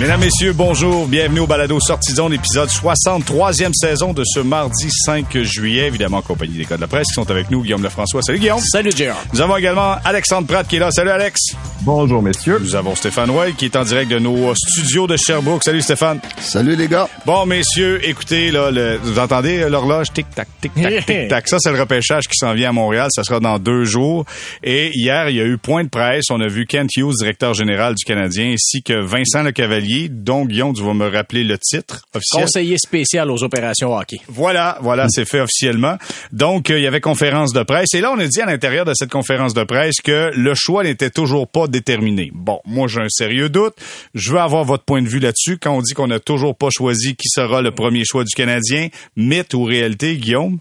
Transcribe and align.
Mesdames, 0.00 0.18
Messieurs, 0.20 0.52
bonjour. 0.52 1.06
Bienvenue 1.06 1.38
au 1.40 1.46
Balado 1.46 1.78
Sortie 1.78 2.12
Zone, 2.14 2.32
épisode 2.34 2.68
63e 2.68 3.70
saison 3.72 4.12
de 4.12 4.24
ce 4.24 4.40
mardi 4.40 4.88
5 4.90 5.38
juillet. 5.42 5.86
Évidemment, 5.86 6.16
en 6.16 6.22
compagnie 6.22 6.56
des 6.58 6.64
codes 6.64 6.78
de 6.78 6.80
la 6.80 6.88
presse 6.88 7.06
qui 7.06 7.14
sont 7.14 7.30
avec 7.30 7.48
nous. 7.48 7.62
Guillaume 7.62 7.82
Lefrançois. 7.84 8.20
Salut, 8.22 8.40
Guillaume. 8.40 8.58
Salut, 8.58 8.90
Gérard. 8.94 9.22
Nous 9.32 9.40
avons 9.40 9.56
également 9.56 9.94
Alexandre 10.04 10.48
Pratt 10.48 10.66
qui 10.66 10.76
est 10.76 10.78
là. 10.80 10.90
Salut, 10.90 11.10
Alex. 11.10 11.40
Bonjour, 11.82 12.22
messieurs. 12.22 12.58
Nous 12.60 12.74
avons 12.74 12.96
Stéphane 12.96 13.30
Roy 13.30 13.52
qui 13.52 13.66
est 13.66 13.76
en 13.76 13.84
direct 13.84 14.10
de 14.10 14.18
nos 14.18 14.52
studios 14.56 15.06
de 15.06 15.16
Sherbrooke. 15.16 15.62
Salut, 15.62 15.80
Stéphane. 15.80 16.18
Salut, 16.40 16.74
les 16.74 16.88
gars. 16.88 17.08
Bon, 17.24 17.46
messieurs, 17.46 18.00
écoutez, 18.02 18.50
là, 18.50 18.72
le- 18.72 18.98
vous 19.00 19.20
entendez 19.20 19.60
euh, 19.62 19.68
l'horloge? 19.68 20.08
Tic-tac, 20.12 20.48
tic-tac, 20.60 21.06
tic-tac. 21.06 21.46
Ça, 21.54 21.58
c'est 21.60 21.70
le 21.70 21.78
repêchage 21.78 22.26
qui 22.26 22.36
s'en 22.36 22.52
vient 22.54 22.70
à 22.70 22.72
Montréal. 22.72 23.08
Ça 23.14 23.22
sera 23.22 23.38
dans 23.38 23.60
deux 23.60 23.84
jours. 23.84 24.24
Et 24.64 24.90
hier, 24.94 25.28
il 25.30 25.36
y 25.36 25.40
a 25.40 25.44
eu 25.44 25.56
point 25.56 25.84
de 25.84 25.88
presse. 25.88 26.24
On 26.30 26.40
a 26.40 26.48
vu 26.48 26.66
Kent 26.66 26.90
Hughes, 26.96 27.12
directeur 27.20 27.54
général 27.54 27.94
du 27.94 28.04
Canadien, 28.04 28.54
ainsi 28.54 28.82
que 28.82 28.94
Vincent 28.94 29.44
Lecavalier, 29.84 30.08
dont 30.08 30.44
Guillaume, 30.44 30.74
tu 30.74 30.82
vas 30.82 30.94
me 30.94 31.08
rappeler 31.08 31.44
le 31.44 31.58
titre 31.58 32.02
officiel. 32.14 32.44
Conseiller 32.44 32.78
spécial 32.78 33.30
aux 33.30 33.42
opérations 33.42 33.94
hockey. 33.94 34.18
Voilà, 34.28 34.78
voilà, 34.80 35.06
c'est 35.08 35.24
fait 35.24 35.40
officiellement. 35.40 35.96
Donc, 36.32 36.70
euh, 36.70 36.78
il 36.78 36.82
y 36.82 36.86
avait 36.86 37.00
conférence 37.00 37.52
de 37.52 37.62
presse. 37.62 37.94
Et 37.94 38.00
là, 38.00 38.12
on 38.12 38.18
a 38.18 38.26
dit 38.26 38.40
à 38.40 38.46
l'intérieur 38.46 38.84
de 38.84 38.94
cette 38.94 39.10
conférence 39.10 39.54
de 39.54 39.64
presse 39.64 40.00
que 40.02 40.30
le 40.34 40.54
choix 40.54 40.82
n'était 40.84 41.10
toujours 41.10 41.48
pas 41.48 41.66
déterminé. 41.66 42.30
Bon, 42.34 42.60
moi, 42.64 42.88
j'ai 42.88 43.00
un 43.00 43.08
sérieux 43.08 43.48
doute. 43.48 43.74
Je 44.14 44.32
veux 44.32 44.40
avoir 44.40 44.64
votre 44.64 44.84
point 44.84 45.02
de 45.02 45.08
vue 45.08 45.20
là-dessus. 45.20 45.58
Quand 45.58 45.76
on 45.76 45.82
dit 45.82 45.94
qu'on 45.94 46.08
n'a 46.08 46.20
toujours 46.20 46.56
pas 46.56 46.68
choisi 46.70 47.16
qui 47.16 47.28
sera 47.28 47.62
le 47.62 47.70
premier 47.70 48.04
choix 48.04 48.24
du 48.24 48.34
Canadien, 48.34 48.88
mythe 49.16 49.54
ou 49.54 49.64
réalité, 49.64 50.16
Guillaume? 50.16 50.58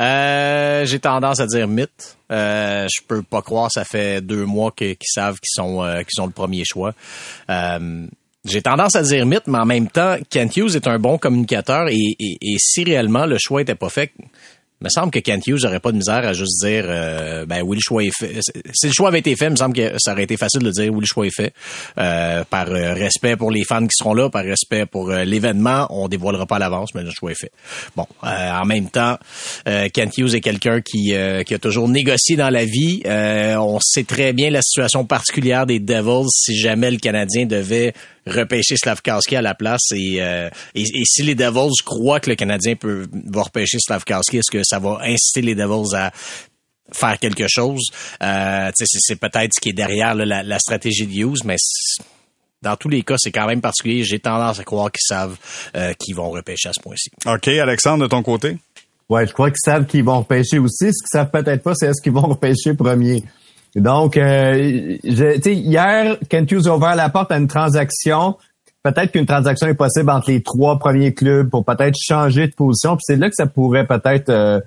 Euh, 0.00 0.86
j'ai 0.86 0.98
tendance 0.98 1.40
à 1.40 1.46
dire 1.46 1.68
mythe. 1.68 2.16
Euh, 2.32 2.86
je 2.88 3.02
peux 3.06 3.22
pas 3.22 3.42
croire, 3.42 3.70
ça 3.70 3.84
fait 3.84 4.22
deux 4.22 4.46
mois 4.46 4.70
qu'ils 4.70 4.96
savent 5.02 5.38
qu'ils 5.40 5.52
sont, 5.52 5.82
euh, 5.82 5.98
qu'ils 5.98 6.14
sont 6.14 6.26
le 6.26 6.32
premier 6.32 6.62
choix. 6.64 6.94
Euh, 7.50 8.06
j'ai 8.44 8.62
tendance 8.62 8.96
à 8.96 9.02
dire 9.02 9.26
mythe, 9.26 9.46
mais 9.46 9.58
en 9.58 9.66
même 9.66 9.88
temps, 9.88 10.16
Kent 10.30 10.56
Hughes 10.56 10.76
est 10.76 10.86
un 10.88 10.98
bon 10.98 11.18
communicateur 11.18 11.88
et, 11.88 11.96
et- 12.18 12.38
et 12.40 12.56
si 12.58 12.84
réellement 12.84 13.26
le 13.26 13.36
choix 13.38 13.60
était 13.62 13.74
pas 13.74 13.90
fait, 13.90 14.10
il 14.82 14.84
me 14.86 14.88
semble 14.88 15.10
que 15.10 15.18
Kent 15.18 15.46
Hughes 15.46 15.58
n'aurait 15.64 15.78
pas 15.78 15.92
de 15.92 15.98
misère 15.98 16.26
à 16.26 16.32
juste 16.32 16.64
dire 16.64 16.86
euh, 16.88 17.44
ben 17.44 17.60
oui 17.62 17.76
le 17.76 17.82
choix 17.82 18.02
est 18.02 18.16
fait. 18.18 18.40
Si 18.72 18.86
le 18.86 18.92
choix 18.94 19.08
avait 19.08 19.18
été 19.18 19.36
fait, 19.36 19.44
il 19.48 19.50
me 19.50 19.56
semble 19.56 19.74
que 19.76 19.92
ça 19.98 20.12
aurait 20.12 20.22
été 20.22 20.38
facile 20.38 20.62
de 20.62 20.70
dire 20.70 20.90
oui 20.90 21.00
le 21.00 21.06
choix 21.06 21.26
est 21.26 21.36
fait. 21.36 21.52
Euh, 21.98 22.44
par 22.48 22.70
euh, 22.70 22.94
respect 22.94 23.36
pour 23.36 23.50
les 23.50 23.62
fans 23.64 23.82
qui 23.82 23.94
seront 23.94 24.14
là, 24.14 24.30
par 24.30 24.42
respect 24.42 24.86
pour 24.86 25.10
euh, 25.10 25.24
l'événement, 25.24 25.86
on 25.90 26.08
dévoilera 26.08 26.46
pas 26.46 26.56
à 26.56 26.60
l'avance, 26.60 26.94
mais 26.94 27.02
le 27.02 27.10
choix 27.10 27.30
est 27.30 27.38
fait. 27.38 27.52
Bon, 27.94 28.06
en 28.22 28.64
même 28.64 28.88
temps, 28.88 29.18
Kent 29.66 30.16
Hughes 30.16 30.34
est 30.34 30.40
quelqu'un 30.40 30.80
qui, 30.80 31.12
qui 31.44 31.54
a 31.54 31.58
toujours 31.60 31.86
négocié 31.90 32.36
dans 32.36 32.48
la 32.48 32.64
vie. 32.64 33.02
On 33.06 33.78
sait 33.82 34.04
très 34.04 34.32
bien 34.32 34.48
la 34.48 34.62
situation 34.62 35.04
particulière 35.04 35.66
des 35.66 35.78
Devils 35.78 36.28
si 36.30 36.56
jamais 36.58 36.90
le 36.90 36.96
Canadien 36.96 37.44
devait 37.44 37.92
repêcher 38.26 38.76
Slavkowski 38.76 39.36
à 39.36 39.42
la 39.42 39.54
place 39.54 39.92
et, 39.92 40.22
euh, 40.22 40.48
et, 40.74 40.82
et 40.82 41.04
si 41.04 41.22
les 41.22 41.34
Devils 41.34 41.82
croient 41.84 42.20
que 42.20 42.30
le 42.30 42.36
Canadien 42.36 42.76
peut 42.76 43.06
va 43.26 43.42
repêcher 43.42 43.78
Slavkowski, 43.80 44.38
est-ce 44.38 44.50
que 44.50 44.62
ça 44.64 44.78
va 44.78 44.98
inciter 45.02 45.42
les 45.42 45.54
Devils 45.54 45.94
à 45.94 46.12
faire 46.92 47.18
quelque 47.18 47.46
chose? 47.48 47.82
Euh, 48.22 48.70
tu 48.76 48.84
sais, 48.86 48.98
c'est, 49.00 49.16
peut-être 49.16 49.52
ce 49.54 49.60
qui 49.60 49.70
est 49.70 49.74
derrière 49.74 50.14
là, 50.14 50.24
la, 50.24 50.42
la 50.42 50.58
stratégie 50.58 51.06
de 51.06 51.12
Hughes, 51.12 51.44
mais 51.44 51.56
dans 52.62 52.76
tous 52.76 52.88
les 52.88 53.02
cas, 53.02 53.14
c'est 53.18 53.32
quand 53.32 53.46
même 53.46 53.60
particulier. 53.60 54.04
J'ai 54.04 54.18
tendance 54.18 54.60
à 54.60 54.64
croire 54.64 54.90
qu'ils 54.90 55.06
savent 55.06 55.36
euh, 55.76 55.94
qu'ils 55.94 56.14
vont 56.14 56.30
repêcher 56.30 56.68
à 56.68 56.72
ce 56.72 56.80
point-ci. 56.80 57.10
OK, 57.26 57.48
Alexandre, 57.48 58.04
de 58.04 58.08
ton 58.08 58.22
côté? 58.22 58.58
Ouais, 59.08 59.26
je 59.26 59.32
crois 59.32 59.50
qu'ils 59.50 59.64
savent 59.64 59.86
qu'ils 59.86 60.04
vont 60.04 60.18
repêcher 60.18 60.58
aussi. 60.58 60.92
Ce 60.92 61.02
qu'ils 61.02 61.08
savent 61.12 61.30
peut-être 61.30 61.62
pas, 61.62 61.72
c'est 61.74 61.86
est-ce 61.86 62.02
qu'ils 62.02 62.12
vont 62.12 62.28
repêcher 62.28 62.74
premier. 62.74 63.24
Donc, 63.76 64.16
euh, 64.16 64.96
je- 65.04 65.48
hier, 65.50 66.16
Kent 66.28 66.50
Hughes 66.52 66.66
a 66.66 66.76
ouvert 66.76 66.96
la 66.96 67.08
porte 67.08 67.30
à 67.32 67.38
une 67.38 67.46
transaction. 67.48 68.36
Peut-être 68.82 69.12
qu'une 69.12 69.26
transaction 69.26 69.68
est 69.68 69.74
possible 69.74 70.10
entre 70.10 70.30
les 70.30 70.42
trois 70.42 70.78
premiers 70.78 71.12
clubs 71.14 71.48
pour 71.50 71.64
peut-être 71.64 71.94
changer 72.00 72.48
de 72.48 72.54
position. 72.54 72.96
Puis 72.96 73.04
c'est 73.06 73.16
là 73.16 73.28
que 73.28 73.34
ça 73.36 73.46
pourrait 73.46 73.86
peut-être, 73.86 74.30
euh, 74.30 74.60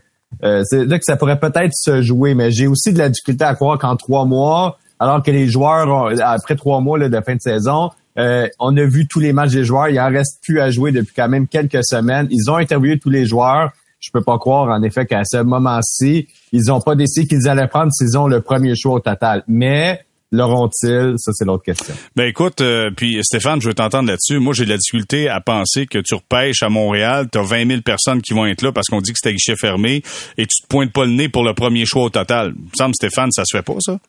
euh, 0.43 0.61
c'est 0.65 0.85
là 0.85 0.97
que 0.97 1.03
ça 1.05 1.17
pourrait 1.17 1.39
peut-être 1.39 1.73
se 1.73 2.01
jouer. 2.01 2.33
Mais 2.35 2.51
j'ai 2.51 2.67
aussi 2.67 2.93
de 2.93 2.99
la 2.99 3.09
difficulté 3.09 3.43
à 3.43 3.55
croire 3.55 3.77
qu'en 3.79 3.95
trois 3.95 4.25
mois, 4.25 4.77
alors 4.99 5.21
que 5.23 5.31
les 5.31 5.47
joueurs, 5.47 5.87
ont- 5.89 6.15
après 6.21 6.55
trois 6.55 6.79
mois 6.79 6.99
de 6.99 7.21
fin 7.25 7.35
de 7.35 7.41
saison, 7.41 7.89
euh, 8.19 8.47
on 8.59 8.77
a 8.77 8.83
vu 8.85 9.07
tous 9.07 9.19
les 9.19 9.33
matchs 9.33 9.51
des 9.53 9.63
joueurs. 9.65 9.89
Il 9.89 9.99
en 9.99 10.09
reste 10.09 10.39
plus 10.43 10.61
à 10.61 10.69
jouer 10.69 10.91
depuis 10.91 11.13
quand 11.15 11.27
même 11.27 11.47
quelques 11.47 11.83
semaines. 11.83 12.27
Ils 12.29 12.49
ont 12.51 12.57
interviewé 12.57 12.99
tous 12.99 13.09
les 13.09 13.25
joueurs. 13.25 13.71
Je 14.03 14.11
peux 14.11 14.21
pas 14.21 14.37
croire, 14.37 14.67
en 14.67 14.83
effet, 14.83 15.05
qu'à 15.05 15.23
ce 15.23 15.37
moment-ci, 15.37 16.27
ils 16.51 16.71
ont 16.73 16.81
pas 16.81 16.93
décidé 16.93 17.25
qu'ils 17.25 17.47
allaient 17.47 17.69
prendre 17.69 17.89
s'ils 17.93 18.17
ont 18.17 18.27
le 18.27 18.41
premier 18.41 18.75
choix 18.75 18.95
au 18.95 18.99
total. 18.99 19.43
Mais 19.47 20.01
l'auront-ils? 20.29 21.13
Ça, 21.15 21.31
c'est 21.31 21.45
l'autre 21.45 21.63
question. 21.63 21.95
Ben 22.13 22.27
écoute, 22.27 22.59
euh, 22.59 22.91
puis 22.93 23.17
Stéphane, 23.23 23.61
je 23.61 23.69
veux 23.69 23.73
t'entendre 23.73 24.09
là-dessus. 24.09 24.39
Moi, 24.39 24.53
j'ai 24.53 24.65
de 24.65 24.71
la 24.71 24.77
difficulté 24.77 25.29
à 25.29 25.39
penser 25.39 25.85
que 25.85 25.99
tu 25.99 26.15
repêches 26.15 26.63
à 26.63 26.69
Montréal, 26.69 27.29
tu 27.31 27.37
as 27.37 27.43
20 27.43 27.65
000 27.65 27.81
personnes 27.81 28.21
qui 28.21 28.33
vont 28.33 28.45
être 28.45 28.61
là 28.61 28.73
parce 28.73 28.87
qu'on 28.87 28.99
dit 28.99 29.13
que 29.13 29.19
c'était 29.23 29.33
guichet 29.33 29.55
fermé 29.55 30.03
et 30.37 30.45
tu 30.45 30.63
te 30.63 30.67
pointes 30.67 30.91
pas 30.91 31.05
le 31.05 31.11
nez 31.11 31.29
pour 31.29 31.45
le 31.45 31.53
premier 31.53 31.85
choix 31.85 32.03
au 32.03 32.09
total. 32.09 32.53
Il 32.57 32.63
me 32.63 32.69
semble, 32.77 32.95
Stéphane, 32.95 33.31
ça 33.31 33.43
se 33.45 33.55
fait 33.55 33.63
pas, 33.63 33.75
ça? 33.79 33.99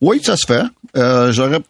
Oui, 0.00 0.20
ça 0.22 0.36
se 0.36 0.46
fait. 0.46 0.62
Euh, 0.96 1.32
j'aurais, 1.32 1.60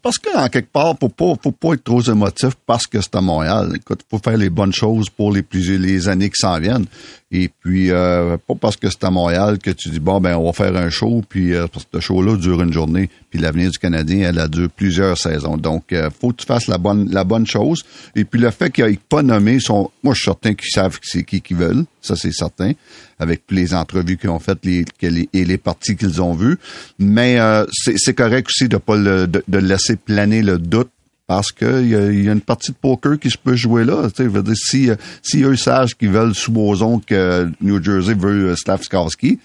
parce 0.00 0.18
qu'en 0.18 0.48
quelque 0.48 0.70
part, 0.70 0.94
faut 0.98 1.08
pas, 1.08 1.34
faut 1.42 1.50
pas 1.50 1.74
être 1.74 1.82
trop 1.82 2.00
émotif 2.02 2.50
parce 2.66 2.86
que 2.86 3.00
c'est 3.00 3.16
à 3.16 3.20
Montréal. 3.20 3.72
Écoute, 3.74 4.00
faut 4.08 4.18
faire 4.18 4.36
les 4.36 4.48
bonnes 4.48 4.72
choses 4.72 5.10
pour 5.10 5.32
les 5.32 5.42
plus, 5.42 5.76
les 5.76 6.08
années 6.08 6.30
qui 6.30 6.38
s'en 6.38 6.58
viennent. 6.60 6.86
Et 7.32 7.48
puis, 7.48 7.90
euh, 7.90 8.36
pas 8.46 8.54
parce 8.54 8.76
que 8.76 8.88
c'est 8.88 9.02
à 9.02 9.10
Montréal 9.10 9.58
que 9.58 9.72
tu 9.72 9.88
dis, 9.88 9.98
bon, 9.98 10.20
ben, 10.20 10.36
on 10.36 10.46
va 10.46 10.52
faire 10.52 10.76
un 10.76 10.88
show, 10.88 11.22
puis 11.28 11.52
euh, 11.52 11.66
parce 11.66 11.84
que 11.84 11.90
ce 11.94 12.00
show-là 12.00 12.36
dure 12.36 12.62
une 12.62 12.72
journée, 12.72 13.10
puis 13.34 13.42
l'avenir 13.42 13.68
du 13.68 13.78
Canadien, 13.78 14.28
elle 14.28 14.38
a 14.38 14.46
dure 14.46 14.70
plusieurs 14.70 15.18
saisons. 15.18 15.56
Donc, 15.56 15.92
euh, 15.92 16.08
faut 16.20 16.30
que 16.30 16.36
tu 16.36 16.46
fasses 16.46 16.68
la 16.68 16.78
bonne, 16.78 17.10
la 17.10 17.24
bonne 17.24 17.48
chose. 17.48 17.82
Et 18.14 18.24
puis, 18.24 18.38
le 18.38 18.52
fait 18.52 18.70
qu'ils 18.70 18.84
n'aient 18.84 18.98
pas 19.08 19.24
nommé 19.24 19.58
son, 19.58 19.90
moi, 20.04 20.14
je 20.14 20.20
suis 20.20 20.26
certain 20.26 20.54
qu'ils 20.54 20.70
savent 20.70 21.00
c'est 21.02 21.24
qui 21.24 21.40
qu'ils 21.40 21.56
veulent. 21.56 21.84
Ça, 22.00 22.14
c'est 22.14 22.30
certain. 22.30 22.74
Avec 23.18 23.42
les 23.50 23.74
entrevues 23.74 24.18
qu'ils 24.18 24.30
ont 24.30 24.38
faites, 24.38 24.64
les, 24.64 24.84
et 25.02 25.44
les 25.44 25.58
parties 25.58 25.96
qu'ils 25.96 26.22
ont 26.22 26.32
vues. 26.32 26.58
Mais, 27.00 27.40
euh, 27.40 27.66
c'est, 27.72 28.14
correct 28.14 28.46
aussi 28.46 28.68
de 28.68 28.76
pas 28.76 28.96
de, 28.96 29.58
laisser 29.58 29.96
planer 29.96 30.40
le 30.40 30.58
doute 30.58 30.90
parce 31.26 31.50
que 31.50 31.82
il 31.82 31.88
y, 31.88 31.96
a- 31.96 32.12
y 32.12 32.28
a 32.28 32.32
une 32.32 32.40
partie 32.40 32.70
de 32.70 32.76
poker 32.76 33.18
qui 33.18 33.30
se 33.30 33.38
peut 33.38 33.56
jouer 33.56 33.84
là. 33.84 34.10
Tu 34.14 34.28
veux 34.28 34.44
dire, 34.44 34.54
si, 34.56 34.90
si 35.24 35.42
eux 35.42 35.56
savent 35.56 35.92
qu'ils 35.98 36.10
veulent, 36.10 36.36
supposons 36.36 37.00
que 37.00 37.50
New 37.60 37.82
Jersey 37.82 38.14
veut 38.14 38.50
euh, 38.50 38.54
Slavskowski, 38.54 39.40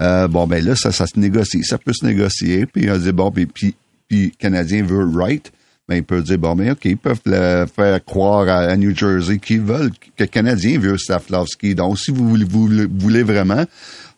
euh, 0.00 0.28
bon, 0.28 0.46
ben 0.46 0.64
là, 0.64 0.74
ça, 0.76 0.92
ça 0.92 1.06
se 1.06 1.18
négocie. 1.18 1.64
Ça 1.64 1.78
peut 1.78 1.92
se 1.92 2.04
négocier. 2.04 2.66
Puis 2.66 2.90
on 2.90 2.98
dit, 2.98 3.12
bon, 3.12 3.30
puis, 3.30 3.46
puis, 3.46 3.74
puis 4.08 4.32
Canadien 4.38 4.84
veut 4.84 5.04
Wright. 5.04 5.52
Ben, 5.88 5.96
ils 5.96 6.04
peuvent 6.04 6.22
dire, 6.22 6.38
bon, 6.38 6.54
ben, 6.54 6.72
OK, 6.72 6.84
ils 6.86 6.96
peuvent 6.96 7.20
faire 7.24 8.04
croire 8.04 8.48
à, 8.48 8.74
New 8.76 8.96
Jersey 8.96 9.38
qu'ils 9.38 9.60
veulent, 9.60 9.92
que 10.16 10.24
Canadien 10.24 10.78
veut 10.78 10.96
Slavkovski. 10.96 11.74
Donc, 11.74 11.98
si 11.98 12.10
vous 12.10 12.26
voulez, 12.26 12.46
voulez 12.46 13.22
vraiment, 13.22 13.64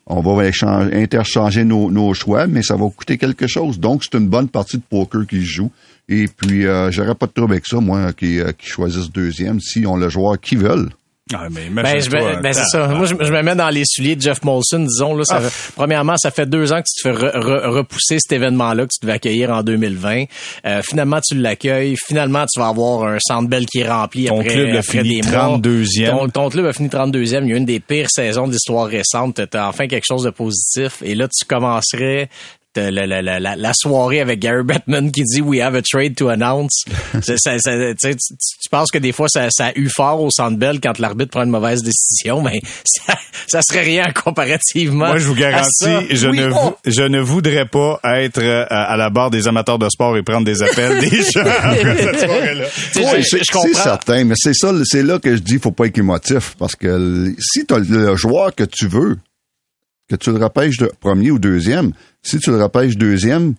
on 0.06 0.20
va 0.20 0.48
interchanger 0.92 1.64
nos, 1.64 2.14
choix, 2.14 2.46
mais 2.46 2.62
ça 2.62 2.76
va 2.76 2.88
coûter 2.88 3.18
quelque 3.18 3.48
chose. 3.48 3.80
Donc, 3.80 4.04
c'est 4.04 4.16
une 4.16 4.28
bonne 4.28 4.48
partie 4.48 4.76
de 4.76 4.82
poker 4.88 5.26
qui 5.26 5.40
se 5.40 5.46
joue. 5.46 5.70
Et 6.08 6.28
puis, 6.28 6.66
euh, 6.66 6.92
j'aurais 6.92 7.16
pas 7.16 7.26
de 7.26 7.32
trouble 7.32 7.54
avec 7.54 7.66
ça, 7.66 7.80
moi, 7.80 8.12
qui, 8.12 8.38
euh, 8.38 8.52
choisissent 8.60 9.10
deuxième, 9.10 9.58
si 9.58 9.84
on 9.84 9.96
le 9.96 10.08
joueur 10.08 10.40
qu'ils 10.40 10.58
veulent. 10.58 10.90
Ah, 11.34 11.48
mais 11.50 11.68
Ben, 11.70 12.00
je 12.00 12.08
me- 12.08 12.40
ben, 12.40 12.52
c'est 12.52 12.64
ça. 12.66 12.86
Moi, 12.86 13.04
je, 13.06 13.14
je 13.18 13.32
me 13.32 13.42
mets 13.42 13.56
dans 13.56 13.68
les 13.68 13.82
souliers 13.84 14.14
de 14.14 14.22
Jeff 14.22 14.44
Molson, 14.44 14.78
disons. 14.78 15.12
Là, 15.16 15.24
ça 15.24 15.40
fait- 15.40 15.72
premièrement, 15.74 16.16
ça 16.16 16.30
fait 16.30 16.46
deux 16.46 16.72
ans 16.72 16.78
que 16.78 16.84
tu 16.88 17.02
te 17.02 17.08
fais 17.08 17.14
re- 17.26 17.34
re- 17.36 17.66
repousser 17.68 18.18
cet 18.20 18.30
événement-là 18.30 18.84
que 18.84 18.90
tu 18.92 19.00
devais 19.02 19.14
accueillir 19.14 19.50
en 19.50 19.64
2020. 19.64 20.26
Euh, 20.64 20.82
finalement, 20.82 21.18
tu 21.20 21.34
l'accueilles. 21.36 21.96
Finalement, 21.96 22.44
tu 22.46 22.60
vas 22.60 22.68
avoir 22.68 23.08
un 23.08 23.18
centre 23.18 23.48
belle 23.48 23.66
qui 23.66 23.80
est 23.80 23.88
rempli 23.88 24.26
Ton 24.26 24.38
après, 24.40 24.52
club 24.54 24.66
a 24.76 24.78
après 24.78 24.98
fini 25.02 25.20
des 25.20 25.28
mois. 25.28 25.58
32e. 25.58 26.10
Ton, 26.10 26.28
ton 26.28 26.48
club 26.48 26.66
a 26.66 26.72
fini 26.72 26.88
32e. 26.88 27.42
Il 27.44 27.50
y 27.50 27.52
a 27.52 27.56
eu 27.56 27.58
une 27.58 27.64
des 27.64 27.80
pires 27.80 28.08
saisons 28.08 28.46
de 28.46 28.52
l'histoire 28.52 28.86
récente. 28.86 29.40
T'as 29.50 29.66
enfin 29.68 29.88
quelque 29.88 30.06
chose 30.06 30.22
de 30.22 30.30
positif. 30.30 31.02
Et 31.02 31.16
là, 31.16 31.26
tu 31.26 31.44
commencerais 31.44 32.28
la, 32.76 33.06
la, 33.06 33.22
la, 33.22 33.40
la, 33.40 33.56
la 33.56 33.72
soirée 33.74 34.20
avec 34.20 34.40
Gary 34.40 34.62
Bettman 34.64 35.10
qui 35.12 35.22
dit 35.24 35.40
We 35.40 35.60
have 35.60 35.74
a 35.74 35.82
trade 35.82 36.16
to 36.16 36.28
announce. 36.28 36.84
Ça- 37.22 37.36
ça- 37.36 37.58
ça- 37.58 37.94
tu, 37.96 38.68
penses 38.70 38.90
que 38.90 38.98
des 38.98 39.12
fois 39.12 39.28
ça, 39.28 39.48
ça 39.50 39.66
a 39.66 39.72
eu 39.76 39.88
fort 39.88 40.22
au 40.22 40.30
Centre 40.30 40.56
Bell 40.58 40.80
quand 40.80 40.98
l'arbitre 40.98 41.30
prend 41.30 41.44
une 41.44 41.50
mauvaise 41.50 41.82
décision, 41.82 42.42
mais 42.42 42.60
ça, 42.84 43.14
ça 43.48 43.60
serait 43.62 43.82
rien 43.82 44.04
comparativement. 44.12 45.06
Moi, 45.08 45.18
je 45.18 45.26
vous 45.26 45.34
garantis, 45.34 46.06
je, 46.10 46.28
Oui, 46.28 46.38
ne 46.38 46.46
oh, 46.50 46.54
vou- 46.54 46.74
je 46.86 47.02
ne 47.02 47.20
voudrais 47.20 47.66
pas 47.66 48.00
être 48.04 48.38
euh, 48.38 48.64
à, 48.70 48.92
à 48.92 48.96
la 48.96 49.10
barre 49.10 49.30
des 49.30 49.48
amateurs 49.48 49.78
de 49.78 49.88
sport 49.88 50.16
et 50.16 50.22
prendre 50.22 50.44
des 50.44 50.62
appels 50.62 51.00
des 51.08 51.22
gens 51.22 51.40
après 51.44 51.96
cette 51.96 52.20
soirée-là. 52.20 52.64
Oui, 52.96 53.22
je- 53.22 53.38
c'est 53.42 53.74
certain, 53.74 54.24
mais 54.24 54.34
c'est 54.36 54.54
ça, 54.54 54.72
c'est 54.84 55.02
là 55.02 55.18
que 55.18 55.34
je 55.36 55.40
dis, 55.40 55.58
faut 55.58 55.70
pas 55.72 55.86
être 55.86 55.98
émotif, 55.98 56.54
parce 56.58 56.74
que 56.76 57.32
si 57.38 57.64
tu 57.66 57.74
as 57.74 57.78
le 57.78 58.16
joueur 58.16 58.54
que 58.54 58.64
tu 58.64 58.86
veux, 58.88 59.16
que 60.08 60.16
tu 60.16 60.30
le 60.30 60.42
repêches 60.42 60.78
de 60.78 60.90
premier 61.00 61.30
ou 61.30 61.38
deuxième, 61.38 61.92
si 62.22 62.38
tu 62.38 62.50
le 62.50 62.62
repêches 62.62 62.96
deuxième, 62.96 63.54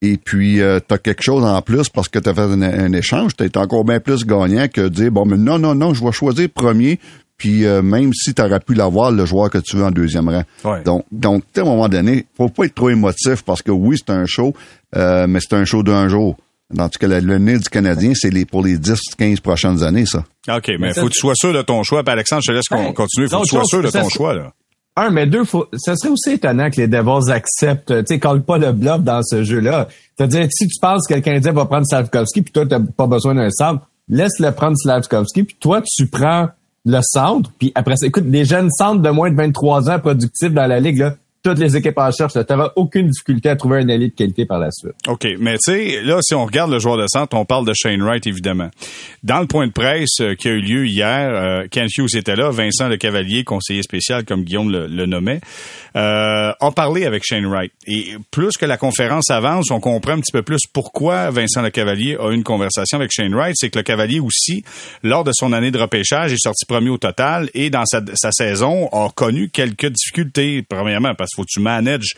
et 0.00 0.16
puis 0.16 0.56
tu 0.56 0.94
as 0.94 0.98
quelque 0.98 1.22
chose 1.22 1.44
en 1.44 1.62
plus 1.62 1.88
parce 1.88 2.08
que 2.08 2.18
tu 2.18 2.28
as 2.28 2.34
fait 2.34 2.40
un, 2.40 2.62
un 2.62 2.92
échange, 2.92 3.36
tu 3.36 3.44
es 3.44 3.56
encore 3.56 3.84
bien 3.84 4.00
plus 4.00 4.26
gagnant 4.26 4.66
que 4.66 4.80
de 4.80 4.88
dire, 4.88 5.12
bon, 5.12 5.24
mais 5.24 5.36
non, 5.36 5.60
non, 5.60 5.76
non, 5.76 5.94
je 5.94 6.04
vais 6.04 6.10
choisir 6.10 6.48
premier, 6.50 6.98
puis 7.42 7.66
euh, 7.66 7.82
même 7.82 8.12
si 8.14 8.34
tu 8.34 8.40
aurais 8.40 8.60
pu 8.60 8.72
l'avoir, 8.72 9.10
le 9.10 9.26
joueur 9.26 9.50
que 9.50 9.58
tu 9.58 9.76
veux 9.76 9.82
en 9.82 9.90
deuxième 9.90 10.28
rang. 10.28 10.44
Ouais. 10.64 10.84
Donc, 10.84 11.04
donc 11.10 11.42
à 11.56 11.62
un 11.62 11.64
moment 11.64 11.88
donné, 11.88 12.24
faut 12.36 12.48
pas 12.48 12.66
être 12.66 12.74
trop 12.76 12.88
émotif 12.88 13.42
parce 13.42 13.62
que 13.62 13.72
oui, 13.72 13.96
c'est 13.98 14.12
un 14.12 14.26
show, 14.26 14.54
euh, 14.94 15.26
mais 15.26 15.40
c'est 15.40 15.56
un 15.56 15.64
show 15.64 15.82
d'un 15.82 16.06
jour. 16.08 16.36
Tandis 16.76 16.96
que 16.98 17.06
le 17.06 17.38
nez 17.38 17.58
du 17.58 17.68
Canadien, 17.68 18.12
c'est 18.14 18.30
les, 18.30 18.44
pour 18.44 18.62
les 18.62 18.78
10-15 18.78 19.40
prochaines 19.40 19.82
années, 19.82 20.06
ça. 20.06 20.24
OK, 20.48 20.70
mais, 20.78 20.94
faut 20.94 21.06
que 21.06 21.12
tu 21.12 21.18
sois 21.18 21.34
sûr 21.34 21.52
de 21.52 21.62
ton 21.62 21.82
choix. 21.82 22.04
Puis 22.04 22.12
Alexandre, 22.12 22.42
je 22.46 22.52
te 22.52 22.56
laisse 22.56 22.64
ben, 22.70 22.92
continuer. 22.92 23.26
Faut 23.28 23.40
que 23.40 23.42
tu 23.42 23.48
sois 23.48 23.64
sûr 23.64 23.82
de 23.82 23.90
ton 23.90 24.08
choix, 24.08 24.34
là. 24.34 24.52
Un, 24.94 25.10
mais 25.10 25.26
deux, 25.26 25.44
faut, 25.44 25.66
ça 25.74 25.96
serait 25.96 26.12
aussi 26.12 26.32
étonnant 26.32 26.68
que 26.70 26.76
les 26.76 26.86
Devils 26.86 27.32
acceptent, 27.32 28.04
tu 28.04 28.04
sais, 28.06 28.18
colle 28.18 28.42
pas 28.42 28.58
le 28.58 28.72
bluff 28.72 29.00
dans 29.00 29.22
ce 29.22 29.42
jeu-là. 29.42 29.88
C'est-à-dire, 30.16 30.46
si 30.50 30.68
tu 30.68 30.78
penses 30.80 31.06
que 31.06 31.14
le 31.14 31.22
Canadien 31.22 31.52
va 31.52 31.64
prendre 31.64 31.86
Slavkovski, 31.86 32.42
puis 32.42 32.52
toi, 32.52 32.66
t'as 32.66 32.78
pas 32.78 33.06
besoin 33.06 33.34
d'un 33.34 33.50
centre, 33.50 33.88
laisse-le 34.08 34.52
prendre 34.52 34.76
Slavkovski, 34.76 35.44
puis 35.44 35.56
toi, 35.58 35.80
tu 35.80 36.06
prends 36.06 36.48
le 36.84 37.00
centre, 37.02 37.50
puis 37.58 37.72
après 37.74 37.96
ça, 37.96 38.06
écoute, 38.06 38.28
des 38.28 38.44
jeunes 38.44 38.68
centres 38.70 39.00
de 39.00 39.08
moins 39.08 39.30
de 39.30 39.36
23 39.36 39.90
ans 39.90 39.98
productifs 39.98 40.52
dans 40.52 40.66
la 40.66 40.78
ligue, 40.78 40.98
là, 40.98 41.14
toutes 41.42 41.58
les 41.58 41.76
équipes 41.76 41.98
en 41.98 42.10
cherche. 42.12 42.32
Tu 42.34 42.40
n'auras 42.50 42.72
aucune 42.76 43.08
difficulté 43.08 43.48
à 43.48 43.56
trouver 43.56 43.78
un 43.78 43.88
allié 43.88 44.08
de 44.08 44.14
qualité 44.14 44.46
par 44.46 44.58
la 44.58 44.70
suite. 44.70 44.94
OK. 45.08 45.26
Mais 45.40 45.56
tu 45.58 45.72
sais, 45.72 46.02
là, 46.02 46.18
si 46.22 46.34
on 46.34 46.44
regarde 46.44 46.70
le 46.70 46.78
joueur 46.78 46.96
de 46.96 47.06
centre, 47.08 47.36
on 47.36 47.44
parle 47.44 47.66
de 47.66 47.72
Shane 47.74 48.02
Wright, 48.02 48.26
évidemment. 48.26 48.70
Dans 49.22 49.40
le 49.40 49.46
point 49.46 49.66
de 49.66 49.72
presse 49.72 50.20
euh, 50.20 50.34
qui 50.34 50.48
a 50.48 50.52
eu 50.52 50.60
lieu 50.60 50.86
hier, 50.86 51.30
euh, 51.34 51.66
Ken 51.70 51.88
Hughes 51.96 52.16
était 52.16 52.36
là, 52.36 52.50
Vincent 52.50 52.88
Le 52.88 52.96
Cavalier, 52.96 53.42
conseiller 53.42 53.82
spécial, 53.82 54.24
comme 54.24 54.44
Guillaume 54.44 54.70
le, 54.70 55.06
nommait, 55.06 55.40
euh, 55.96 56.52
a 56.58 56.70
parlé 56.74 57.06
avec 57.06 57.24
Shane 57.24 57.46
Wright. 57.46 57.72
Et 57.86 58.14
plus 58.30 58.56
que 58.56 58.66
la 58.66 58.76
conférence 58.76 59.30
avance, 59.30 59.70
on 59.70 59.80
comprend 59.80 60.12
un 60.12 60.20
petit 60.20 60.32
peu 60.32 60.42
plus 60.42 60.60
pourquoi 60.72 61.30
Vincent 61.30 61.62
Le 61.62 61.70
Cavalier 61.70 62.16
a 62.20 62.30
eu 62.30 62.34
une 62.34 62.44
conversation 62.44 62.98
avec 62.98 63.10
Shane 63.12 63.34
Wright. 63.34 63.54
C'est 63.56 63.70
que 63.70 63.78
Le 63.78 63.82
Cavalier 63.82 64.20
aussi, 64.20 64.64
lors 65.02 65.24
de 65.24 65.32
son 65.34 65.52
année 65.52 65.72
de 65.72 65.78
repêchage, 65.78 66.32
est 66.32 66.42
sorti 66.42 66.64
premier 66.66 66.90
au 66.90 66.98
total 66.98 67.50
et 67.54 67.68
dans 67.68 67.84
sa, 67.84 68.00
sa 68.14 68.30
saison 68.30 68.88
a 68.92 69.08
connu 69.10 69.48
quelques 69.48 69.86
difficultés. 69.86 70.64
Premièrement, 70.68 71.14
parce 71.14 71.31
faut 71.34 71.42
que 71.42 71.50
tu 71.50 71.60
manages 71.60 72.14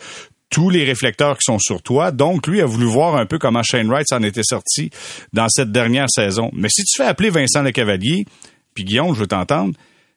tous 0.49 0.69
les 0.69 0.83
réflecteurs 0.83 1.37
qui 1.37 1.43
sont 1.43 1.59
sur 1.59 1.81
toi. 1.81 2.11
Donc, 2.11 2.47
lui 2.47 2.61
a 2.61 2.65
voulu 2.65 2.85
voir 2.85 3.15
un 3.15 3.25
peu 3.25 3.37
comment 3.39 3.63
Shane 3.63 3.89
Wright 3.89 4.07
s'en 4.07 4.23
était 4.23 4.43
sorti 4.43 4.89
dans 5.33 5.49
cette 5.49 5.71
dernière 5.71 6.09
saison. 6.09 6.49
Mais 6.53 6.69
si 6.69 6.83
tu 6.83 7.01
fais 7.01 7.07
appeler 7.07 7.29
Vincent 7.29 7.61
Le 7.61 7.71
Cavalier, 7.71 8.25
puis 8.73 8.83
Guillaume, 8.83 9.13
je 9.13 9.19
veux 9.21 9.27
t'entendre, 9.27 9.73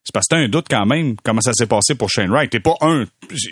c'est 0.08 0.14
parce 0.14 0.26
que 0.26 0.37
t'as 0.37 0.40
un 0.40 0.49
doute 0.49 0.69
quand 0.70 0.87
même 0.87 1.16
comment 1.22 1.43
ça 1.43 1.52
s'est 1.52 1.66
passé 1.66 1.94
pour 1.94 2.08
Shane 2.08 2.31
Wright. 2.31 2.50
T'es 2.50 2.60
pas 2.60 2.76
un. 2.81 3.05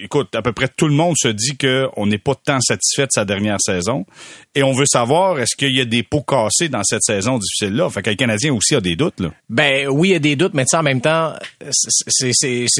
Écoute, 0.02 0.34
à 0.34 0.40
peu 0.40 0.52
près 0.52 0.68
tout 0.74 0.88
le 0.88 0.94
monde 0.94 1.14
se 1.18 1.28
dit 1.28 1.58
qu'on 1.58 2.06
n'est 2.06 2.16
pas 2.16 2.34
tant 2.34 2.60
satisfait 2.60 3.02
de 3.02 3.12
sa 3.12 3.26
dernière 3.26 3.60
saison. 3.60 4.06
Et 4.54 4.62
on 4.62 4.72
veut 4.72 4.86
savoir 4.86 5.38
est-ce 5.38 5.54
qu'il 5.54 5.76
y 5.76 5.82
a 5.82 5.84
des 5.84 6.02
pots 6.02 6.22
cassés 6.22 6.70
dans 6.70 6.82
cette 6.82 7.02
saison 7.02 7.38
difficile-là? 7.38 7.90
Fait 7.90 8.00
que 8.00 8.08
le 8.08 8.16
Canadien 8.16 8.54
aussi 8.54 8.74
a 8.74 8.80
des 8.80 8.96
doutes, 8.96 9.20
là. 9.20 9.32
Ben 9.50 9.86
oui, 9.88 10.08
il 10.08 10.12
y 10.12 10.14
a 10.14 10.18
des 10.18 10.34
doutes, 10.34 10.54
mais 10.54 10.64
en 10.72 10.82
même 10.82 11.02
temps, 11.02 11.34
c'est 11.70 12.32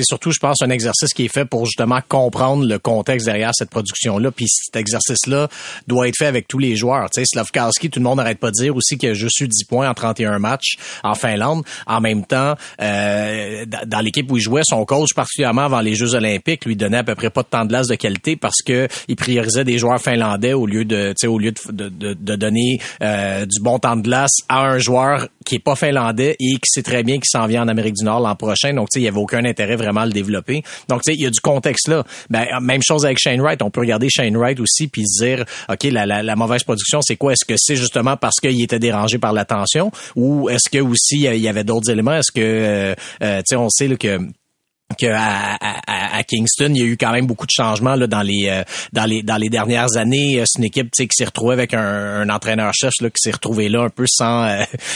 surtout, 0.05 0.31
je 0.31 0.39
pense, 0.39 0.63
un 0.63 0.71
exercice 0.71 1.13
qui 1.13 1.27
est 1.27 1.33
fait 1.33 1.45
pour 1.45 1.67
justement 1.67 2.01
comprendre 2.09 2.65
le 2.65 2.79
contexte 2.79 3.27
derrière 3.27 3.51
cette 3.53 3.69
production-là. 3.69 4.31
Puis 4.31 4.47
cet 4.49 4.77
exercice-là 4.77 5.49
doit 5.87 6.09
être 6.09 6.17
fait 6.17 6.27
avec 6.27 6.49
tous 6.49 6.59
les 6.59 6.77
joueurs. 6.77 7.11
Tu 7.11 7.21
sais, 7.21 7.27
Slavkowski, 7.27 7.91
tout 7.91 8.01
le 8.01 8.05
monde 8.05 8.17
n'arrête 8.17 8.39
pas 8.39 8.51
de 8.51 8.57
dire 8.57 8.75
aussi 8.75 8.97
que 8.97 9.13
je 9.13 9.29
suis 9.29 9.47
10 9.47 9.65
points 9.65 9.91
en 9.91 9.93
31 9.93 10.39
matchs 10.39 10.79
en 11.05 11.15
Finlande. 11.15 11.63
En 11.87 12.01
même 12.01 12.25
temps, 12.25 12.55
euh, 12.81 13.66
dans 13.87 14.01
l'équipe 14.01 14.31
où 14.31 14.37
il 14.37 14.43
jouait, 14.43 14.63
son 14.65 14.85
coach, 14.85 15.15
particulièrement 15.15 15.63
avant 15.63 15.81
les 15.81 15.95
Jeux 15.95 16.15
olympiques, 16.15 16.65
lui 16.65 16.77
donnait 16.77 16.99
à 16.99 17.05
peu 17.05 17.15
près 17.15 17.31
pas 17.31 17.43
de 17.43 17.49
temps 17.49 17.65
de 17.65 17.69
glace 17.69 17.89
de 17.89 17.95
qualité 17.95 18.37
parce 18.37 18.63
que 18.65 18.89
il 19.09 19.17
priorisait 19.17 19.65
des 19.65 19.79
joueurs 19.79 20.01
finlandais 20.01 20.53
au 20.53 20.67
lieu 20.67 20.85
de, 20.85 21.15
au 21.27 21.39
lieu 21.39 21.53
de, 21.53 21.89
de, 21.89 22.15
de 22.15 22.37
donner 22.37 22.79
euh, 23.03 23.45
du 23.47 23.61
bon 23.61 23.79
temps 23.79 23.97
de 23.97 24.03
glace 24.03 24.37
à 24.49 24.67
un 24.67 24.79
joueur 24.79 25.29
qui 25.45 25.57
est 25.57 25.65
pas 25.65 25.77
finlandais 25.77 26.37
et 26.41 26.55
qui 26.55 26.69
sait 26.69 26.83
très 26.83 27.03
bien 27.03 27.17
qu'il 27.17 27.29
s'en 27.31 27.47
vient 27.47 27.63
en 27.63 27.69
Amérique 27.69 27.95
du 27.95 28.05
Nord 28.05 28.21
l'an 28.21 28.35
prochain. 28.35 28.75
Donc, 28.75 28.89
il 28.95 29.03
y 29.03 29.09
avait 29.09 29.19
aucun 29.19 29.45
intérêt 29.45 29.77
vraiment 29.77 30.01
à 30.01 30.07
le 30.07 30.13
développer. 30.13 30.63
Donc, 30.89 31.03
il 31.07 31.21
y 31.21 31.27
a 31.27 31.31
du 31.31 31.41
contexte 31.41 31.89
là. 31.89 32.05
Ben, 32.31 32.47
même 32.61 32.83
chose 32.83 33.05
avec 33.05 33.19
Shane 33.19 33.41
Wright. 33.41 33.63
On 33.63 33.71
peut 33.71 33.81
regarder 33.81 34.09
Shane 34.11 34.37
Wright 34.37 34.59
aussi 34.61 34.89
puis 34.89 35.03
dire, 35.21 35.45
OK, 35.69 35.85
la, 35.85 36.07
la, 36.07 36.23
la 36.23 36.37
mauvaise 36.37 36.63
production, 36.65 37.01
c'est 37.03 37.17
quoi? 37.17 37.33
Est-ce 37.33 37.45
que 37.45 37.55
c'est 37.57 37.77
justement 37.77 38.17
parce 38.17 38.37
qu'il 38.41 38.61
était 38.61 38.79
dérangé 38.79 39.19
par 39.19 39.33
l'attention 39.33 39.91
ou 40.15 40.49
est-ce 40.51 40.69
que 40.69 40.79
aussi 40.79 41.21
il 41.23 41.41
y 41.41 41.49
avait 41.49 41.65
d'autres 41.65 41.91
éléments? 41.91 42.15
Est-ce 42.15 42.33
que, 42.33 42.41
euh, 42.41 42.95
euh, 43.23 43.43
tu 43.49 43.56
on 43.57 43.71
sait 43.71 43.89
là, 43.89 43.97
que 43.97 44.19
que 44.95 45.07
à, 45.07 45.57
à, 46.17 46.23
Kingston, 46.23 46.73
il 46.75 46.79
y 46.79 46.83
a 46.83 46.87
eu 46.87 46.97
quand 46.97 47.13
même 47.13 47.27
beaucoup 47.27 47.47
de 47.47 47.51
changements 47.51 47.97
là, 47.97 48.07
dans 48.07 48.23
les 48.23 48.49
euh, 48.49 48.63
dans 48.93 49.05
les 49.05 49.23
dans 49.23 49.37
les 49.37 49.49
dernières 49.49 49.97
années. 49.97 50.41
Euh, 50.41 50.45
c'est 50.47 50.61
une 50.61 50.67
équipe 50.67 50.91
qui 50.93 51.07
s'est 51.11 51.25
retrouvée 51.25 51.55
avec 51.55 51.75
un, 51.75 51.81
un 52.21 52.29
entraîneur 52.29 52.73
chef 52.73 52.93
là, 53.01 53.11
qui 53.11 53.21
s'est 53.21 53.33
retrouvé 53.33 53.69
là 53.69 53.83
un 53.83 53.91
peu 53.91 54.05
sans 54.07 54.45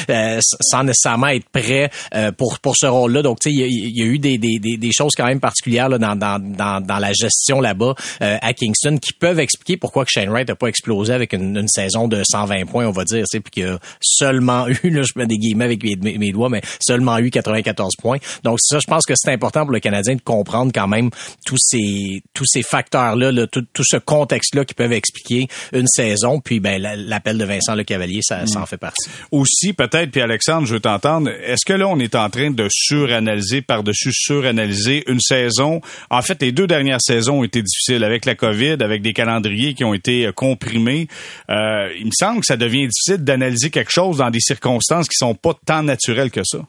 euh, 0.08 0.38
sans 0.60 0.84
nécessairement 0.84 1.28
être 1.28 1.48
prêt 1.48 1.90
pour 2.38 2.60
pour 2.60 2.76
ce 2.76 2.86
rôle-là. 2.86 3.22
Donc 3.22 3.38
y, 3.46 3.62
a, 3.62 3.66
il 3.66 3.96
y 3.96 4.02
a 4.02 4.06
eu 4.06 4.18
des, 4.18 4.38
des, 4.38 4.58
des, 4.58 4.92
choses 4.92 5.12
quand 5.16 5.26
même 5.26 5.40
particulières 5.40 5.88
là, 5.88 5.98
dans, 5.98 6.16
dans, 6.16 6.38
dans, 6.38 6.80
dans 6.80 6.98
la 6.98 7.12
gestion 7.12 7.60
là-bas 7.60 7.94
à 8.20 8.52
Kingston 8.52 8.98
qui 8.98 9.12
peuvent 9.12 9.40
expliquer 9.40 9.76
pourquoi 9.76 10.04
que 10.04 10.10
Shane 10.12 10.28
Wright 10.28 10.48
n'a 10.48 10.54
pas 10.54 10.68
explosé 10.68 11.12
avec 11.12 11.32
une, 11.32 11.56
une, 11.56 11.68
saison 11.68 12.08
de 12.08 12.22
120 12.24 12.66
points, 12.66 12.86
on 12.86 12.92
va 12.92 13.04
dire, 13.04 13.24
puis 13.30 13.42
qu'il 13.50 13.66
a 13.66 13.78
seulement 14.00 14.66
eu, 14.68 14.90
là, 14.90 15.02
je 15.02 15.12
mets 15.16 15.26
des 15.26 15.38
guillemets 15.38 15.64
avec 15.64 15.82
mes, 15.82 16.18
mes, 16.18 16.32
doigts, 16.32 16.48
mais 16.48 16.62
seulement 16.80 17.18
eu 17.18 17.30
94 17.30 17.96
points. 17.96 18.18
Donc 18.44 18.58
ça, 18.60 18.78
je 18.78 18.86
pense 18.86 19.04
que 19.04 19.14
c'est 19.16 19.32
important 19.32 19.62
pour 19.64 19.72
le 19.72 19.79
Canadien 19.80 20.14
de 20.14 20.20
comprendre 20.20 20.72
quand 20.74 20.88
même 20.88 21.10
tous 21.44 21.58
ces 21.58 22.22
tous 22.34 22.46
ces 22.46 22.62
facteurs 22.62 23.16
là, 23.16 23.46
tout, 23.46 23.64
ce 23.80 23.96
contexte 23.96 24.54
là 24.54 24.64
qui 24.64 24.74
peuvent 24.74 24.92
expliquer 24.92 25.48
une 25.72 25.86
saison. 25.86 26.40
Puis 26.40 26.60
ben 26.60 26.80
l'appel 26.80 27.38
de 27.38 27.44
Vincent 27.44 27.74
Le 27.74 27.84
Cavalier, 27.84 28.20
ça, 28.22 28.46
ça 28.46 28.60
en 28.60 28.66
fait 28.66 28.76
partie. 28.76 29.08
Aussi 29.30 29.72
peut-être, 29.72 30.10
puis 30.10 30.20
Alexandre, 30.20 30.66
je 30.66 30.74
veux 30.74 30.80
t'entendre. 30.80 31.30
Est-ce 31.30 31.64
que 31.64 31.72
là 31.72 31.88
on 31.88 31.98
est 31.98 32.14
en 32.14 32.30
train 32.30 32.50
de 32.50 32.66
suranalyser 32.70 33.62
par-dessus 33.62 34.12
suranalyser 34.12 35.04
une 35.10 35.20
saison? 35.20 35.80
En 36.10 36.22
fait, 36.22 36.40
les 36.42 36.52
deux 36.52 36.66
dernières 36.66 37.00
saisons 37.00 37.40
ont 37.40 37.44
été 37.44 37.62
difficiles 37.62 38.04
avec 38.04 38.24
la 38.24 38.34
COVID, 38.34 38.76
avec 38.80 39.02
des 39.02 39.12
calendriers 39.12 39.74
qui 39.74 39.84
ont 39.84 39.94
été 39.94 40.26
euh, 40.26 40.32
comprimés. 40.32 41.08
Euh, 41.50 41.88
il 41.98 42.06
me 42.06 42.12
semble 42.12 42.40
que 42.40 42.46
ça 42.46 42.56
devient 42.56 42.86
difficile 42.86 43.24
d'analyser 43.24 43.70
quelque 43.70 43.92
chose 43.92 44.18
dans 44.18 44.30
des 44.30 44.40
circonstances 44.40 45.08
qui 45.08 45.16
sont 45.16 45.34
pas 45.34 45.54
tant 45.66 45.82
naturelles 45.82 46.30
que 46.30 46.42
ça. 46.44 46.60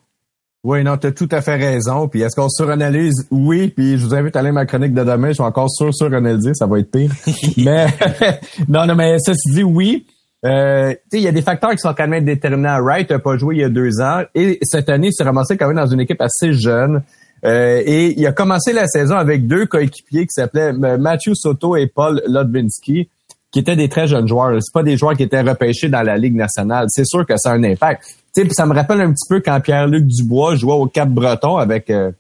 Oui, 0.64 0.84
non, 0.84 0.96
tu 0.98 1.08
as 1.08 1.12
tout 1.12 1.30
à 1.32 1.42
fait 1.42 1.56
raison. 1.56 2.08
Puis 2.08 2.22
est-ce 2.22 2.36
qu'on 2.36 2.50
suranalyse? 2.50 3.28
Oui, 3.32 3.70
puis 3.70 3.98
je 3.98 4.06
vous 4.06 4.14
invite 4.14 4.36
à 4.36 4.40
aller 4.40 4.52
ma 4.52 4.66
chronique 4.66 4.94
de 4.94 5.04
demain. 5.04 5.32
Je 5.32 5.40
vais 5.40 5.44
encore 5.44 5.72
sur 5.72 5.94
suranalyser, 5.94 6.54
ça 6.54 6.68
va 6.68 6.80
être 6.80 6.92
pire. 6.92 7.12
mais 7.58 7.88
non, 8.68 8.86
non, 8.86 8.96
mais 8.96 9.18
ça 9.20 9.34
se 9.34 9.52
dit 9.52 9.64
oui. 9.64 10.06
Euh, 10.44 10.94
il 11.14 11.22
y 11.22 11.28
a 11.28 11.32
des 11.32 11.42
facteurs 11.42 11.72
qui 11.72 11.78
sont 11.78 11.94
quand 11.94 12.08
même 12.08 12.26
déterminants. 12.26 12.80
Wright 12.82 13.10
n'a 13.10 13.20
pas 13.20 13.38
joué 13.38 13.56
il 13.56 13.62
y 13.62 13.64
a 13.64 13.70
deux 13.70 14.02
ans 14.02 14.22
et 14.36 14.60
cette 14.64 14.90
année, 14.90 15.08
il 15.08 15.14
s'est 15.14 15.24
ramassé 15.24 15.58
quand 15.58 15.68
même 15.68 15.78
dans 15.78 15.88
une 15.88 16.00
équipe 16.00 16.22
assez 16.22 16.54
jeune. 16.54 17.04
Euh, 17.44 17.82
et 17.84 18.20
il 18.20 18.28
a 18.28 18.32
commencé 18.32 18.72
la 18.72 18.86
saison 18.86 19.16
avec 19.16 19.48
deux 19.48 19.66
coéquipiers 19.66 20.26
qui 20.26 20.32
s'appelaient 20.32 20.74
euh, 20.74 20.98
Matthew 21.00 21.34
Soto 21.34 21.76
et 21.76 21.88
Paul 21.88 22.22
Lodvinsky, 22.28 23.10
qui 23.52 23.60
étaient 23.60 23.76
des 23.76 23.90
très 23.90 24.06
jeunes 24.08 24.28
joueurs. 24.28 24.56
C'est 24.62 24.74
pas 24.74 24.84
des 24.84 24.96
joueurs 24.96 25.16
qui 25.16 25.24
étaient 25.24 25.42
repêchés 25.42 25.90
dans 25.90 26.04
la 26.04 26.18
Ligue 26.18 26.36
nationale. 26.36 26.86
C'est 26.90 27.06
sûr 27.06 27.26
que 27.26 27.34
ça 27.38 27.52
a 27.52 27.54
un 27.54 27.64
impact 27.64 28.04
ça 28.52 28.66
me 28.66 28.74
rappelle 28.74 29.02
un 29.02 29.12
petit 29.12 29.28
peu 29.28 29.42
quand 29.42 29.60
Pierre-Luc 29.60 30.06
Dubois 30.08 30.56
jouait 30.56 30.74
au 30.74 30.88
Cap-Breton 30.88 31.58
avec 31.58 31.90
euh, 31.90 32.12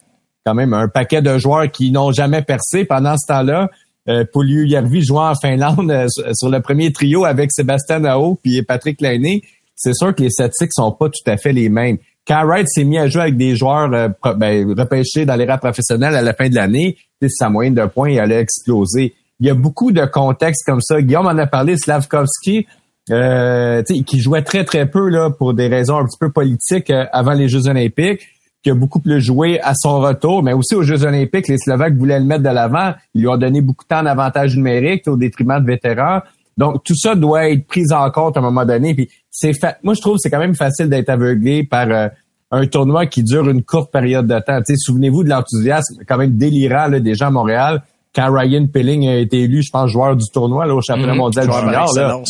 quand 0.46 0.54
même 0.54 0.74
un 0.74 0.88
paquet 0.88 1.22
de 1.22 1.38
joueurs 1.38 1.70
qui 1.72 1.92
n'ont 1.92 2.12
jamais 2.12 2.42
percé 2.42 2.86
pendant 2.86 3.16
ce 3.18 3.28
temps-là. 3.28 3.70
Euh, 4.10 4.26
Paulieu 4.32 4.66
Järvi 4.66 5.04
jouait 5.04 5.20
en 5.20 5.36
Finlande 5.36 5.92
euh, 5.92 6.08
sur 6.34 6.50
le 6.50 6.60
premier 6.60 6.92
trio 6.92 7.24
avec 7.26 7.52
Sébastien 7.52 8.00
Nao 8.00 8.36
puis 8.42 8.62
Patrick 8.64 9.00
Lainé. 9.00 9.44
C'est 9.76 9.94
sûr 9.94 10.14
que 10.16 10.24
les 10.24 10.30
statistiques 10.30 10.74
sont 10.74 10.92
pas 10.92 11.10
tout 11.10 11.30
à 11.30 11.38
fait 11.38 11.54
les 11.54 11.70
mêmes. 11.70 11.98
Quand 12.28 12.46
Wright 12.46 12.68
s'est 12.68 12.84
mis 12.84 12.98
à 12.98 13.08
jouer 13.08 13.24
avec 13.24 13.38
des 13.38 13.56
joueurs 13.56 13.92
euh, 13.94 14.10
ben, 14.36 14.74
repêchés 14.78 15.26
dans 15.26 15.36
les 15.36 15.46
rangs 15.46 15.58
professionnels 15.58 16.16
à 16.16 16.22
la 16.22 16.34
fin 16.34 16.50
de 16.50 16.56
l'année, 16.56 16.98
sa 17.28 17.50
moyenne 17.50 17.76
de 17.76 17.86
points 17.86 18.18
allait 18.18 18.40
exploser. 18.40 19.14
Il 19.40 19.48
y 19.48 19.50
a 19.50 19.56
beaucoup 19.56 19.92
de 19.92 20.06
contextes 20.06 20.64
comme 20.66 20.82
ça. 20.82 21.02
Guillaume 21.02 21.28
en 21.28 21.38
a 21.38 21.48
parlé, 21.48 21.78
Slavkovski, 21.78 22.68
euh, 23.12 23.84
qui 23.84 24.20
jouait 24.20 24.42
très 24.42 24.64
très 24.64 24.86
peu 24.90 25.10
là 25.10 25.30
pour 25.30 25.54
des 25.54 25.68
raisons 25.68 25.98
un 25.98 26.06
petit 26.06 26.18
peu 26.20 26.32
politiques 26.32 26.90
euh, 26.90 27.06
avant 27.12 27.34
les 27.34 27.48
Jeux 27.48 27.68
Olympiques, 27.68 28.28
qui 28.64 28.70
a 28.70 28.76
beaucoup 28.76 29.00
plus 29.00 29.22
joué 29.22 29.60
à 29.62 29.74
son 29.76 30.00
retour, 30.00 30.44
mais 30.44 30.54
aussi 30.54 30.76
aux 30.76 30.84
Jeux 30.84 31.04
Olympiques, 31.04 31.48
les 31.48 31.58
Slovaques 31.58 31.96
voulaient 31.96 32.20
le 32.20 32.26
mettre 32.26 32.44
de 32.44 32.50
l'avant. 32.50 32.94
Ils 33.14 33.22
lui 33.22 33.28
ont 33.28 33.38
donné 33.38 33.62
beaucoup 33.62 33.84
de 33.84 33.88
temps 33.88 34.04
d'avantage 34.04 34.56
numérique 34.56 35.08
au 35.08 35.18
détriment 35.18 35.60
de 35.60 35.66
vétérans. 35.66 36.22
Donc 36.58 36.84
tout 36.84 36.96
ça 36.96 37.16
doit 37.16 37.50
être 37.50 37.66
pris 37.66 37.92
en 37.92 38.10
compte 38.12 38.38
à 38.38 38.40
un 38.40 38.44
moment 38.44 38.66
donné. 38.66 38.94
Puis 38.94 39.10
c'est 39.30 39.52
moi 39.84 39.94
je 39.94 40.02
trouve 40.02 40.18
c'est 40.20 40.30
quand 40.30 40.40
même 40.40 40.56
facile 40.56 40.90
d'être 40.90 41.10
aveuglé 41.10 41.64
par 41.64 41.90
euh, 41.90 42.08
un 42.52 42.68
tournoi 42.68 43.08
qui 43.08 43.24
dure 43.24 43.50
une 43.50 43.64
courte 43.64 43.92
période 43.92 44.28
de 44.28 44.40
temps. 44.40 44.60
Souvenez-vous 44.76 45.24
de 45.24 45.30
l'enthousiasme 45.30 46.04
quand 46.08 46.18
même 46.18 46.38
délirant 46.38 46.88
là, 46.88 47.00
des 47.00 47.16
gens 47.16 47.28
à 47.28 47.32
Montréal 47.32 47.82
quand 48.14 48.30
Ryan 48.30 48.68
Pilling 48.68 49.08
a 49.08 49.18
été 49.18 49.42
élu, 49.44 49.62
je 49.64 49.70
pense, 49.72 49.90
joueur 49.90 50.18
du 50.18 50.26
tournoi 50.34 50.66
là, 50.66 50.76
au 50.76 50.82
championnat 50.82 51.14
mhm. 51.14 51.20
mondial 51.20 51.46
junior. 51.46 51.94
Là. 51.96 52.22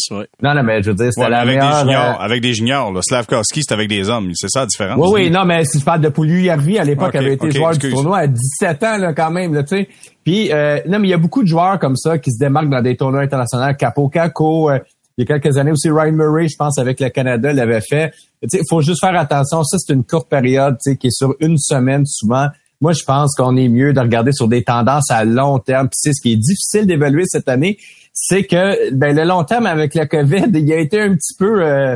Non, 0.42 0.54
non, 0.54 0.64
mais 0.64 0.84
je 0.84 0.92
veux 0.92 0.96
dire, 0.96 1.12
c'était 1.12 1.30
la 1.30 1.40
avec 1.40 1.56
meilleure... 1.56 1.72
Des 1.74 1.80
juniors, 1.80 2.22
euh, 2.22 2.24
Avec 2.24 2.42
des 2.42 2.54
juniors, 2.54 2.92
là. 2.92 3.02
Slavkovski, 3.02 3.64
c'est 3.64 3.74
avec 3.74 3.90
des 3.90 4.10
hommes. 4.10 4.32
C'est 4.36 4.50
ça 4.50 4.62
la 4.62 4.66
différence. 4.68 5.00
Oui, 5.00 5.10
oui, 5.14 5.32
non, 5.32 5.44
mais 5.46 5.66
si 5.66 5.80
je 5.80 5.84
parle 5.84 6.02
de 6.02 6.10
Pouliou 6.10 6.38
Yarvi, 6.38 6.78
à 6.78 6.84
l'époque, 6.84 7.16
avait 7.16 7.34
été 7.34 7.52
joueur 7.52 7.76
du 7.76 7.90
tournoi 7.90 8.20
à 8.20 8.28
17 8.28 8.84
ans, 8.84 8.98
là, 8.98 9.14
quand 9.14 9.32
même, 9.32 9.54
là, 9.54 9.64
tu 9.64 9.78
sais. 9.78 9.90
Puis, 10.24 10.52
euh, 10.54 10.80
non, 10.88 11.00
mais 11.00 11.08
il 11.08 11.12
y 11.12 11.16
a 11.16 11.18
beaucoup 11.18 11.42
de 11.42 11.48
joueurs 11.48 11.80
comme 11.80 11.96
ça 11.96 12.20
qui 12.20 12.32
se 12.32 12.38
démarquent 12.38 12.70
dans 12.70 12.82
des 12.84 12.96
tournois 12.96 13.22
internationaux. 13.22 13.74
Capo 13.74 14.08
Caco, 14.08 14.70
euh, 14.70 14.78
il 15.18 15.28
y 15.28 15.32
a 15.32 15.40
quelques 15.40 15.58
années 15.58 15.72
aussi, 15.72 15.90
Ryan 15.90 16.12
Murray, 16.12 16.48
je 16.48 16.56
pense, 16.58 16.78
avec 16.78 17.00
le 17.00 17.10
Canada, 17.10 17.52
l'avait 17.52 17.82
fait. 17.82 18.12
Il 18.44 18.62
faut 18.70 18.82
juste 18.82 19.00
faire 19.02 19.20
attention. 19.20 19.64
Ça, 19.64 19.78
c'est 19.80 19.94
une 19.94 20.04
courte 20.04 20.30
période, 20.30 20.76
tu 20.76 20.92
sais, 20.92 20.98
qui 20.98 21.08
est 21.08 21.16
sur 21.16 21.34
une 21.40 21.58
semaine 21.58 22.06
souvent. 22.06 22.48
Moi, 22.82 22.94
je 22.94 23.04
pense 23.06 23.36
qu'on 23.36 23.56
est 23.56 23.70
mieux 23.70 23.94
de 23.94 24.00
regarder 24.00 24.32
sur 24.34 24.48
des 24.48 24.64
tendances 24.64 25.10
à 25.12 25.24
long 25.24 25.60
terme. 25.60 25.88
Puis 25.88 25.98
c'est 26.02 26.14
ce 26.14 26.22
qui 26.22 26.34
est 26.34 26.38
difficile 26.38 26.86
d'évaluer 26.86 27.24
cette 27.26 27.48
année. 27.48 27.78
c'est 28.14 28.44
que 28.44 28.92
ben, 28.92 29.16
le 29.16 29.24
long 29.24 29.44
terme 29.44 29.66
avec 29.66 29.94
la 29.94 30.08
COVID, 30.08 30.48
il 30.54 30.74
a 30.74 30.78
été 30.78 31.00
un 31.00 31.14
petit 31.14 31.36
peu 31.38 31.64
euh, 31.64 31.96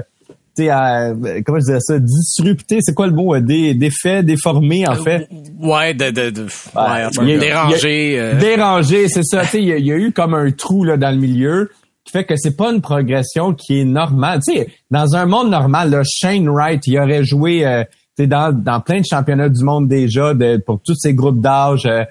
à, 0.69 1.09
comment 1.45 1.59
je 1.59 1.65
disais 1.65 1.79
ça, 1.79 1.99
disrupté, 1.99 2.77
c'est 2.81 2.93
quoi 2.93 3.07
le 3.07 3.13
mot, 3.13 3.37
Dé, 3.39 3.73
défait, 3.73 4.23
déformé 4.23 4.87
en 4.87 4.95
fait? 4.95 5.27
Ouais, 5.59 5.93
de, 5.93 6.11
de, 6.11 6.29
de 6.29 6.43
ouais, 6.43 7.37
dérangé. 7.37 8.33
Dérangé, 8.39 9.07
c'est 9.09 9.23
ça. 9.23 9.43
Il 9.53 9.63
y, 9.63 9.87
y 9.87 9.91
a 9.91 9.97
eu 9.97 10.11
comme 10.11 10.33
un 10.33 10.51
trou 10.51 10.85
là 10.85 10.95
dans 10.97 11.11
le 11.11 11.17
milieu 11.17 11.69
qui 12.05 12.11
fait 12.11 12.23
que 12.23 12.35
c'est 12.37 12.55
pas 12.55 12.71
une 12.71 12.81
progression 12.81 13.53
qui 13.53 13.81
est 13.81 13.85
normale. 13.85 14.39
Tu 14.47 14.55
sais, 14.55 14.67
dans 14.91 15.15
un 15.15 15.25
monde 15.25 15.49
normal, 15.49 15.89
là, 15.89 16.03
Shane 16.05 16.47
Wright, 16.47 16.85
il 16.85 16.99
aurait 16.99 17.23
joué 17.23 17.65
euh, 17.65 17.83
dans, 18.19 18.53
dans 18.53 18.79
plein 18.79 18.99
de 18.99 19.05
championnats 19.05 19.49
du 19.49 19.63
monde 19.63 19.87
déjà 19.87 20.33
de, 20.33 20.57
pour 20.57 20.79
tous 20.81 20.95
ces 20.95 21.13
groupes 21.13 21.41
d'âge. 21.41 21.85
Euh, 21.85 22.03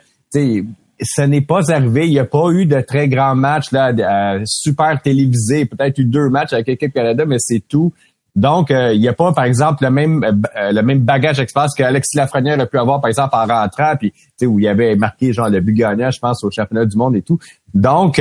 ce 1.01 1.23
n'est 1.23 1.41
pas 1.41 1.73
arrivé. 1.73 2.07
Il 2.07 2.13
n'y 2.13 2.19
a 2.19 2.25
pas 2.25 2.51
eu 2.51 2.67
de 2.67 2.81
très 2.81 3.09
grands 3.09 3.35
matchs 3.35 3.73
là, 3.73 3.91
euh, 3.91 4.43
super 4.47 5.01
télévisés. 5.03 5.67
Peut-être 5.67 5.99
eu 5.99 6.05
deux 6.05 6.29
matchs 6.29 6.53
avec 6.53 6.69
l'équipe 6.69 6.93
Canada, 6.93 7.25
mais 7.27 7.37
c'est 7.39 7.63
tout. 7.67 7.93
Donc, 8.37 8.73
euh, 8.73 8.93
il 8.93 9.01
n'y 9.01 9.07
a 9.07 9.13
pas, 9.13 9.33
par 9.33 9.45
exemple, 9.45 9.85
le 9.85 9.91
même 9.91 10.25
euh, 10.25 10.73
le 10.73 10.83
même 10.83 10.99
bagage 10.99 11.39
expérience 11.39 11.73
qu'Alexis 11.77 12.17
Lafrenière 12.17 12.59
a 12.59 12.67
pu 12.67 12.79
avoir, 12.79 13.01
par 13.01 13.09
exemple, 13.09 13.33
en 13.35 13.47
rentrant, 13.47 13.95
puis 13.97 14.13
où 14.43 14.59
il 14.59 14.67
avait 14.67 14.97
marqué 14.97 15.33
genre 15.33 15.49
le 15.49 15.61
but 15.61 15.75
gagnant, 15.75 16.11
je 16.11 16.19
pense, 16.19 16.43
au 16.43 16.51
championnat 16.51 16.85
du 16.85 16.97
monde 16.97 17.15
et 17.15 17.23
tout. 17.23 17.39
Donc, 17.73 18.21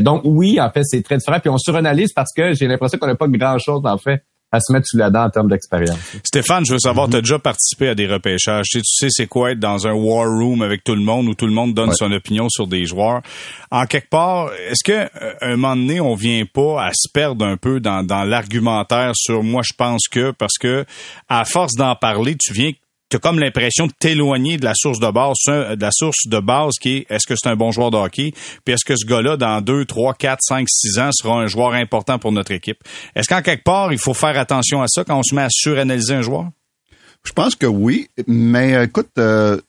donc 0.00 0.22
oui, 0.24 0.60
en 0.60 0.68
fait, 0.70 0.82
c'est 0.82 1.02
très 1.02 1.16
différent. 1.18 1.38
Puis 1.38 1.48
on 1.48 1.58
suranalyse 1.58 2.12
parce 2.12 2.32
que 2.36 2.54
j'ai 2.54 2.66
l'impression 2.66 2.98
qu'on 2.98 3.06
n'a 3.06 3.14
pas 3.14 3.28
grand-chose, 3.28 3.82
en 3.84 3.98
fait, 3.98 4.24
à 4.52 4.60
se 4.60 4.72
mettre 4.72 4.86
sous 4.86 4.98
la 4.98 5.10
dent 5.10 5.24
en 5.24 5.30
termes 5.30 5.48
d'expérience. 5.48 5.98
Stéphane, 6.22 6.64
je 6.66 6.74
veux 6.74 6.78
savoir, 6.78 7.08
tu 7.08 7.16
as 7.16 7.22
déjà 7.22 7.38
participé 7.38 7.88
à 7.88 7.94
des 7.94 8.06
repêchages. 8.06 8.66
Tu 8.70 8.78
sais, 8.78 8.82
tu 8.82 9.06
sais 9.06 9.06
c'est 9.10 9.26
quoi 9.26 9.52
être 9.52 9.58
dans 9.58 9.86
un 9.86 9.92
war 9.92 10.28
room 10.28 10.60
avec 10.60 10.84
tout 10.84 10.94
le 10.94 11.00
monde 11.00 11.26
où 11.28 11.34
tout 11.34 11.46
le 11.46 11.52
monde 11.52 11.72
donne 11.72 11.92
son 11.94 12.12
opinion 12.12 12.48
sur 12.50 12.66
des 12.66 12.84
joueurs. 12.84 13.22
En 13.70 13.86
quelque 13.86 14.10
part, 14.10 14.50
est-ce 14.52 14.84
que 14.84 14.92
euh, 14.92 15.34
un 15.40 15.56
moment 15.56 15.74
donné, 15.74 16.00
on 16.00 16.14
vient 16.14 16.44
pas 16.44 16.84
à 16.84 16.90
se 16.92 17.10
perdre 17.10 17.46
un 17.46 17.56
peu 17.56 17.80
dans, 17.80 18.04
dans 18.04 18.24
l'argumentaire 18.24 19.12
sur 19.14 19.42
moi 19.42 19.62
je 19.64 19.72
pense 19.76 20.08
que 20.10 20.32
parce 20.32 20.58
que 20.60 20.84
à 21.28 21.44
force 21.44 21.74
d'en 21.74 21.94
parler, 21.94 22.36
tu 22.38 22.52
viens 22.52 22.72
tu 23.12 23.18
comme 23.18 23.38
l'impression 23.38 23.86
de 23.86 23.92
t'éloigner 23.98 24.56
de 24.56 24.64
la 24.64 24.72
source 24.74 24.98
de 24.98 25.10
base, 25.10 25.36
de 25.46 25.80
la 25.80 25.90
source 25.92 26.26
de 26.26 26.40
base 26.40 26.78
qui 26.80 26.96
est 26.96 27.06
est-ce 27.10 27.26
que 27.26 27.34
c'est 27.36 27.50
un 27.50 27.56
bon 27.56 27.70
joueur 27.70 27.90
de 27.90 27.98
hockey, 27.98 28.32
puis 28.64 28.72
est-ce 28.74 28.86
que 28.86 28.96
ce 28.96 29.04
gars-là, 29.04 29.36
dans 29.36 29.60
2, 29.60 29.84
3, 29.84 30.14
4, 30.14 30.38
5, 30.40 30.66
6 30.66 30.98
ans, 30.98 31.10
sera 31.12 31.34
un 31.34 31.46
joueur 31.46 31.74
important 31.74 32.18
pour 32.18 32.32
notre 32.32 32.52
équipe? 32.52 32.78
Est-ce 33.14 33.28
qu'en 33.28 33.42
quelque 33.42 33.64
part, 33.64 33.92
il 33.92 33.98
faut 33.98 34.14
faire 34.14 34.38
attention 34.38 34.80
à 34.80 34.86
ça 34.88 35.04
quand 35.04 35.18
on 35.18 35.22
se 35.22 35.34
met 35.34 35.42
à 35.42 35.48
suranalyser 35.50 36.14
un 36.14 36.22
joueur? 36.22 36.48
Je 37.22 37.32
pense 37.32 37.54
que 37.54 37.66
oui, 37.66 38.08
mais 38.26 38.74
euh, 38.74 38.84
écoute, 38.84 39.10
euh, 39.18 39.60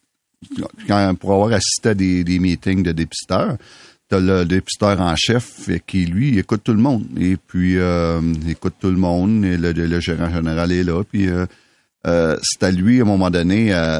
pour 1.20 1.34
avoir 1.34 1.52
assisté 1.52 1.90
à 1.90 1.94
des, 1.94 2.40
meetings 2.40 2.82
de 2.82 2.94
dépisteurs, 2.94 3.58
t'as 4.08 4.22
le 4.22 4.46
dépisteur 4.46 5.02
en 5.02 5.16
chef 5.18 5.70
qui, 5.86 6.06
lui, 6.06 6.40
écoute 6.40 6.62
tout 6.64 6.74
le 6.74 6.82
monde. 6.82 7.06
Et 7.20 7.36
puis, 7.36 7.78
euh, 7.78 8.22
écoute 8.48 8.76
tout 8.80 8.90
le 8.90 8.98
monde. 8.98 9.44
Et 9.44 9.58
le, 9.58 9.74
le, 9.74 10.00
gérant 10.00 10.34
général 10.34 10.72
est 10.72 10.84
là. 10.84 11.04
Puis, 11.04 11.28
euh, 11.28 11.46
euh, 12.06 12.38
c'est 12.42 12.64
à 12.64 12.72
lui, 12.72 13.00
à 13.00 13.04
un 13.04 13.06
moment 13.06 13.30
donné, 13.30 13.74
euh, 13.74 14.00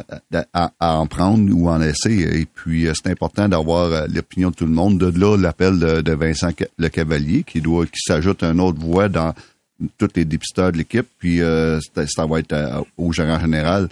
à, 0.52 0.70
en 0.80 1.06
prendre 1.06 1.50
ou 1.54 1.68
en 1.70 1.78
laisser. 1.78 2.12
Et 2.12 2.44
puis, 2.44 2.86
euh, 2.86 2.92
c'est 2.94 3.10
important 3.10 3.48
d'avoir 3.48 4.06
l'opinion 4.08 4.50
de 4.50 4.54
tout 4.54 4.66
le 4.66 4.72
monde. 4.72 4.98
De 4.98 5.18
là, 5.18 5.36
l'appel 5.36 5.78
de, 5.78 6.12
Vincent 6.12 6.50
Le 6.76 6.88
Cavalier, 6.88 7.44
qui 7.44 7.60
doit, 7.60 7.86
qui 7.86 8.00
s'ajoute 8.06 8.42
un 8.42 8.58
autre 8.58 8.78
voix 8.78 9.08
dans 9.08 9.32
tous 9.96 10.10
les 10.16 10.24
dépisteurs 10.26 10.72
de 10.72 10.78
l'équipe. 10.78 11.06
Puis, 11.18 11.38
ça 11.38 12.26
va 12.26 12.40
être 12.40 12.84
au 12.98 13.12
gérant 13.12 13.40
général 13.40 13.88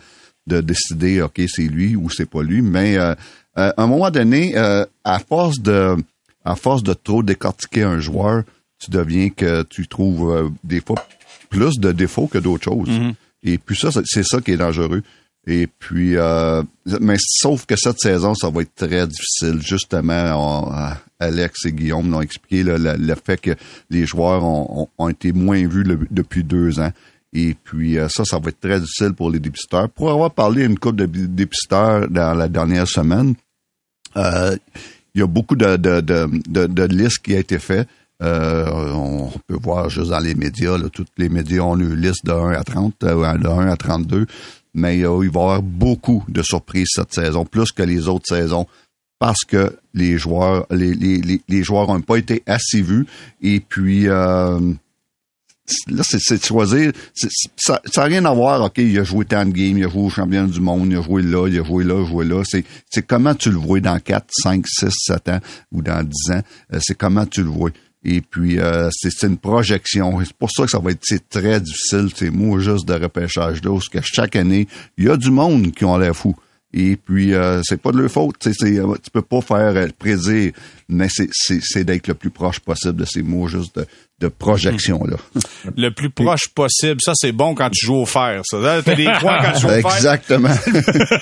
de 0.46 0.60
décider, 0.60 1.22
OK, 1.22 1.40
c'est 1.48 1.62
lui 1.62 1.96
ou 1.96 2.10
c'est 2.10 2.28
pas 2.28 2.42
lui. 2.42 2.60
Mais 2.60 2.98
à 2.98 3.16
un 3.56 3.86
moment 3.86 4.10
donné, 4.10 4.56
à 4.56 5.18
force 5.18 5.60
de 5.60 5.96
à 6.44 6.56
force 6.56 6.82
de 6.82 6.92
trop 6.92 7.22
décortiquer 7.22 7.84
un 7.84 8.00
joueur, 8.00 8.42
tu 8.80 8.90
deviens 8.90 9.28
que 9.28 9.62
tu 9.62 9.86
trouves 9.86 10.50
des 10.64 10.80
fois 10.80 11.06
plus 11.50 11.78
de 11.78 11.92
défauts 11.92 12.26
que 12.26 12.38
d'autres 12.38 12.64
choses. 12.64 12.88
Mm-hmm. 12.88 13.14
Et 13.42 13.58
puis 13.58 13.76
ça, 13.76 13.90
c'est 14.04 14.24
ça 14.24 14.40
qui 14.40 14.52
est 14.52 14.56
dangereux. 14.56 15.02
Et 15.46 15.66
puis, 15.66 16.16
euh, 16.16 16.62
mais 17.00 17.16
sauf 17.18 17.66
que 17.66 17.74
cette 17.76 17.98
saison, 17.98 18.34
ça 18.34 18.48
va 18.48 18.62
être 18.62 18.74
très 18.76 19.06
difficile. 19.08 19.60
Justement, 19.60 20.70
Alex 21.18 21.66
et 21.66 21.72
Guillaume 21.72 22.10
l'ont 22.10 22.20
expliqué, 22.20 22.62
le, 22.62 23.14
fait 23.26 23.40
que 23.40 23.50
les 23.90 24.06
joueurs 24.06 24.44
ont, 24.44 25.08
été 25.08 25.32
moins 25.32 25.66
vus 25.66 25.84
depuis 26.10 26.44
deux 26.44 26.78
ans. 26.78 26.92
Et 27.34 27.56
puis 27.64 27.98
euh, 27.98 28.08
ça, 28.08 28.24
ça 28.24 28.38
va 28.38 28.50
être 28.50 28.60
très 28.60 28.78
difficile 28.78 29.14
pour 29.14 29.30
les 29.30 29.40
dépisteurs. 29.40 29.88
Pour 29.88 30.10
avoir 30.10 30.30
parlé 30.30 30.62
à 30.62 30.66
une 30.66 30.74
de 30.74 31.06
dépisteurs 31.06 32.08
dans 32.08 32.34
la 32.34 32.48
dernière 32.48 32.86
semaine, 32.86 33.34
euh, 34.16 34.54
il 35.14 35.20
y 35.20 35.24
a 35.24 35.26
beaucoup 35.26 35.56
de 35.56 36.86
listes 36.86 37.18
qui 37.22 37.34
a 37.34 37.38
été 37.38 37.58
faites. 37.58 37.88
Euh, 38.22 38.70
on 38.92 39.30
peut 39.46 39.58
voir 39.60 39.90
juste 39.90 40.10
dans 40.10 40.20
les 40.20 40.34
médias, 40.34 40.78
là, 40.78 40.88
tous 40.92 41.06
les 41.18 41.28
médias 41.28 41.62
ont 41.62 41.76
une 41.76 41.94
liste 41.94 42.24
de 42.24 42.32
1 42.32 42.52
à 42.52 42.62
30, 42.62 42.94
euh, 43.02 43.38
de 43.38 43.48
1 43.48 43.66
à 43.66 43.76
32, 43.76 44.26
mais 44.74 45.04
euh, 45.04 45.24
il 45.24 45.30
va 45.30 45.40
y 45.40 45.42
avoir 45.42 45.62
beaucoup 45.62 46.24
de 46.28 46.42
surprises 46.42 46.88
cette 46.92 47.12
saison, 47.12 47.44
plus 47.44 47.72
que 47.72 47.82
les 47.82 48.06
autres 48.06 48.28
saisons, 48.28 48.66
parce 49.18 49.44
que 49.44 49.76
les 49.94 50.18
joueurs, 50.18 50.66
les, 50.70 50.94
les, 50.94 51.40
les 51.48 51.62
joueurs 51.64 51.88
n'ont 51.88 52.00
pas 52.00 52.16
été 52.16 52.42
assez 52.46 52.80
vus, 52.80 53.06
et 53.40 53.58
puis 53.58 54.04
là, 54.04 54.58
c'est 56.02 56.38
de 56.38 56.44
choisir. 56.44 56.92
Ça 57.56 57.80
n'a 57.96 58.02
rien 58.04 58.24
à 58.24 58.32
voir, 58.32 58.62
OK, 58.62 58.78
il 58.78 58.98
a 58.98 59.04
joué 59.04 59.24
tant 59.24 59.44
de 59.44 59.50
games, 59.50 59.78
il 59.78 59.84
a 59.84 59.88
joué 59.88 60.02
au 60.02 60.10
champion 60.10 60.46
du 60.46 60.60
monde, 60.60 60.88
il 60.90 60.96
a 60.96 61.02
joué 61.02 61.22
là, 61.22 61.48
il 61.48 61.58
a 61.58 61.64
joué 61.64 61.82
là, 61.84 61.94
il 61.98 62.04
a 62.04 62.08
joué 62.08 62.24
là. 62.24 62.42
C'est 62.44 63.06
comment 63.06 63.34
tu 63.34 63.50
le 63.50 63.58
vois 63.58 63.80
dans 63.80 63.98
4, 63.98 64.26
5, 64.30 64.64
6, 64.66 64.90
7 64.90 65.28
ans 65.28 65.40
ou 65.72 65.82
dans 65.82 66.04
10 66.04 66.32
ans? 66.36 66.42
C'est 66.80 66.96
comment 66.96 67.26
tu 67.26 67.42
le 67.42 67.50
vois? 67.50 67.70
Et 68.04 68.20
puis, 68.20 68.58
euh, 68.58 68.88
c'est 68.92 69.26
une 69.26 69.36
projection. 69.36 70.18
C'est 70.24 70.32
pour 70.32 70.50
ça 70.50 70.64
que 70.64 70.70
ça 70.70 70.78
va 70.78 70.90
être 70.90 71.02
très 71.30 71.60
difficile, 71.60 72.08
c'est 72.14 72.30
moi 72.30 72.58
juste 72.58 72.86
de 72.86 72.94
repêchage 72.94 73.60
d'eau, 73.60 73.74
parce 73.74 73.88
que 73.88 74.00
chaque 74.02 74.34
année, 74.36 74.66
il 74.98 75.04
y 75.04 75.08
a 75.08 75.16
du 75.16 75.30
monde 75.30 75.72
qui 75.72 75.84
ont 75.84 75.96
l'air 75.96 76.16
fou. 76.16 76.34
Et 76.74 76.96
puis, 76.96 77.34
euh, 77.34 77.60
c'est 77.64 77.80
pas 77.80 77.92
de 77.92 77.98
leur 77.98 78.10
faute. 78.10 78.36
Tu 78.38 79.10
peux 79.12 79.22
pas 79.22 79.42
faire 79.42 79.76
euh, 79.76 79.88
prédire, 79.98 80.52
mais 80.88 81.08
c'est 81.10 81.84
d'être 81.84 82.08
le 82.08 82.14
plus 82.14 82.30
proche 82.30 82.60
possible 82.60 82.96
de 82.96 83.04
ces 83.04 83.22
mots 83.22 83.46
juste 83.46 83.78
de, 84.18 84.28
projection. 84.28 85.04
là. 85.04 85.16
Le 85.76 85.90
plus 85.90 86.08
proche 86.08 86.48
possible, 86.48 87.00
ça 87.02 87.12
c'est 87.14 87.32
bon 87.32 87.54
quand 87.54 87.68
tu 87.70 87.84
joues 87.84 87.96
au 87.96 88.06
fer. 88.06 88.40
Ça, 88.44 88.80
t'as 88.84 88.94
des 88.94 89.04
points 89.20 89.38
quand 89.42 89.52
tu 89.52 89.60
joues 89.60 89.68
au 89.68 89.80
fer. 89.80 89.96
Exactement. 89.96 90.48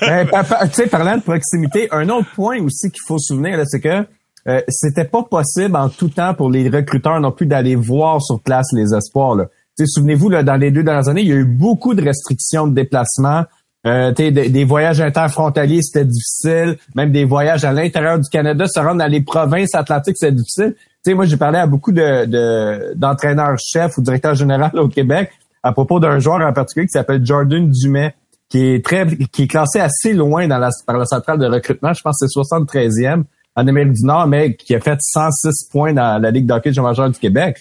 ben, 0.00 0.26
tu 0.68 0.74
sais, 0.74 0.86
parlant 0.86 1.16
de 1.16 1.22
proximité, 1.22 1.88
un 1.90 2.08
autre 2.10 2.28
point 2.34 2.60
aussi 2.60 2.90
qu'il 2.90 3.02
faut 3.06 3.18
se 3.18 3.34
souvenir, 3.34 3.58
c'est 3.66 3.80
que 3.80 4.06
euh, 4.48 4.60
c'était 4.68 5.04
pas 5.04 5.22
possible 5.22 5.76
en 5.76 5.88
tout 5.88 6.08
temps 6.08 6.34
pour 6.34 6.50
les 6.50 6.68
recruteurs 6.68 7.20
non 7.20 7.32
plus 7.32 7.46
d'aller 7.46 7.74
voir 7.74 8.22
sur 8.22 8.40
place 8.40 8.66
les 8.72 8.94
espoirs. 8.94 9.34
Là. 9.34 9.46
Souvenez-vous, 9.84 10.28
là, 10.28 10.42
dans 10.42 10.56
les 10.56 10.70
deux 10.70 10.82
dernières 10.82 11.08
années, 11.08 11.22
il 11.22 11.28
y 11.28 11.32
a 11.32 11.36
eu 11.36 11.44
beaucoup 11.44 11.94
de 11.94 12.02
restrictions 12.02 12.66
de 12.66 12.74
déplacement. 12.74 13.44
Euh, 13.86 14.12
des, 14.12 14.30
des, 14.30 14.64
voyages 14.64 15.00
interfrontaliers, 15.00 15.80
c'était 15.80 16.04
difficile. 16.04 16.76
Même 16.94 17.12
des 17.12 17.24
voyages 17.24 17.64
à 17.64 17.72
l'intérieur 17.72 18.18
du 18.18 18.28
Canada, 18.28 18.66
se 18.66 18.78
rendre 18.78 18.98
dans 18.98 19.10
les 19.10 19.22
provinces 19.22 19.74
atlantiques, 19.74 20.16
c'était 20.18 20.34
difficile. 20.34 20.74
sais, 21.02 21.14
moi, 21.14 21.24
j'ai 21.24 21.38
parlé 21.38 21.58
à 21.58 21.66
beaucoup 21.66 21.92
de, 21.92 22.94
d'entraîneurs-chefs 22.94 23.96
ou 23.96 24.02
directeurs 24.02 24.34
généraux 24.34 24.76
au 24.76 24.88
Québec 24.88 25.30
à 25.62 25.72
propos 25.72 26.00
d'un 26.00 26.18
joueur 26.18 26.40
en 26.40 26.52
particulier 26.52 26.86
qui 26.86 26.92
s'appelle 26.92 27.24
Jordan 27.24 27.70
Dumais, 27.70 28.14
qui 28.48 28.66
est 28.66 28.84
très 28.84 29.06
qui 29.32 29.42
est 29.42 29.46
classé 29.46 29.78
assez 29.78 30.12
loin 30.12 30.48
dans 30.48 30.58
la, 30.58 30.70
par 30.86 30.98
la 30.98 31.04
centrale 31.04 31.38
de 31.38 31.46
recrutement. 31.46 31.92
Je 31.92 32.02
pense 32.02 32.18
que 32.20 32.26
c'est 32.26 32.38
73e 32.38 33.24
en 33.60 33.68
Amérique 33.68 33.92
du 33.92 34.04
Nord, 34.04 34.26
mais 34.26 34.54
qui 34.54 34.74
a 34.74 34.80
fait 34.80 34.98
106 35.00 35.68
points 35.70 35.92
dans 35.92 36.20
la 36.20 36.30
Ligue 36.30 36.46
d'hockey 36.46 36.72
majeur 36.80 37.10
du 37.10 37.18
Québec. 37.18 37.58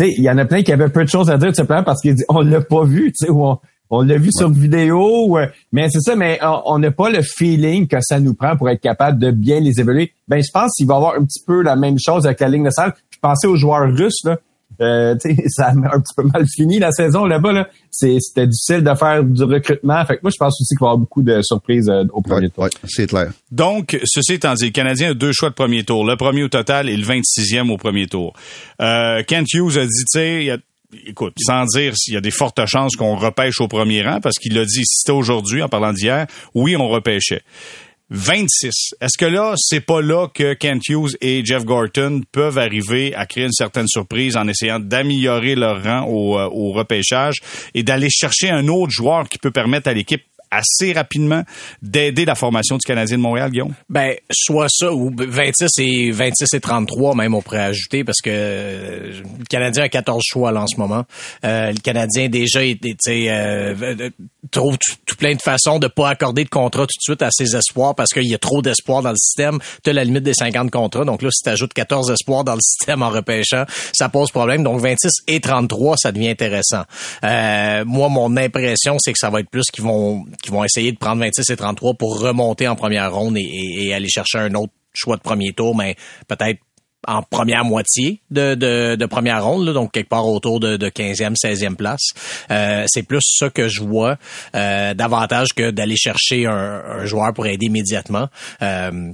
Il 0.00 0.22
y 0.22 0.30
en 0.30 0.38
a 0.38 0.44
plein 0.44 0.62
qui 0.62 0.72
avaient 0.72 0.88
peu 0.88 1.04
de 1.04 1.08
choses 1.08 1.30
à 1.30 1.36
dire 1.36 1.48
tout 1.48 1.54
simplement 1.54 1.82
parce 1.82 2.00
qu'ils 2.00 2.14
disent 2.14 2.24
on 2.28 2.40
l'a 2.40 2.60
pas 2.60 2.84
vu, 2.84 3.12
sais, 3.14 3.30
on, 3.30 3.58
on 3.90 4.02
l'a 4.02 4.16
vu 4.16 4.30
sur 4.32 4.48
vidéo, 4.50 5.38
mais 5.70 5.90
c'est 5.90 6.00
ça, 6.00 6.16
mais 6.16 6.40
on 6.42 6.78
n'a 6.78 6.90
pas 6.90 7.10
le 7.10 7.20
feeling 7.20 7.86
que 7.86 7.98
ça 8.00 8.18
nous 8.18 8.32
prend 8.32 8.56
pour 8.56 8.70
être 8.70 8.80
capable 8.80 9.18
de 9.18 9.30
bien 9.30 9.60
les 9.60 9.80
évaluer. 9.80 10.12
Ben, 10.28 10.42
je 10.42 10.50
pense 10.50 10.72
qu'il 10.76 10.86
va 10.86 10.94
y 10.94 10.96
avoir 10.96 11.14
un 11.16 11.24
petit 11.24 11.44
peu 11.46 11.62
la 11.62 11.76
même 11.76 11.98
chose 12.02 12.24
avec 12.24 12.40
la 12.40 12.48
ligne 12.48 12.64
de 12.64 12.70
salle. 12.70 12.94
Je 13.10 13.18
pensais 13.20 13.46
aux 13.46 13.56
joueurs 13.56 13.86
russes, 13.92 14.24
là. 14.24 14.38
Euh, 14.80 15.14
ça 15.48 15.66
a 15.66 15.70
un 15.70 16.00
petit 16.00 16.14
peu 16.16 16.24
mal 16.24 16.46
fini 16.46 16.78
la 16.78 16.92
saison 16.92 17.24
là-bas. 17.24 17.52
Là. 17.52 17.68
C'était 17.90 18.46
difficile 18.46 18.82
de 18.82 18.94
faire 18.94 19.22
du 19.22 19.44
recrutement. 19.44 20.04
Fait 20.06 20.16
que 20.16 20.22
moi, 20.22 20.30
je 20.32 20.38
pense 20.38 20.60
aussi 20.60 20.74
qu'il 20.74 20.80
va 20.80 20.86
y 20.86 20.90
avoir 20.90 20.98
beaucoup 20.98 21.22
de 21.22 21.40
surprises 21.42 21.88
euh, 21.88 22.04
au 22.12 22.22
premier 22.22 22.50
tour. 22.50 22.68
c'est 22.84 23.06
clair. 23.06 23.32
Donc, 23.50 23.98
ceci 24.04 24.34
étant 24.34 24.54
dit, 24.54 24.66
le 24.66 24.70
Canadien 24.70 25.10
a 25.10 25.14
deux 25.14 25.32
choix 25.32 25.50
de 25.50 25.54
premier 25.54 25.84
tour. 25.84 26.04
Le 26.04 26.16
premier 26.16 26.42
au 26.44 26.48
total 26.48 26.88
et 26.88 26.96
le 26.96 27.04
26e 27.04 27.70
au 27.70 27.76
premier 27.76 28.06
tour. 28.06 28.34
Euh, 28.80 29.22
Kent 29.22 29.52
Hughes 29.54 29.78
a 29.78 29.84
dit, 29.84 30.04
tu 30.12 30.18
sais, 30.18 30.58
écoute, 31.06 31.34
sans 31.38 31.64
dire 31.64 31.96
s'il 31.96 32.14
y 32.14 32.16
a 32.16 32.20
des 32.20 32.30
fortes 32.30 32.64
chances 32.66 32.96
qu'on 32.96 33.16
repêche 33.16 33.60
au 33.60 33.68
premier 33.68 34.02
rang, 34.02 34.20
parce 34.20 34.36
qu'il 34.36 34.54
l'a 34.54 34.64
dit, 34.64 34.84
si 34.84 34.98
c'était 34.98 35.12
aujourd'hui, 35.12 35.62
en 35.62 35.68
parlant 35.68 35.92
d'hier, 35.92 36.26
oui, 36.54 36.76
on 36.76 36.88
repêchait. 36.88 37.42
26. 38.14 38.94
Est-ce 39.00 39.16
que 39.16 39.24
là, 39.24 39.54
c'est 39.56 39.80
pas 39.80 40.02
là 40.02 40.28
que 40.28 40.52
Kent 40.52 40.86
Hughes 40.90 41.16
et 41.22 41.42
Jeff 41.44 41.64
Gorton 41.64 42.20
peuvent 42.30 42.58
arriver 42.58 43.14
à 43.14 43.24
créer 43.24 43.44
une 43.44 43.52
certaine 43.52 43.88
surprise 43.88 44.36
en 44.36 44.46
essayant 44.48 44.78
d'améliorer 44.78 45.54
leur 45.54 45.82
rang 45.82 46.04
au, 46.06 46.38
euh, 46.38 46.46
au 46.52 46.72
repêchage 46.72 47.36
et 47.72 47.82
d'aller 47.82 48.10
chercher 48.10 48.50
un 48.50 48.68
autre 48.68 48.90
joueur 48.90 49.28
qui 49.30 49.38
peut 49.38 49.50
permettre 49.50 49.88
à 49.88 49.94
l'équipe 49.94 50.22
assez 50.52 50.92
rapidement 50.92 51.42
d'aider 51.80 52.24
la 52.24 52.34
formation 52.34 52.76
du 52.76 52.86
Canadien 52.86 53.16
de 53.16 53.22
Montréal, 53.22 53.50
Guillaume? 53.50 53.74
Ben, 53.88 54.14
soit 54.30 54.68
ça, 54.68 54.92
ou 54.92 55.10
26 55.16 55.68
et 55.78 56.10
26 56.10 56.54
et 56.54 56.60
33 56.60 57.14
même, 57.14 57.34
on 57.34 57.42
pourrait 57.42 57.64
ajouter, 57.64 58.04
parce 58.04 58.20
que 58.20 58.30
euh, 58.30 59.12
le 59.38 59.44
Canadien 59.48 59.84
a 59.84 59.88
14 59.88 60.22
choix 60.24 60.52
là, 60.52 60.62
en 60.62 60.66
ce 60.66 60.78
moment. 60.78 61.04
Euh, 61.44 61.72
le 61.72 61.80
Canadien 61.80 62.28
déjà 62.28 62.62
été, 62.62 62.96
euh, 63.30 64.10
trouve 64.50 64.76
tout, 64.78 65.16
plein 65.16 65.34
de 65.34 65.42
façons 65.42 65.78
de 65.78 65.86
pas 65.86 66.10
accorder 66.10 66.44
de 66.44 66.48
contrat 66.48 66.82
tout 66.82 66.98
de 66.98 67.02
suite 67.02 67.22
à 67.22 67.30
ses 67.30 67.56
espoirs 67.56 67.94
parce 67.94 68.10
qu'il 68.10 68.28
y 68.28 68.34
a 68.34 68.38
trop 68.38 68.62
d'espoir 68.62 69.02
dans 69.02 69.10
le 69.10 69.16
système. 69.16 69.58
Tu 69.84 69.90
as 69.90 69.92
la 69.92 70.04
limite 70.04 70.24
des 70.24 70.34
50 70.34 70.70
contrats. 70.70 71.04
Donc 71.04 71.22
là, 71.22 71.30
si 71.30 71.42
tu 71.42 71.48
ajoutes 71.48 71.72
14 71.72 72.10
espoirs 72.10 72.44
dans 72.44 72.54
le 72.54 72.60
système 72.60 73.02
en 73.02 73.10
repêchant, 73.10 73.64
ça 73.92 74.08
pose 74.08 74.30
problème. 74.30 74.62
Donc 74.62 74.80
26 74.80 75.10
et 75.28 75.40
33, 75.40 75.96
ça 75.96 76.12
devient 76.12 76.30
intéressant. 76.30 76.82
Euh, 77.24 77.84
moi, 77.84 78.08
mon 78.08 78.36
impression, 78.36 78.96
c'est 78.98 79.12
que 79.12 79.18
ça 79.18 79.30
va 79.30 79.40
être 79.40 79.50
plus 79.50 79.64
qu'ils 79.72 79.84
vont, 79.84 80.24
qu'ils 80.42 80.52
vont 80.52 80.64
essayer 80.64 80.92
de 80.92 80.98
prendre 80.98 81.20
26 81.20 81.50
et 81.50 81.56
33 81.56 81.94
pour 81.94 82.20
remonter 82.20 82.68
en 82.68 82.76
première 82.76 83.12
ronde 83.14 83.36
et, 83.38 83.94
aller 83.94 84.08
chercher 84.08 84.38
un 84.38 84.54
autre 84.54 84.72
choix 84.94 85.16
de 85.16 85.22
premier 85.22 85.52
tour, 85.52 85.76
mais 85.76 85.96
peut-être 86.28 86.58
en 87.08 87.22
première 87.22 87.64
moitié 87.64 88.20
de, 88.30 88.54
de, 88.54 89.06
première 89.06 89.44
ronde, 89.44 89.68
donc 89.72 89.92
quelque 89.92 90.08
part 90.08 90.26
autour 90.28 90.60
de, 90.60 90.76
de 90.76 90.88
15e, 90.88 91.34
16e 91.34 91.74
place. 91.74 92.10
Euh, 92.50 92.84
c'est 92.86 93.02
plus 93.02 93.22
ça 93.22 93.50
que 93.50 93.68
je 93.68 93.82
vois 93.82 94.18
euh, 94.54 94.94
davantage 94.94 95.48
que 95.56 95.70
d'aller 95.70 95.96
chercher 95.96 96.46
un, 96.46 96.82
un, 97.00 97.04
joueur 97.04 97.32
pour 97.34 97.46
aider 97.46 97.66
immédiatement. 97.66 98.28
Euh, 98.62 99.12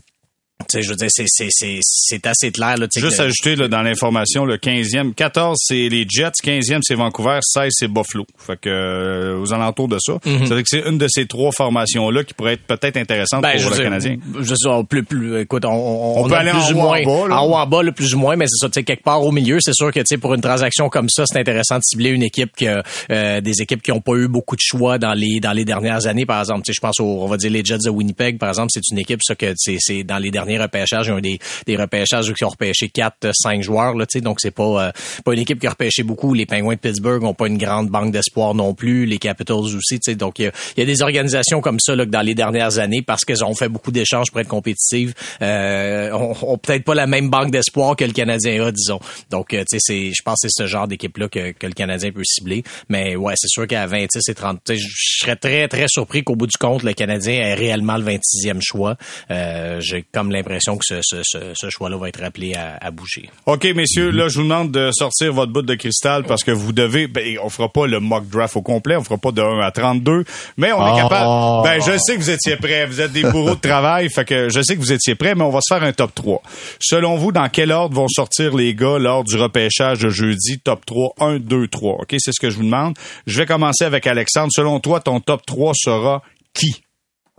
sais, 0.69 0.83
je 0.83 0.91
veux 0.91 0.97
dire, 0.97 1.09
c'est 1.11 2.27
assez 2.27 2.51
clair. 2.51 2.77
Là, 2.77 2.87
Juste 2.95 3.21
ajouter 3.21 3.57
là, 3.57 3.69
dans 3.69 3.83
l'information, 3.83 4.45
le 4.45 4.57
15e, 4.57 5.15
14 5.15 5.57
c'est 5.61 5.89
les 5.89 6.05
Jets, 6.09 6.33
15e 6.45 6.81
c'est 6.83 6.95
Vancouver, 6.95 7.39
16 7.43 7.73
c'est 7.75 7.89
Buffalo. 7.89 8.27
Fait 8.39 8.59
que 8.61 8.69
euh, 8.69 9.41
aux 9.41 9.53
alentours 9.53 9.89
de 9.89 9.99
ça, 10.01 10.15
mm 10.25 10.49
que 10.49 10.63
c'est 10.67 10.89
une 10.89 10.99
de 10.99 11.07
ces 11.09 11.27
trois 11.27 11.53
formations 11.53 12.11
là 12.11 12.25
qui 12.25 12.35
pourrait 12.35 12.55
être 12.55 12.67
peut-être 12.67 12.97
intéressante 12.97 13.43
ben, 13.43 13.61
pour 13.61 13.71
le 13.71 13.77
Canadien. 13.77 14.17
Je 14.41 14.55
sais, 14.55 14.69
plus 14.89 15.05
plus 15.05 15.41
écoute, 15.41 15.65
on, 15.65 15.71
on, 15.71 16.25
on 16.25 16.29
peut 16.29 16.35
aller 16.35 16.51
plus 16.51 16.61
en 16.61 16.73
ou 16.73 16.75
moins 16.75 17.01
en 17.01 17.29
bas, 17.29 17.37
en 17.37 17.47
haut 17.47 17.55
en 17.55 17.67
bas 17.67 17.83
le 17.83 17.93
plus 17.93 18.15
ou 18.15 18.19
moins, 18.19 18.35
mais 18.35 18.47
c'est 18.49 18.57
ça, 18.59 18.69
tu 18.69 18.81
sais 18.81 18.83
quelque 18.83 19.05
part 19.05 19.23
au 19.23 19.31
milieu, 19.31 19.59
c'est 19.61 19.75
sûr 19.75 19.93
que 19.93 20.01
tu 20.01 20.07
sais 20.07 20.19
pour 20.19 20.35
une 20.35 20.41
transaction 20.41 20.89
comme 20.89 21.09
ça, 21.09 21.25
c'est 21.27 21.39
intéressant 21.39 21.77
de 21.77 21.83
cibler 21.85 22.11
une 22.11 22.25
équipe 22.25 22.57
qui 22.57 22.67
euh, 22.67 23.41
des 23.41 23.63
équipes 23.63 23.83
qui 23.83 23.93
ont 23.93 24.01
pas 24.01 24.15
eu 24.15 24.27
beaucoup 24.27 24.57
de 24.57 24.61
choix 24.63 24.99
dans 24.99 25.15
les 25.15 25.39
dans 25.41 25.53
les 25.53 25.65
dernières 25.65 26.07
années 26.07 26.27
par 26.27 26.41
exemple, 26.41 26.63
tu 26.65 26.73
sais 26.73 26.77
je 26.77 26.81
pense 26.81 26.99
aux, 26.99 27.23
on 27.23 27.27
va 27.27 27.37
dire 27.37 27.51
les 27.51 27.65
Jets 27.65 27.79
de 27.85 27.91
Winnipeg 27.91 28.39
par 28.39 28.49
exemple, 28.49 28.71
c'est 28.73 28.89
une 28.91 28.99
équipe 28.99 29.21
ça 29.23 29.37
que 29.37 29.53
c'est 29.57 30.03
dans 30.03 30.19
les 30.19 30.31
derniers 30.49 30.63
repêchages, 30.63 31.11
un 31.11 31.21
des, 31.21 31.39
des 31.67 31.77
repêchages 31.77 32.33
qui 32.33 32.45
ont 32.45 32.49
repêché 32.49 32.89
4 32.89 33.31
5 33.33 33.63
joueurs 33.63 33.95
là, 33.95 34.07
donc 34.23 34.41
c'est 34.41 34.51
pas 34.51 34.89
euh, 34.89 34.93
pas 35.25 35.33
une 35.35 35.41
équipe 35.41 35.61
qui 35.61 35.67
a 35.67 35.71
repêché 35.71 36.03
beaucoup, 36.03 36.35
les 36.35 36.47
Penguins 36.47 36.75
de 36.75 36.81
Pittsburgh 36.81 37.23
ont 37.25 37.35
pas 37.35 37.47
une 37.47 37.59
grande 37.59 37.89
banque 37.89 38.13
d'espoir 38.13 38.55
non 38.55 38.75
plus, 38.75 39.05
les 39.05 39.19
Capitals 39.19 39.57
aussi, 39.57 39.99
donc 40.17 40.39
il 40.39 40.51
y 40.77 40.83
a, 40.83 40.85
des 40.85 41.03
organisations 41.03 41.61
comme 41.61 41.79
ça 41.81 41.95
là 41.95 42.07
que 42.07 42.11
dans 42.11 42.23
les 42.23 42.35
dernières 42.35 42.79
années 42.79 43.03
parce 43.03 43.25
qu'elles 43.25 43.45
ont 43.45 43.55
fait 43.55 43.69
beaucoup 43.69 43.93
d'échanges 43.93 44.31
pour 44.31 44.41
être 44.41 44.49
compétitives, 44.49 45.15
euh, 45.43 46.11
ont, 46.13 46.59
peut-être 46.59 46.85
pas 46.85 46.95
la 46.95 47.07
même 47.07 47.29
banque 47.29 47.51
d'espoir 47.51 47.95
que 47.97 48.05
le 48.05 48.13
Canadien 48.13 48.65
a 48.65 48.73
disons. 48.73 49.01
Donc 49.31 49.53
euh, 49.53 49.65
je 49.71 50.23
pense 50.25 50.41
que 50.43 50.49
c'est 50.49 50.63
ce 50.63 50.67
genre 50.67 50.89
d'équipe 50.89 51.17
là 51.19 51.29
que, 51.29 51.53
le 51.61 51.73
Canadien 51.73 52.11
peut 52.11 52.23
cibler, 52.25 52.63
mais 52.89 53.17
ouais, 53.17 53.35
c'est 53.37 53.49
sûr 53.49 53.67
qu'à 53.67 53.87
26 53.87 54.21
et 54.29 54.35
30, 54.35 54.61
je 54.75 54.87
serais 55.21 55.37
très 55.37 55.69
très 55.69 55.87
surpris 55.89 56.25
qu'au 56.25 56.37
bout 56.37 56.47
du 56.47 56.57
compte 56.57 56.83
le 56.83 56.95
Canadien 56.95 57.35
ait 57.35 57.55
réellement 57.55 57.97
le 57.97 58.05
26e 58.05 58.61
choix. 58.61 58.97
Euh, 59.31 59.81
comme 60.13 60.31
l'impression 60.39 60.77
que 60.77 60.85
ce, 60.85 61.01
ce, 61.03 61.53
ce, 61.55 61.71
choix-là 61.71 61.97
va 61.97 62.09
être 62.09 62.23
appelé 62.23 62.55
à, 62.55 62.91
bouger. 62.91 63.29
OK, 63.47 63.65
messieurs, 63.75 64.11
là, 64.11 64.29
je 64.29 64.39
vous 64.39 64.45
demande 64.45 64.71
de 64.71 64.91
sortir 64.93 65.33
votre 65.33 65.53
bout 65.53 65.63
de 65.63 65.75
cristal 65.75 66.25
parce 66.25 66.43
que 66.43 66.51
vous 66.51 66.73
devez, 66.73 67.07
ben, 67.07 67.39
on 67.43 67.51
fera 67.51 67.69
pas 67.69 67.87
le 67.87 68.01
mock 68.01 68.29
draft 68.29 68.57
au 68.57 68.63
complet, 68.63 68.97
on 68.97 69.05
fera 69.05 69.19
pas 69.19 69.33
de 69.33 69.43
1 69.43 69.61
à 69.61 69.71
32, 69.71 70.25
mais 70.57 70.73
on 70.73 70.81
est 70.81 70.99
ah. 70.99 71.03
capable. 71.03 71.63
Ben, 71.65 71.81
je 71.81 71.99
sais 71.99 72.17
que 72.17 72.21
vous 72.21 72.31
étiez 72.31 72.57
prêts, 72.57 72.87
vous 72.87 73.01
êtes 73.01 73.13
des 73.13 73.23
bourreaux 73.23 73.55
de 73.55 73.61
travail, 73.61 74.09
fait 74.11 74.25
que 74.25 74.49
je 74.49 74.61
sais 74.63 74.75
que 74.75 74.81
vous 74.81 74.93
étiez 74.93 75.15
prêts, 75.15 75.35
mais 75.35 75.45
on 75.45 75.51
va 75.51 75.61
se 75.61 75.75
faire 75.75 75.83
un 75.83 75.93
top 75.93 76.15
3. 76.15 76.43
Selon 76.81 77.17
vous, 77.17 77.33
dans 77.33 77.49
quel 77.49 77.73
ordre 77.73 77.95
vont 77.95 78.09
sortir 78.09 78.57
les 78.57 78.75
gars 78.75 78.99
lors 78.99 79.25
du 79.25 79.37
repêchage 79.37 79.99
de 80.01 80.09
jeudi, 80.09 80.59
top 80.59 80.85
3, 80.87 81.15
1, 81.21 81.39
2, 81.39 81.69
3? 81.69 81.95
OK, 82.01 82.15
c'est 82.19 82.33
ce 82.33 82.41
que 82.41 82.51
je 82.51 82.57
vous 82.57 82.65
demande. 82.65 82.95
Je 83.27 83.39
vais 83.39 83.47
commencer 83.47 83.85
avec 83.85 84.07
Alexandre. 84.07 84.51
Selon 84.53 84.81
toi, 84.81 85.01
ton 85.01 85.21
top 85.21 85.45
3 85.47 85.73
sera 85.75 86.23
qui? 86.55 86.83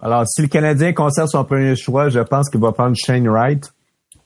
Alors, 0.02 0.24
si 0.28 0.42
le 0.42 0.48
Canadien 0.48 0.94
conserve 0.94 1.28
son 1.28 1.44
premier 1.44 1.76
choix, 1.76 2.10
je 2.10 2.20
pense 2.20 2.50
qu'il 2.50 2.62
va 2.62 2.72
prendre 2.72 2.96
Shane 2.96 3.28
Wright, 3.28 3.72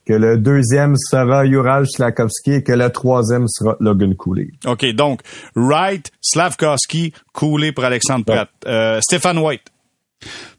que 0.06 0.12
le 0.12 0.38
deuxième 0.38 0.94
sera 0.96 1.46
Ural 1.46 1.86
Slavkovski 1.88 2.52
et 2.52 2.62
que 2.62 2.72
le 2.72 2.90
troisième 2.90 3.48
sera 3.48 3.76
Logan 3.80 4.14
Cooley. 4.14 4.50
OK, 4.66 4.86
donc 4.94 5.22
Wright, 5.56 6.12
Slavkovski, 6.20 7.12
Cooley 7.32 7.72
pour 7.72 7.84
Alexandre 7.84 8.24
Pratt. 8.24 8.48
Euh, 8.66 9.00
Stéphane 9.00 9.38
White. 9.38 9.62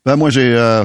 Ben 0.06 0.15
moi 0.15 0.30
j'ai 0.30 0.56
euh, 0.56 0.84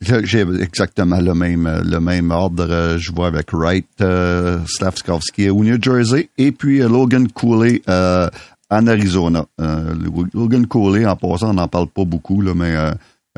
j'ai 0.00 0.40
exactement 0.40 1.20
le 1.20 1.34
même 1.34 1.82
le 1.84 2.00
même 2.00 2.30
ordre. 2.30 2.96
Je 2.96 3.12
vois 3.12 3.26
avec 3.26 3.52
Wright, 3.52 3.86
euh, 4.00 4.58
Slavkovski 4.66 5.50
au 5.50 5.62
New 5.62 5.80
Jersey 5.80 6.28
et 6.38 6.52
puis 6.52 6.78
Logan 6.78 7.28
Cooley 7.28 7.82
en 7.86 8.86
Arizona. 8.86 9.44
Logan 10.32 10.66
Cooley, 10.66 11.06
en 11.06 11.16
passant, 11.16 11.50
on 11.50 11.54
n'en 11.54 11.68
parle 11.68 11.88
pas 11.88 12.04
beaucoup, 12.04 12.40
là, 12.40 12.52
mais 12.54 12.74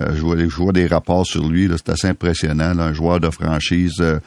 euh, 0.02 0.16
je, 0.16 0.56
vois, 0.56 0.72
des 0.72 0.86
rapports 0.86 1.26
sur 1.26 1.48
lui, 1.48 1.68
c'est 1.70 1.90
assez 1.90 2.08
impressionnant, 2.08 2.78
un 2.78 2.92
joueur 2.92 3.20
de 3.20 3.30
franchise 3.30 4.00
euh, 4.00 4.18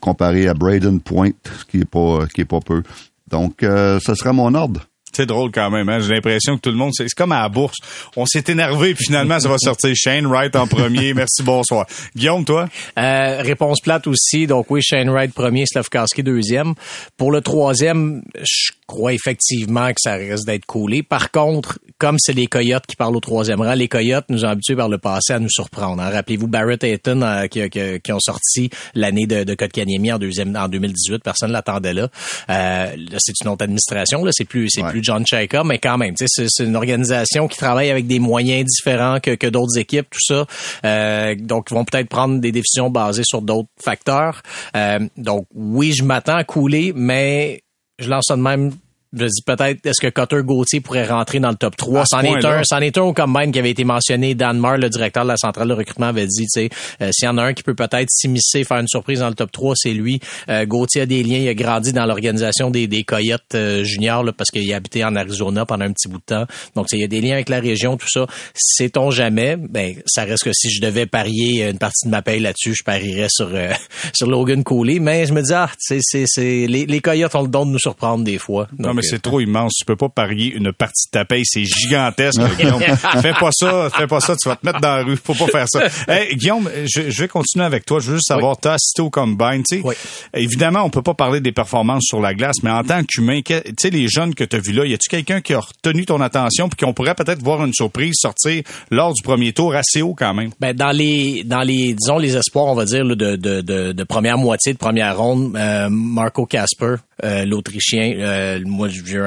comparé 0.00 0.48
à 0.48 0.54
Braden 0.54 1.00
Point, 1.00 1.30
qui 1.70 1.78
est 1.78 1.90
pas 1.90 2.26
qui 2.32 2.42
est 2.42 2.46
pas 2.46 2.60
peu. 2.60 2.82
Donc, 3.28 3.62
euh, 3.62 3.98
ce 4.04 4.14
sera 4.14 4.32
mon 4.32 4.54
ordre. 4.54 4.80
C'est 5.12 5.26
drôle 5.26 5.50
quand 5.50 5.70
même, 5.70 5.88
hein? 5.88 5.98
J'ai 6.00 6.14
l'impression 6.14 6.56
que 6.56 6.60
tout 6.60 6.70
le 6.70 6.76
monde, 6.76 6.92
c'est 6.94 7.08
comme 7.16 7.32
à 7.32 7.42
la 7.42 7.48
bourse. 7.48 7.76
On 8.16 8.26
s'est 8.26 8.44
énervé, 8.46 8.94
puis 8.94 9.06
finalement, 9.06 9.40
ça 9.40 9.48
va 9.48 9.56
sortir 9.58 9.92
Shane 9.96 10.26
Wright 10.26 10.54
en 10.54 10.66
premier. 10.68 11.14
Merci, 11.14 11.42
bonsoir. 11.42 11.86
Guillaume, 12.14 12.44
toi? 12.44 12.68
Euh, 12.96 13.42
réponse 13.42 13.80
plate 13.80 14.06
aussi. 14.06 14.46
Donc 14.46 14.70
oui, 14.70 14.80
Shane 14.82 15.10
Wright 15.10 15.32
premier, 15.34 15.66
Slavkowski 15.66 16.22
deuxième. 16.22 16.74
Pour 17.16 17.32
le 17.32 17.40
troisième, 17.40 18.22
je 18.36 18.70
crois 18.90 19.12
effectivement 19.12 19.88
que 19.88 20.00
ça 20.00 20.14
risque 20.14 20.46
d'être 20.46 20.66
coulé. 20.66 21.02
Par 21.02 21.30
contre, 21.30 21.78
comme 21.98 22.16
c'est 22.18 22.32
les 22.32 22.46
Coyotes 22.46 22.86
qui 22.86 22.96
parlent 22.96 23.16
au 23.16 23.20
troisième 23.20 23.60
rang, 23.60 23.74
les 23.74 23.88
Coyotes 23.88 24.24
nous 24.28 24.44
ont 24.44 24.48
habitués 24.48 24.76
par 24.76 24.88
le 24.88 24.98
passé 24.98 25.32
à 25.32 25.38
nous 25.38 25.50
surprendre. 25.50 26.02
Hein. 26.02 26.10
Rappelez-vous 26.10 26.48
Barrett 26.48 26.82
Hayton 26.82 27.22
euh, 27.22 27.46
qui, 27.46 27.68
qui, 27.70 28.12
ont 28.12 28.20
sorti 28.20 28.70
l'année 28.94 29.26
de, 29.26 29.44
de 29.44 29.54
Kotkaniemi 29.54 30.12
en 30.12 30.18
deuxième 30.18 30.56
en 30.56 30.68
2018. 30.68 31.22
Personne 31.22 31.52
l'attendait 31.52 31.94
là. 31.94 32.08
Euh, 32.48 32.96
là 32.96 33.16
c'est 33.18 33.34
une 33.42 33.48
autre 33.48 33.64
administration. 33.64 34.24
Là, 34.24 34.32
c'est 34.34 34.44
plus 34.44 34.68
c'est 34.70 34.82
plus 34.82 35.02
John 35.02 35.24
Chaika, 35.26 35.62
mais 35.64 35.78
quand 35.78 35.98
même, 35.98 36.14
c'est, 36.16 36.26
c'est 36.48 36.64
une 36.64 36.76
organisation 36.76 37.48
qui 37.48 37.58
travaille 37.58 37.90
avec 37.90 38.06
des 38.06 38.18
moyens 38.18 38.64
différents 38.64 39.20
que, 39.20 39.34
que 39.34 39.46
d'autres 39.46 39.78
équipes, 39.78 40.08
tout 40.10 40.20
ça. 40.20 40.46
Euh, 40.84 41.34
donc, 41.38 41.68
ils 41.70 41.74
vont 41.74 41.84
peut-être 41.84 42.08
prendre 42.08 42.40
des 42.40 42.52
décisions 42.52 42.90
basées 42.90 43.24
sur 43.24 43.42
d'autres 43.42 43.68
facteurs. 43.82 44.42
Euh, 44.76 45.00
donc, 45.16 45.46
oui, 45.54 45.92
je 45.92 46.04
m'attends 46.04 46.36
à 46.36 46.44
couler, 46.44 46.92
mais 46.94 47.62
je 48.00 48.08
lance 48.08 48.26
ça 48.26 48.36
de 48.36 48.42
même 48.42 48.72
je 49.12 49.24
dis 49.24 49.42
peut-être 49.44 49.84
est-ce 49.84 50.00
que 50.00 50.08
Cutter 50.08 50.42
Gauthier 50.44 50.80
pourrait 50.80 51.06
rentrer 51.06 51.40
dans 51.40 51.50
le 51.50 51.56
top 51.56 51.76
3 51.76 52.04
c'en 52.06 52.20
est 52.20 52.44
un 52.44 52.62
c'en 52.64 52.78
est 52.78 52.96
un 52.96 53.02
au 53.02 53.12
combine 53.12 53.50
qui 53.50 53.58
avait 53.58 53.70
été 53.70 53.82
mentionné. 53.82 54.36
Dan 54.36 54.58
Marr 54.58 54.78
le 54.78 54.88
directeur 54.88 55.24
de 55.24 55.28
la 55.28 55.36
centrale 55.36 55.68
de 55.68 55.74
recrutement 55.74 56.06
avait 56.06 56.26
dit 56.26 56.46
tu 56.46 56.48
sais 56.48 56.68
euh, 57.02 57.10
s'il 57.12 57.26
y 57.26 57.28
en 57.28 57.36
a 57.38 57.42
un 57.42 57.52
qui 57.52 57.64
peut 57.64 57.74
peut-être 57.74 58.08
s'immiscer 58.08 58.62
faire 58.62 58.78
une 58.78 58.88
surprise 58.88 59.18
dans 59.18 59.28
le 59.28 59.34
top 59.34 59.50
3 59.50 59.74
c'est 59.76 59.92
lui. 59.92 60.20
Euh, 60.48 60.64
Gauthier 60.64 61.02
a 61.02 61.06
des 61.06 61.24
liens 61.24 61.38
il 61.38 61.48
a 61.48 61.54
grandi 61.54 61.92
dans 61.92 62.06
l'organisation 62.06 62.70
des, 62.70 62.86
des 62.86 63.02
Coyotes 63.02 63.42
euh, 63.54 63.82
juniors 63.82 64.22
là, 64.22 64.32
parce 64.32 64.50
qu'il 64.50 64.72
a 64.72 64.76
habité 64.76 65.04
en 65.04 65.16
Arizona 65.16 65.66
pendant 65.66 65.86
un 65.86 65.92
petit 65.92 66.08
bout 66.08 66.18
de 66.18 66.24
temps. 66.24 66.46
Donc 66.76 66.86
il 66.92 67.00
y 67.00 67.04
a 67.04 67.08
des 67.08 67.20
liens 67.20 67.34
avec 67.34 67.48
la 67.48 67.58
région 67.58 67.96
tout 67.96 68.08
ça. 68.08 68.26
Sait-on 68.54 69.10
jamais? 69.10 69.56
Ben 69.56 69.96
ça 70.06 70.22
reste 70.22 70.44
que 70.44 70.52
si 70.52 70.70
je 70.70 70.80
devais 70.80 71.06
parier 71.06 71.68
une 71.68 71.78
partie 71.78 72.06
de 72.06 72.12
ma 72.12 72.22
paye 72.22 72.38
là-dessus 72.38 72.74
je 72.74 72.84
parierais 72.84 73.28
sur 73.28 73.50
sur 74.14 74.28
Logan 74.28 74.62
Cooley. 74.62 75.00
Mais 75.00 75.26
je 75.26 75.32
me 75.32 75.42
dis 75.42 75.52
ah 75.52 75.68
c'est 75.78 75.98
c'est 76.02 76.26
les, 76.38 76.86
les 76.86 77.00
Coyotes 77.00 77.34
ont 77.34 77.42
le 77.42 77.48
don 77.48 77.66
de 77.66 77.72
nous 77.72 77.78
surprendre 77.80 78.22
des 78.22 78.38
fois 78.38 78.68
mais 79.00 79.08
c'est 79.08 79.22
trop 79.22 79.40
immense. 79.40 79.74
Tu 79.78 79.84
peux 79.84 79.96
pas 79.96 80.08
parier 80.08 80.52
une 80.54 80.72
partie 80.72 81.06
de 81.08 81.10
ta 81.10 81.24
paye. 81.24 81.42
C'est 81.44 81.64
gigantesque, 81.64 82.40
Guillaume. 82.58 82.80
fais 82.80 83.32
pas 83.32 83.50
ça, 83.52 83.88
fais 83.90 84.06
pas 84.06 84.20
ça. 84.20 84.34
Tu 84.40 84.48
vas 84.48 84.56
te 84.56 84.66
mettre 84.66 84.80
dans 84.80 84.96
la 84.96 85.02
rue. 85.02 85.16
Faut 85.16 85.34
pas 85.34 85.46
faire 85.46 85.66
ça. 85.68 85.80
Hey, 86.08 86.34
Guillaume, 86.34 86.68
je, 86.86 87.20
vais 87.20 87.28
continuer 87.28 87.64
avec 87.64 87.84
toi. 87.84 88.00
Je 88.00 88.10
veux 88.10 88.16
juste 88.16 88.28
savoir, 88.28 88.58
tu 88.58 88.68
as 88.68 88.72
assisté 88.72 89.02
au 89.02 89.10
combine. 89.10 89.62
Tu 89.68 89.80
sais, 89.82 89.96
Évidemment, 90.34 90.82
on 90.82 90.90
peut 90.90 91.02
pas 91.02 91.14
parler 91.14 91.40
des 91.40 91.52
performances 91.52 92.04
sur 92.04 92.20
la 92.20 92.34
glace, 92.34 92.56
mais 92.62 92.70
en 92.70 92.82
tant 92.82 93.02
qu'humain, 93.04 93.40
tu 93.44 93.54
sais, 93.78 93.90
les 93.90 94.08
jeunes 94.08 94.34
que 94.34 94.44
tu 94.44 94.56
as 94.56 94.58
vus 94.58 94.72
là, 94.72 94.86
y 94.86 94.94
a-tu 94.94 95.08
quelqu'un 95.08 95.40
qui 95.40 95.54
a 95.54 95.60
retenu 95.60 96.04
ton 96.04 96.20
attention 96.20 96.68
puis 96.68 96.84
qu'on 96.84 96.92
pourrait 96.92 97.14
peut-être 97.14 97.42
voir 97.42 97.64
une 97.64 97.72
surprise 97.72 98.14
sortir 98.16 98.62
lors 98.90 99.12
du 99.12 99.22
premier 99.22 99.52
tour 99.52 99.74
assez 99.74 100.02
haut 100.02 100.14
quand 100.14 100.34
même? 100.34 100.50
Ben, 100.60 100.74
dans 100.74 100.90
les, 100.90 101.44
dans 101.44 101.60
les, 101.60 101.94
disons, 101.94 102.18
les 102.18 102.36
espoirs, 102.36 102.66
on 102.66 102.74
va 102.74 102.84
dire, 102.84 103.04
de, 103.04 103.14
de, 103.14 103.36
de, 103.36 103.92
de 103.92 104.04
première 104.04 104.38
moitié, 104.38 104.72
de 104.72 104.78
première 104.78 105.18
ronde, 105.18 105.56
euh, 105.56 105.88
Marco 105.90 106.46
Casper, 106.46 106.96
euh, 107.24 107.44
l'Autrichien, 107.44 108.14
euh, 108.18 108.60
moi, 108.64 108.88
j'ai 108.90 109.20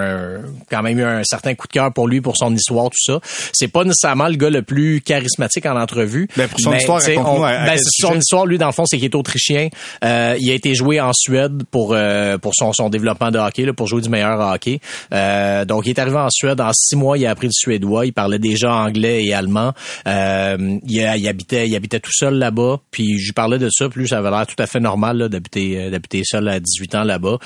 quand 0.70 0.82
même 0.82 1.00
eu 1.00 1.04
un 1.04 1.24
certain 1.24 1.56
coup 1.56 1.68
de 1.68 1.74
cœur 1.74 1.94
pour 1.94 2.08
lui, 2.08 2.22
pour 2.22 2.38
son 2.38 2.54
histoire, 2.54 2.86
tout 2.86 3.04
ça. 3.04 3.20
C'est 3.54 3.68
pas 3.68 3.84
nécessairement 3.84 4.28
le 4.28 4.36
gars 4.36 4.50
le 4.50 4.62
plus 4.62 5.02
charismatique 5.02 5.66
en 5.66 5.80
entrevue. 5.80 6.28
Ben, 6.38 6.48
pour 6.48 6.60
son 6.60 6.74
histoire, 6.74 7.02
ben, 7.06 7.78
son 7.78 8.18
histoire, 8.18 8.46
lui, 8.46 8.58
dans 8.58 8.68
le 8.68 8.72
fond, 8.72 8.86
c'est 8.86 8.98
qu'il 8.98 9.06
est 9.06 9.16
autrichien. 9.16 9.70
Euh, 10.04 10.36
il 10.40 10.50
a 10.50 10.54
été 10.54 10.74
joué 10.74 11.00
en 11.00 11.12
Suède 11.14 11.64
pour 11.72 11.94
euh, 11.94 12.38
pour 12.38 12.54
son, 12.56 12.74
son 12.74 12.90
développement 12.90 13.32
de 13.32 13.40
hockey, 13.40 13.66
là, 13.66 13.74
pour 13.74 13.88
jouer 13.88 14.02
du 14.02 14.10
meilleur 14.10 14.40
hockey. 14.40 14.80
Euh, 15.14 15.66
donc, 15.66 15.86
il 15.86 15.92
est 15.92 16.00
arrivé 16.00 16.18
en 16.18 16.30
Suède. 16.30 16.60
En 16.62 16.72
six 16.74 16.96
mois, 16.96 17.18
il 17.18 17.26
a 17.26 17.32
appris 17.32 17.48
le 17.48 17.54
suédois. 17.54 18.06
Il 18.06 18.14
parlait 18.14 18.40
déjà 18.40 18.74
anglais 18.74 19.24
et 19.24 19.34
allemand. 19.34 19.74
Euh, 20.08 20.78
il, 20.88 21.14
il, 21.18 21.28
habitait 21.28 21.68
il 21.68 21.76
habitait 21.76 22.00
tout 22.00 22.12
seul 22.14 22.36
là-bas. 22.36 22.80
Puis, 22.92 23.20
je 23.20 23.26
lui 23.26 23.34
parlais 23.34 23.60
de 23.60 23.70
ça. 23.70 23.90
Plus, 23.90 24.08
ça 24.08 24.20
avait 24.20 24.32
l'air 24.32 24.46
tout 24.48 24.62
à 24.62 24.68
fait 24.68 24.80
normal 24.80 25.30
d'habiter 25.30 25.90
d'habiter 25.90 26.24
seul 26.24 26.48
à 26.48 26.60
18 26.60 26.96
ans 26.96 27.04
là-bas. 27.04 27.38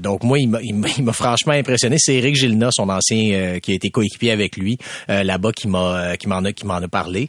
donc, 0.00 0.22
moi, 0.22 0.38
il 0.38 0.48
m'a 0.48 1.12
franchement 1.28 1.52
impressionné. 1.52 1.96
C'est 1.98 2.14
Eric 2.14 2.36
Gilna, 2.36 2.70
son 2.72 2.88
ancien, 2.88 3.58
qui 3.60 3.72
a 3.72 3.74
été 3.74 3.90
coéquipier 3.90 4.30
avec 4.30 4.56
lui 4.56 4.78
là-bas, 5.08 5.52
qui 5.52 5.68
m'a 5.68 6.16
qui 6.16 6.28
m'en 6.28 6.44
a 6.44 6.52
qui 6.52 6.66
m'en 6.66 6.76
a 6.76 6.88
parlé. 6.88 7.28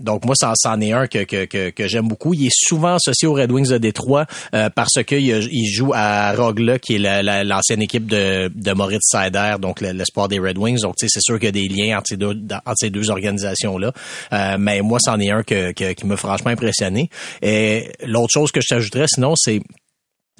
donc, 0.00 0.24
moi, 0.24 0.34
ça, 0.34 0.52
ça 0.56 0.72
en 0.72 0.80
est 0.80 0.92
un 0.92 1.06
que, 1.06 1.24
que, 1.24 1.44
que, 1.44 1.70
que 1.70 1.88
j'aime 1.88 2.08
beaucoup. 2.08 2.34
Il 2.34 2.46
est 2.46 2.54
souvent 2.54 2.94
associé 2.94 3.28
aux 3.28 3.34
Red 3.34 3.50
Wings 3.52 3.68
de 3.68 3.78
Détroit 3.78 4.26
euh, 4.54 4.68
parce 4.74 5.02
qu'il 5.06 5.20
il 5.20 5.70
joue 5.72 5.92
à 5.94 6.34
Rogla, 6.34 6.78
qui 6.78 6.94
est 6.94 7.22
l'ancienne 7.44 7.82
équipe 7.82 8.06
de, 8.06 8.50
de 8.54 8.72
Moritz 8.72 9.02
Seider, 9.10 9.56
donc 9.60 9.80
l'espoir 9.80 10.28
des 10.28 10.38
Red 10.38 10.58
Wings. 10.58 10.80
Donc, 10.80 10.94
c'est 10.98 11.08
sûr 11.20 11.38
qu'il 11.38 11.46
y 11.46 11.48
a 11.48 11.52
des 11.52 11.68
liens 11.68 11.98
entre 11.98 12.08
ces 12.08 12.16
deux, 12.16 12.30
entre 12.30 12.76
ces 12.76 12.90
deux 12.90 13.10
organisations-là. 13.10 13.92
Euh, 14.32 14.56
mais 14.58 14.80
moi, 14.82 14.98
c'en 15.00 15.18
est 15.20 15.30
un 15.30 15.42
que, 15.42 15.72
qui 15.72 16.06
m'a 16.06 16.16
franchement 16.16 16.50
impressionné. 16.50 17.10
Et 17.42 17.92
l'autre 18.04 18.30
chose 18.32 18.50
que 18.52 18.60
je 18.60 18.68
t'ajouterais, 18.68 19.06
sinon, 19.08 19.34
c'est 19.36 19.60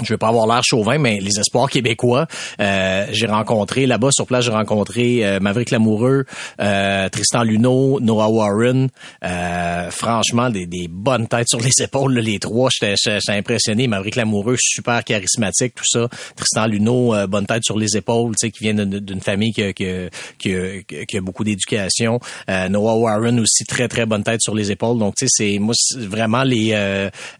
je 0.00 0.14
vais 0.14 0.18
pas 0.18 0.28
avoir 0.28 0.46
l'air 0.46 0.62
chauvin, 0.64 0.98
mais 0.98 1.20
les 1.20 1.38
espoirs 1.38 1.68
québécois, 1.68 2.26
euh, 2.60 3.06
j'ai 3.12 3.26
rencontré 3.26 3.86
là-bas 3.86 4.08
sur 4.10 4.26
place, 4.26 4.46
j'ai 4.46 4.50
rencontré 4.50 5.24
euh, 5.24 5.38
Maverick 5.38 5.70
Lamoureux, 5.70 6.24
euh, 6.60 7.08
Tristan 7.10 7.42
Luneau, 7.42 8.00
Noah 8.00 8.30
Warren. 8.30 8.88
franchement, 9.90 10.48
des, 10.48 10.66
des, 10.66 10.88
bonnes 10.88 11.28
têtes 11.28 11.48
sur 11.48 11.60
les 11.60 11.82
épaules, 11.82 12.18
les 12.18 12.38
trois. 12.38 12.70
J'étais 12.70 12.94
impressionné. 13.28 13.86
Maverick 13.86 14.16
Lamoureux, 14.16 14.56
super 14.58 15.04
charismatique, 15.04 15.74
tout 15.74 15.84
ça. 15.86 16.08
Tristan 16.36 16.66
Luneau, 16.66 17.14
bonne 17.28 17.46
tête 17.46 17.62
sur 17.62 17.78
les 17.78 17.96
épaules, 17.96 18.32
tu 18.32 18.46
sais, 18.46 18.50
qui 18.50 18.64
vient 18.64 18.74
d'une 18.74 19.20
famille 19.20 19.52
qui, 19.52 19.74
qui, 19.74 19.86
qui, 20.38 20.54
qui 21.06 21.16
a 21.16 21.20
beaucoup 21.20 21.44
d'éducation. 21.44 22.18
Noah 22.48 22.96
Warren 22.96 23.40
aussi 23.40 23.64
très 23.64 23.88
très 23.88 24.06
bonne 24.06 24.24
tête 24.24 24.40
sur 24.40 24.54
les 24.54 24.70
épaules. 24.70 24.98
Donc 24.98 25.16
tu 25.16 25.26
sais, 25.28 25.52
c'est 25.52 25.58
moi 25.58 25.74
vraiment 25.96 26.44
les 26.44 26.74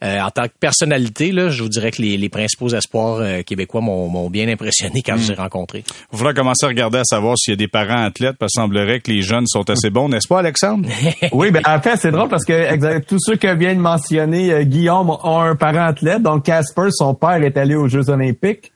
en 0.02 0.30
tant 0.30 0.44
que 0.44 0.52
personnalité 0.60 1.32
là, 1.32 1.48
je 1.48 1.62
vous 1.62 1.68
dirais 1.68 1.90
que 1.90 2.02
les, 2.02 2.16
les 2.16 2.28
principaux 2.42 2.68
espoirs 2.68 3.18
euh, 3.20 3.42
québécois 3.42 3.80
m'ont 3.80 4.30
bien 4.30 4.48
impressionné 4.48 5.02
quand 5.04 5.16
je 5.16 5.28
les 5.28 5.32
ai 5.32 5.36
hmm. 5.36 5.40
rencontrés. 5.40 5.84
Il 6.12 6.18
faudra 6.18 6.34
commencer 6.34 6.66
à 6.66 6.68
regarder 6.68 6.98
à 6.98 7.04
savoir 7.04 7.36
s'il 7.38 7.52
y 7.52 7.54
a 7.54 7.56
des 7.56 7.68
parents 7.68 8.02
athlètes, 8.02 8.36
parce 8.38 8.52
qu'il 8.52 8.62
semblerait 8.62 9.00
que 9.00 9.10
les 9.10 9.22
jeunes 9.22 9.46
sont 9.46 9.68
assez 9.70 9.90
bons, 9.90 10.08
n'est-ce 10.08 10.28
pas, 10.28 10.40
Alexandre? 10.40 10.88
oui, 11.32 11.50
ben 11.50 11.62
en 11.66 11.80
fait, 11.80 11.96
c'est 11.96 12.10
drôle 12.10 12.28
parce 12.28 12.44
que 12.44 12.98
tous 13.00 13.18
ceux 13.20 13.36
que 13.36 13.54
vient 13.54 13.74
de 13.74 13.80
mentionner 13.80 14.52
euh, 14.52 14.62
Guillaume 14.64 15.10
ont 15.10 15.40
un 15.40 15.56
parent 15.56 15.86
athlète. 15.86 16.22
Donc, 16.22 16.44
Casper, 16.44 16.88
son 16.90 17.14
père 17.14 17.42
est 17.42 17.56
allé 17.56 17.74
aux 17.74 17.88
Jeux 17.88 18.08
olympiques. 18.10 18.72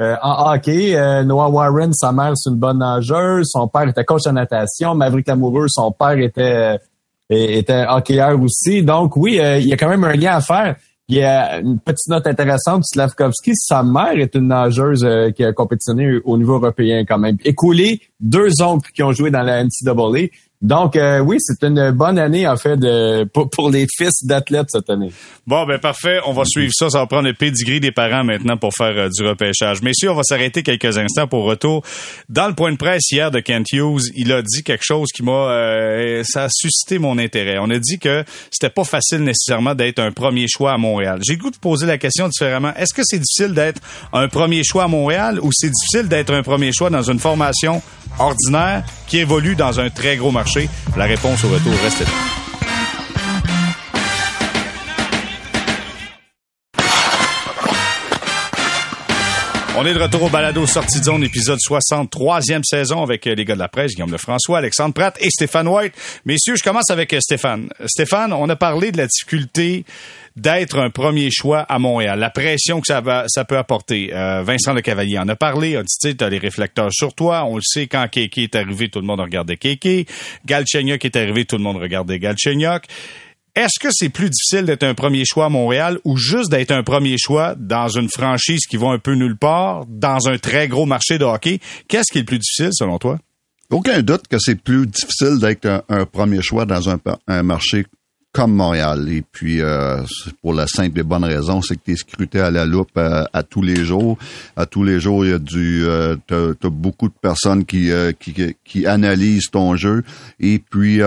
Euh, 0.00 0.14
en 0.22 0.52
hockey, 0.52 0.94
Noah 1.24 1.48
Warren, 1.48 1.92
sa 1.92 2.12
mère, 2.12 2.32
c'est 2.36 2.50
une 2.50 2.56
bonne 2.56 2.78
nageuse. 2.78 3.48
Son 3.50 3.66
père 3.66 3.88
était 3.88 4.04
coach 4.04 4.26
en 4.28 4.32
natation. 4.32 4.94
Maverick 4.94 5.26
Lamoureux, 5.26 5.66
son 5.68 5.90
père 5.90 6.18
était 6.18 6.78
était 7.30 7.84
hockeyeur 7.86 8.40
aussi. 8.40 8.82
Donc 8.82 9.16
oui, 9.16 9.40
il 9.42 9.66
y 9.66 9.72
a 9.72 9.76
quand 9.76 9.88
même 9.88 10.04
un 10.04 10.14
lien 10.14 10.36
à 10.36 10.40
faire. 10.40 10.76
Il 11.10 11.16
y 11.16 11.22
a 11.22 11.60
une 11.60 11.78
petite 11.78 12.08
note 12.08 12.26
intéressante, 12.26 12.84
Slavkovski, 12.84 13.52
sa 13.54 13.82
mère 13.82 14.18
est 14.18 14.34
une 14.34 14.48
nageuse 14.48 15.02
euh, 15.06 15.30
qui 15.30 15.42
a 15.42 15.54
compétitionné 15.54 16.18
au 16.22 16.36
niveau 16.36 16.56
européen 16.56 17.06
quand 17.08 17.18
même. 17.18 17.38
Écoulé 17.46 18.02
deux 18.20 18.60
oncles 18.60 18.90
qui 18.92 19.02
ont 19.02 19.12
joué 19.12 19.30
dans 19.30 19.40
la 19.40 19.64
NCAA. 19.64 20.28
Donc 20.60 20.96
euh, 20.96 21.20
oui, 21.20 21.36
c'est 21.38 21.64
une 21.64 21.92
bonne 21.92 22.18
année 22.18 22.48
en 22.48 22.56
fait 22.56 22.76
de 22.76 23.22
pour, 23.24 23.70
les 23.70 23.86
fils 23.96 24.24
d'athlètes 24.24 24.66
cette 24.70 24.90
année. 24.90 25.12
Bon 25.46 25.64
ben 25.64 25.78
parfait, 25.78 26.18
on 26.26 26.32
va 26.32 26.44
suivre 26.44 26.72
ça, 26.74 26.90
ça 26.90 26.98
va 26.98 27.06
prendre 27.06 27.28
le 27.28 27.34
pedigree 27.34 27.78
des 27.78 27.92
parents 27.92 28.24
maintenant 28.24 28.56
pour 28.56 28.74
faire 28.74 28.96
euh, 28.96 29.08
du 29.08 29.24
repêchage. 29.24 29.82
Messieurs, 29.82 30.10
on 30.10 30.16
va 30.16 30.24
s'arrêter 30.24 30.64
quelques 30.64 30.98
instants 30.98 31.28
pour 31.28 31.44
retour. 31.44 31.84
Dans 32.28 32.48
le 32.48 32.54
point 32.54 32.72
de 32.72 32.76
presse 32.76 33.08
hier 33.12 33.30
de 33.30 33.38
Kent 33.38 33.70
Hughes, 33.72 34.10
il 34.16 34.32
a 34.32 34.42
dit 34.42 34.64
quelque 34.64 34.82
chose 34.82 35.10
qui 35.14 35.22
m'a 35.22 35.30
euh, 35.30 36.24
ça 36.24 36.44
a 36.44 36.48
suscité 36.50 36.98
mon 36.98 37.18
intérêt. 37.18 37.58
On 37.60 37.70
a 37.70 37.78
dit 37.78 38.00
que 38.00 38.24
c'était 38.50 38.70
pas 38.70 38.84
facile 38.84 39.22
nécessairement 39.22 39.76
d'être 39.76 40.00
un 40.00 40.10
premier 40.10 40.46
choix 40.48 40.72
à 40.72 40.76
Montréal. 40.76 41.20
J'ai 41.24 41.34
le 41.34 41.38
goût 41.38 41.52
de 41.52 41.56
poser 41.56 41.86
la 41.86 41.98
question 41.98 42.26
différemment. 42.26 42.74
Est-ce 42.74 42.94
que 42.94 43.02
c'est 43.04 43.20
difficile 43.20 43.54
d'être 43.54 43.80
un 44.12 44.26
premier 44.26 44.64
choix 44.64 44.84
à 44.84 44.88
Montréal 44.88 45.38
ou 45.40 45.50
c'est 45.52 45.70
difficile 45.70 46.08
d'être 46.08 46.34
un 46.34 46.42
premier 46.42 46.72
choix 46.72 46.90
dans 46.90 47.02
une 47.02 47.20
formation 47.20 47.80
ordinaire 48.18 48.82
qui 49.06 49.18
évolue 49.18 49.54
dans 49.54 49.78
un 49.78 49.88
très 49.88 50.16
gros 50.16 50.32
marché? 50.32 50.47
La 50.96 51.04
réponse 51.04 51.44
au 51.44 51.48
retour 51.48 51.72
reste 51.82 52.00
là. 52.00 52.06
On 59.76 59.86
est 59.86 59.94
de 59.94 60.00
retour 60.00 60.22
au 60.24 60.28
balado 60.28 60.66
Sortie 60.66 61.00
de 61.00 61.04
zone, 61.04 61.22
épisode 61.22 61.58
63e 61.58 62.62
saison 62.64 63.02
avec 63.02 63.26
les 63.26 63.44
gars 63.44 63.54
de 63.54 63.60
la 63.60 63.68
presse, 63.68 63.92
Guillaume 63.92 64.10
Lefrançois, 64.10 64.58
Alexandre 64.58 64.94
Pratt 64.94 65.16
et 65.20 65.30
Stéphane 65.30 65.68
White. 65.68 65.92
Messieurs, 66.24 66.56
je 66.56 66.64
commence 66.64 66.90
avec 66.90 67.14
Stéphane. 67.20 67.68
Stéphane, 67.86 68.32
on 68.32 68.48
a 68.48 68.56
parlé 68.56 68.90
de 68.90 68.96
la 68.96 69.06
difficulté 69.06 69.84
d'être 70.38 70.78
un 70.78 70.90
premier 70.90 71.30
choix 71.30 71.60
à 71.60 71.78
Montréal, 71.78 72.18
la 72.18 72.30
pression 72.30 72.80
que 72.80 72.86
ça, 72.86 73.00
va, 73.00 73.24
ça 73.28 73.44
peut 73.44 73.58
apporter. 73.58 74.10
Euh, 74.14 74.42
Vincent 74.42 74.72
Le 74.72 74.80
Cavalier 74.80 75.18
en 75.18 75.28
a 75.28 75.36
parlé, 75.36 75.76
a 75.76 75.82
dit, 75.82 76.16
tu 76.16 76.24
as 76.24 76.28
les 76.28 76.38
réflecteurs 76.38 76.92
sur 76.92 77.14
toi, 77.14 77.44
on 77.44 77.56
le 77.56 77.62
sait, 77.62 77.86
quand 77.86 78.06
Kéké 78.08 78.44
est 78.44 78.54
arrivé, 78.54 78.88
tout 78.88 79.00
le 79.00 79.06
monde 79.06 79.20
regardait 79.20 79.56
Kéké, 79.56 80.06
Galchenyuk 80.46 81.04
est 81.04 81.16
arrivé, 81.16 81.44
tout 81.44 81.56
le 81.56 81.62
monde 81.62 81.78
regardait 81.78 82.18
Galchenyuk. 82.18 82.84
Est-ce 83.56 83.80
que 83.80 83.88
c'est 83.90 84.10
plus 84.10 84.30
difficile 84.30 84.66
d'être 84.66 84.84
un 84.84 84.94
premier 84.94 85.24
choix 85.24 85.46
à 85.46 85.48
Montréal 85.48 85.98
ou 86.04 86.16
juste 86.16 86.50
d'être 86.50 86.70
un 86.70 86.84
premier 86.84 87.16
choix 87.18 87.56
dans 87.58 87.88
une 87.88 88.08
franchise 88.08 88.66
qui 88.66 88.76
va 88.76 88.88
un 88.88 88.98
peu 88.98 89.14
nulle 89.14 89.36
part, 89.36 89.84
dans 89.88 90.28
un 90.28 90.38
très 90.38 90.68
gros 90.68 90.86
marché 90.86 91.18
de 91.18 91.24
hockey? 91.24 91.58
Qu'est-ce 91.88 92.12
qui 92.12 92.18
est 92.18 92.22
le 92.22 92.26
plus 92.26 92.38
difficile 92.38 92.70
selon 92.70 92.98
toi? 92.98 93.18
Aucun 93.70 94.00
doute 94.02 94.28
que 94.28 94.38
c'est 94.38 94.54
plus 94.54 94.86
difficile 94.86 95.38
d'être 95.40 95.84
un, 95.88 96.06
premier 96.06 96.40
choix 96.40 96.66
dans 96.66 96.88
un 96.88 97.42
marché 97.42 97.84
comme 98.32 98.54
Montréal. 98.54 99.08
Et 99.10 99.22
puis, 99.22 99.60
euh, 99.60 100.02
pour 100.42 100.52
la 100.52 100.66
simple 100.66 101.00
et 101.00 101.02
bonne 101.02 101.24
raison, 101.24 101.62
c'est 101.62 101.76
que 101.76 101.80
tu 101.84 101.92
es 101.92 101.96
scruté 101.96 102.40
à 102.40 102.50
la 102.50 102.66
loupe 102.66 102.90
euh, 102.96 103.24
à, 103.32 103.42
tous 103.42 103.62
les 103.62 103.84
jours. 103.84 104.18
À 104.56 104.66
tous 104.66 104.84
les 104.84 105.00
jours, 105.00 105.24
il 105.24 105.30
y 105.30 105.34
a 105.34 105.38
du, 105.38 105.84
euh, 105.86 106.16
t'as, 106.26 106.68
beaucoup 106.68 107.08
de 107.08 107.14
personnes 107.20 107.64
qui, 107.64 107.90
euh, 107.90 108.12
qui, 108.12 108.34
qui 108.64 108.86
analysent 108.86 109.50
ton 109.50 109.76
jeu. 109.76 110.02
Et 110.40 110.58
puis, 110.58 111.00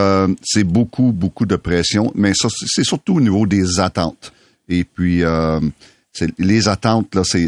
c'est 0.43 0.63
beaucoup, 0.63 1.11
beaucoup 1.11 1.45
de 1.45 1.55
pression. 1.55 2.11
Mais 2.15 2.33
ça, 2.33 2.47
c'est 2.49 2.83
surtout 2.83 3.15
au 3.15 3.21
niveau 3.21 3.45
des 3.45 3.79
attentes. 3.79 4.33
Et 4.67 4.83
puis, 4.83 5.23
les 6.37 6.67
attentes, 6.67 7.15
là, 7.15 7.23
c'est, 7.23 7.47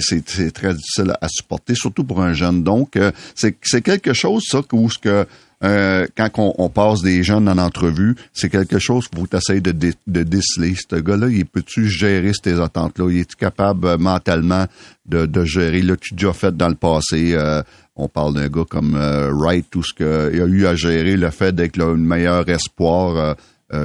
très 0.54 0.74
difficile 0.74 1.14
à 1.20 1.28
supporter, 1.30 1.76
surtout 1.76 2.04
pour 2.04 2.22
un 2.22 2.34
jeune. 2.34 2.64
Donc, 2.64 2.98
c'est, 3.36 3.58
c'est 3.64 3.82
quelque 3.82 4.14
chose, 4.14 4.44
ça, 4.48 4.62
où 4.72 4.90
ce 4.90 5.00
que 5.00 5.26
euh, 5.64 6.08
quand 6.18 6.30
on, 6.58 6.70
passe 6.70 7.02
des 7.02 7.24
jeunes 7.24 7.48
en 7.48 7.58
entrevue, 7.58 8.16
c'est 8.34 8.50
quelque 8.50 8.80
chose 8.80 9.08
que 9.08 9.18
vous 9.18 9.28
essayez 9.34 9.62
de, 9.62 9.72
de 9.72 10.24
déceler. 10.24 10.76
Ce 10.76 10.96
gars-là, 10.96 11.28
il 11.30 11.46
peut-tu 11.46 11.88
gérer 11.88 12.32
ces 12.34 12.60
attentes-là? 12.60 13.10
Il 13.10 13.20
est 13.20 13.36
capable 13.36 13.88
euh, 13.88 13.98
mentalement 13.98 14.66
de, 15.06 15.26
de 15.26 15.46
gérer? 15.46 15.82
là 15.82 15.96
tu 15.96 16.16
déjà 16.16 16.34
fait 16.34 16.56
dans 16.56 16.70
le 16.70 16.76
passé? 16.76 17.34
Euh, 17.34 17.62
on 17.96 18.08
parle 18.10 18.34
d'un 18.34 18.48
gars 18.48 18.66
comme 18.68 18.96
Wright, 18.96 19.68
tout 19.70 19.84
ce 19.84 19.94
qu'il 19.94 20.42
a 20.42 20.46
eu 20.46 20.66
à 20.66 20.76
gérer, 20.76 21.16
le 21.16 21.30
fait 21.30 21.54
d'être 21.54 21.78
le 21.78 21.96
meilleur 21.96 22.50
espoir 22.50 23.36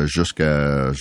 jusqu'à 0.06 0.92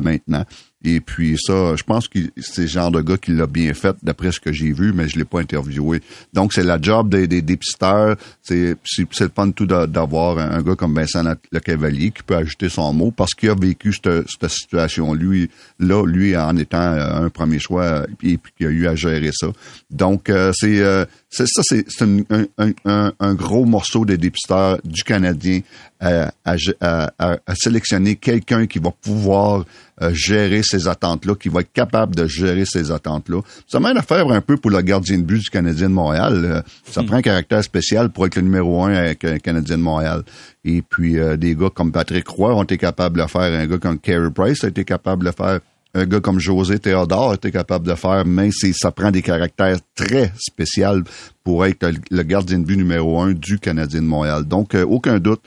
maintenant. 0.00 0.44
Et 0.88 1.00
puis 1.00 1.36
ça, 1.36 1.74
je 1.74 1.82
pense 1.82 2.06
que 2.06 2.20
c'est 2.36 2.62
le 2.62 2.68
genre 2.68 2.92
de 2.92 3.00
gars 3.00 3.16
qui 3.16 3.32
l'a 3.32 3.48
bien 3.48 3.74
fait 3.74 3.96
d'après 4.04 4.30
ce 4.30 4.38
que 4.38 4.52
j'ai 4.52 4.70
vu, 4.70 4.92
mais 4.92 5.08
je 5.08 5.18
l'ai 5.18 5.24
pas 5.24 5.40
interviewé. 5.40 6.00
Donc 6.32 6.52
c'est 6.52 6.62
la 6.62 6.80
job 6.80 7.08
des, 7.08 7.26
dépisteurs. 7.26 8.14
C'est 8.40 8.76
c'est 8.84 9.32
pas 9.32 9.50
tout 9.50 9.66
d'avoir 9.66 10.38
un, 10.38 10.62
gars 10.62 10.76
comme 10.76 10.94
Vincent 10.94 11.24
Le 11.50 11.58
Cavalier 11.58 12.12
qui 12.12 12.22
peut 12.22 12.36
ajouter 12.36 12.68
son 12.68 12.92
mot 12.92 13.10
parce 13.10 13.34
qu'il 13.34 13.50
a 13.50 13.56
vécu 13.56 13.92
cette, 13.92 14.28
cette 14.28 14.48
situation 14.48 15.12
lui 15.12 15.50
là, 15.80 16.06
lui 16.06 16.36
en 16.36 16.56
étant 16.56 16.78
euh, 16.78 17.24
un 17.24 17.30
premier 17.30 17.58
choix 17.58 18.06
et 18.22 18.38
puis 18.38 18.52
qu'il 18.56 18.66
a 18.68 18.70
eu 18.70 18.86
à 18.86 18.94
gérer 18.94 19.30
ça. 19.32 19.48
Donc 19.90 20.30
euh, 20.30 20.52
c'est 20.54 20.78
euh, 20.82 21.04
c'est 21.25 21.25
ça, 21.28 21.44
c'est 21.62 21.84
un, 22.02 22.44
un, 22.84 23.12
un, 23.18 23.34
gros 23.34 23.64
morceau 23.64 24.04
des 24.04 24.16
dépisteurs 24.16 24.78
du 24.84 25.02
Canadien 25.02 25.60
à, 26.00 26.32
à, 26.44 26.56
à, 26.80 27.38
à 27.46 27.54
sélectionner 27.54 28.16
quelqu'un 28.16 28.66
qui 28.66 28.78
va 28.78 28.90
pouvoir 28.90 29.64
euh, 30.02 30.12
gérer 30.12 30.62
ces 30.62 30.88
attentes-là, 30.88 31.34
qui 31.34 31.48
va 31.48 31.60
être 31.60 31.72
capable 31.72 32.14
de 32.14 32.26
gérer 32.26 32.64
ces 32.66 32.90
attentes-là. 32.90 33.40
Ça 33.66 33.80
mène 33.80 33.96
à 33.96 34.02
faire 34.02 34.30
un 34.30 34.40
peu 34.40 34.56
pour 34.56 34.70
le 34.70 34.80
gardien 34.82 35.18
de 35.18 35.22
but 35.22 35.38
du 35.38 35.50
Canadien 35.50 35.88
de 35.88 35.94
Montréal. 35.94 36.42
Euh, 36.44 36.62
ça 36.84 37.02
hmm. 37.02 37.06
prend 37.06 37.16
un 37.16 37.22
caractère 37.22 37.64
spécial 37.64 38.10
pour 38.10 38.26
être 38.26 38.36
le 38.36 38.42
numéro 38.42 38.84
un 38.84 38.92
avec 38.92 39.24
un 39.24 39.38
Canadien 39.38 39.78
de 39.78 39.82
Montréal. 39.82 40.22
Et 40.64 40.82
puis, 40.82 41.18
euh, 41.18 41.36
des 41.36 41.54
gars 41.54 41.70
comme 41.74 41.92
Patrick 41.92 42.28
Roy 42.28 42.54
ont 42.54 42.62
été 42.62 42.76
capables 42.76 43.16
de 43.16 43.22
le 43.22 43.28
faire. 43.28 43.58
Un 43.58 43.66
gars 43.66 43.78
comme 43.78 43.98
Carey 43.98 44.30
Price 44.34 44.64
a 44.64 44.68
été 44.68 44.84
capable 44.84 45.22
de 45.24 45.28
le 45.28 45.32
faire. 45.32 45.60
Un 45.96 46.04
gars 46.04 46.20
comme 46.20 46.38
José 46.38 46.78
Théodore 46.78 47.34
était 47.34 47.50
capable 47.50 47.86
de 47.86 47.94
faire, 47.94 48.24
mais 48.26 48.50
ça 48.50 48.92
prend 48.92 49.10
des 49.10 49.22
caractères 49.22 49.78
très 49.94 50.30
spéciaux 50.38 51.02
pour 51.42 51.64
être 51.64 51.90
le 52.10 52.22
gardien 52.22 52.58
de 52.58 52.64
but 52.64 52.76
numéro 52.76 53.20
un 53.20 53.32
du 53.32 53.58
Canadien 53.58 54.02
de 54.02 54.06
Montréal. 54.06 54.44
Donc, 54.44 54.74
euh, 54.74 54.84
aucun 54.84 55.18
doute, 55.18 55.42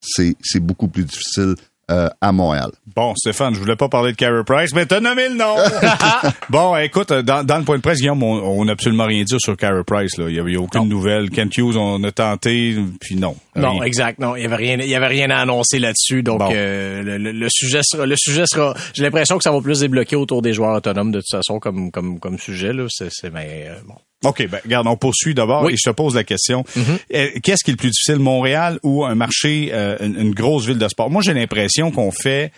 c'est 0.00 0.60
beaucoup 0.60 0.88
plus 0.88 1.04
difficile 1.04 1.54
euh, 1.90 2.08
à 2.20 2.32
Montréal. 2.32 2.70
Bon, 2.94 3.14
Stéphane, 3.16 3.54
je 3.54 3.60
voulais 3.60 3.76
pas 3.76 3.88
parler 3.88 4.12
de 4.12 4.16
Carey 4.16 4.42
Price, 4.46 4.74
mais 4.74 4.86
t'as 4.86 5.00
nommé 5.00 5.28
le 5.28 5.34
nom. 5.34 5.56
bon, 6.48 6.76
écoute, 6.76 7.12
dans, 7.12 7.44
dans, 7.44 7.58
le 7.58 7.64
point 7.64 7.76
de 7.76 7.82
presse, 7.82 7.98
Guillaume, 7.98 8.22
on 8.22 8.64
n'a 8.64 8.72
absolument 8.72 9.06
rien 9.06 9.22
dit 9.24 9.36
sur 9.38 9.56
Carey 9.56 9.82
Price. 9.86 10.16
Là. 10.16 10.26
Il 10.28 10.42
n'y 10.42 10.56
a, 10.56 10.60
aucune 10.60 10.88
nouvelle. 10.88 11.30
Kent 11.30 11.56
Hughes, 11.58 11.76
on 11.76 12.02
a 12.04 12.12
tenté, 12.12 12.76
puis 13.00 13.16
non. 13.16 13.36
Non, 13.56 13.82
exact. 13.82 14.18
Non, 14.18 14.36
il 14.36 14.42
y 14.42 14.46
avait 14.46 14.56
rien. 14.56 14.78
Il 14.80 14.88
y 14.88 14.94
avait 14.94 15.06
rien 15.06 15.30
à 15.30 15.38
annoncer 15.38 15.78
là-dessus. 15.78 16.22
Donc, 16.22 16.40
euh, 16.42 17.02
le, 17.02 17.32
le, 17.32 17.48
sujet 17.50 17.80
sera. 17.82 18.06
Le 18.06 18.16
sujet 18.16 18.44
sera. 18.46 18.74
J'ai 18.94 19.02
l'impression 19.02 19.36
que 19.36 19.44
ça 19.44 19.52
va 19.52 19.60
plus 19.60 19.80
débloquer 19.80 20.16
autour 20.16 20.42
des 20.42 20.52
joueurs 20.52 20.76
autonomes 20.76 21.12
de 21.12 21.18
toute 21.18 21.30
façon, 21.30 21.58
comme 21.58 21.90
comme 21.90 22.18
comme 22.18 22.38
sujet 22.38 22.72
là. 22.72 22.86
C'est 22.88 23.32
mais 23.32 23.66
euh, 23.68 23.74
bon. 23.86 23.94
OK, 24.24 24.46
ben 24.48 24.60
regarde, 24.64 24.86
on 24.86 24.96
poursuit 24.96 25.34
d'abord 25.34 25.68
et 25.70 25.76
je 25.76 25.88
te 25.88 25.94
pose 25.94 26.14
la 26.14 26.24
question. 26.24 26.64
Mm-hmm. 26.76 26.98
Euh, 27.14 27.28
qu'est-ce 27.42 27.64
qui 27.64 27.70
est 27.70 27.74
le 27.74 27.78
plus 27.78 27.90
difficile, 27.90 28.18
Montréal 28.18 28.78
ou 28.82 29.04
un 29.04 29.14
marché, 29.14 29.70
euh, 29.72 29.96
une, 30.00 30.32
grosse 30.32 30.66
ville 30.66 30.78
de 30.78 30.88
sport? 30.88 31.10
Moi, 31.10 31.22
j'ai 31.22 31.34
l'impression 31.34 31.90
qu'on 31.90 32.10
fait 32.10 32.52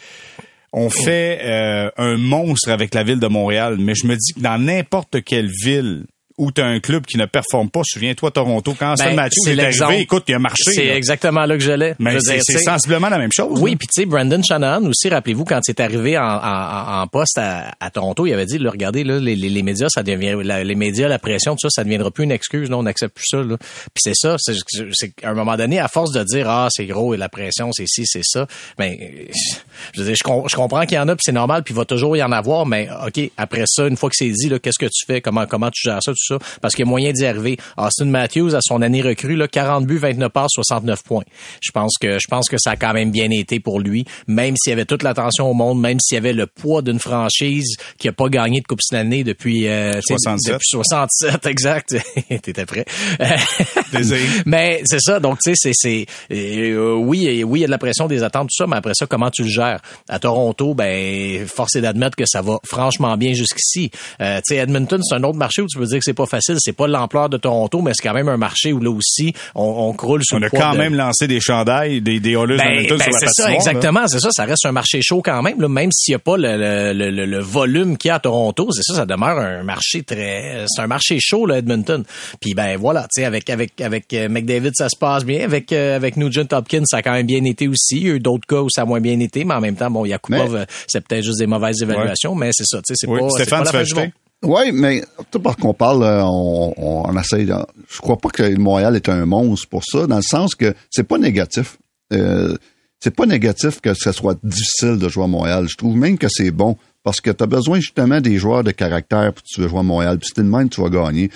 on 0.73 0.91
fait 0.91 1.41
euh, 1.43 1.91
un 1.97 2.19
monstre 2.19 2.71
avec 2.71 2.93
la 2.95 3.03
ville 3.03 3.21
de 3.21 3.29
Montréal, 3.29 3.77
mais 3.79 3.95
je 3.95 4.07
me 4.07 4.15
dis 4.15 4.35
que 4.35 4.41
dans 4.41 4.59
n'importe 4.59 5.23
quelle 5.25 5.51
ville 5.65 6.05
où 6.39 6.53
tu 6.53 6.61
as 6.61 6.67
un 6.67 6.81
club 6.81 7.07
qui 7.07 7.17
ne 7.17 7.25
performe 7.25 7.71
pas. 7.71 7.81
Souviens-toi, 7.85 8.31
Toronto, 8.31 8.75
quand 8.79 8.95
ben, 8.99 9.15
Matthews 9.15 9.49
est, 9.49 9.59
arrivé, 9.59 10.03
écoute, 10.03 10.25
il 10.29 10.35
a 10.35 10.39
marché. 10.39 10.71
C'est 10.73 10.87
exactement 10.87 11.47
là 11.47 11.57
que 11.57 11.63
j'allais. 11.63 11.95
Mais 11.99 12.19
c'est 12.21 12.59
sensiblement 12.59 13.09
la 13.09 13.19
même 13.19 13.33
chose. 13.33 13.61
Oui, 13.61 13.77
puis 13.77 13.89
tu 13.89 14.03
sais, 14.03 14.07
Brandon 14.07 14.43
Shanahan 14.43 14.85
aussi, 14.85 15.09
rappelez-vous, 15.09 15.45
quand 15.45 15.61
il 15.67 15.71
est 15.71 15.81
arrivé 15.81 16.19
en, 16.19 16.25
en, 16.25 17.03
en 17.03 17.07
poste 17.07 17.39
à, 17.39 17.75
à, 17.81 17.91
Toronto, 17.91 18.27
il 18.27 18.33
avait 18.35 18.47
dit, 18.47 18.59
là, 18.59 18.71
regardez, 18.71 19.05
là, 19.05 19.19
les, 19.19 19.35
les, 19.35 19.63
médias, 19.63 19.89
ça 19.89 20.03
devient, 20.03 20.37
les 20.43 20.75
médias, 20.75 21.09
la 21.09 21.19
pression, 21.19 21.55
tout 21.55 21.69
ça, 21.69 21.71
ça 21.71 21.83
ne 21.83 21.87
deviendra 21.87 22.11
plus 22.11 22.25
une 22.25 22.33
excuse. 22.33 22.69
Non, 22.69 22.81
on 22.81 22.83
n'accepte 22.83 23.15
plus 23.15 23.27
ça. 23.29 23.39
Là. 23.39 23.57
Puis 23.59 24.03
c'est 24.03 24.15
ça, 24.15 24.37
c'est 24.39 25.13
à 25.23 25.31
un 25.31 25.35
moment 25.35 25.57
donné, 25.57 25.79
à 25.79 25.89
force 25.89 26.13
de 26.13 26.23
dire, 26.23 26.51
ah, 26.51 26.69
c'est 26.71 26.87
gros 26.87 27.15
et 27.15 27.17
la 27.17 27.29
pression, 27.29 27.71
c'est 27.73 27.87
ci, 27.87 28.03
c'est 28.07 28.25
ça, 28.25 28.47
ben, 28.77 28.95
je, 29.95 30.03
je, 30.03 30.15
je 30.15 30.57
comprends 30.57 30.85
qu'il 30.85 30.97
y 30.97 31.01
en 31.01 31.09
a, 31.09 31.17
puis 31.17 31.23
c'est 31.25 31.33
normal, 31.33 31.63
puis 31.63 31.73
il 31.73 31.77
va 31.77 31.85
toujours 31.85 32.17
y 32.17 32.23
en 32.23 32.33
avoir, 32.33 32.67
mais 32.67 32.89
OK, 33.07 33.31
après 33.37 33.65
ça, 33.67 33.87
une 33.87 33.97
fois 33.97 34.11
que 34.11 34.17
c'est 34.17 34.31
dit, 34.31 34.51
qu'est-ce 34.61 34.79
que 34.79 34.87
tu 34.87 35.07
fais, 35.07 35.21
comment, 35.21 35.47
comment 35.47 35.71
tu 35.71 35.89
gères 35.89 36.03
ça, 36.03 36.13
ça, 36.27 36.39
parce 36.61 36.75
qu'il 36.75 36.85
y 36.85 36.89
a 36.89 36.91
moyen 36.91 37.13
d'y 37.13 37.27
arriver. 37.27 37.57
Austin 37.77 38.07
Matthews, 38.07 38.55
à 38.55 38.61
son 38.61 38.83
année 38.83 39.03
recrue, 39.03 39.37
là, 39.37 39.49
40 39.49 39.87
buts, 39.87 39.99
29 39.99 40.33
passes, 40.33 40.51
69 40.55 41.03
points. 41.03 41.25
Je 41.61 41.71
pense 41.73 41.95
que 42.01 42.19
je 42.19 42.27
pense 42.29 42.49
que 42.49 42.57
ça 42.59 42.73
a 42.73 42.77
quand 42.77 42.93
même 42.93 43.11
bien 43.11 43.31
été 43.31 43.61
pour 43.61 43.81
lui, 43.81 44.05
même 44.27 44.55
s'il 44.57 44.71
y 44.71 44.73
avait 44.73 44.85
toute 44.85 45.03
l'attention 45.03 45.51
au 45.51 45.55
monde, 45.55 45.81
même 45.81 45.99
s'il 46.01 46.17
y 46.17 46.19
avait 46.19 46.33
le 46.33 46.47
poids 46.47 46.83
d'une 46.83 46.99
franchise 46.99 47.77
qui 47.99 48.09
a 48.09 48.13
pas 48.13 48.29
gagné 48.29 48.61
de 48.61 48.67
Coupe 48.67 48.83
Stanley 48.83 49.25
depuis, 49.25 49.69
euh, 49.69 50.01
67. 50.03 50.53
depuis 50.53 50.69
67, 50.69 51.47
exact. 51.47 51.97
T'étais 52.43 52.67
prêt. 52.67 52.85
mais 54.47 54.83
c'est 54.85 55.01
ça, 55.01 55.21
donc 55.21 55.39
tu 55.43 55.55
sais, 55.55 55.71
c'est, 55.73 56.07
euh, 56.33 56.95
oui, 56.95 57.45
oui, 57.45 57.61
il 57.61 57.63
y 57.63 57.65
a 57.65 57.67
de 57.67 57.71
la 57.71 57.79
pression, 57.79 58.07
des 58.07 58.23
attentes, 58.23 58.49
tout 58.49 58.65
ça, 58.65 58.67
mais 58.67 58.77
après 58.77 58.93
ça, 58.95 59.07
comment 59.07 59.31
tu 59.31 59.43
le 59.43 59.49
gères? 59.49 59.81
À 60.09 60.19
Toronto, 60.19 60.75
ben, 60.75 61.47
force 61.47 61.77
est 61.77 61.81
d'admettre 61.81 62.17
que 62.17 62.25
ça 62.27 62.43
va 62.43 62.59
franchement 62.65 63.17
bien 63.17 63.33
jusqu'ici. 63.33 63.91
Euh, 64.21 64.39
tu 64.39 64.55
sais, 64.55 64.57
Edmonton, 64.57 65.01
c'est 65.03 65.17
un 65.17 65.23
autre 65.25 65.39
marché 65.39 65.63
où 65.63 65.67
tu 65.67 65.79
peux 65.79 65.87
dire 65.87 65.99
que 65.99 66.05
c'est 66.05 66.15
pas 66.17 66.27
facile 66.27 66.57
c'est 66.59 66.73
pas 66.73 66.89
l'ampleur 66.89 67.29
de 67.29 67.37
Toronto, 67.37 67.81
mais 67.81 67.93
c'est 67.95 68.03
quand 68.03 68.15
même 68.15 68.29
un 68.29 68.37
marché 68.37 68.73
où 68.73 68.81
là 68.81 68.91
aussi, 68.91 69.33
on, 69.55 69.63
on 69.63 69.93
croule 69.93 70.23
sur 70.25 70.37
on 70.37 70.41
le 70.41 70.49
On 70.53 70.57
a 70.57 70.61
quand 70.61 70.75
même 70.77 70.95
lancé 70.95 71.29
des 71.29 71.41
chandails, 71.41 72.01
des, 72.01 72.19
des 72.19 72.35
ben, 72.35 72.57
ben 72.57 72.87
sur 72.87 72.97
la 72.97 73.05
C'est 73.13 73.29
ça, 73.33 73.53
exactement. 73.53 74.07
C'est 74.09 74.21
ça, 74.21 74.31
ça 74.33 74.45
reste 74.45 74.67
un 74.67 74.73
marché 74.73 75.01
chaud 75.03 75.23
quand 75.25 75.43
même, 75.43 75.61
là, 75.61 75.69
même 75.69 75.91
s'il 75.93 76.13
n'y 76.13 76.17
a 76.17 76.19
pas 76.19 76.37
le, 76.37 76.93
le, 76.93 77.11
le, 77.11 77.27
le 77.27 77.39
volume 77.41 77.97
qu'il 77.97 78.09
y 78.09 78.11
a 78.11 78.17
à 78.17 78.19
Toronto. 78.19 78.69
C'est 78.73 78.83
ça, 78.83 78.95
ça 78.95 79.07
demeure 79.07 79.39
un 79.39 79.63
marché 79.63 80.03
très... 80.03 80.65
C'est 80.67 80.83
un 80.83 80.87
marché 80.87 81.19
chaud, 81.21 81.47
là, 81.47 81.59
Edmonton. 81.59 82.05
Puis 82.41 82.55
ben 82.55 82.77
voilà, 82.77 83.03
tu 83.03 83.21
sais, 83.21 83.25
avec, 83.25 83.49
avec, 83.51 83.81
avec 83.81 84.13
euh, 84.15 84.29
McDavid, 84.29 84.73
ça 84.75 84.89
se 84.89 84.97
passe 84.97 85.25
bien. 85.25 85.45
Avec, 85.45 85.73
euh, 85.73 85.97
avec 85.97 86.17
Nugent 86.17 86.53
Hopkins, 86.53 86.85
ça 86.87 86.99
a 86.99 87.03
quand 87.03 87.13
même 87.13 87.27
bien 87.27 87.45
été 87.45 87.69
aussi. 87.69 87.97
Il 87.97 88.07
y 88.07 88.11
a 88.11 88.15
eu 88.15 88.21
d'autres 88.21 88.47
cas 88.47 88.61
où 88.61 88.71
ça 88.71 88.83
a 88.83 88.85
moins 88.85 89.01
bien 89.01 89.19
été, 89.21 89.45
mais 89.45 89.55
en 89.55 89.61
même 89.61 89.77
temps, 89.77 89.91
bon, 89.91 90.05
Yakupov, 90.05 90.53
mais... 90.53 90.61
Euh, 90.61 90.65
c'est 90.87 91.07
peut-être 91.07 91.25
juste 91.25 91.39
des 91.39 91.47
mauvaises 91.47 91.83
évaluations, 91.83 92.35
mais 92.35 92.51
c'est 92.53 92.67
ça, 92.67 92.79
tu 92.79 92.95
sais, 92.95 92.95
c'est 92.97 93.07
pas, 93.07 93.29
Stéphane, 93.31 93.65
pas 93.65 93.73
la 93.73 94.07
oui, 94.43 94.73
mais 94.73 95.03
tout 95.31 95.41
parce 95.41 95.57
qu'on 95.57 95.75
parle, 95.75 96.03
euh, 96.03 96.23
on, 96.25 96.75
on, 96.77 97.19
essaye. 97.19 97.47
De, 97.47 97.55
je 97.89 97.99
crois 97.99 98.19
pas 98.19 98.29
que 98.29 98.57
Montréal 98.57 98.97
est 98.97 99.09
un 99.09 99.25
monstre 99.27 99.69
pour 99.69 99.83
ça, 99.85 100.07
dans 100.07 100.17
le 100.17 100.23
sens 100.23 100.55
que 100.55 100.75
c'est 100.91 101.07
pas 101.07 101.19
négatif. 101.19 101.79
Euh, 102.13 102.57
c'est 103.01 103.15
pas 103.15 103.27
négatif 103.27 103.81
que 103.81 103.95
ce 103.95 104.13
soit 104.13 104.39
difficile 104.43 104.99
de 104.99 105.09
jouer 105.09 105.25
à 105.25 105.29
Montréal. 105.29 105.67
Je 105.69 105.77
trouve 105.77 105.97
même 105.97 106.19
que 106.19 106.29
c'est 106.31 106.51
bon 106.51 106.77
parce 107.03 107.21
que 107.21 107.31
tu 107.31 107.45
as 107.45 107.47
besoin 107.47 107.79
justement 107.79 108.21
des 108.21 108.39
joueurs 108.39 108.65
de 108.65 108.73
caractère 108.73 109.33
pour 109.33 109.43
que 109.43 109.49
tu 109.49 109.61
veux 109.61 109.69
jouer 109.69 109.81
à 109.81 109.83
Montréal. 109.83 110.19
Puis 110.19 110.31
c'est 110.35 110.43
de 110.43 110.49
même 110.49 110.69
tu 110.69 110.81
vas 110.81 110.89
gagner. 110.89 111.31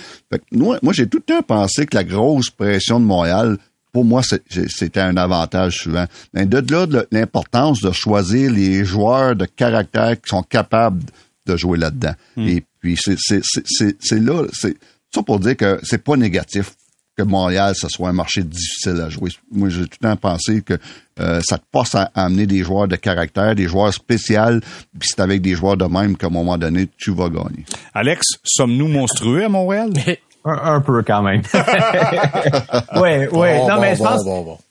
moi, 0.53 0.79
moi 0.83 0.93
j'ai 0.93 1.07
tout 1.07 1.19
le 1.19 1.35
temps 1.35 1.43
pensé 1.43 1.87
que 1.87 1.97
la 1.97 2.05
grosse 2.05 2.51
pression 2.51 2.99
de 2.99 3.05
Montréal, 3.05 3.59
pour 3.93 4.05
moi, 4.05 4.23
c'était 4.23 5.01
un 5.01 5.17
avantage 5.17 5.79
souvent. 5.79 6.07
Mais 6.33 6.47
de 6.47 6.59
là, 6.73 6.87
de 6.87 7.07
l'importance 7.11 7.81
de 7.81 7.93
choisir 7.93 8.51
les 8.51 8.85
joueurs 8.85 9.37
de 9.37 9.45
caractère 9.45 10.21
qui 10.21 10.29
sont 10.29 10.43
capables 10.43 11.03
de 11.47 11.57
jouer 11.57 11.79
là-dedans. 11.79 12.15
Hmm. 12.37 12.49
Et 12.49 12.65
puis 12.81 12.97
c'est 12.99 14.21
là, 14.21 14.47
c'est 14.53 14.77
ça 15.15 15.23
pour 15.23 15.39
dire 15.41 15.57
que 15.57 15.81
c'est 15.83 16.03
pas 16.03 16.17
négatif 16.17 16.73
que 17.17 17.23
Montréal, 17.23 17.75
ce 17.77 17.89
soit 17.89 18.09
un 18.09 18.13
marché 18.13 18.43
difficile 18.43 19.01
à 19.01 19.11
jouer. 19.11 19.31
Moi, 19.51 19.69
j'ai 19.69 19.83
tout 19.83 19.99
le 20.01 20.09
temps 20.09 20.17
pensé 20.17 20.63
que 20.63 20.79
euh, 21.19 21.41
ça 21.45 21.59
te 21.59 21.65
passe 21.71 21.95
à, 21.95 22.11
amener 22.15 22.47
des 22.47 22.63
joueurs 22.63 22.89
de 22.89 22.97
caractère, 22.97 23.55
des 23.55 23.69
joueurs 23.69 23.93
spéciaux, 23.93 24.61
puis 24.99 25.09
c'est 25.11 25.21
avec 25.21 25.43
des 25.43 25.55
joueurs 25.55 25.77
de 25.77 25.85
même 25.85 26.17
qu'à 26.17 26.29
un 26.29 26.31
moment 26.31 26.57
donné, 26.57 26.89
tu 26.97 27.11
vas 27.13 27.29
gagner. 27.29 27.65
Alex, 27.93 28.27
sommes-nous 28.45 28.89
monstrueux 28.89 29.45
à 29.45 29.49
Montréal? 29.49 29.93
Un, 30.43 30.81
peu 30.81 31.03
quand 31.03 31.23
même. 31.23 31.43
oui, 32.97 33.27
oui. 33.31 33.49
non, 33.69 33.79
mais 33.79 33.95
je 33.95 34.03
pense, 34.03 34.25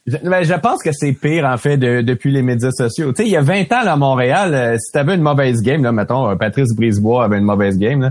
je, 0.04 0.16
je, 0.16 0.58
pense 0.58 0.82
que 0.82 0.90
c'est 0.92 1.12
pire 1.12 1.44
en 1.44 1.56
fait 1.58 1.76
depuis 1.76 2.32
les 2.32 2.42
médias 2.42 2.72
sociaux. 2.72 3.12
Tu 3.12 3.22
sais, 3.22 3.28
il 3.28 3.32
y 3.32 3.36
a 3.36 3.42
20 3.42 3.72
ans 3.72 3.86
à 3.86 3.96
Montréal, 3.96 4.52
euh, 4.52 4.76
si 4.78 4.90
t'avais 4.92 5.14
une 5.14 5.22
mauvaise 5.22 5.62
game, 5.62 5.84
là, 5.84 5.92
mettons, 5.92 6.28
euh, 6.28 6.34
Patrice 6.34 6.74
Brisebois 6.74 7.24
avait 7.24 7.38
une 7.38 7.44
mauvaise 7.44 7.78
game, 7.78 8.00
là, 8.00 8.10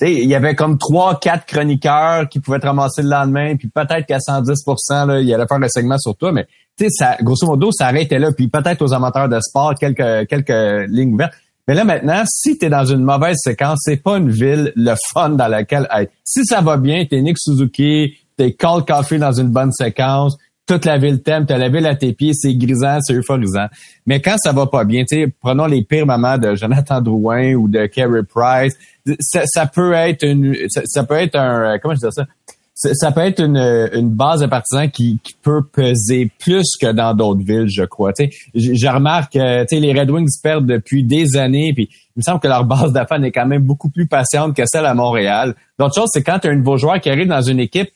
il 0.00 0.28
y 0.28 0.34
avait 0.34 0.54
comme 0.54 0.78
trois, 0.78 1.18
quatre 1.20 1.44
chroniqueurs 1.46 2.28
qui 2.28 2.40
pouvaient 2.40 2.58
te 2.58 2.66
ramasser 2.66 3.02
le 3.02 3.10
lendemain, 3.10 3.56
puis 3.56 3.68
peut-être 3.68 4.06
qu'à 4.06 4.18
110% 4.18 5.06
là, 5.06 5.20
il 5.20 5.32
allait 5.32 5.46
faire 5.46 5.58
le 5.58 5.68
segment 5.68 5.98
sur 5.98 6.16
toi, 6.16 6.32
mais 6.32 6.46
tu 6.76 6.84
sais, 6.84 6.90
ça, 6.90 7.16
grosso 7.20 7.46
modo, 7.46 7.70
ça 7.70 7.86
arrêtait 7.86 8.18
là, 8.18 8.32
puis 8.32 8.48
peut-être 8.48 8.82
aux 8.82 8.92
amateurs 8.94 9.28
de 9.28 9.38
sport, 9.40 9.74
quelques, 9.78 10.26
quelques 10.28 10.88
lignes 10.88 11.14
ouvertes. 11.14 11.34
Mais 11.66 11.74
là, 11.74 11.84
maintenant, 11.84 12.22
si 12.26 12.58
tu 12.58 12.66
es 12.66 12.68
dans 12.68 12.84
une 12.84 13.02
mauvaise 13.02 13.38
séquence, 13.38 13.80
c'est 13.84 14.02
pas 14.02 14.18
une 14.18 14.30
ville 14.30 14.72
le 14.76 14.94
fun 15.12 15.30
dans 15.30 15.48
laquelle 15.48 15.88
être. 15.96 16.12
Si 16.22 16.44
ça 16.44 16.60
va 16.60 16.76
bien, 16.76 17.04
t'es 17.08 17.20
Nick 17.22 17.38
Suzuki, 17.38 18.18
t'es 18.36 18.52
Call 18.52 18.84
Coffee 18.84 19.18
dans 19.18 19.32
une 19.32 19.48
bonne 19.48 19.72
séquence, 19.72 20.36
toute 20.66 20.84
la 20.84 20.96
ville 20.98 21.22
t'aime, 21.22 21.44
t'as 21.46 21.58
la 21.58 21.68
ville 21.68 21.86
à 21.86 21.94
tes 21.94 22.12
pieds, 22.12 22.32
c'est 22.34 22.54
grisant, 22.54 22.98
c'est 23.00 23.14
euphorisant. 23.14 23.66
Mais 24.06 24.20
quand 24.20 24.36
ça 24.38 24.52
va 24.52 24.66
pas 24.66 24.84
bien, 24.84 25.04
tu 25.04 25.34
prenons 25.40 25.66
les 25.66 25.82
pires 25.82 26.06
moments 26.06 26.38
de 26.38 26.54
Jonathan 26.54 27.00
Drouin 27.00 27.54
ou 27.54 27.68
de 27.68 27.86
Kerry 27.86 28.22
Price, 28.22 28.74
ça, 29.20 29.66
peut 29.66 29.92
être 29.92 30.22
une, 30.24 30.56
ça, 30.68 31.04
peut 31.04 31.16
être 31.16 31.36
un, 31.36 31.78
comment 31.78 31.94
je 31.94 32.06
dis 32.06 32.14
ça? 32.14 32.24
Ça 32.74 33.12
peut 33.12 33.20
être 33.20 33.40
une, 33.40 33.56
une 33.56 34.10
base 34.10 34.40
de 34.40 34.46
partisans 34.46 34.90
qui, 34.90 35.20
qui 35.22 35.34
peut 35.42 35.62
peser 35.62 36.30
plus 36.40 36.76
que 36.80 36.90
dans 36.90 37.14
d'autres 37.14 37.42
villes, 37.44 37.68
je 37.68 37.84
crois. 37.84 38.12
Tu 38.12 38.26
sais, 38.26 38.30
je, 38.54 38.88
remarque 38.88 39.34
que 39.34 39.74
les 39.74 39.98
Red 39.98 40.10
Wings 40.10 40.40
perdent 40.42 40.66
depuis 40.66 41.04
des 41.04 41.36
années, 41.36 41.72
puis 41.72 41.88
il 41.90 42.18
me 42.18 42.22
semble 42.22 42.40
que 42.40 42.48
leur 42.48 42.64
base 42.66 42.92
fans 43.08 43.22
est 43.22 43.30
quand 43.30 43.46
même 43.46 43.62
beaucoup 43.62 43.90
plus 43.90 44.06
patiente 44.06 44.56
que 44.56 44.64
celle 44.66 44.86
à 44.86 44.94
Montréal. 44.94 45.54
L'autre 45.78 45.94
chose, 45.94 46.08
c'est 46.12 46.22
quand 46.22 46.40
tu 46.40 46.48
as 46.48 46.50
un 46.50 46.56
nouveau 46.56 46.76
joueur 46.76 47.00
qui 47.00 47.10
arrive 47.10 47.28
dans 47.28 47.42
une 47.42 47.60
équipe 47.60 47.90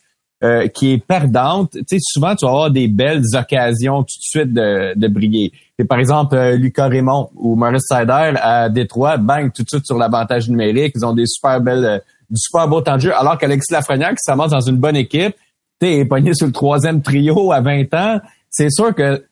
euh, 0.45 0.69
qui 0.69 0.93
est 0.93 1.05
perdante, 1.05 1.73
tu 1.73 1.83
sais, 1.89 1.97
souvent 2.01 2.37
tu 2.37 2.45
vas 2.45 2.53
avoir 2.53 2.71
des 2.71 2.87
belles 2.87 3.25
occasions 3.35 4.05
tout 4.05 4.19
de 4.19 4.23
suite 4.23 4.53
de, 4.53 4.97
de 4.97 5.09
briller. 5.09 5.53
Et 5.81 5.85
par 5.85 5.99
exemple, 5.99 6.37
euh, 6.37 6.57
Lucas 6.57 6.87
Raymond 6.87 7.31
ou 7.35 7.57
Maurice 7.57 7.83
Sider 7.89 8.35
à 8.41 8.69
Détroit, 8.69 9.17
bang, 9.17 9.53
tout 9.53 9.65
de 9.65 9.69
suite 9.69 9.85
sur 9.85 9.99
l'avantage 9.99 10.49
numérique. 10.49 10.93
Ils 10.95 11.05
ont 11.05 11.13
des 11.13 11.27
super 11.27 11.61
belles 11.61 11.85
euh, 11.85 11.99
du 12.31 12.41
super 12.41 12.69
beau 12.69 12.81
temps 12.81 12.97
de 12.97 13.03
jeu, 13.03 13.15
alors 13.15 13.39
qu'Alexis 13.39 13.73
Lafrenière, 13.73 14.11
qui 14.11 14.23
s'amorce 14.23 14.51
dans 14.51 14.61
une 14.61 14.77
bonne 14.77 14.97
équipe, 14.97 15.35
t'es 15.79 16.05
pogné 16.05 16.35
sur 16.35 16.47
le 16.47 16.53
troisième 16.53 17.03
trio 17.03 17.53
à 17.53 17.61
20 17.61 17.95
ans, 17.95 18.21
c'est 18.51 18.71
sûr 18.71 18.95
que 18.95 19.25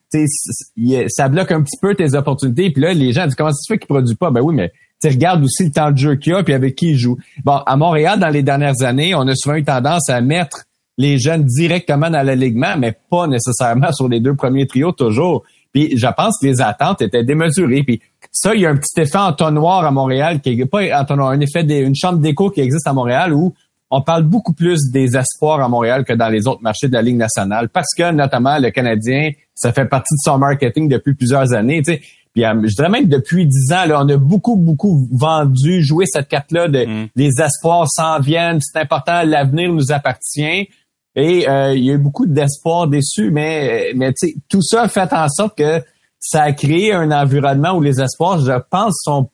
ça 1.09 1.27
bloque 1.27 1.51
un 1.51 1.61
petit 1.61 1.77
peu 1.81 1.95
tes 1.95 2.15
opportunités. 2.15 2.71
Puis 2.71 2.81
là, 2.81 2.93
les 2.93 3.11
gens 3.11 3.25
disent 3.25 3.35
comment 3.35 3.51
ça 3.51 3.61
se 3.61 3.73
fait 3.73 3.77
qu'il 3.77 3.87
produit 3.87 4.15
pas? 4.15 4.31
Ben 4.31 4.41
oui, 4.41 4.55
mais 4.55 4.71
tu 5.01 5.09
regardes 5.09 5.43
aussi 5.43 5.65
le 5.65 5.71
temps 5.71 5.91
de 5.91 5.97
jeu 5.97 6.15
qu'il 6.15 6.33
a 6.33 6.43
puis 6.43 6.53
avec 6.53 6.75
qui 6.75 6.91
il 6.91 6.97
joue. 6.97 7.17
Bon, 7.43 7.57
à 7.65 7.75
Montréal, 7.75 8.19
dans 8.19 8.29
les 8.29 8.43
dernières 8.43 8.81
années, 8.83 9.13
on 9.15 9.27
a 9.27 9.35
souvent 9.35 9.55
eu 9.55 9.63
tendance 9.63 10.09
à 10.09 10.21
mettre 10.21 10.63
les 10.97 11.19
jeunes 11.19 11.43
directement 11.43 12.09
dans 12.09 12.23
l'alignement, 12.23 12.77
mais 12.77 12.95
pas 13.09 13.27
nécessairement 13.27 13.91
sur 13.91 14.07
les 14.07 14.19
deux 14.19 14.35
premiers 14.35 14.65
trios 14.65 14.93
toujours. 14.93 15.43
Puis 15.73 15.97
je 15.97 16.07
pense 16.07 16.39
que 16.39 16.47
les 16.47 16.61
attentes 16.61 17.01
étaient 17.01 17.23
démesurées. 17.23 17.83
Puis 17.83 18.01
ça, 18.41 18.55
il 18.55 18.61
y 18.61 18.65
a 18.65 18.69
un 18.69 18.75
petit 18.75 18.99
effet 19.01 19.17
entonnoir 19.17 19.85
à 19.85 19.91
Montréal, 19.91 20.41
qui 20.41 20.59
est 20.59 20.65
pas 20.65 20.83
entonnoir, 20.99 21.29
un 21.29 21.39
effet 21.39 21.63
d'une 21.63 21.95
chambre 21.95 22.19
d'écho 22.19 22.49
qui 22.49 22.61
existe 22.61 22.87
à 22.87 22.93
Montréal 22.93 23.33
où 23.33 23.53
on 23.89 24.01
parle 24.01 24.23
beaucoup 24.23 24.53
plus 24.53 24.91
des 24.91 25.15
espoirs 25.15 25.61
à 25.61 25.69
Montréal 25.69 26.03
que 26.03 26.13
dans 26.13 26.27
les 26.27 26.47
autres 26.47 26.61
marchés 26.61 26.87
de 26.87 26.93
la 26.93 27.01
Ligue 27.01 27.15
nationale 27.15 27.69
parce 27.69 27.93
que 27.97 28.11
notamment 28.11 28.57
le 28.59 28.69
Canadien, 28.69 29.31
ça 29.55 29.71
fait 29.71 29.85
partie 29.85 30.13
de 30.13 30.19
son 30.21 30.37
marketing 30.37 30.89
depuis 30.89 31.13
plusieurs 31.13 31.53
années. 31.53 31.81
Puis 31.81 31.99
Puis 32.33 32.45
euh, 32.45 32.53
je 32.65 32.75
dirais 32.75 32.89
même 32.89 33.05
que 33.05 33.15
depuis 33.15 33.45
dix 33.47 33.71
ans, 33.71 33.85
là, 33.85 34.01
on 34.03 34.09
a 34.09 34.17
beaucoup, 34.17 34.57
beaucoup 34.57 35.07
vendu, 35.11 35.81
joué 35.83 36.05
cette 36.05 36.27
carte-là 36.27 36.67
de 36.67 36.85
Mm. 36.85 37.07
les 37.15 37.31
espoirs 37.41 37.87
s'en 37.89 38.19
viennent, 38.19 38.59
c'est 38.61 38.79
important, 38.79 39.23
l'avenir 39.23 39.71
nous 39.71 39.91
appartient. 39.91 40.69
Et 41.15 41.49
euh, 41.49 41.73
il 41.75 41.83
y 41.83 41.89
a 41.89 41.93
eu 41.93 41.97
beaucoup 41.97 42.27
d'espoirs 42.27 42.87
déçus, 42.87 43.31
mais, 43.31 43.93
mais 43.95 44.09
tu 44.09 44.27
sais, 44.27 44.35
tout 44.47 44.61
ça 44.61 44.87
fait 44.87 45.11
en 45.13 45.27
sorte 45.29 45.57
que 45.57 45.81
ça 46.29 46.43
a 46.43 46.51
créé 46.51 46.93
un 46.93 47.11
environnement 47.11 47.71
où 47.71 47.81
les 47.81 48.01
espoirs, 48.01 48.39
je 48.39 48.59
pense, 48.69 48.99
sont 49.03 49.29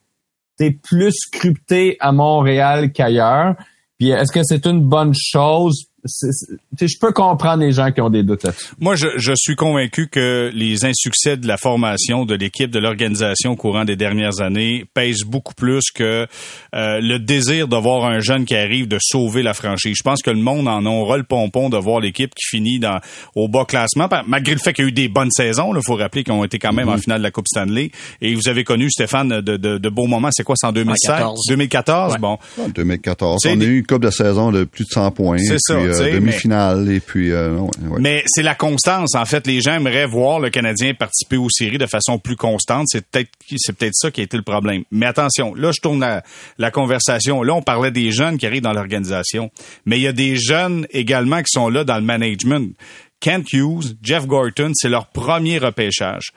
plus 0.82 1.12
scrutés 1.12 1.96
à 1.98 2.12
Montréal 2.12 2.92
qu'ailleurs. 2.92 3.56
Puis 3.98 4.10
est-ce 4.10 4.30
que 4.30 4.44
c'est 4.44 4.64
une 4.66 4.88
bonne 4.88 5.12
chose? 5.12 5.86
Je 6.04 6.98
peux 6.98 7.12
comprendre 7.12 7.62
les 7.62 7.72
gens 7.72 7.90
qui 7.92 8.00
ont 8.00 8.10
des 8.10 8.22
doutes 8.22 8.44
là-dessus. 8.44 8.66
Moi, 8.78 8.94
je, 8.94 9.08
je 9.16 9.32
suis 9.36 9.56
convaincu 9.56 10.08
que 10.08 10.50
les 10.54 10.84
insuccès 10.84 11.36
de 11.36 11.46
la 11.46 11.56
formation, 11.56 12.24
de 12.24 12.34
l'équipe, 12.34 12.70
de 12.70 12.78
l'organisation 12.78 13.52
au 13.52 13.56
courant 13.56 13.84
des 13.84 13.96
dernières 13.96 14.40
années 14.40 14.84
pèsent 14.94 15.24
beaucoup 15.24 15.54
plus 15.54 15.90
que 15.94 16.26
euh, 16.74 17.00
le 17.00 17.18
désir 17.18 17.68
de 17.68 17.76
voir 17.76 18.04
un 18.04 18.20
jeune 18.20 18.44
qui 18.44 18.54
arrive 18.54 18.88
de 18.88 18.98
sauver 19.00 19.42
la 19.42 19.54
franchise. 19.54 19.94
Je 19.96 20.02
pense 20.02 20.22
que 20.22 20.30
le 20.30 20.40
monde 20.40 20.68
en 20.68 20.84
aura 20.86 21.16
le 21.16 21.24
pompon 21.24 21.68
de 21.70 21.76
voir 21.76 22.00
l'équipe 22.00 22.34
qui 22.34 22.56
finit 22.56 22.78
dans 22.78 23.00
au 23.34 23.48
bas 23.48 23.64
classement, 23.64 24.08
malgré 24.26 24.54
le 24.54 24.60
fait 24.60 24.72
qu'il 24.72 24.84
y 24.84 24.86
a 24.86 24.90
eu 24.90 24.92
des 24.92 25.08
bonnes 25.08 25.30
saisons. 25.30 25.74
Il 25.74 25.82
faut 25.82 25.96
rappeler 25.96 26.24
qu'ils 26.24 26.32
ont 26.32 26.44
été 26.44 26.58
quand 26.58 26.72
même 26.72 26.88
en 26.88 26.98
finale 26.98 27.18
de 27.18 27.22
la 27.24 27.30
Coupe 27.30 27.48
Stanley. 27.48 27.90
Et 28.20 28.34
vous 28.34 28.48
avez 28.48 28.64
connu, 28.64 28.90
Stéphane, 28.90 29.40
de, 29.40 29.56
de, 29.56 29.78
de 29.78 29.88
beaux 29.88 30.06
moments. 30.06 30.28
C'est 30.32 30.44
quoi, 30.44 30.54
c'est 30.56 30.66
en 30.66 30.72
2016? 30.72 31.08
2014. 31.08 31.40
2014? 31.48 32.12
Ouais. 32.12 32.18
Bon. 32.18 32.38
En 32.58 32.68
2014, 32.68 33.40
C'est 33.42 33.50
on 33.56 33.60
a 33.60 33.64
eu 33.64 33.78
une 33.78 33.86
coupe 33.86 34.02
de 34.02 34.10
saison 34.10 34.52
de 34.52 34.64
plus 34.64 34.84
de 34.84 34.90
100 34.90 35.10
points. 35.12 35.38
C'est 35.38 35.58
ça, 35.58 35.76
puis, 35.76 35.90
tu 35.90 35.93
sais, 35.94 36.12
demi-finale 36.12 36.90
et 36.90 37.00
puis 37.00 37.32
euh, 37.32 37.56
ouais, 37.56 37.70
ouais. 37.88 38.00
Mais 38.00 38.22
c'est 38.26 38.42
la 38.42 38.54
constance. 38.54 39.14
En 39.14 39.24
fait, 39.24 39.46
les 39.46 39.60
gens 39.60 39.74
aimeraient 39.74 40.06
voir 40.06 40.40
le 40.40 40.50
Canadien 40.50 40.94
participer 40.94 41.36
aux 41.36 41.50
séries 41.50 41.78
de 41.78 41.86
façon 41.86 42.18
plus 42.18 42.36
constante. 42.36 42.86
C'est 42.88 43.06
peut-être 43.06 43.30
c'est 43.56 43.76
peut-être 43.76 43.94
ça 43.94 44.10
qui 44.10 44.20
a 44.20 44.24
été 44.24 44.36
le 44.36 44.42
problème. 44.42 44.84
Mais 44.90 45.06
attention, 45.06 45.54
là 45.54 45.70
je 45.72 45.80
tourne 45.80 46.00
la, 46.00 46.22
la 46.58 46.70
conversation. 46.70 47.42
Là, 47.42 47.54
on 47.54 47.62
parlait 47.62 47.90
des 47.90 48.10
jeunes 48.10 48.38
qui 48.38 48.46
arrivent 48.46 48.62
dans 48.62 48.72
l'organisation, 48.72 49.50
mais 49.86 49.98
il 49.98 50.02
y 50.02 50.08
a 50.08 50.12
des 50.12 50.36
jeunes 50.36 50.86
également 50.90 51.38
qui 51.38 51.50
sont 51.50 51.68
là 51.68 51.84
dans 51.84 51.96
le 51.96 52.02
management. 52.02 52.74
Kent 53.20 53.52
Hughes, 53.52 53.96
Jeff 54.02 54.26
Gorton, 54.26 54.72
c'est 54.74 54.88
leur 54.88 55.06
premier 55.06 55.58
repêchage. 55.58 56.32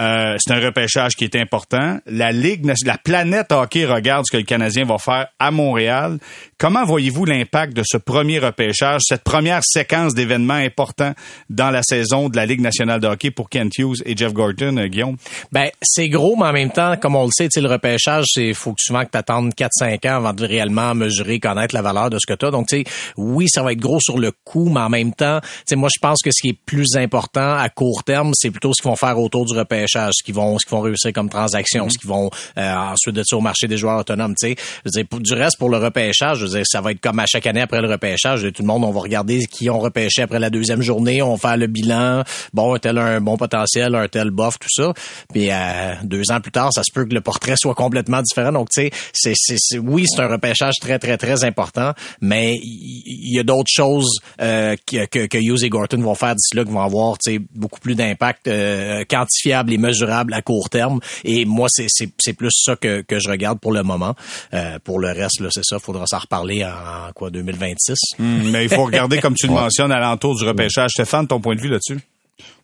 Euh, 0.00 0.36
c'est 0.38 0.52
un 0.52 0.60
repêchage 0.60 1.16
qui 1.16 1.24
est 1.24 1.34
important. 1.34 1.98
La 2.06 2.30
Ligue, 2.30 2.70
la 2.84 2.98
planète 2.98 3.50
hockey 3.50 3.84
regarde 3.84 4.24
ce 4.26 4.32
que 4.32 4.36
le 4.36 4.44
Canadien 4.44 4.84
va 4.84 4.98
faire 4.98 5.26
à 5.38 5.50
Montréal. 5.50 6.18
Comment 6.60 6.84
voyez-vous 6.84 7.24
l'impact 7.24 7.72
de 7.72 7.84
ce 7.86 7.98
premier 7.98 8.40
repêchage, 8.40 9.02
cette 9.04 9.22
première 9.22 9.60
séquence 9.62 10.12
d'événements 10.12 10.54
importants 10.54 11.12
dans 11.48 11.70
la 11.70 11.84
saison 11.84 12.28
de 12.28 12.34
la 12.34 12.46
Ligue 12.46 12.60
nationale 12.60 12.98
de 12.98 13.06
hockey 13.06 13.30
pour 13.30 13.48
Kent 13.48 13.78
Hughes 13.78 14.02
et 14.04 14.16
Jeff 14.16 14.32
Gorton, 14.32 14.76
euh, 14.76 14.88
Guillaume? 14.88 15.16
Ben, 15.52 15.68
c'est 15.80 16.08
gros, 16.08 16.34
mais 16.34 16.46
en 16.46 16.52
même 16.52 16.72
temps, 16.72 16.96
comme 16.96 17.14
on 17.14 17.26
le 17.26 17.30
sait, 17.30 17.48
le 17.54 17.68
repêchage, 17.68 18.24
c'est 18.34 18.54
faut 18.54 18.72
que 18.72 18.80
souvent 18.80 19.04
que 19.04 19.10
tu 19.12 19.18
attendes 19.18 19.52
4-5 19.54 20.04
ans 20.08 20.16
avant 20.16 20.32
de 20.32 20.44
réellement 20.44 20.96
mesurer, 20.96 21.38
connaître 21.38 21.76
la 21.76 21.82
valeur 21.82 22.10
de 22.10 22.18
ce 22.18 22.26
que 22.26 22.36
tu 22.36 22.44
as. 22.44 22.50
Donc, 22.50 22.66
tu 22.66 22.78
sais, 22.78 22.84
oui, 23.16 23.46
ça 23.48 23.62
va 23.62 23.70
être 23.70 23.78
gros 23.78 24.00
sur 24.00 24.18
le 24.18 24.32
coup, 24.42 24.68
mais 24.68 24.80
en 24.80 24.88
même 24.88 25.14
temps, 25.14 25.38
tu 25.40 25.62
sais, 25.64 25.76
moi, 25.76 25.88
je 25.94 26.00
pense 26.00 26.20
que 26.24 26.30
ce 26.32 26.42
qui 26.42 26.48
est 26.48 26.58
plus 26.66 26.96
important 26.96 27.54
à 27.54 27.68
court 27.68 28.02
terme, 28.02 28.32
c'est 28.34 28.50
plutôt 28.50 28.72
ce 28.74 28.82
qu'ils 28.82 28.90
vont 28.90 28.96
faire 28.96 29.16
autour 29.20 29.44
du 29.44 29.56
repêchage, 29.56 30.14
ce 30.18 30.24
qu'ils 30.24 30.34
vont, 30.34 30.58
ce 30.58 30.66
qu'ils 30.66 30.76
vont 30.76 30.82
réussir 30.82 31.12
comme 31.12 31.28
transaction, 31.28 31.88
ce 31.88 31.98
qu'ils 31.98 32.10
vont 32.10 32.30
euh, 32.56 32.74
ensuite 32.74 33.14
de 33.14 33.22
ça 33.24 33.36
au 33.36 33.40
marché 33.40 33.68
des 33.68 33.76
joueurs 33.76 34.00
autonomes, 34.00 34.34
tu 34.34 34.56
sais. 34.84 35.06
Du 35.20 35.34
reste, 35.34 35.56
pour 35.56 35.68
le 35.68 35.76
repêchage, 35.76 36.47
ça 36.64 36.80
va 36.80 36.92
être 36.92 37.00
comme 37.00 37.18
à 37.18 37.26
chaque 37.26 37.46
année 37.46 37.60
après 37.60 37.80
le 37.80 37.88
repêchage. 37.88 38.42
Tout 38.54 38.62
le 38.62 38.66
monde, 38.66 38.84
on 38.84 38.90
va 38.90 39.00
regarder 39.00 39.46
qui 39.46 39.70
ont 39.70 39.78
repêché 39.78 40.22
après 40.22 40.38
la 40.38 40.50
deuxième 40.50 40.82
journée, 40.82 41.22
on 41.22 41.34
va 41.34 41.50
faire 41.50 41.56
le 41.56 41.66
bilan. 41.66 42.22
Bon, 42.52 42.74
un 42.74 42.78
tel 42.78 42.98
un 42.98 43.20
bon 43.20 43.36
potentiel, 43.36 43.94
un 43.94 44.08
tel 44.08 44.30
bof, 44.30 44.58
tout 44.58 44.68
ça. 44.70 44.92
Puis 45.32 45.50
euh, 45.50 45.94
deux 46.04 46.30
ans 46.30 46.40
plus 46.40 46.52
tard, 46.52 46.72
ça 46.72 46.82
se 46.82 46.92
peut 46.92 47.04
que 47.04 47.14
le 47.14 47.20
portrait 47.20 47.56
soit 47.56 47.74
complètement 47.74 48.22
différent. 48.22 48.52
Donc, 48.52 48.70
tu 48.70 48.90
sais, 49.12 49.78
oui, 49.78 50.04
c'est 50.06 50.22
un 50.22 50.28
repêchage 50.28 50.74
très, 50.80 50.98
très, 50.98 51.16
très 51.16 51.44
important, 51.44 51.92
mais 52.20 52.56
il 52.62 53.34
y, 53.34 53.38
a 53.38 53.42
d'autres 53.42 53.70
choses 53.70 54.18
euh, 54.40 54.76
que, 54.86 55.06
que, 55.06 55.26
que 55.26 55.38
Hughes 55.38 55.64
et 55.64 55.68
Gorton 55.68 56.00
vont 56.00 56.14
faire 56.14 56.34
d'ici 56.34 56.56
là 56.56 56.64
qui 56.64 56.72
vont 56.72 56.80
avoir 56.80 57.18
tu 57.18 57.32
sais, 57.32 57.40
beaucoup 57.54 57.80
plus 57.80 57.94
d'impact 57.94 58.48
euh, 58.48 59.04
quantifiable 59.08 59.72
et 59.72 59.78
mesurable 59.78 60.34
à 60.34 60.42
court 60.42 60.70
terme. 60.70 61.00
Et 61.24 61.44
moi, 61.44 61.68
c'est, 61.68 62.32
plus 62.32 62.50
ça 62.52 62.76
que, 62.76 63.02
que 63.02 63.18
je 63.18 63.28
regarde 63.28 63.58
pour 63.58 63.72
le 63.72 63.82
moment. 63.82 64.14
Euh, 64.54 64.78
pour 64.84 64.98
le 64.98 65.08
reste, 65.08 65.42
c'est 65.50 65.64
ça. 65.64 65.78
Faudra 65.78 66.06
s'en 66.06 66.18
reparler 66.18 66.37
en 66.40 67.12
quoi 67.14 67.30
2026. 67.30 67.96
Hmm, 68.18 68.50
mais 68.50 68.64
il 68.64 68.68
faut 68.68 68.84
regarder, 68.84 69.18
comme 69.18 69.34
tu 69.34 69.46
le 69.46 69.52
mentionnes, 69.54 69.92
à 69.92 70.00
l'entour 70.00 70.36
du 70.36 70.44
repêchage. 70.44 70.90
Stéphane, 70.92 71.26
ton 71.26 71.40
point 71.40 71.54
de 71.54 71.60
vue 71.60 71.68
là-dessus? 71.68 72.00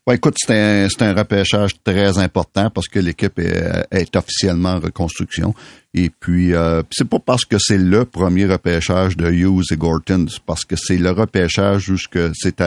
Ouais, 0.07 0.17
écoute, 0.17 0.35
c'est 0.37 0.61
un, 0.61 0.89
c'est 0.91 1.03
un 1.03 1.15
repêchage 1.15 1.71
très 1.83 2.19
important 2.19 2.69
parce 2.69 2.89
que 2.89 2.99
l'équipe 2.99 3.39
est, 3.39 3.87
est 3.91 4.15
officiellement 4.17 4.73
en 4.73 4.81
reconstruction. 4.81 5.55
Et 5.95 6.11
puis, 6.11 6.53
euh, 6.53 6.83
c'est 6.91 7.09
pas 7.09 7.21
parce 7.21 7.47
que 7.47 7.57
c'est 7.59 7.79
le 7.79 8.05
premier 8.05 8.45
repêchage 8.45 9.17
de 9.17 9.31
Hughes 9.31 9.65
et 9.71 9.77
Gorton, 9.77 10.27
c'est 10.29 10.43
parce 10.43 10.67
que 10.67 10.77
c'est 10.77 10.99
le 10.99 11.11
repêchage 11.11 11.89
où 11.89 11.97
ce 11.97 12.09
que 12.09 12.33
c'est 12.35 12.63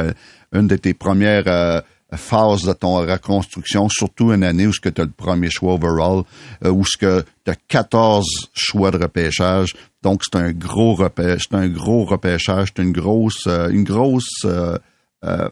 une 0.51 0.67
de 0.67 0.77
tes 0.77 0.95
premières 0.95 1.47
euh, 1.47 1.79
phases 2.15 2.61
de 2.63 2.73
ton 2.73 2.95
reconstruction, 2.95 3.89
surtout 3.89 4.31
une 4.31 4.43
année 4.43 4.65
où 4.67 4.73
ce 4.73 4.79
que 4.79 4.89
tu 4.89 5.01
as 5.01 5.05
le 5.05 5.11
premier 5.11 5.49
choix 5.49 5.73
overall, 5.73 6.23
euh, 6.63 6.71
où 6.71 6.85
ce 6.85 6.97
que 6.97 7.23
tu 7.45 7.51
as 7.51 7.55
14 7.67 8.25
choix 8.53 8.91
de 8.91 8.97
repêchage. 8.97 9.73
Donc, 10.03 10.21
c'est 10.23 10.37
un 10.39 10.51
gros 10.51 10.93
repêchage, 10.95 11.43
c'est 11.49 11.57
un 11.57 11.67
gros 11.67 12.05
repêchage, 12.05 12.69
c'est 12.75 12.81
une 12.83 12.93
grosse, 12.93 13.43
euh, 13.47 13.69
une 13.69 13.83
grosse 13.83 14.43
euh, 14.45 14.77
euh, 15.25 15.49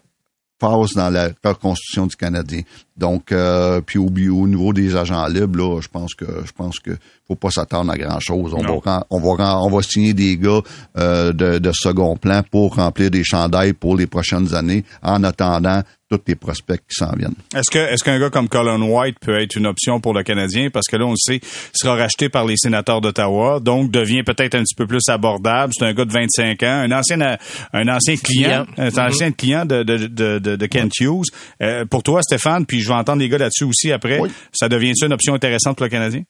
phase 0.57 0.93
dans 0.95 1.09
la 1.09 1.29
reconstruction 1.43 2.07
du 2.07 2.15
Canadien. 2.15 2.61
Donc, 2.95 3.33
euh, 3.33 3.81
puis 3.81 3.99
au, 3.99 4.05
au 4.05 4.47
niveau 4.47 4.71
des 4.71 4.95
agents 4.95 5.27
libres, 5.27 5.57
là, 5.59 5.81
je 5.81 5.89
pense 5.89 6.13
que 6.13 6.25
je 6.45 6.51
pense 6.53 6.79
que 6.79 6.91
faut 7.27 7.35
pas 7.35 7.49
s'attendre 7.51 7.91
à 7.91 7.97
grand 7.97 8.21
chose. 8.21 8.53
On 8.53 8.63
Non. 8.63 8.79
va, 8.79 9.05
on 9.09 9.19
va 9.19 9.59
on 9.61 9.69
va 9.69 9.81
signer 9.83 10.13
des 10.13 10.37
gars 10.37 10.61
euh, 10.97 11.33
de, 11.33 11.57
de 11.59 11.71
second 11.73 12.15
plan 12.15 12.41
pour 12.49 12.75
remplir 12.75 13.11
des 13.11 13.25
chandails 13.25 13.73
pour 13.73 13.97
les 13.97 14.07
prochaines 14.07 14.55
années, 14.55 14.85
en 15.03 15.25
attendant 15.25 15.81
tous 16.09 16.19
les 16.27 16.35
prospects 16.35 16.79
qui 16.87 16.95
s'en 16.95 17.11
viennent. 17.13 17.33
Est-ce 17.55 17.71
que 17.71 17.79
est-ce 17.79 18.03
qu'un 18.03 18.19
gars 18.19 18.29
comme 18.29 18.47
Colin 18.47 18.81
White 18.81 19.17
peut 19.19 19.39
être 19.39 19.55
une 19.55 19.65
option 19.65 19.99
pour 19.99 20.13
le 20.13 20.23
Canadien? 20.23 20.69
Parce 20.69 20.85
que 20.87 20.97
là 20.97 21.05
on 21.05 21.11
le 21.11 21.15
sait, 21.17 21.37
il 21.37 21.77
sera 21.77 21.95
racheté 21.95 22.29
par 22.29 22.45
les 22.45 22.55
sénateurs 22.57 23.01
d'Ottawa, 23.01 23.59
donc 23.59 23.91
devient 23.91 24.23
peut-être 24.23 24.55
un 24.55 24.61
petit 24.61 24.75
peu 24.75 24.85
plus 24.85 25.01
abordable. 25.07 25.73
C'est 25.77 25.85
un 25.85 25.93
gars 25.93 26.05
de 26.05 26.11
25 26.13 26.61
ans, 26.63 26.67
un 26.85 26.91
ancien 26.91 27.37
un 27.73 27.87
ancien 27.87 28.15
client, 28.17 28.65
Client. 28.65 28.89
un 28.95 29.07
ancien 29.07 29.31
client 29.31 29.65
de 29.65 29.83
de 29.83 29.97
de, 30.07 30.39
de, 30.39 30.55
de 30.55 30.65
Kent 30.67 30.93
Hughes. 30.99 31.25
Euh, 31.63 31.85
pour 31.85 32.03
toi 32.03 32.21
Stéphane, 32.21 32.65
puis 32.65 32.81
je 32.81 32.87
vais 32.87 32.93
entendre 32.95 33.19
les 33.19 33.29
gars 33.29 33.37
là-dessus 33.39 33.63
aussi 33.63 33.91
après. 33.91 34.19
Oui. 34.19 34.29
Ça 34.53 34.69
devient 34.69 34.93
une 35.01 35.13
option 35.13 35.33
intéressante 35.33 35.77
pour 35.77 35.85
le 35.85 35.89
Canadien? 35.89 36.21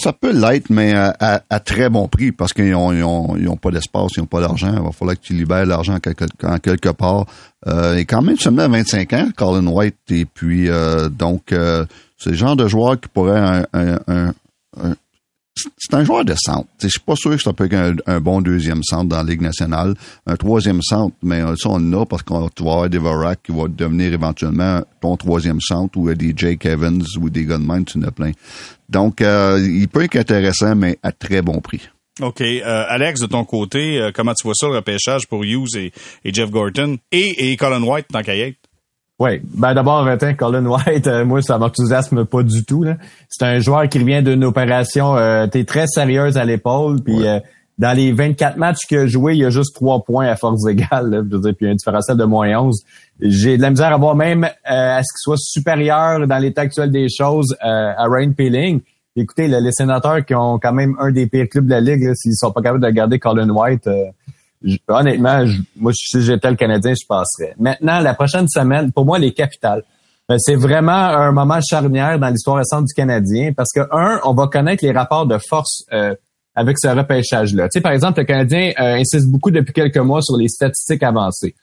Ça 0.00 0.12
peut 0.14 0.32
l'être, 0.32 0.70
mais 0.70 0.94
à, 0.94 1.14
à- 1.20 1.42
à 1.50 1.60
très 1.60 1.90
bon 1.90 2.08
prix 2.08 2.32
parce 2.32 2.52
qu'ils 2.52 2.74
ont, 2.74 2.92
ils 2.92 3.02
ont, 3.04 3.36
ils 3.36 3.48
ont 3.48 3.56
pas 3.56 3.70
d'espace, 3.70 4.12
ils 4.16 4.20
ont 4.22 4.26
pas 4.26 4.40
d'argent. 4.40 4.72
Il 4.74 4.82
va 4.82 4.92
falloir 4.92 5.14
que 5.16 5.22
tu 5.22 5.34
libères 5.34 5.66
l'argent 5.66 5.94
en 5.94 5.98
quelque, 6.00 6.24
en 6.42 6.58
quelque 6.58 6.88
part. 6.88 7.26
Euh, 7.66 7.96
et 7.96 8.04
quand 8.06 8.22
même 8.22 8.38
seulement 8.38 8.62
à 8.62 8.68
25 8.68 9.12
ans, 9.12 9.28
Colin 9.36 9.66
White. 9.66 9.96
Et 10.10 10.24
puis, 10.24 10.70
euh, 10.70 11.08
donc, 11.10 11.52
euh, 11.52 11.84
c'est 12.16 12.30
le 12.30 12.36
genre 12.36 12.56
de 12.56 12.66
joueur 12.66 12.98
qui 12.98 13.08
pourrait 13.08 13.38
un- 13.38 13.66
un- 13.74 14.32
un- 14.78 14.94
c'est 15.54 15.94
un 15.94 16.04
joueur 16.04 16.24
de 16.24 16.34
centre. 16.36 16.68
Je 16.82 16.88
suis 16.88 17.00
pas 17.00 17.16
sûr 17.16 17.32
que 17.32 17.42
ça 17.42 17.52
peut 17.52 17.68
être 17.70 18.02
un, 18.06 18.20
bon 18.20 18.40
deuxième 18.40 18.82
centre 18.82 19.08
dans 19.08 19.18
la 19.18 19.24
Ligue 19.24 19.42
nationale. 19.42 19.94
Un 20.26 20.36
troisième 20.36 20.80
centre, 20.82 21.14
mais 21.22 21.42
euh, 21.42 21.54
ça, 21.56 21.70
on 21.70 21.74
en 21.74 22.02
a 22.02 22.06
parce 22.06 22.22
qu'on 22.22 22.40
vas 22.40 22.46
avoir 22.60 22.88
des 22.88 22.98
Varak 22.98 23.42
qui 23.42 23.52
va 23.52 23.68
devenir 23.68 24.12
éventuellement 24.12 24.82
ton 25.00 25.16
troisième 25.16 25.60
centre 25.60 25.98
ou 25.98 26.08
euh, 26.08 26.14
des 26.14 26.32
Jake 26.36 26.66
Evans 26.66 27.02
ou 27.20 27.30
des 27.30 27.44
même, 27.44 27.84
tu 27.84 27.98
en 27.98 28.02
as 28.02 28.10
plein. 28.10 28.32
Donc, 28.88 29.20
euh, 29.20 29.60
il 29.60 29.88
peut 29.88 30.04
être 30.04 30.16
intéressant, 30.16 30.74
mais 30.74 30.98
à 31.02 31.12
très 31.12 31.42
bon 31.42 31.60
prix. 31.60 31.88
OK. 32.20 32.42
Alex, 32.42 33.20
de 33.20 33.26
ton 33.26 33.44
côté, 33.44 34.10
comment 34.14 34.34
tu 34.34 34.44
vois 34.44 34.54
ça, 34.54 34.66
le 34.66 34.74
repêchage 34.74 35.26
pour 35.26 35.42
Hughes 35.42 35.76
et, 35.76 35.92
Jeff 36.24 36.50
Gorton 36.50 36.98
et, 37.10 37.56
Colin 37.56 37.82
White, 37.82 38.08
tant 38.12 38.22
qu'à? 38.22 38.34
Oui, 39.20 39.40
ben 39.54 39.74
d'abord, 39.74 40.08
Colin 40.38 40.64
White, 40.64 41.06
euh, 41.06 41.24
moi, 41.26 41.42
ça 41.42 41.58
m'enthousiasme 41.58 42.24
pas 42.24 42.42
du 42.42 42.64
tout. 42.64 42.82
là. 42.82 42.96
C'est 43.28 43.44
un 43.44 43.58
joueur 43.58 43.88
qui 43.88 43.98
revient 43.98 44.22
d'une 44.22 44.44
opération 44.44 45.14
euh, 45.16 45.46
t'es 45.46 45.64
très 45.64 45.86
sérieuse 45.86 46.38
à 46.38 46.44
l'épaule, 46.44 47.02
puis 47.02 47.28
euh, 47.28 47.38
dans 47.80 47.96
les 47.96 48.12
24 48.12 48.58
matchs 48.58 48.86
qu'il 48.86 48.98
a 48.98 49.06
joué, 49.06 49.32
il 49.32 49.38
y 49.38 49.44
a 49.44 49.48
juste 49.48 49.74
trois 49.74 50.04
points 50.04 50.26
à 50.26 50.36
force 50.36 50.66
égale. 50.68 51.10
Là, 51.10 51.22
je 51.24 51.34
veux 51.34 51.40
dire, 51.40 51.54
puis 51.56 51.66
un 51.66 51.74
différentiel 51.74 52.18
de 52.18 52.24
moins 52.24 52.60
11. 52.60 52.82
J'ai 53.20 53.56
de 53.56 53.62
la 53.62 53.70
misère 53.70 53.92
à 53.92 53.96
voir 53.96 54.14
même 54.14 54.44
euh, 54.44 54.48
à 54.70 55.02
ce 55.02 55.12
qu'il 55.12 55.22
soit 55.22 55.38
supérieur 55.38 56.26
dans 56.26 56.38
l'état 56.38 56.60
actuel 56.60 56.90
des 56.90 57.08
choses 57.08 57.56
euh, 57.64 57.92
à 57.96 58.06
Ryan 58.06 58.32
Peeling. 58.32 58.80
Écoutez, 59.16 59.48
là, 59.48 59.60
les 59.60 59.72
sénateurs 59.72 60.24
qui 60.26 60.34
ont 60.34 60.58
quand 60.58 60.74
même 60.74 60.94
un 61.00 61.10
des 61.10 61.26
pires 61.26 61.48
clubs 61.48 61.64
de 61.64 61.70
la 61.70 61.80
Ligue, 61.80 62.12
s'ils 62.14 62.36
sont 62.36 62.52
pas 62.52 62.60
capables 62.60 62.84
de 62.84 62.90
garder 62.90 63.18
Colin 63.18 63.48
White, 63.48 63.86
euh, 63.86 64.04
honnêtement, 64.88 65.46
je- 65.46 65.60
moi, 65.76 65.92
si 65.94 66.20
j'étais 66.22 66.50
le 66.50 66.56
Canadien, 66.56 66.92
je 67.00 67.06
passerais. 67.06 67.54
Maintenant, 67.58 68.00
la 68.00 68.14
prochaine 68.14 68.48
semaine, 68.48 68.92
pour 68.92 69.04
moi, 69.04 69.18
les 69.18 69.32
capitales. 69.32 69.82
Ben, 70.28 70.38
c'est 70.38 70.54
vraiment 70.54 70.92
un 70.92 71.32
moment 71.32 71.60
charnière 71.60 72.18
dans 72.18 72.28
l'histoire 72.28 72.56
récente 72.58 72.84
du 72.84 72.94
Canadien 72.94 73.52
parce 73.56 73.70
que, 73.74 73.80
un, 73.90 74.20
on 74.24 74.32
va 74.32 74.46
connaître 74.46 74.84
les 74.84 74.92
rapports 74.92 75.26
de 75.26 75.36
force 75.38 75.82
euh, 75.92 76.14
avec 76.54 76.78
ce 76.78 76.86
repêchage-là. 76.88 77.64
Tu 77.64 77.78
sais, 77.78 77.80
par 77.80 77.90
exemple, 77.92 78.20
le 78.20 78.26
Canadien 78.26 78.72
euh, 78.78 78.94
insiste 78.96 79.26
beaucoup 79.28 79.50
depuis 79.50 79.72
quelques 79.72 79.96
mois 79.98 80.22
sur 80.22 80.36
les 80.36 80.48
statistiques 80.48 81.02
avancées. 81.02 81.54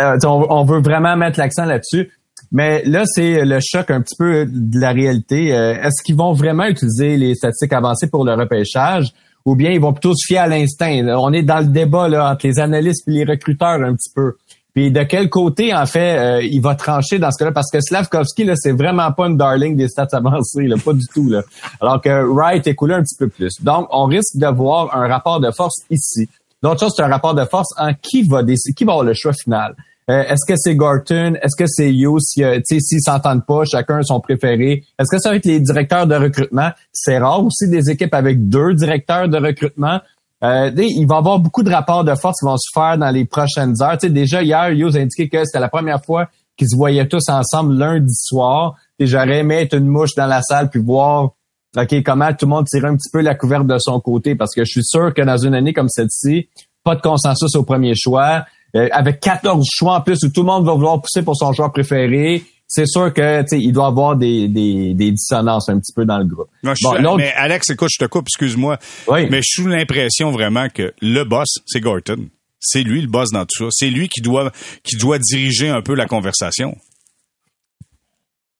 Euh, 0.00 0.14
tu 0.14 0.20
sais, 0.20 0.26
on, 0.26 0.52
on 0.52 0.64
veut 0.64 0.80
vraiment 0.80 1.16
mettre 1.16 1.38
l'accent 1.40 1.64
là-dessus. 1.64 2.10
Mais 2.52 2.84
là, 2.84 3.02
c'est 3.04 3.44
le 3.44 3.58
choc 3.60 3.90
un 3.90 4.00
petit 4.00 4.14
peu 4.16 4.46
de 4.46 4.78
la 4.80 4.92
réalité. 4.92 5.52
Euh, 5.54 5.74
est-ce 5.82 6.02
qu'ils 6.04 6.16
vont 6.16 6.32
vraiment 6.32 6.66
utiliser 6.66 7.16
les 7.16 7.34
statistiques 7.34 7.72
avancées 7.72 8.06
pour 8.08 8.24
le 8.24 8.34
repêchage? 8.34 9.12
Ou 9.48 9.56
bien 9.56 9.70
ils 9.70 9.80
vont 9.80 9.92
plutôt 9.92 10.14
se 10.14 10.26
fier 10.26 10.38
à 10.38 10.46
l'instinct? 10.46 11.06
On 11.16 11.32
est 11.32 11.42
dans 11.42 11.60
le 11.60 11.66
débat 11.66 12.06
là, 12.08 12.30
entre 12.30 12.46
les 12.46 12.58
analystes 12.58 13.08
et 13.08 13.12
les 13.12 13.24
recruteurs 13.24 13.82
un 13.82 13.94
petit 13.94 14.10
peu. 14.14 14.34
Puis 14.74 14.92
de 14.92 15.02
quel 15.02 15.30
côté, 15.30 15.74
en 15.74 15.86
fait, 15.86 16.18
euh, 16.18 16.42
il 16.42 16.60
va 16.60 16.74
trancher 16.74 17.18
dans 17.18 17.30
ce 17.30 17.38
cas-là? 17.38 17.52
Parce 17.52 17.70
que 17.70 17.80
Slavkovski, 17.80 18.44
là, 18.44 18.54
c'est 18.56 18.72
vraiment 18.72 19.10
pas 19.12 19.26
une 19.26 19.36
darling 19.36 19.74
des 19.74 19.88
stats 19.88 20.08
avancées, 20.12 20.64
là, 20.64 20.76
pas 20.84 20.92
du 20.92 21.06
tout. 21.12 21.28
Là. 21.30 21.42
Alors 21.80 22.00
que 22.00 22.10
Wright 22.10 22.66
est 22.66 22.74
coulé 22.74 22.94
un 22.94 23.02
petit 23.02 23.16
peu 23.18 23.28
plus. 23.28 23.54
Donc, 23.62 23.88
on 23.90 24.04
risque 24.04 24.36
d'avoir 24.36 24.94
un 24.94 25.08
rapport 25.08 25.40
de 25.40 25.50
force 25.50 25.82
ici. 25.90 26.28
L'autre 26.62 26.80
chose, 26.80 26.92
c'est 26.94 27.02
un 27.02 27.08
rapport 27.08 27.34
de 27.34 27.44
force 27.44 27.68
en 27.78 27.94
qui 27.94 28.22
va 28.22 28.42
décider, 28.42 28.74
qui 28.74 28.84
va 28.84 28.92
avoir 28.92 29.06
le 29.06 29.14
choix 29.14 29.32
final. 29.32 29.74
Euh, 30.10 30.22
est-ce 30.22 30.46
que 30.46 30.56
c'est 30.56 30.74
Gorton? 30.74 31.34
Est-ce 31.42 31.56
que 31.56 31.66
c'est 31.66 31.92
You? 31.92 32.18
Si, 32.18 32.42
s'ils 32.64 33.02
s'entendent 33.02 33.44
pas, 33.44 33.64
chacun 33.64 34.02
son 34.02 34.20
préféré. 34.20 34.84
Est-ce 34.98 35.10
que 35.10 35.18
ça 35.18 35.30
va 35.30 35.36
être 35.36 35.44
les 35.44 35.60
directeurs 35.60 36.06
de 36.06 36.14
recrutement? 36.14 36.70
C'est 36.92 37.18
rare 37.18 37.44
aussi 37.44 37.68
des 37.68 37.90
équipes 37.90 38.14
avec 38.14 38.48
deux 38.48 38.74
directeurs 38.74 39.28
de 39.28 39.36
recrutement. 39.36 40.00
Euh, 40.44 40.70
il 40.76 41.06
va 41.06 41.16
y 41.16 41.18
avoir 41.18 41.40
beaucoup 41.40 41.62
de 41.62 41.70
rapports 41.70 42.04
de 42.04 42.14
force 42.14 42.40
qui 42.40 42.46
vont 42.46 42.56
se 42.56 42.70
faire 42.72 42.96
dans 42.96 43.10
les 43.10 43.24
prochaines 43.24 43.74
heures. 43.82 43.98
déjà, 43.98 44.42
hier, 44.42 44.70
Hughes 44.70 44.96
a 44.96 45.00
indiqué 45.00 45.28
que 45.28 45.44
c'était 45.44 45.60
la 45.60 45.68
première 45.68 46.02
fois 46.02 46.28
qu'ils 46.56 46.70
se 46.70 46.76
voyaient 46.76 47.06
tous 47.06 47.28
ensemble 47.28 47.74
lundi 47.74 48.14
soir. 48.14 48.76
J'aurais 48.98 49.40
aimé 49.40 49.56
être 49.56 49.74
une 49.74 49.86
mouche 49.86 50.14
dans 50.16 50.26
la 50.26 50.42
salle 50.42 50.70
puis 50.70 50.80
voir 50.80 51.32
OK, 51.76 52.02
comment 52.02 52.32
tout 52.32 52.46
le 52.46 52.50
monde 52.50 52.66
tire 52.66 52.86
un 52.86 52.96
petit 52.96 53.10
peu 53.12 53.20
la 53.20 53.34
couverte 53.34 53.66
de 53.66 53.76
son 53.78 54.00
côté. 54.00 54.34
Parce 54.34 54.54
que 54.54 54.64
je 54.64 54.70
suis 54.70 54.84
sûr 54.84 55.12
que 55.12 55.22
dans 55.22 55.36
une 55.36 55.54
année 55.54 55.72
comme 55.72 55.88
celle-ci, 55.88 56.48
pas 56.82 56.94
de 56.94 57.00
consensus 57.00 57.54
au 57.54 57.62
premier 57.62 57.94
choix. 57.94 58.44
Euh, 58.76 58.88
avec 58.92 59.20
14 59.20 59.66
choix 59.70 59.96
en 59.96 60.00
plus 60.02 60.22
où 60.24 60.28
tout 60.28 60.42
le 60.42 60.46
monde 60.46 60.66
va 60.66 60.74
vouloir 60.74 61.00
pousser 61.00 61.22
pour 61.22 61.36
son 61.36 61.52
joueur 61.52 61.72
préféré, 61.72 62.44
c'est 62.66 62.86
sûr 62.86 63.12
que 63.14 63.42
il 63.54 63.72
doit 63.72 63.86
avoir 63.86 64.14
des, 64.14 64.46
des, 64.46 64.92
des, 64.92 65.10
dissonances 65.12 65.70
un 65.70 65.78
petit 65.78 65.92
peu 65.94 66.04
dans 66.04 66.18
le 66.18 66.26
groupe. 66.26 66.50
mais 66.62 67.32
Alex, 67.34 67.70
écoute, 67.70 67.88
je 67.90 68.04
te 68.04 68.08
coupe, 68.08 68.26
excuse-moi. 68.28 68.78
Mais 69.10 69.40
je 69.40 69.62
suis 69.62 69.64
l'impression 69.64 70.30
vraiment 70.30 70.68
que 70.68 70.92
le 71.00 71.24
boss, 71.24 71.48
c'est 71.66 71.80
Gorton. 71.80 72.28
C'est 72.60 72.82
lui 72.82 73.00
le 73.00 73.06
boss 73.06 73.30
dans 73.30 73.46
tout 73.46 73.64
ça. 73.64 73.66
C'est 73.70 73.88
lui 73.88 74.08
qui 74.08 74.20
doit 74.20 74.50
qui 74.82 74.96
doit 74.96 75.18
diriger 75.18 75.70
un 75.70 75.80
peu 75.80 75.94
la 75.94 76.06
conversation. 76.06 76.76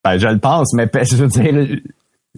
Ben, 0.04 0.16
je 0.16 0.28
le 0.28 0.38
pense, 0.38 0.72
mais 0.72 0.88
je 1.02 1.16
veux 1.16 1.26
dire, 1.26 1.80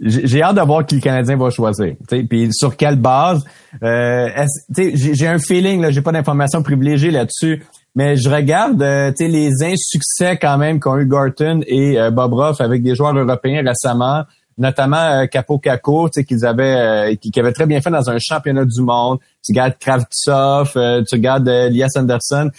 j'ai 0.00 0.42
hâte 0.42 0.56
de 0.56 0.62
voir 0.62 0.86
qui 0.86 0.96
le 0.96 1.00
Canadien 1.00 1.36
va 1.36 1.50
choisir. 1.50 1.94
Puis 2.08 2.48
sur 2.52 2.76
quelle 2.76 2.96
base. 2.96 3.44
Euh, 3.82 4.28
j'ai 4.76 5.26
un 5.26 5.38
feeling, 5.38 5.80
là, 5.80 5.90
j'ai 5.90 6.00
pas 6.00 6.12
d'informations 6.12 6.62
privilégiées 6.62 7.10
là-dessus, 7.10 7.62
mais 7.94 8.16
je 8.16 8.28
regarde 8.30 8.80
euh, 8.82 9.12
les 9.18 9.50
insuccès 9.62 10.36
quand 10.40 10.58
même 10.58 10.80
qu'ont 10.80 10.96
eu 10.96 11.06
Gorton 11.06 11.60
et 11.66 11.98
euh, 11.98 12.10
Bob 12.10 12.34
Ruff 12.34 12.60
avec 12.60 12.82
des 12.82 12.94
joueurs 12.94 13.16
européens 13.16 13.62
récemment, 13.64 14.24
notamment 14.56 15.22
euh, 15.22 15.26
Capo 15.26 15.58
Caco, 15.58 16.08
qu'ils 16.08 16.46
avaient 16.46 17.16
qui, 17.20 17.30
qui, 17.30 17.40
avait 17.40 17.52
très 17.52 17.66
bien 17.66 17.80
fait 17.80 17.90
dans 17.90 18.08
un 18.08 18.18
championnat 18.18 18.64
du 18.64 18.80
monde. 18.80 19.18
Tu 19.44 19.52
regardes 19.52 19.76
Kravtsov, 19.78 20.72
tu 20.72 21.14
regardes 21.14 21.48
Elias 21.48 21.90
Anderson. 21.96 22.50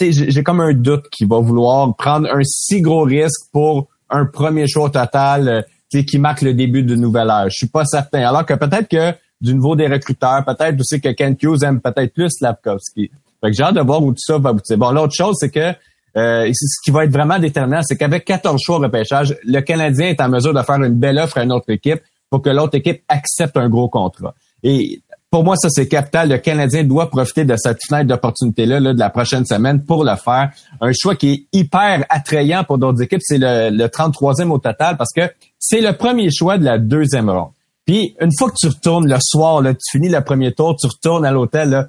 J'ai 0.00 0.42
comme 0.42 0.60
un 0.60 0.72
doute 0.72 1.08
qu'il 1.10 1.28
va 1.28 1.38
vouloir 1.38 1.94
prendre 1.94 2.28
un 2.30 2.42
si 2.42 2.80
gros 2.80 3.02
risque 3.02 3.50
pour 3.52 3.88
un 4.10 4.24
premier 4.24 4.66
choix 4.66 4.90
total 4.90 5.64
qui 6.02 6.18
marque 6.18 6.42
le 6.42 6.54
début 6.54 6.82
d'une 6.82 7.00
nouvelle 7.00 7.28
ère. 7.28 7.44
Je 7.48 7.56
suis 7.56 7.68
pas 7.68 7.84
certain. 7.84 8.26
Alors 8.26 8.44
que 8.44 8.54
peut-être 8.54 8.88
que 8.88 9.16
du 9.40 9.54
niveau 9.54 9.76
des 9.76 9.86
recruteurs, 9.86 10.44
peut-être 10.44 10.80
aussi 10.80 11.00
que 11.00 11.10
Ken 11.10 11.36
Hughes 11.40 11.62
aime 11.62 11.80
peut-être 11.80 12.12
plus 12.12 12.32
Lapkowski. 12.40 13.10
Fait 13.40 13.50
que 13.50 13.56
j'ai 13.56 13.62
hâte 13.62 13.74
de 13.74 13.80
voir 13.80 14.02
où 14.02 14.10
tout 14.12 14.18
ça 14.18 14.38
va 14.38 14.50
aboutir. 14.50 14.78
Bon, 14.78 14.90
l'autre 14.90 15.14
chose, 15.14 15.36
c'est 15.38 15.50
que 15.50 15.74
euh, 16.16 16.50
ce 16.52 16.80
qui 16.84 16.90
va 16.90 17.04
être 17.04 17.12
vraiment 17.12 17.38
déterminant, 17.38 17.82
c'est 17.82 17.96
qu'avec 17.96 18.24
14 18.24 18.60
choix 18.60 18.78
de 18.78 18.84
repêchage, 18.84 19.36
le 19.44 19.60
Canadien 19.60 20.08
est 20.08 20.20
en 20.20 20.28
mesure 20.28 20.54
de 20.54 20.62
faire 20.62 20.76
une 20.76 20.94
belle 20.94 21.18
offre 21.18 21.38
à 21.38 21.44
une 21.44 21.52
autre 21.52 21.70
équipe 21.70 22.00
pour 22.30 22.40
que 22.40 22.50
l'autre 22.50 22.76
équipe 22.76 23.02
accepte 23.08 23.56
un 23.56 23.68
gros 23.68 23.88
contrat. 23.88 24.34
Et 24.62 25.02
pour 25.30 25.42
moi, 25.42 25.56
ça, 25.56 25.68
c'est 25.68 25.88
capital. 25.88 26.28
Le 26.28 26.38
Canadien 26.38 26.84
doit 26.84 27.10
profiter 27.10 27.44
de 27.44 27.56
cette 27.56 27.80
fenêtre 27.86 28.06
d'opportunité-là 28.06 28.80
de 28.80 28.98
la 28.98 29.10
prochaine 29.10 29.44
semaine 29.44 29.84
pour 29.84 30.04
le 30.04 30.14
faire. 30.14 30.50
Un 30.80 30.92
choix 30.96 31.16
qui 31.16 31.32
est 31.32 31.58
hyper 31.58 32.04
attrayant 32.08 32.62
pour 32.62 32.78
d'autres 32.78 33.02
équipes, 33.02 33.20
c'est 33.20 33.38
le, 33.38 33.70
le 33.70 33.86
33e 33.86 34.50
au 34.50 34.58
total 34.58 34.96
parce 34.96 35.12
que 35.12 35.22
c'est 35.66 35.80
le 35.80 35.94
premier 35.94 36.30
choix 36.30 36.58
de 36.58 36.64
la 36.64 36.78
deuxième 36.78 37.30
ronde. 37.30 37.52
Puis, 37.86 38.14
une 38.20 38.30
fois 38.38 38.50
que 38.50 38.56
tu 38.60 38.68
retournes 38.68 39.08
le 39.08 39.16
soir, 39.18 39.62
là, 39.62 39.72
tu 39.72 39.80
finis 39.92 40.10
le 40.10 40.20
premier 40.20 40.52
tour, 40.52 40.76
tu 40.76 40.86
retournes 40.86 41.24
à 41.24 41.30
l'hôtel, 41.30 41.88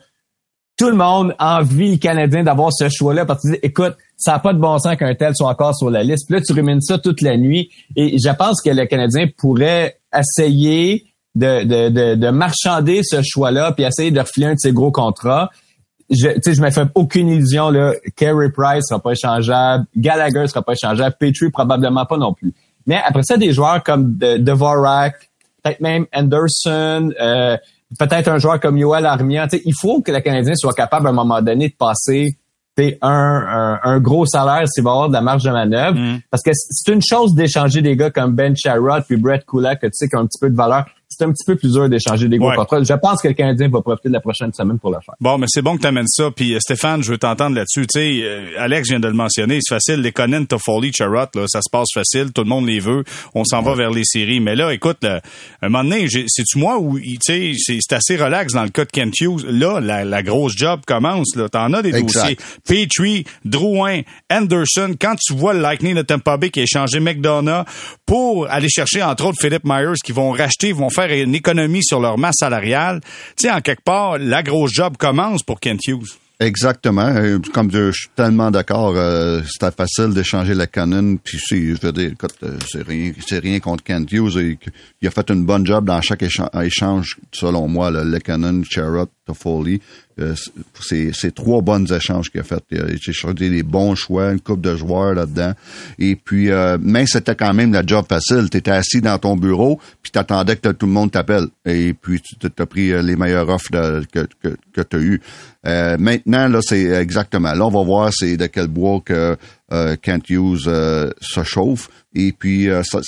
tout 0.77 0.89
le 0.89 0.95
monde 0.95 1.35
envie 1.39 1.91
le 1.91 1.97
Canadien 1.97 2.43
d'avoir 2.43 2.71
ce 2.71 2.87
choix-là 2.87 3.25
parce 3.25 3.43
que 3.43 3.57
écoute, 3.63 3.95
ça 4.15 4.31
n'a 4.31 4.39
pas 4.39 4.53
de 4.53 4.59
bon 4.59 4.79
sens 4.79 4.95
qu'un 4.95 5.13
tel 5.13 5.35
soit 5.35 5.49
encore 5.49 5.75
sur 5.75 5.89
la 5.89 6.03
liste. 6.03 6.27
Puis 6.27 6.35
là, 6.35 6.41
tu 6.41 6.53
rumines 6.53 6.81
ça 6.81 6.99
toute 6.99 7.21
la 7.21 7.35
nuit. 7.35 7.69
Et 7.97 8.17
je 8.17 8.33
pense 8.33 8.61
que 8.61 8.69
le 8.69 8.85
Canadien 8.85 9.27
pourrait 9.37 9.99
essayer 10.17 11.05
de, 11.35 11.63
de, 11.63 11.89
de, 11.89 12.15
de 12.15 12.29
marchander 12.29 13.01
ce 13.03 13.21
choix-là 13.21 13.73
puis 13.73 13.83
essayer 13.83 14.11
de 14.11 14.19
refiler 14.19 14.47
un 14.47 14.53
de 14.53 14.59
ses 14.59 14.71
gros 14.71 14.91
contrats. 14.91 15.49
Je, 16.09 16.29
je 16.45 16.61
me 16.61 16.69
fais 16.71 16.83
aucune 16.95 17.27
illusion 17.27 17.69
là. 17.69 17.93
Carey 18.15 18.49
Price 18.51 18.85
sera 18.87 19.01
pas 19.01 19.11
échangeable, 19.11 19.85
Gallagher 19.97 20.47
sera 20.47 20.61
pas 20.61 20.73
échangeable, 20.73 21.15
Petrie 21.19 21.49
probablement 21.49 22.05
pas 22.05 22.17
non 22.17 22.33
plus. 22.33 22.53
Mais 22.85 23.01
après 23.03 23.23
ça, 23.23 23.37
des 23.37 23.51
joueurs 23.53 23.83
comme 23.83 24.17
de, 24.17 24.37
Devorak, 24.37 25.29
peut-être 25.63 25.81
même 25.81 26.05
Anderson, 26.13 27.11
euh, 27.19 27.57
peut-être 27.97 28.27
un 28.27 28.37
joueur 28.37 28.59
comme 28.59 28.77
Yoel 28.77 29.05
Armia. 29.05 29.47
Il 29.65 29.73
faut 29.73 30.01
que 30.01 30.11
le 30.11 30.19
Canadien 30.19 30.53
soit 30.55 30.73
capable 30.73 31.07
à 31.07 31.09
un 31.09 31.13
moment 31.13 31.41
donné 31.41 31.69
de 31.69 31.75
passer 31.75 32.37
un, 33.01 33.79
un, 33.83 33.99
gros 33.99 34.25
salaire 34.25 34.67
s'il 34.67 34.83
va 34.83 34.91
avoir 34.91 35.07
de 35.07 35.13
la 35.13 35.21
marge 35.21 35.43
de 35.43 35.51
manœuvre. 35.51 35.97
Mm. 35.97 36.19
Parce 36.29 36.43
que 36.43 36.51
c'est 36.53 36.91
une 36.91 37.01
chose 37.01 37.33
d'échanger 37.33 37.81
des 37.81 37.95
gars 37.95 38.11
comme 38.11 38.35
Ben 38.35 38.55
Sherrod 38.55 39.03
puis 39.07 39.17
Brett 39.17 39.45
Kulak, 39.45 39.81
que 39.81 39.87
tu 39.87 39.93
sais, 39.93 40.07
qui 40.07 40.15
ont 40.15 40.21
un 40.21 40.27
petit 40.27 40.39
peu 40.39 40.49
de 40.49 40.55
valeur 40.55 40.85
c'est 41.17 41.25
un 41.25 41.31
petit 41.31 41.45
peu 41.45 41.55
plus 41.55 41.71
dur 41.71 41.89
d'échanger 41.89 42.27
des 42.27 42.37
gros 42.37 42.51
contrats. 42.51 42.81
Je 42.83 42.93
pense 42.93 43.21
que 43.21 43.27
le 43.27 43.33
Canadien 43.33 43.69
va 43.69 43.81
profiter 43.81 44.09
de 44.09 44.13
la 44.13 44.19
prochaine 44.19 44.53
semaine 44.53 44.79
pour 44.79 44.91
le 44.91 44.97
faire. 45.05 45.15
Bon, 45.19 45.37
mais 45.37 45.47
c'est 45.49 45.61
bon 45.61 45.77
que 45.77 45.81
tu 45.81 45.87
amènes 45.87 46.07
ça. 46.07 46.31
Puis 46.31 46.53
euh, 46.53 46.59
Stéphane, 46.59 47.03
je 47.03 47.11
veux 47.11 47.17
t'entendre 47.17 47.55
là-dessus. 47.55 47.87
Tu 47.87 47.99
sais, 47.99 48.23
euh, 48.23 48.45
Alex 48.57 48.89
vient 48.89 48.99
de 48.99 49.07
le 49.07 49.13
mentionner, 49.13 49.59
c'est 49.61 49.75
facile. 49.75 50.01
Les 50.01 50.11
Conan, 50.11 50.45
Toffoli, 50.45 50.91
Charrot, 50.93 51.27
là, 51.35 51.45
ça 51.47 51.61
se 51.61 51.69
passe 51.71 51.87
facile. 51.93 52.31
Tout 52.33 52.43
le 52.43 52.49
monde 52.49 52.67
les 52.67 52.79
veut. 52.79 53.03
On 53.33 53.43
s'en 53.43 53.61
va 53.61 53.75
vers 53.75 53.91
les 53.91 54.03
séries. 54.03 54.39
Mais 54.39 54.55
là, 54.55 54.73
écoute, 54.73 54.97
là, 55.03 55.21
un 55.61 55.69
moment 55.69 55.83
donné, 55.83 56.07
c'est-tu 56.09 56.57
moi 56.57 56.77
où, 56.79 56.99
tu 56.99 57.17
sais, 57.21 57.53
c'est 57.57 57.93
assez 57.93 58.17
relax 58.17 58.53
dans 58.53 58.63
le 58.63 58.69
cas 58.69 58.85
de 58.85 58.91
Kent 58.91 59.13
Hughes? 59.19 59.45
Là, 59.47 59.79
la, 59.79 60.23
grosse 60.23 60.53
job 60.55 60.81
commence. 60.85 61.35
Là, 61.35 61.49
t'en 61.49 61.71
as 61.73 61.81
des 61.81 61.91
dossiers. 61.91 62.37
Petrie, 62.67 63.25
Drouin, 63.43 64.01
Anderson. 64.31 64.95
Quand 64.99 65.15
tu 65.15 65.33
vois 65.33 65.53
le 65.53 65.61
Lightning 65.61 65.95
de 65.95 66.01
Tampa 66.01 66.37
Bay 66.37 66.49
qui 66.49 66.59
a 66.59 66.63
échangé 66.63 66.99
McDonough 66.99 67.65
pour 68.05 68.49
aller 68.49 68.69
chercher, 68.69 69.03
entre 69.03 69.25
autres, 69.25 69.37
Philip 69.39 69.61
Myers, 69.63 69.99
qui 70.03 70.11
vont 70.11 70.31
racheter, 70.31 70.71
vont 70.71 70.89
faire 70.89 71.04
une 71.11 71.35
économie 71.35 71.83
sur 71.83 71.99
leur 71.99 72.17
masse 72.17 72.35
salariale. 72.39 73.01
Tu 73.37 73.47
sais, 73.47 73.51
en 73.51 73.61
quelque 73.61 73.83
part, 73.83 74.17
la 74.17 74.43
grosse 74.43 74.71
job 74.73 74.97
commence 74.97 75.43
pour 75.43 75.59
Kent 75.59 75.87
Hughes. 75.87 76.17
Exactement. 76.39 77.15
Comme 77.53 77.71
je 77.71 77.91
suis 77.91 78.09
tellement 78.13 78.51
d'accord, 78.51 78.93
euh, 78.97 79.41
c'était 79.47 79.71
facile 79.71 80.13
d'échanger 80.13 80.53
la 80.53 80.67
Canon. 80.67 81.17
Puis 81.23 81.39
je 81.49 81.79
veux 81.81 81.93
dire, 81.93 82.11
euh, 82.43 82.57
c'est 82.69 82.85
rien, 82.85 83.13
c'est 83.25 83.39
rien 83.39 83.59
contre 83.59 83.83
Kent 83.83 84.11
Hughes. 84.11 84.57
il 85.01 85.07
a 85.07 85.11
fait 85.11 85.29
une 85.29 85.45
bonne 85.45 85.65
job 85.65 85.85
dans 85.85 86.01
chaque 86.01 86.23
échange, 86.23 87.17
selon 87.31 87.67
moi, 87.69 87.89
le 87.89 88.19
Canon, 88.19 88.63
Toffoli. 89.25 89.81
Euh, 90.19 90.33
c'est 90.81 91.33
trois 91.33 91.61
bonnes 91.61 91.91
échanges 91.91 92.29
qu'il 92.29 92.39
a 92.39 92.43
fait. 92.43 92.63
Il 92.71 92.81
a 92.81 92.85
échangé 92.89 93.49
des 93.49 93.63
bons 93.63 93.95
choix, 93.95 94.31
une 94.31 94.39
coupe 94.39 94.61
de 94.61 94.75
joueurs 94.75 95.13
là-dedans. 95.13 95.53
Et 95.99 96.15
puis, 96.15 96.51
euh, 96.51 96.77
mais 96.79 97.05
c'était 97.05 97.35
quand 97.35 97.53
même 97.53 97.73
la 97.73 97.85
job 97.85 98.05
facile. 98.07 98.49
Tu 98.49 98.57
étais 98.57 98.71
assis 98.71 99.01
dans 99.01 99.17
ton 99.17 99.35
bureau, 99.35 99.79
puis 100.01 100.11
tu 100.11 100.19
attendais 100.19 100.55
que 100.55 100.69
tout 100.69 100.85
le 100.85 100.91
monde 100.91 101.11
t'appelle. 101.11 101.47
Et 101.65 101.93
puis, 101.93 102.21
tu 102.21 102.47
as 102.57 102.65
pris 102.65 102.91
euh, 102.91 103.01
les 103.01 103.15
meilleures 103.15 103.49
offres 103.49 103.69
que, 103.71 104.25
que, 104.41 104.55
que 104.73 104.81
tu 104.81 104.95
as 104.95 104.99
eues. 104.99 105.21
Euh, 105.67 105.97
maintenant, 105.99 106.47
là, 106.47 106.59
c'est 106.61 106.85
exactement. 106.85 107.53
Là, 107.53 107.65
on 107.65 107.71
va 107.71 107.83
voir 107.83 108.11
c'est 108.13 108.37
de 108.37 108.45
quel 108.45 108.67
bois 108.67 109.01
que 109.03 109.35
Kent 110.01 110.29
Hughes 110.29 110.69
se 111.19 111.43
chauffe. 111.43 111.89
Et 112.13 112.31
puis, 112.31 112.69
ça, 112.83 112.99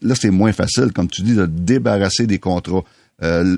là, 0.00 0.14
c'est 0.14 0.30
moins 0.30 0.52
facile, 0.52 0.92
comme 0.92 1.08
tu 1.08 1.22
dis, 1.22 1.34
de 1.34 1.46
débarrasser 1.46 2.26
des 2.26 2.38
contrats. 2.38 2.82
Euh, 3.22 3.56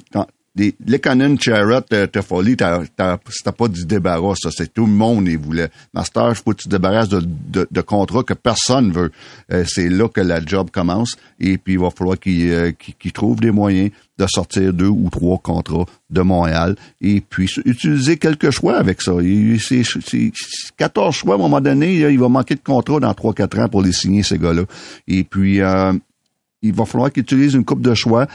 les, 0.59 0.75
les 0.85 0.99
Canon 0.99 1.37
Charrot 1.39 1.83
euh, 1.93 2.07
Toffoli, 2.07 2.51
c'était 2.51 3.53
pas 3.53 3.69
du 3.69 3.87
débarras, 3.87 4.35
ça. 4.37 4.51
C'est 4.51 4.75
tout 4.75 4.87
le 4.87 4.93
monde 4.93 5.27
les 5.27 5.37
voulait. 5.37 5.71
Master, 5.95 6.37
faut 6.37 6.53
que 6.53 6.63
tu 6.63 6.65
te 6.65 6.71
débarrasses 6.71 7.09
de, 7.09 7.23
de, 7.71 7.81
contrats 7.81 8.25
que 8.25 8.35
personne 8.35 8.93
veut. 8.93 9.11
Euh, 9.53 9.65
c'est 9.67 9.89
là 9.89 10.09
que 10.09 10.21
la 10.21 10.45
job 10.45 10.71
commence. 10.71 11.17
Et 11.39 11.57
puis, 11.59 11.75
il 11.75 11.79
va 11.79 11.91
falloir 11.91 12.19
qu'il 12.19 12.51
euh, 12.51 12.73
trouve 13.15 13.41
des 13.41 13.53
moyens 13.53 13.91
de 14.19 14.27
sortir 14.27 14.73
deux 14.73 14.89
ou 14.89 15.09
trois 15.11 15.39
contrats 15.39 15.87
de 16.11 16.21
Montréal 16.23 16.75
et 17.01 17.21
puis 17.21 17.51
utiliser 17.65 18.17
quelques 18.17 18.51
choix 18.51 18.77
avec 18.77 19.01
ça. 19.01 19.13
C'est 19.61 20.33
14 20.77 21.15
choix 21.15 21.35
à 21.35 21.39
un 21.39 21.41
moment 21.41 21.61
donné, 21.61 22.01
il 22.01 22.19
va 22.19 22.29
manquer 22.29 22.57
de 22.57 22.61
contrats 22.61 22.99
dans 22.99 23.13
3-4 23.13 23.63
ans 23.63 23.69
pour 23.69 23.83
les 23.83 23.93
signer, 23.93 24.23
ces 24.23 24.39
gars-là. 24.39 24.63
Et 25.07 25.23
puis, 25.23 25.61
euh, 25.61 25.93
il 26.63 26.73
va 26.73 26.85
falloir 26.85 27.13
qu'il 27.13 27.23
utilise 27.23 27.55
une 27.55 27.65
coupe 27.65 27.83
de 27.83 27.95
choix 27.95 28.27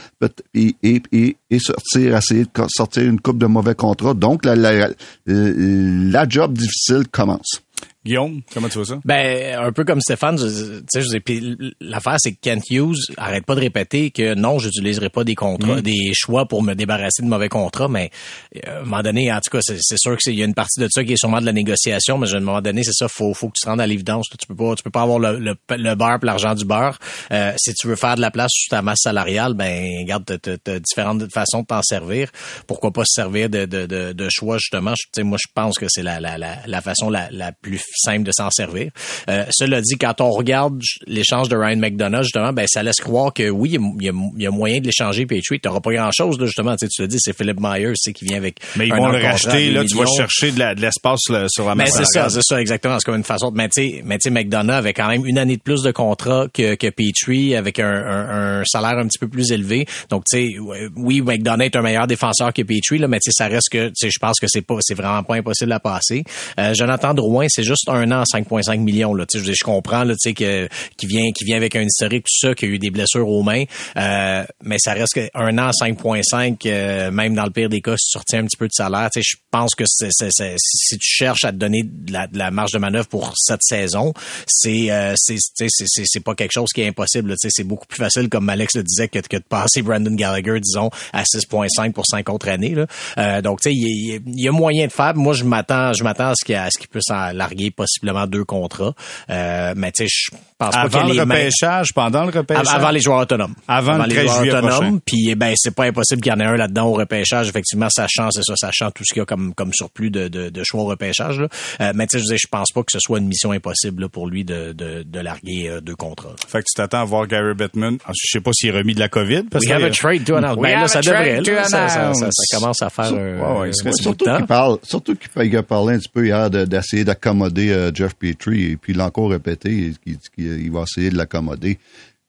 et, 0.54 0.74
et, 0.82 1.02
et, 1.12 1.36
et, 1.50 1.58
sortir, 1.58 2.16
essayer 2.16 2.44
de 2.44 2.50
sortir 2.68 3.04
une 3.04 3.20
coupe 3.20 3.38
de 3.38 3.46
mauvais 3.46 3.74
contrats. 3.74 4.14
Donc, 4.14 4.44
la, 4.44 4.54
la, 4.56 4.88
la 5.26 6.28
job 6.28 6.56
difficile 6.56 7.08
commence. 7.10 7.63
Guillaume, 8.04 8.42
comment 8.52 8.68
tu 8.68 8.78
vois 8.78 8.86
ça? 8.86 9.00
Ben, 9.04 9.58
un 9.58 9.72
peu 9.72 9.84
comme 9.84 10.00
Stéphane, 10.00 10.36
tu 10.36 10.44
sais, 10.90 11.02
je 11.02 11.18
puis 11.18 11.56
l'affaire, 11.80 12.16
c'est 12.18 12.32
que 12.32 12.38
Kent 12.40 12.70
Hughes 12.70 13.14
arrête 13.16 13.46
pas 13.46 13.54
de 13.54 13.60
répéter 13.60 14.10
que 14.10 14.34
non, 14.34 14.58
j'utiliserai 14.58 15.08
pas 15.08 15.24
des 15.24 15.34
contrats, 15.34 15.76
mm. 15.76 15.82
des 15.82 16.12
choix 16.12 16.46
pour 16.46 16.62
me 16.62 16.74
débarrasser 16.74 17.22
de 17.22 17.28
mauvais 17.28 17.48
contrats, 17.48 17.88
mais 17.88 18.10
euh, 18.56 18.78
à 18.78 18.80
un 18.80 18.84
moment 18.84 19.02
donné, 19.02 19.32
en 19.32 19.40
tout 19.40 19.50
cas, 19.50 19.60
c'est 19.62 19.98
sûr 19.98 20.16
qu'il 20.18 20.34
y 20.34 20.42
a 20.42 20.44
une 20.44 20.54
partie 20.54 20.80
de 20.80 20.88
ça 20.90 21.02
qui 21.04 21.12
est 21.12 21.16
sûrement 21.16 21.40
de 21.40 21.46
la 21.46 21.52
négociation, 21.52 22.18
mais 22.18 22.32
à 22.32 22.36
un 22.36 22.40
moment 22.40 22.60
donné, 22.60 22.82
c'est 22.82 22.92
ça, 22.92 23.08
faut, 23.08 23.32
faut 23.32 23.48
que 23.48 23.54
tu 23.58 23.64
te 23.64 23.68
rendes 23.68 23.80
à 23.80 23.86
l'évidence. 23.86 24.26
Tu 24.38 24.46
peux 24.46 24.54
pas, 24.54 24.74
tu 24.74 24.82
peux 24.82 24.90
pas 24.90 25.02
avoir 25.02 25.18
le, 25.18 25.38
le, 25.38 25.54
le 25.70 25.94
beurre 25.94 26.18
pour 26.18 26.26
l'argent 26.26 26.54
du 26.54 26.64
beurre. 26.64 26.98
Euh, 27.32 27.52
si 27.56 27.72
tu 27.74 27.86
veux 27.86 27.96
faire 27.96 28.16
de 28.16 28.20
la 28.20 28.30
place 28.30 28.50
sur 28.52 28.70
ta 28.70 28.82
masse 28.82 29.00
salariale, 29.02 29.54
ben, 29.54 29.82
regarde, 30.02 30.24
t'as 30.24 30.78
différentes 30.78 31.32
façons 31.32 31.62
de 31.62 31.66
t'en 31.66 31.82
servir. 31.82 32.30
Pourquoi 32.66 32.92
pas 32.92 33.04
se 33.04 33.14
servir 33.14 33.48
de, 33.48 33.64
de, 33.64 33.86
de, 33.86 34.12
de 34.12 34.28
choix, 34.30 34.58
justement? 34.58 34.92
Tu 34.94 35.08
sais, 35.16 35.22
moi, 35.22 35.38
je 35.40 35.50
pense 35.54 35.78
que 35.78 35.86
c'est 35.88 36.02
la, 36.02 36.20
la, 36.20 36.36
la, 36.38 36.58
la 36.66 36.80
façon 36.80 37.08
la, 37.10 37.30
la 37.30 37.52
plus 37.52 37.80
simple 37.96 38.24
de 38.24 38.32
s'en 38.32 38.50
servir. 38.50 38.90
Euh, 39.28 39.44
cela 39.50 39.80
dit, 39.80 39.96
quand 39.98 40.20
on 40.20 40.30
regarde 40.30 40.80
l'échange 41.06 41.48
de 41.48 41.56
Ryan 41.56 41.76
McDonough, 41.76 42.22
justement, 42.22 42.52
ben 42.52 42.66
ça 42.68 42.82
laisse 42.82 43.00
croire 43.00 43.32
que 43.32 43.48
oui, 43.50 43.78
il 43.98 44.04
y 44.04 44.08
a, 44.08 44.12
y 44.38 44.46
a 44.46 44.50
moyen 44.50 44.80
de 44.80 44.86
l'échanger, 44.86 45.26
puis 45.26 45.40
tu 45.40 45.58
n'auras 45.64 45.80
pas 45.80 45.92
grand-chose, 45.92 46.38
justement. 46.40 46.76
Tu, 46.76 46.86
sais, 46.86 46.88
tu 46.88 47.02
l'as 47.02 47.08
dit, 47.08 47.18
c'est 47.20 47.36
Philip 47.36 47.58
Myers 47.60 47.92
c'est 47.96 48.12
qui 48.12 48.24
vient 48.24 48.36
avec 48.36 48.56
Mais 48.76 48.86
ils 48.86 48.94
vont 48.94 49.08
le 49.08 49.22
racheter, 49.22 49.70
là, 49.70 49.84
tu 49.84 49.96
vas 49.96 50.06
chercher 50.06 50.52
de 50.52 50.80
l'espace 50.80 51.20
sur 51.48 51.66
la 51.66 51.74
Mais 51.74 51.86
c'est 51.86 52.04
ça, 52.04 52.28
c'est 52.28 52.42
ça, 52.42 52.60
exactement. 52.60 52.98
C'est 52.98 53.06
comme 53.06 53.16
une 53.16 53.24
façon 53.24 53.50
de... 53.50 53.56
Mais 53.56 53.68
tu 53.68 54.02
sais, 54.20 54.30
McDonough 54.30 54.74
avait 54.74 54.92
quand 54.92 55.08
même 55.08 55.26
une 55.26 55.38
année 55.38 55.56
de 55.56 55.62
plus 55.62 55.82
de 55.82 55.90
contrat 55.90 56.46
que, 56.52 56.74
que 56.74 56.88
Petrie, 56.88 57.54
avec 57.54 57.78
un, 57.78 57.86
un, 57.86 58.60
un 58.60 58.64
salaire 58.64 58.98
un 58.98 59.06
petit 59.06 59.18
peu 59.18 59.28
plus 59.28 59.52
élevé. 59.52 59.86
Donc, 60.10 60.24
tu 60.30 60.36
sais, 60.36 60.56
oui, 60.96 61.20
McDonough 61.20 61.64
est 61.64 61.76
un 61.76 61.82
meilleur 61.82 62.06
défenseur 62.06 62.52
que 62.52 62.62
Petrie, 62.62 62.98
là, 62.98 63.08
mais 63.08 63.18
tu 63.18 63.30
sais, 63.30 63.44
ça 63.44 63.48
reste 63.48 63.68
que, 63.70 63.88
tu 63.88 63.94
sais, 63.96 64.10
je 64.10 64.18
pense 64.18 64.38
que 64.40 64.46
c'est 64.48 64.62
pas, 64.62 64.76
c'est 64.80 64.94
vraiment 64.94 65.22
pas 65.22 65.36
impossible 65.36 65.72
à 65.72 65.80
passer. 65.80 66.24
Euh, 66.58 66.74
Jonathan 66.74 67.14
Drouin, 67.14 67.46
c'est 67.48 67.62
juste 67.62 67.83
un 67.88 68.10
an 68.12 68.22
5,5 68.22 68.78
millions. 68.78 69.14
Là. 69.14 69.24
Je, 69.32 69.40
je 69.40 69.64
comprends 69.64 70.04
là, 70.04 70.14
que 70.14 70.68
qui 70.96 71.06
vient 71.06 71.30
qui 71.32 71.44
vient 71.44 71.56
avec 71.56 71.76
un 71.76 71.82
historique 71.82 72.24
tout 72.24 72.46
ça, 72.46 72.54
qui 72.54 72.64
a 72.64 72.68
eu 72.68 72.78
des 72.78 72.90
blessures 72.90 73.28
aux 73.28 73.42
mains, 73.42 73.64
euh, 73.96 74.44
mais 74.62 74.76
ça 74.78 74.92
reste 74.92 75.14
qu'un 75.14 75.58
an 75.58 75.70
5,5, 75.70 76.58
euh, 76.66 77.10
même 77.10 77.34
dans 77.34 77.44
le 77.44 77.50
pire 77.50 77.68
des 77.68 77.80
cas, 77.80 77.96
si 77.96 78.06
tu 78.06 78.12
sortis 78.12 78.36
un 78.36 78.44
petit 78.44 78.56
peu 78.56 78.66
de 78.66 78.72
salaire, 78.72 79.10
je 79.14 79.36
pense 79.50 79.74
que 79.74 79.84
si 79.86 80.98
tu 80.98 81.08
cherches 81.08 81.44
à 81.44 81.52
te 81.52 81.56
donner 81.56 81.82
de 81.84 82.12
la, 82.12 82.50
marge 82.50 82.72
de 82.72 82.78
manœuvre 82.78 83.08
pour 83.08 83.32
cette 83.36 83.62
saison, 83.62 84.12
c'est 84.46 84.90
euh, 84.90 85.14
c'est, 85.16 86.24
pas 86.24 86.34
quelque 86.34 86.52
chose 86.52 86.70
qui 86.72 86.82
est 86.82 86.88
impossible. 86.88 87.34
C'est 87.38 87.64
beaucoup 87.64 87.86
plus 87.86 87.98
facile, 87.98 88.28
comme 88.28 88.48
Alex 88.48 88.76
le 88.76 88.82
disait, 88.82 89.08
que, 89.08 89.18
que 89.18 89.36
de 89.36 89.42
passer 89.42 89.82
Brandon 89.82 90.14
Gallagher, 90.14 90.60
disons, 90.60 90.90
à 91.12 91.22
6,5 91.22 91.92
pour 91.92 92.04
5 92.06 92.28
autres 92.28 92.48
années. 92.48 92.74
Là. 92.74 92.86
Euh, 93.18 93.42
donc, 93.42 93.60
tu 93.60 93.70
sais, 93.70 93.74
il 93.74 94.22
y, 94.26 94.48
a 94.48 94.52
moyen 94.52 94.86
de 94.86 94.92
faire. 94.92 95.14
Moi, 95.14 95.34
je 95.34 95.44
m'attends, 95.44 95.92
je 95.92 96.04
m'attends 96.04 96.30
à 96.30 96.34
ce 96.34 96.44
qu'il, 96.44 96.60
qu'il 96.78 96.88
puisse 96.88 97.08
larguer 97.08 97.70
possiblement 97.74 98.26
deux 98.26 98.44
contrats. 98.44 98.94
Euh, 99.30 99.74
mais 99.76 99.92
tu 99.92 100.06
sais, 100.06 100.30
je 100.30 100.36
pense 100.58 100.74
avant 100.74 101.06
pas 101.06 101.12
le 101.12 101.20
repêchage, 101.20 101.92
pendant 101.94 102.24
le 102.24 102.30
repêchage, 102.30 102.68
avant 102.68 102.90
les 102.90 103.00
joueurs 103.00 103.20
autonomes, 103.20 103.54
avant, 103.68 103.98
le 103.98 104.04
les 104.04 104.22
joueurs 104.22 104.42
autonomes. 104.42 105.00
Puis 105.00 105.34
ben 105.34 105.54
c'est 105.56 105.74
pas 105.74 105.84
impossible 105.84 106.20
qu'il 106.22 106.32
y 106.32 106.34
en 106.34 106.40
ait 106.40 106.44
un 106.44 106.56
là-dedans 106.56 106.86
au 106.86 106.94
repêchage. 106.94 107.48
Effectivement, 107.48 107.88
ça 107.90 108.06
change, 108.08 108.32
c'est 108.34 108.44
ça, 108.44 108.54
ça 108.56 108.70
change 108.72 108.92
tout 108.94 109.04
ce 109.04 109.12
qu'il 109.12 109.20
y 109.20 109.22
a 109.22 109.26
comme 109.26 109.54
comme 109.54 109.72
surplus 109.72 110.10
de, 110.10 110.28
de, 110.28 110.48
de 110.50 110.62
choix 110.64 110.82
au 110.82 110.86
repêchage. 110.86 111.40
Là. 111.40 111.48
Euh, 111.80 111.92
mais 111.94 112.06
tu 112.06 112.18
sais, 112.18 112.24
je, 112.30 112.36
je 112.36 112.46
pense 112.48 112.70
pas 112.72 112.82
que 112.82 112.92
ce 112.92 112.98
soit 113.00 113.18
une 113.18 113.26
mission 113.26 113.52
impossible 113.52 114.02
là, 114.02 114.08
pour 114.08 114.28
lui 114.28 114.44
de, 114.44 114.72
de, 114.72 115.02
de 115.02 115.20
larguer 115.20 115.68
euh, 115.68 115.80
deux 115.80 115.96
contrats. 115.96 116.34
Fait 116.48 116.58
que 116.58 116.64
tu 116.64 116.74
t'attends 116.76 117.00
à 117.00 117.04
voir 117.04 117.26
Gary 117.26 117.54
Bettman. 117.54 117.98
Ah, 118.06 118.12
je 118.14 118.30
sais 118.30 118.40
pas 118.40 118.50
s'il 118.52 118.70
est 118.70 118.72
remis 118.72 118.94
de 118.94 119.00
la 119.00 119.08
COVID. 119.08 119.44
Parce 119.50 119.64
We 119.64 119.72
have 119.72 119.84
a 119.84 119.90
trade 119.90 120.24
to 120.24 120.36
announce. 120.36 120.58
Ben 120.60 120.80
là, 120.80 120.88
ça 120.88 121.00
devrait. 121.00 121.40
Là, 121.40 121.64
ça, 121.64 121.88
ça, 121.88 122.14
ça, 122.14 122.28
ça, 122.30 122.58
commence 122.58 122.82
à 122.82 122.90
faire. 122.90 123.06
un 123.06 123.60
ouais, 123.60 123.70
ouais, 123.84 123.92
surtout 123.92 124.24
qu'il 124.24 124.46
parle, 124.46 124.78
surtout 124.82 125.16
qu'il 125.16 125.56
a 125.56 125.62
parlé 125.62 125.94
un 125.94 125.98
petit 125.98 126.08
peu 126.08 126.26
hier 126.26 126.50
d'essayer 126.50 127.04
d'accommoder 127.04 127.63
euh, 127.70 127.90
Jeff 127.94 128.14
Petrie 128.14 128.72
et 128.72 128.76
puis 128.76 128.92
il 128.92 128.98
l'a 128.98 129.06
encore 129.06 129.30
répété 129.30 129.92
qu'il 130.34 130.72
va 130.72 130.82
essayer 130.82 131.10
de 131.10 131.16
l'accommoder. 131.16 131.78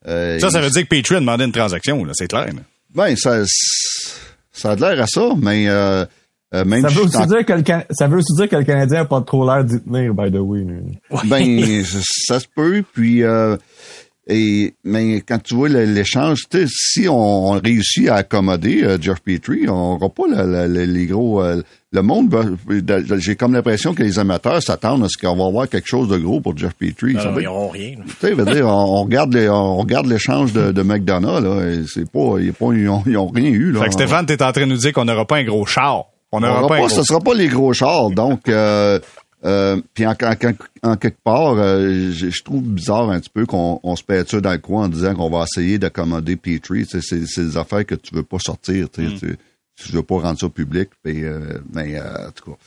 Euh, 0.07 0.39
ça, 0.39 0.49
ça 0.49 0.61
veut 0.61 0.69
dire 0.69 0.83
que 0.83 0.95
Petrie 0.95 1.15
a 1.15 1.19
demandé 1.19 1.45
une 1.45 1.51
transaction, 1.51 2.05
c'est 2.13 2.27
clair. 2.27 2.49
Ben, 2.93 3.15
ça, 3.15 3.43
ça 4.51 4.71
a 4.71 4.75
l'air 4.75 5.01
à 5.01 5.07
ça, 5.07 5.29
mais 5.38 5.67
euh, 5.67 6.05
euh, 6.53 6.65
même 6.65 6.81
ça, 6.81 6.89
veut 6.89 7.01
aussi 7.01 7.27
dire 7.27 7.45
que 7.45 7.53
le 7.53 7.63
ça 7.91 8.07
veut 8.07 8.17
aussi 8.17 8.33
dire 8.36 8.47
que 8.47 8.55
le 8.55 8.63
Canadien 8.63 8.99
n'a 8.99 9.05
pas 9.05 9.21
trop 9.21 9.45
l'air 9.45 9.63
d'y 9.63 9.81
tenir, 9.81 10.13
by 10.13 10.31
the 10.31 10.39
way. 10.39 10.65
Ben, 11.25 11.83
ça 12.27 12.39
se 12.39 12.47
peut, 12.53 12.83
puis... 12.93 13.23
Et 14.28 14.73
mais 14.84 15.21
quand 15.21 15.38
tu 15.43 15.53
vois 15.53 15.69
l'échange, 15.69 16.45
si 16.67 17.07
on, 17.07 17.51
réussit 17.51 18.09
à 18.09 18.15
accommoder 18.15 18.84
euh, 18.84 18.97
Jeff 18.99 19.19
Petrie, 19.21 19.69
on 19.69 19.99
n'aura 19.99 20.09
pas 20.09 20.23
les 20.67 21.05
gros. 21.05 21.43
Euh, 21.43 21.61
le 21.91 22.01
monde, 22.01 22.57
j'ai 23.17 23.36
comme 23.36 23.53
l'impression 23.53 23.93
que 23.93 24.03
les 24.03 24.19
amateurs 24.19 24.61
s'attendent 24.61 25.05
à 25.05 25.07
ce 25.09 25.17
qu'on 25.17 25.36
va 25.36 25.45
avoir 25.45 25.69
quelque 25.69 25.88
chose 25.88 26.09
de 26.09 26.17
gros 26.17 26.41
pour 26.41 26.57
Jeff 26.57 26.73
Petrie. 26.73 27.13
Non, 27.13 27.38
ils 27.38 27.43
n'auront 27.43 27.69
rien. 27.69 27.95
Tu 28.19 28.36
sais, 28.36 28.36
dire, 28.36 28.67
on, 28.67 29.03
regarde 29.03 29.34
les, 29.34 29.47
on 29.47 29.78
regarde 29.78 30.07
l'échange 30.07 30.51
de, 30.51 30.71
de 30.71 30.82
McDonough 30.82 31.41
là, 31.41 31.84
c'est 31.88 32.09
pas, 32.09 32.38
ils, 32.39 32.51
pas 32.51 32.73
ils, 32.73 32.89
ont, 32.89 33.28
rien 33.28 33.49
eu 33.49 33.71
là. 33.71 33.82
Fait 33.82 33.88
que 33.88 33.93
Stéphane, 33.93 34.26
t'es 34.26 34.41
en 34.43 34.51
train 34.51 34.65
de 34.65 34.71
nous 34.71 34.78
dire 34.78 34.91
qu'on 34.91 35.05
n'aura 35.05 35.26
pas 35.26 35.38
un 35.38 35.43
gros 35.43 35.65
char. 35.65 36.05
On 36.32 36.39
n'aura 36.39 36.67
pas, 36.67 36.89
Ce 36.89 37.03
sera 37.03 37.19
pas 37.19 37.34
les 37.34 37.47
gros 37.47 37.71
chars, 37.73 38.09
donc. 38.09 38.49
Euh, 38.49 38.99
euh, 39.45 39.79
puis 39.93 40.07
en, 40.07 40.11
en, 40.11 40.95
quelque 40.95 41.23
part, 41.23 41.53
euh, 41.57 42.11
je, 42.11 42.43
trouve 42.43 42.63
bizarre 42.63 43.11
un 43.11 43.19
petit 43.19 43.29
peu 43.29 43.45
qu'on 43.45 43.79
on 43.83 43.95
se 43.95 44.03
pète 44.03 44.29
ça 44.29 44.41
dans 44.41 44.51
le 44.51 44.57
coin 44.57 44.85
en 44.85 44.89
disant 44.89 45.13
qu'on 45.13 45.29
va 45.29 45.43
essayer 45.43 45.77
d'accommoder 45.77 46.35
Petrie. 46.35 46.85
C'est 46.87 47.19
des 47.19 47.57
affaires 47.57 47.85
que 47.85 47.95
tu 47.95 48.15
veux 48.15 48.23
pas 48.23 48.39
sortir. 48.39 48.85
Mm. 48.97 49.19
Tu, 49.19 49.37
tu 49.75 49.91
veux 49.91 50.03
pas 50.03 50.19
rendre 50.19 50.39
ça 50.39 50.49
public. 50.49 50.89
Euh, 51.05 51.59
mais 51.73 51.99
en 51.99 52.31
tout 52.33 52.51
cas. 52.51 52.57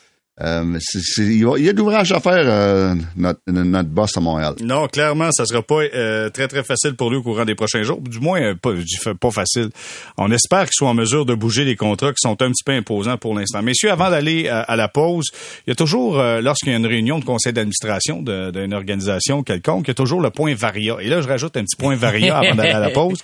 Euh, 0.40 0.78
il, 1.18 1.40
y 1.40 1.68
a 1.68 1.72
de 1.72 1.78
l'ouvrage 1.78 2.12
à 2.12 2.20
faire, 2.20 2.44
euh, 2.44 2.94
notre, 3.16 3.40
notre, 3.46 3.88
boss 3.88 4.16
à 4.16 4.20
Montréal. 4.20 4.54
Non, 4.62 4.86
clairement, 4.86 5.30
ça 5.32 5.44
sera 5.44 5.62
pas 5.62 5.82
euh, 5.94 6.30
très, 6.30 6.46
très 6.46 6.62
facile 6.62 6.94
pour 6.94 7.10
lui 7.10 7.16
au 7.16 7.22
courant 7.22 7.44
des 7.44 7.56
prochains 7.56 7.82
jours. 7.82 8.00
Du 8.00 8.20
moins, 8.20 8.54
pas, 8.54 9.30
facile. 9.32 9.70
On 10.16 10.30
espère 10.30 10.64
qu'il 10.64 10.74
soit 10.74 10.88
en 10.88 10.94
mesure 10.94 11.26
de 11.26 11.34
bouger 11.34 11.64
les 11.64 11.74
contrats 11.74 12.10
qui 12.10 12.20
sont 12.20 12.40
un 12.40 12.50
petit 12.50 12.62
peu 12.64 12.72
imposants 12.72 13.16
pour 13.16 13.34
l'instant. 13.36 13.62
Messieurs, 13.62 13.90
avant 13.90 14.10
d'aller 14.10 14.48
à, 14.48 14.76
la 14.76 14.88
pause, 14.88 15.26
il 15.66 15.70
y 15.70 15.72
a 15.72 15.74
toujours, 15.74 16.18
lorsqu'il 16.18 16.70
y 16.70 16.74
a 16.74 16.78
une 16.78 16.86
réunion 16.86 17.18
de 17.18 17.24
conseil 17.24 17.52
d'administration 17.52 18.22
d'une 18.22 18.74
organisation 18.74 19.42
quelconque, 19.42 19.86
il 19.86 19.88
y 19.88 19.90
a 19.90 19.94
toujours 19.94 20.20
le 20.20 20.30
point 20.30 20.54
varia. 20.54 20.96
Et 21.00 21.08
là, 21.08 21.20
je 21.20 21.28
rajoute 21.28 21.56
un 21.56 21.62
petit 21.62 21.76
point 21.76 21.96
varia 21.96 22.38
avant 22.38 22.54
d'aller 22.54 22.70
à 22.70 22.80
la 22.80 22.90
pause. 22.90 23.18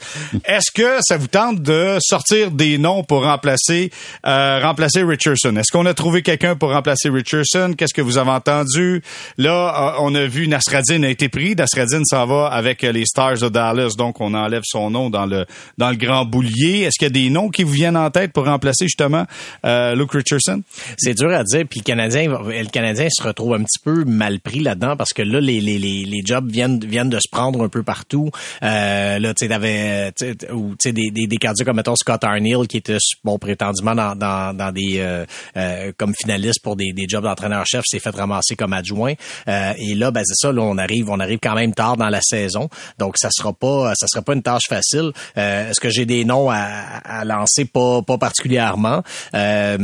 Est-ce 0.45 0.73
que 0.73 0.99
ça 1.01 1.17
vous 1.17 1.29
tente 1.29 1.62
de 1.62 1.97
sortir 2.01 2.51
des 2.51 2.79
noms 2.79 3.05
pour 3.05 3.25
remplacer, 3.25 3.91
remplacer 4.25 5.03
Richardson? 5.05 5.55
Est-ce 5.57 5.71
qu'on 5.71 5.87
a 5.87 5.95
trouvé 5.95 6.23
quelqu'un 6.23 6.57
pour 6.57 6.73
remplacer 6.73 7.03
Richardson. 7.11 7.74
Qu'est-ce 7.76 7.94
que 7.94 8.02
vous 8.02 8.18
avez 8.18 8.30
entendu? 8.30 9.02
Là, 9.38 9.94
euh, 9.94 9.98
on 10.00 10.14
a 10.14 10.26
vu 10.26 10.48
Nasradin 10.48 11.02
a 11.02 11.09
été 11.09 11.28
pris. 11.28 11.55
Nasradin 11.55 12.02
s'en 12.05 12.26
va 12.26 12.46
avec 12.46 12.82
les 12.82 13.05
Stars 13.07 13.38
de 13.38 13.48
Dallas, 13.48 13.94
donc 13.96 14.20
on 14.20 14.34
enlève 14.34 14.62
son 14.64 14.90
nom 14.90 15.11
dans 15.11 15.26
le 15.26 15.46
dans 15.78 15.90
le 15.90 15.96
grand 15.96 16.24
boulier. 16.24 16.80
Est-ce 16.80 16.98
qu'il 16.98 17.07
y 17.07 17.11
a 17.11 17.24
des 17.24 17.30
noms 17.30 17.48
qui 17.48 17.62
vous 17.62 17.72
viennent 17.72 17.96
en 17.96 18.11
tête 18.11 18.32
pour 18.32 18.44
remplacer 18.44 18.86
justement 18.86 19.24
euh, 19.64 19.94
Luke 19.94 20.12
Richardson? 20.12 20.62
C'est 20.98 21.14
dur 21.14 21.32
à 21.32 21.44
dire. 21.44 21.64
Puis 21.68 21.80
le 21.80 21.84
Canadien, 21.84 22.28
le 22.28 22.70
Canadien 22.70 23.09
se 23.11 23.22
retrouve 23.22 23.55
un 23.55 23.62
petit 23.62 23.80
peu 23.82 24.05
mal 24.05 24.40
pris 24.40 24.61
là-dedans 24.61 24.96
parce 24.96 25.12
que 25.12 25.22
là, 25.22 25.40
les, 25.40 25.61
les, 25.61 25.78
les, 25.78 26.22
jobs 26.24 26.50
viennent 26.50 26.78
viennent 26.78 27.11
de 27.11 27.18
se 27.18 27.28
prendre 27.30 27.62
un 27.62 27.68
peu 27.68 27.82
partout. 27.82 28.30
Euh, 28.62 29.18
là, 29.18 29.34
tu 29.34 29.44
sais, 29.44 29.48
t'avais, 29.48 30.12
ou 30.52 30.74
des, 30.82 31.11
des, 31.11 31.26
des 31.26 31.36
candidats 31.36 31.64
comme 31.64 31.76
mettons 31.76 31.96
Scott 31.96 32.24
Arniel 32.24 32.66
qui 32.66 32.78
était 32.78 32.96
bon 33.22 33.38
prétendument 33.38 33.94
dans, 33.94 34.14
dans, 34.14 34.57
dans 34.57 34.72
des 34.72 34.98
euh, 34.98 35.24
euh 35.57 35.92
comme 35.96 36.12
finaliste 36.14 36.62
pour 36.62 36.76
des, 36.76 36.92
des 36.95 37.07
jobs 37.09 37.24
d'entraîneur-chef, 37.24 37.82
s'est 37.86 37.99
fait 37.99 38.14
ramasser 38.14 38.57
comme 38.57 38.72
adjoint. 38.72 39.14
Euh, 39.49 39.72
et 39.78 39.95
là, 39.95 40.11
ben 40.11 40.22
c'est 40.24 40.47
ça, 40.47 40.53
là, 40.53 40.62
on 40.62 40.78
arrive, 40.78 41.11
on 41.11 41.20
arrive 41.20 41.38
quand 41.42 41.55
même 41.55 41.74
tard 41.74 41.97
dans 41.97 42.09
la 42.09 42.20
saison. 42.22 42.68
Donc, 42.99 43.16
ça 43.18 43.28
sera 43.30 43.53
pas, 43.53 43.95
ça 43.95 44.07
sera 44.09 44.22
pas 44.22 44.34
une 44.34 44.42
tâche 44.42 44.68
facile. 44.68 45.12
Euh, 45.36 45.70
est-ce 45.70 45.80
que 45.80 45.90
j'ai 45.90 46.07
des 46.07 46.24
noms 46.24 46.51
à, 46.51 46.57
à, 46.57 47.24
lancer? 47.24 47.64
Pas, 47.64 48.03
pas 48.03 48.18
particulièrement. 48.18 49.03
Euh, 49.34 49.76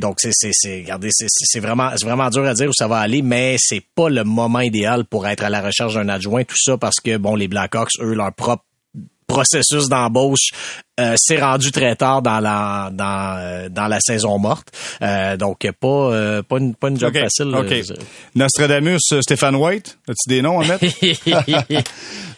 donc, 0.00 0.16
c'est, 0.18 0.32
c'est, 0.32 0.50
c'est, 0.52 0.78
regardez, 0.78 1.10
c'est, 1.12 1.60
vraiment, 1.60 1.90
c'est 1.96 2.06
vraiment 2.06 2.30
dur 2.30 2.44
à 2.44 2.54
dire 2.54 2.68
où 2.68 2.72
ça 2.72 2.88
va 2.88 2.98
aller, 2.98 3.22
mais 3.22 3.56
c'est 3.58 3.82
pas 3.94 4.08
le 4.08 4.24
moment 4.24 4.60
idéal 4.60 5.04
pour 5.04 5.26
être 5.26 5.44
à 5.44 5.50
la 5.50 5.60
recherche 5.60 5.94
d'un 5.94 6.08
adjoint. 6.08 6.44
Tout 6.44 6.56
ça 6.58 6.76
parce 6.76 6.96
que, 7.02 7.16
bon, 7.16 7.34
les 7.34 7.48
Blackhawks, 7.48 7.90
eux, 8.00 8.14
leur 8.14 8.32
propre 8.32 8.64
processus 9.26 9.88
d'embauche 9.88 10.50
euh, 11.00 11.14
s'est 11.16 11.40
rendu 11.40 11.72
très 11.72 11.96
tard 11.96 12.22
dans 12.22 12.40
la 12.40 12.90
dans, 12.92 13.36
euh, 13.38 13.68
dans 13.68 13.88
la 13.88 13.98
saison 14.00 14.38
morte. 14.38 14.68
Euh, 15.00 15.36
donc 15.36 15.66
pas 15.80 15.88
euh, 15.88 16.42
pas 16.42 16.58
une 16.58 16.74
pas 16.74 16.88
une 16.88 16.98
job 16.98 17.12
facile. 17.14 17.54
Okay. 17.54 17.82
Nostradamus, 18.34 19.00
Stéphane 19.20 19.56
White, 19.56 19.98
as-tu 20.08 20.28
des 20.28 20.42
noms 20.42 20.60
à 20.60 20.66
mettre? 20.66 20.84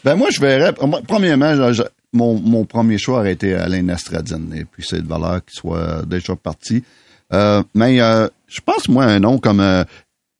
Ben 0.04 0.16
moi 0.16 0.28
je 0.30 0.38
verrais 0.38 0.74
premièrement 0.74 1.54
mon, 2.12 2.38
mon 2.38 2.66
premier 2.66 2.98
choix 2.98 3.20
aurait 3.20 3.32
été 3.32 3.54
Alain 3.54 3.82
Nostradin 3.82 4.42
et 4.54 4.66
puis 4.66 4.84
c'est 4.86 5.00
de 5.00 5.08
valeur 5.08 5.42
qu'il 5.44 5.58
soit 5.58 6.04
déjà 6.06 6.36
parti. 6.36 6.84
mais 7.74 7.96
je 7.96 8.60
pense 8.64 8.88
moi 8.90 9.04
un 9.04 9.18
nom 9.18 9.38
comme 9.38 9.62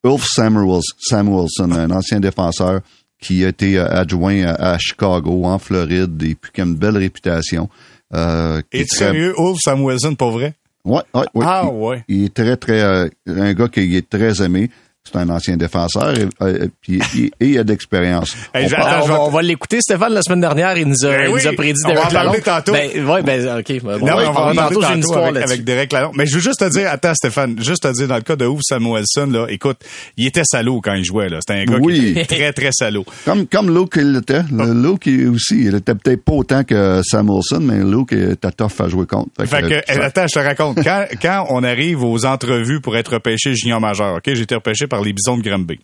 Ulf 0.03 0.27
Samuelson, 0.27 1.71
un 1.71 1.89
ancien 1.89 2.19
défenseur 2.19 2.81
qui 3.21 3.45
a 3.45 3.49
été 3.49 3.77
euh, 3.77 3.87
adjoint 3.89 4.43
à, 4.43 4.77
Chicago, 4.77 5.45
en 5.45 5.59
Floride, 5.59 6.21
et 6.23 6.35
puis 6.35 6.51
qui 6.53 6.61
a 6.61 6.65
une 6.65 6.75
belle 6.75 6.97
réputation. 6.97 7.69
Euh, 8.13 8.61
Et 8.71 8.85
sérieux, 8.85 9.33
Ulf 9.37 9.59
Samuelson, 9.63 10.15
pour 10.15 10.31
vrai? 10.31 10.53
Ouais, 10.83 11.01
ouais, 11.13 11.25
Ah, 11.41 11.67
ouais. 11.67 12.03
Il 12.07 12.25
est 12.25 12.33
très, 12.33 12.55
très, 12.57 12.81
euh, 12.81 13.09
un 13.27 13.53
gars 13.53 13.67
qui 13.67 13.95
est 13.97 14.07
très 14.07 14.43
aimé. 14.43 14.69
C'est 15.11 15.17
un 15.19 15.29
ancien 15.29 15.55
défenseur 15.57 16.17
et, 16.17 16.27
euh, 16.41 16.67
puis, 16.81 16.99
et, 17.17 17.25
et 17.39 17.47
il 17.49 17.59
a 17.59 17.63
d'expérience. 17.63 18.35
Hey, 18.55 18.65
On 18.65 18.81
va, 18.81 19.01
vais- 19.01 19.11
on 19.11 19.29
va 19.29 19.41
l'écouter, 19.41 19.79
Stéphane, 19.81 20.13
la 20.13 20.21
semaine 20.21 20.39
dernière. 20.41 20.77
Il 20.77 20.87
nous 20.87 21.05
a, 21.05 21.09
Ben 21.09 21.21
il 21.27 21.33
oui, 21.33 21.41
nous 21.43 21.47
a 21.47 21.53
prédit 21.53 21.79
on 21.85 21.87
va 21.89 21.93
Derek 21.95 22.07
en 22.07 22.11
parler 22.13 22.29
Lalonde. 22.29 22.43
tantôt. 22.43 22.71
Ben, 22.71 23.05
ouais, 23.05 23.21
ben, 23.21 23.59
OK. 23.59 23.81
Bon, 23.83 23.91
Non, 24.05 24.13
on 24.13 24.15
va 24.15 24.29
on 24.29 24.33
va 24.33 24.51
en 24.51 24.55
tantôt, 24.69 24.81
j'ai 24.81 24.93
une 24.93 24.99
histoire 24.99 25.23
avec, 25.23 25.33
là-dessus. 25.35 25.53
avec 25.53 25.63
Derek 25.65 25.91
Lalonde. 25.93 26.13
Mais 26.15 26.25
je 26.25 26.35
veux 26.35 26.41
juste 26.41 26.59
te 26.59 26.69
dire, 26.69 26.89
attends 26.89 27.13
Stéphane, 27.13 27.55
juste 27.61 27.83
te 27.83 27.91
dire, 27.93 28.07
dans 28.07 28.15
le 28.15 28.21
cas 28.21 28.35
de 28.35 28.45
Ouf 28.45 28.61
Samuelson, 28.63 29.27
là, 29.29 29.47
écoute, 29.49 29.77
il 30.17 30.27
était 30.27 30.43
salaud 30.45 30.79
quand 30.81 30.93
il 30.93 31.03
jouait. 31.05 31.29
là. 31.29 31.39
C'était 31.45 31.59
un 31.61 31.65
gars 31.65 31.77
Oui. 31.81 31.99
qui 31.99 32.19
était 32.19 32.35
très, 32.35 32.53
très 32.53 32.69
salaud. 32.71 33.05
Comme, 33.25 33.47
comme 33.47 33.73
Luke 33.75 33.93
il 33.97 34.13
l'était. 34.13 34.41
Le 34.51 34.73
Luke 34.73 35.05
il 35.07 35.27
aussi, 35.29 35.65
il 35.65 35.75
était 35.75 35.95
peut-être 35.95 36.23
pas 36.23 36.33
autant 36.33 36.63
que 36.63 37.01
Samuelson, 37.03 37.59
mais 37.61 37.79
Luke 37.83 38.13
était 38.13 38.51
tough 38.51 38.79
à 38.79 38.87
jouer 38.87 39.05
contre. 39.05 39.29
Fait 39.45 39.61
que, 39.61 39.73
euh, 39.73 40.03
attends, 40.05 40.27
je 40.27 40.39
te 40.39 40.45
raconte. 40.45 40.83
Quand, 40.83 41.05
quand 41.21 41.47
on 41.49 41.63
arrive 41.63 42.03
aux 42.03 42.25
entrevues 42.25 42.79
pour 42.81 42.95
être 42.97 43.13
repêché 43.13 43.53
junior 43.55 43.79
majeur, 43.81 44.15
OK, 44.15 44.23
j'ai 44.27 44.41
été 44.41 44.55
repêché 44.55 44.87
par 44.87 44.94
les 45.03 45.13
Bisons 45.13 45.37
de 45.37 45.43
Granby. 45.47 45.79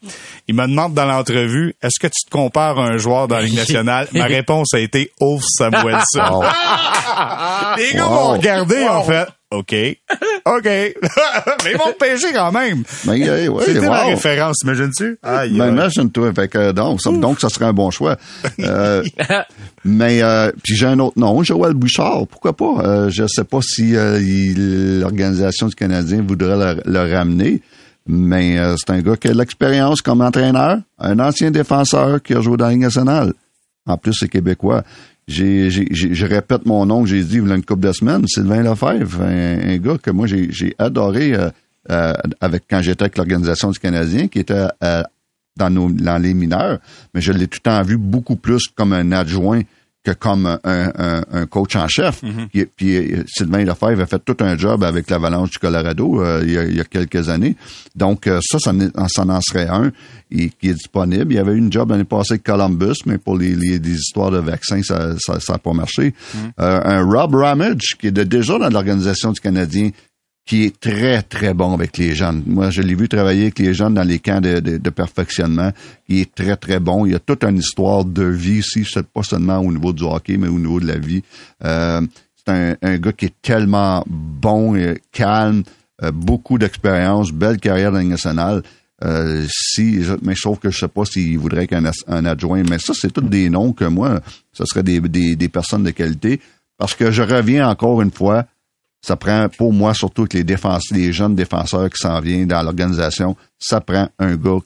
Il 0.47 0.55
me 0.55 0.67
demande 0.67 0.93
dans 0.93 1.05
l'entrevue, 1.05 1.73
est-ce 1.81 1.99
que 1.99 2.07
tu 2.07 2.25
te 2.25 2.29
compares 2.31 2.79
à 2.79 2.87
un 2.87 2.97
joueur 2.97 3.27
dans 3.27 3.35
la 3.37 3.43
Ligue 3.43 3.55
nationale? 3.55 4.07
Ma 4.13 4.25
réponse 4.27 4.73
a 4.73 4.79
été 4.79 5.11
Ouf 5.19 5.43
Samuelson. 5.57 6.43
Wow. 7.11 7.77
Les 7.77 7.93
gars 7.93 8.05
Wow. 8.07 8.09
m'ont 8.13 8.27
regardé, 8.33 8.83
en 8.87 9.03
fait. 9.03 9.27
OK. 9.51 9.73
OK. 10.45 10.63
Mais 10.65 10.93
ils 11.71 11.77
vont 11.77 11.87
me 11.89 11.97
pêcher 11.97 12.31
quand 12.33 12.51
même. 12.53 12.83
Mais, 13.05 13.27
euh, 13.27 13.47
ouais, 13.47 13.63
C'était 13.65 13.81
ma 13.81 14.03
wow. 14.03 14.09
référence, 14.11 14.57
imagines-tu? 14.63 15.19
Ben, 15.21 15.45
imagine-toi. 15.45 16.33
Fait 16.33 16.47
que, 16.47 16.71
donc, 16.71 17.01
ça, 17.01 17.11
donc, 17.11 17.39
ça 17.41 17.49
serait 17.49 17.65
un 17.65 17.73
bon 17.73 17.91
choix. 17.91 18.17
Euh, 18.59 19.03
mais, 19.83 20.21
euh, 20.23 20.51
puis 20.63 20.75
j'ai 20.75 20.85
un 20.87 20.99
autre 20.99 21.19
nom, 21.19 21.43
Joël 21.43 21.73
Bouchard. 21.73 22.27
Pourquoi 22.27 22.53
pas? 22.55 22.75
Euh, 22.83 23.09
je 23.09 23.27
sais 23.27 23.43
pas 23.43 23.59
si 23.61 23.95
euh, 23.95 24.19
l'Organisation 25.01 25.67
du 25.67 25.75
Canadien 25.75 26.23
voudrait 26.25 26.75
le, 26.75 26.81
le 26.85 27.13
ramener. 27.15 27.61
Mais 28.07 28.57
euh, 28.57 28.75
c'est 28.77 28.91
un 28.93 29.01
gars 29.01 29.15
qui 29.15 29.27
a 29.27 29.33
de 29.33 29.37
l'expérience 29.37 30.01
comme 30.01 30.21
entraîneur, 30.21 30.79
un 30.99 31.19
ancien 31.19 31.51
défenseur 31.51 32.21
qui 32.21 32.33
a 32.33 32.41
joué 32.41 32.57
dans 32.57 32.67
la 32.67 32.75
nationale. 32.75 33.33
En 33.85 33.97
plus, 33.97 34.13
c'est 34.19 34.27
québécois. 34.29 34.83
J'ai, 35.27 35.69
j'ai, 35.69 35.87
j'ai- 35.91 36.13
je 36.13 36.25
répète 36.25 36.65
mon 36.65 36.85
nom 36.85 37.03
que 37.03 37.09
j'ai 37.09 37.23
dit 37.23 37.37
il 37.37 37.47
y 37.47 37.51
a 37.51 37.55
une 37.55 37.63
couple 37.63 37.87
de 37.87 37.91
semaines, 37.91 38.27
Sylvain 38.27 38.63
Lefebvre, 38.63 39.21
un, 39.21 39.77
gars 39.77 39.97
que 40.01 40.09
moi 40.11 40.25
j'ai, 40.27 40.51
j'ai 40.51 40.75
adoré 40.79 41.33
euh, 41.35 41.49
euh, 41.91 42.13
avec 42.41 42.63
quand 42.69 42.81
j'étais 42.81 43.03
avec 43.03 43.17
l'Organisation 43.17 43.69
du 43.71 43.79
Canadien, 43.79 44.27
qui 44.27 44.39
était 44.39 44.65
euh, 44.83 45.03
dans, 45.57 45.69
nos, 45.69 45.89
dans 45.91 46.17
les 46.17 46.33
mineurs, 46.33 46.79
mais 47.13 47.21
je 47.21 47.31
l'ai 47.31 47.47
tout 47.47 47.59
le 47.63 47.69
temps 47.71 47.81
vu 47.83 47.97
beaucoup 47.97 48.35
plus 48.35 48.67
comme 48.75 48.93
un 48.93 49.11
adjoint 49.11 49.61
que 50.03 50.11
comme 50.11 50.47
un, 50.47 50.57
un, 50.63 51.21
un 51.31 51.45
coach 51.45 51.75
en 51.75 51.87
chef. 51.87 52.21
Puis, 52.51 52.65
puis, 52.65 52.95
euh, 53.13 53.23
Sylvain 53.27 53.63
Lefebvre 53.63 54.01
a 54.01 54.05
fait 54.07 54.19
tout 54.25 54.37
un 54.39 54.57
job 54.57 54.83
avec 54.83 55.09
l'Avalanche 55.11 55.51
du 55.51 55.59
Colorado 55.59 56.21
euh, 56.23 56.41
il, 56.43 56.51
y 56.53 56.57
a, 56.57 56.63
il 56.65 56.75
y 56.75 56.79
a 56.79 56.83
quelques 56.85 57.29
années. 57.29 57.55
Donc, 57.95 58.25
euh, 58.25 58.39
ça, 58.43 58.57
ça, 58.57 58.71
en- 58.71 59.07
ça 59.07 59.21
en 59.23 59.41
serait 59.41 59.67
un 59.67 59.91
et, 60.31 60.49
qui 60.49 60.69
est 60.69 60.73
disponible. 60.73 61.31
Il 61.31 61.35
y 61.35 61.39
avait 61.39 61.51
eu 61.53 61.57
une 61.57 61.71
job 61.71 61.91
l'année 61.91 62.03
passée 62.03 62.33
avec 62.33 62.43
Columbus, 62.43 62.95
mais 63.05 63.19
pour 63.19 63.37
les, 63.37 63.53
les, 63.55 63.77
les 63.77 63.91
histoires 63.93 64.31
de 64.31 64.39
vaccins, 64.39 64.81
ça 64.81 65.09
n'a 65.09 65.15
ça, 65.19 65.39
ça 65.39 65.53
a 65.53 65.57
pas 65.59 65.73
marché. 65.73 66.15
Euh, 66.59 66.81
un 66.83 67.03
Rob 67.03 67.35
Ramage, 67.35 67.95
qui 67.99 68.07
est 68.07 68.11
déjà 68.11 68.57
dans 68.57 68.69
l'Organisation 68.69 69.31
du 69.31 69.39
Canadien, 69.39 69.91
qui 70.51 70.65
est 70.65 70.77
très, 70.81 71.21
très 71.21 71.53
bon 71.53 71.73
avec 71.73 71.97
les 71.97 72.13
jeunes. 72.13 72.43
Moi, 72.45 72.71
je 72.71 72.81
l'ai 72.81 72.93
vu 72.93 73.07
travailler 73.07 73.43
avec 73.43 73.59
les 73.59 73.73
jeunes 73.73 73.93
dans 73.93 74.03
les 74.03 74.19
camps 74.19 74.41
de, 74.41 74.89
perfectionnement. 74.89 75.71
Il 76.09 76.19
est 76.19 76.35
très, 76.35 76.57
très 76.57 76.81
bon. 76.81 77.05
Il 77.05 77.13
y 77.13 77.15
a 77.15 77.19
toute 77.19 77.45
une 77.45 77.55
histoire 77.55 78.03
de 78.03 78.25
vie 78.25 78.59
ici, 78.59 78.85
pas 79.13 79.23
seulement 79.23 79.59
au 79.59 79.71
niveau 79.71 79.93
du 79.93 80.03
hockey, 80.03 80.35
mais 80.35 80.49
au 80.49 80.59
niveau 80.59 80.81
de 80.81 80.87
la 80.87 80.97
vie. 80.97 81.23
Euh, 81.63 82.01
c'est 82.35 82.51
un, 82.51 82.75
un 82.81 82.97
gars 82.97 83.13
qui 83.13 83.27
est 83.27 83.41
tellement 83.41 84.03
bon, 84.05 84.75
et 84.75 84.99
calme, 85.13 85.63
euh, 86.03 86.11
beaucoup 86.11 86.57
d'expérience, 86.57 87.31
belle 87.31 87.57
carrière 87.57 87.93
nationale. 87.93 88.61
Euh, 89.05 89.45
si, 89.49 90.01
mais 90.21 90.35
sauf 90.35 90.59
que 90.59 90.69
je 90.69 90.79
sais 90.79 90.89
pas 90.89 91.05
s'il 91.05 91.39
voudrait 91.39 91.65
qu'un 91.65 91.89
un 92.07 92.25
adjoint, 92.25 92.63
mais 92.69 92.77
ça, 92.77 92.91
c'est 92.93 93.13
tous 93.13 93.21
des 93.21 93.49
noms 93.49 93.71
que 93.71 93.85
moi, 93.85 94.19
ce 94.51 94.65
serait 94.65 94.83
des, 94.83 94.99
des, 94.99 95.37
des 95.37 95.47
personnes 95.47 95.83
de 95.83 95.91
qualité. 95.91 96.41
Parce 96.77 96.93
que 96.93 97.09
je 97.09 97.23
reviens 97.23 97.69
encore 97.69 98.01
une 98.01 98.11
fois, 98.11 98.47
ça 99.01 99.15
prend, 99.15 99.49
pour 99.49 99.73
moi, 99.73 99.93
surtout 99.93 100.21
avec 100.21 100.33
les 100.33 100.43
défenseurs, 100.43 100.97
les 100.97 101.11
jeunes 101.11 101.35
défenseurs 101.35 101.89
qui 101.89 101.97
s'en 101.97 102.19
viennent 102.19 102.47
dans 102.47 102.61
l'organisation, 102.61 103.35
ça 103.57 103.81
prend 103.81 104.09
un 104.19 104.35
gars, 104.35 104.59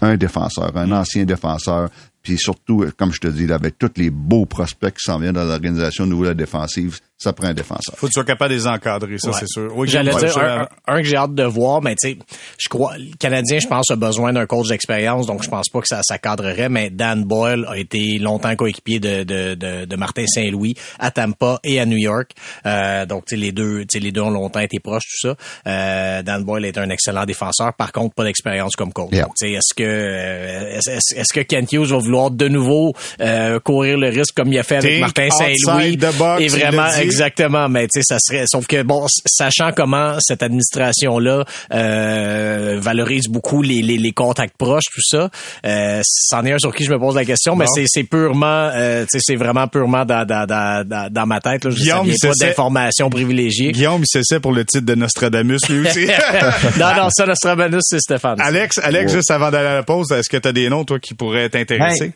un 0.00 0.16
défenseur, 0.16 0.76
un 0.76 0.92
ancien 0.92 1.24
défenseur, 1.24 1.90
puis 2.22 2.38
surtout, 2.38 2.86
comme 2.96 3.12
je 3.12 3.20
te 3.20 3.28
dis, 3.28 3.50
avec 3.52 3.78
tous 3.78 3.92
les 3.96 4.10
beaux 4.10 4.46
prospects 4.46 4.94
qui 4.94 5.02
s'en 5.02 5.18
viennent 5.18 5.34
dans 5.34 5.44
l'organisation 5.44 6.04
au 6.04 6.06
niveau 6.06 6.22
de 6.22 6.28
la 6.28 6.34
défensive, 6.34 7.00
ça 7.18 7.32
prend 7.32 7.48
un 7.48 7.54
défenseur. 7.54 7.94
Faut 7.96 8.06
que 8.06 8.12
tu 8.12 8.14
sois 8.14 8.24
capable 8.24 8.52
de 8.54 8.58
les 8.58 8.66
encadrer, 8.68 9.18
ça, 9.18 9.30
Ouais. 9.30 9.36
c'est 9.40 9.48
sûr. 9.48 9.72
Oui, 9.76 9.88
J'allais 9.88 10.14
dire 10.14 10.38
un, 10.38 10.60
un- 10.62 10.68
un 10.86 10.96
que 10.98 11.02
j'ai 11.04 11.16
hâte 11.16 11.34
de 11.34 11.42
voir, 11.42 11.82
mais 11.82 11.96
tu 12.00 12.10
sais, 12.10 12.18
je 12.58 12.68
crois, 12.68 12.96
le 12.96 13.16
Canadien, 13.18 13.58
je 13.58 13.66
pense, 13.66 13.90
a 13.90 13.96
besoin 13.96 14.32
d'un 14.32 14.46
coach 14.46 14.68
d'expérience, 14.68 15.26
donc 15.26 15.42
je 15.42 15.48
pense 15.48 15.68
pas 15.68 15.80
que 15.80 15.88
ça, 15.88 16.00
ça 16.04 16.18
cadrerait, 16.18 16.68
mais 16.68 16.90
Dan 16.90 17.24
Boyle 17.24 17.66
a 17.68 17.76
été 17.76 18.18
longtemps 18.18 18.54
coéquipier 18.54 19.00
de, 19.00 19.24
de, 19.24 19.54
de, 19.54 19.84
de 19.84 19.96
Martin 19.96 20.26
Saint-Louis 20.28 20.74
à 21.00 21.10
Tampa 21.10 21.58
et 21.64 21.80
à 21.80 21.86
New 21.86 21.96
York. 21.98 22.30
Euh, 22.66 23.04
donc, 23.04 23.24
tu 23.26 23.34
sais, 23.34 23.40
les 23.40 23.50
deux, 23.52 23.80
tu 23.80 23.86
sais, 23.94 23.98
les 23.98 24.12
deux 24.12 24.20
ont 24.20 24.30
longtemps 24.30 24.60
été 24.60 24.78
proches, 24.78 25.02
tout 25.20 25.28
ça. 25.28 25.34
Euh, 25.66 26.22
Dan 26.22 26.44
Boyle 26.44 26.66
est 26.66 26.78
un 26.78 26.88
excellent 26.90 27.24
défenseur, 27.24 27.74
par 27.74 27.90
contre, 27.90 28.14
pas 28.14 28.24
d'expérience 28.24 28.76
comme 28.76 28.92
coach. 28.92 29.10
Yeah. 29.12 29.24
Donc, 29.24 29.32
tu 29.40 29.48
sais, 29.48 29.52
est-ce 29.54 29.74
que, 29.74 29.82
euh, 29.82 30.78
est-ce, 31.16 31.32
que 31.32 31.40
Kent 31.40 31.72
Hughes 31.72 31.86
va 31.90 31.98
vouloir 31.98 32.30
de 32.30 32.46
nouveau 32.48 32.92
euh, 33.20 33.58
courir 33.58 33.98
le 33.98 34.08
risque 34.08 34.34
comme 34.36 34.52
il 34.52 34.58
a 34.58 34.62
fait 34.62 34.76
avec 34.76 35.00
Martin 35.00 35.28
Saint-Louis? 35.30 35.98
Et 36.40 36.46
vraiment. 36.48 36.86
Exactement, 37.08 37.68
mais 37.68 37.86
tu 37.88 38.00
sais, 38.00 38.02
ça 38.02 38.18
serait, 38.20 38.44
sauf 38.46 38.66
que 38.66 38.82
bon, 38.82 39.06
sachant 39.26 39.72
comment 39.72 40.16
cette 40.20 40.42
administration-là 40.42 41.44
euh, 41.72 42.78
valorise 42.80 43.28
beaucoup 43.28 43.62
les, 43.62 43.82
les, 43.82 43.98
les 43.98 44.12
contacts 44.12 44.56
proches, 44.56 44.84
tout 44.92 45.02
ça, 45.02 45.30
euh, 45.66 46.00
c'en 46.04 46.44
est 46.44 46.52
un 46.52 46.58
sur 46.58 46.74
qui 46.74 46.84
je 46.84 46.90
me 46.90 46.98
pose 46.98 47.14
la 47.14 47.24
question, 47.24 47.56
mais 47.56 47.66
c'est, 47.74 47.84
c'est 47.86 48.04
purement, 48.04 48.70
euh, 48.74 49.02
tu 49.02 49.18
sais, 49.18 49.20
c'est 49.22 49.36
vraiment 49.36 49.68
purement 49.68 50.04
dans, 50.04 50.24
dans, 50.26 50.46
dans, 50.46 51.08
dans, 51.10 51.26
ma 51.26 51.40
tête, 51.40 51.64
là. 51.64 51.70
Je 51.70 51.76
Guillaume, 51.76 52.08
pas 52.20 52.32
ça. 52.32 52.46
d'informations 52.46 53.10
privilégiées. 53.10 53.72
Guillaume, 53.72 54.02
il 54.02 54.08
s'essaie 54.08 54.40
pour 54.40 54.52
le 54.52 54.64
titre 54.64 54.86
de 54.86 54.94
Nostradamus, 54.94 55.60
lui 55.68 55.86
aussi. 55.86 56.06
non, 56.78 56.94
non, 56.96 57.08
ça, 57.10 57.26
Nostradamus, 57.26 57.82
c'est 57.82 58.00
Stéphane. 58.00 58.40
Alex, 58.40 58.78
Alex, 58.82 59.12
juste 59.12 59.30
avant 59.30 59.50
d'aller 59.50 59.68
à 59.68 59.74
la 59.74 59.82
pause, 59.82 60.10
est-ce 60.12 60.28
que 60.28 60.36
tu 60.36 60.48
as 60.48 60.52
des 60.52 60.68
noms, 60.68 60.84
toi, 60.84 60.98
qui 60.98 61.14
pourraient 61.14 61.48
t'intéresser? 61.48 62.06
Ben, 62.08 62.12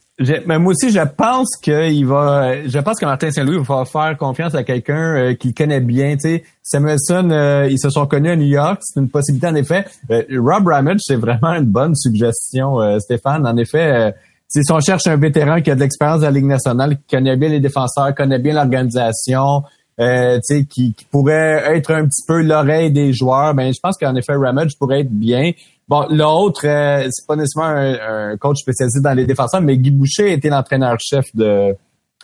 mais 0.46 0.58
moi 0.58 0.72
aussi, 0.72 0.90
je 0.90 1.00
pense 1.00 1.56
qu'il 1.62 2.06
va. 2.06 2.66
Je 2.66 2.78
pense 2.78 2.98
que 2.98 3.06
Martin 3.06 3.30
Saint-Louis 3.30 3.62
va 3.62 3.84
faire 3.84 4.16
confiance 4.18 4.54
à 4.54 4.64
quelqu'un 4.64 5.16
euh, 5.16 5.34
qu'il 5.34 5.54
connaît 5.54 5.80
bien. 5.80 6.14
Tu 6.14 6.20
sais, 6.20 6.44
Samuelson, 6.62 7.30
euh, 7.30 7.68
ils 7.70 7.78
se 7.78 7.90
sont 7.90 8.06
connus 8.06 8.30
à 8.30 8.36
New 8.36 8.46
York. 8.46 8.80
C'est 8.82 9.00
une 9.00 9.08
possibilité 9.08 9.46
en 9.46 9.54
effet. 9.54 9.84
Euh, 10.10 10.22
Rob 10.38 10.66
Ramage, 10.66 11.00
c'est 11.00 11.16
vraiment 11.16 11.54
une 11.54 11.66
bonne 11.66 11.94
suggestion, 11.94 12.80
euh, 12.80 12.98
Stéphane. 12.98 13.46
En 13.46 13.56
effet, 13.56 14.14
si 14.48 14.60
on 14.70 14.80
cherche 14.80 15.06
un 15.06 15.16
vétéran 15.16 15.60
qui 15.62 15.70
a 15.70 15.74
de 15.74 15.80
l'expérience 15.80 16.20
de 16.20 16.26
la 16.26 16.30
Ligue 16.30 16.46
nationale, 16.46 16.96
qui 16.96 17.16
connaît 17.16 17.36
bien 17.36 17.48
les 17.48 17.60
défenseurs, 17.60 18.14
connaît 18.14 18.38
bien 18.38 18.54
l'organisation, 18.54 19.62
euh, 20.00 20.36
tu 20.36 20.58
sais, 20.58 20.64
qui, 20.64 20.94
qui 20.94 21.04
pourrait 21.04 21.62
être 21.74 21.92
un 21.92 22.06
petit 22.06 22.24
peu 22.26 22.42
l'oreille 22.42 22.90
des 22.90 23.12
joueurs, 23.12 23.54
ben 23.54 23.72
je 23.72 23.78
pense 23.82 23.96
qu'en 23.98 24.14
effet, 24.14 24.34
Ramage 24.34 24.78
pourrait 24.78 25.00
être 25.00 25.10
bien. 25.10 25.52
Bon, 25.92 26.06
l'autre, 26.08 26.62
euh, 26.64 27.06
c'est 27.10 27.26
pas 27.26 27.36
nécessairement 27.36 27.68
un, 27.76 28.30
un 28.32 28.36
coach 28.38 28.60
spécialisé 28.60 29.00
dans 29.02 29.12
les 29.12 29.26
défenseurs, 29.26 29.60
mais 29.60 29.76
Guy 29.76 29.90
Boucher 29.90 30.32
était 30.32 30.48
l'entraîneur-chef 30.48 31.26
de, 31.34 31.76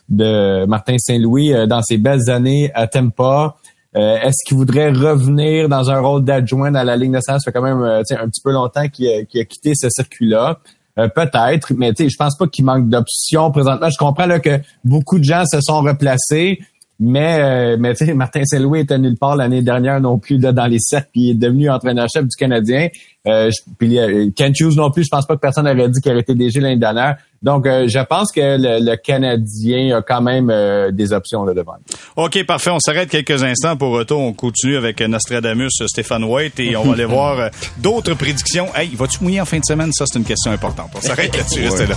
de 0.09 0.65
Martin 0.65 0.97
Saint-Louis 0.97 1.53
euh, 1.53 1.67
dans 1.67 1.83
ses 1.83 1.99
belles 1.99 2.31
années 2.31 2.71
à 2.75 2.87
Tampa. 2.87 3.57
Euh, 3.95 4.17
Est-ce 4.23 4.39
qu'il 4.47 4.57
voudrait 4.57 4.89
revenir 4.89 5.69
dans 5.69 5.91
un 5.91 6.01
rôle 6.01 6.25
d'adjoint 6.25 6.71
dans 6.71 6.83
la 6.83 6.97
Ligue 6.97 7.11
nationale? 7.11 7.43
Ça 7.43 7.53
fait 7.53 7.59
quand 7.59 7.63
même 7.63 7.83
euh, 7.83 8.01
un 8.19 8.29
petit 8.31 8.41
peu 8.43 8.53
longtemps 8.53 8.89
qu'il 8.89 9.07
a, 9.07 9.19
a 9.19 9.45
quitté 9.45 9.73
ce 9.75 9.91
circuit-là. 9.91 10.61
Euh, 10.99 11.09
Peut-être, 11.09 11.75
mais 11.77 11.93
je 11.99 12.17
pense 12.19 12.39
pas 12.39 12.47
qu'il 12.47 12.65
manque 12.65 12.89
d'options 12.89 13.51
présentement. 13.51 13.91
Je 13.91 13.99
comprends 13.99 14.25
là, 14.25 14.41
que 14.41 14.61
beaucoup 14.83 15.19
de 15.19 15.25
gens 15.25 15.45
se 15.45 15.61
sont 15.61 15.83
replacés, 15.83 16.59
mais 17.01 17.39
euh, 17.39 17.77
mais 17.79 17.95
tu 17.95 18.07
sais, 18.07 18.15
Martin 18.15 18.43
Saint-Louis 18.45 18.81
était 18.81 18.99
nulle 18.99 19.17
part 19.17 19.37
l'année 19.37 19.63
dernière 19.63 20.01
non 20.01 20.19
plus 20.19 20.39
là, 20.39 20.53
dans 20.53 20.67
les 20.67 20.79
cercles, 20.81 21.09
puis 21.13 21.21
il 21.23 21.31
est 21.31 21.35
devenu 21.35 21.71
entraîneur-chef 21.71 22.25
du 22.25 22.37
Canadien. 22.37 22.89
Euh, 23.27 23.51
puis 23.79 23.99
euh, 23.99 24.31
Kent 24.35 24.59
Hughes 24.61 24.77
non 24.77 24.91
plus, 24.91 25.05
je 25.05 25.09
pense 25.11 25.27
pas 25.27 25.35
que 25.35 25.41
personne 25.41 25.65
n'aurait 25.67 25.89
dit 25.89 26.01
qu'il 26.01 26.11
aurait 26.13 26.23
été 26.23 26.35
DG 26.35 26.61
l'année 26.61 26.77
dernière. 26.77 27.17
Donc, 27.43 27.67
euh, 27.67 27.87
je 27.87 27.99
pense 28.01 28.33
que 28.33 28.41
le, 28.41 28.85
le 28.85 28.97
Canadien 28.97 29.99
a 29.99 30.03
quand 30.03 30.21
même 30.23 30.51
euh, 30.51 30.91
des 30.91 31.13
options 31.13 31.45
là 31.45 31.55
devant. 31.55 31.75
lui. 31.75 31.97
OK, 32.17 32.45
parfait. 32.47 32.71
On 32.71 32.81
s'arrête 32.81 33.11
quelques 33.11 33.45
instants. 33.45 33.77
Pour 33.77 33.91
retour, 33.93 34.21
on 34.21 34.33
continue 34.33 34.77
avec 34.77 35.01
Nostradamus, 35.01 35.71
euh, 35.81 35.87
Stéphane 35.87 36.25
White, 36.25 36.59
et 36.59 36.77
on 36.77 36.85
va 36.85 36.95
aller 36.95 37.05
voir 37.05 37.39
euh, 37.39 37.49
d'autres 37.79 38.15
prédictions. 38.15 38.67
Hey, 38.75 38.95
vas-tu 38.97 39.23
mouiller 39.23 39.41
en 39.41 39.45
fin 39.45 39.59
de 39.59 39.65
semaine? 39.65 39.93
Ça, 39.93 40.05
c'est 40.07 40.19
une 40.19 40.25
question 40.25 40.51
importante. 40.51 40.91
On 40.97 41.01
s'arrête 41.01 41.37
là-dessus. 41.37 41.63
Restez 41.63 41.87
là. 41.87 41.95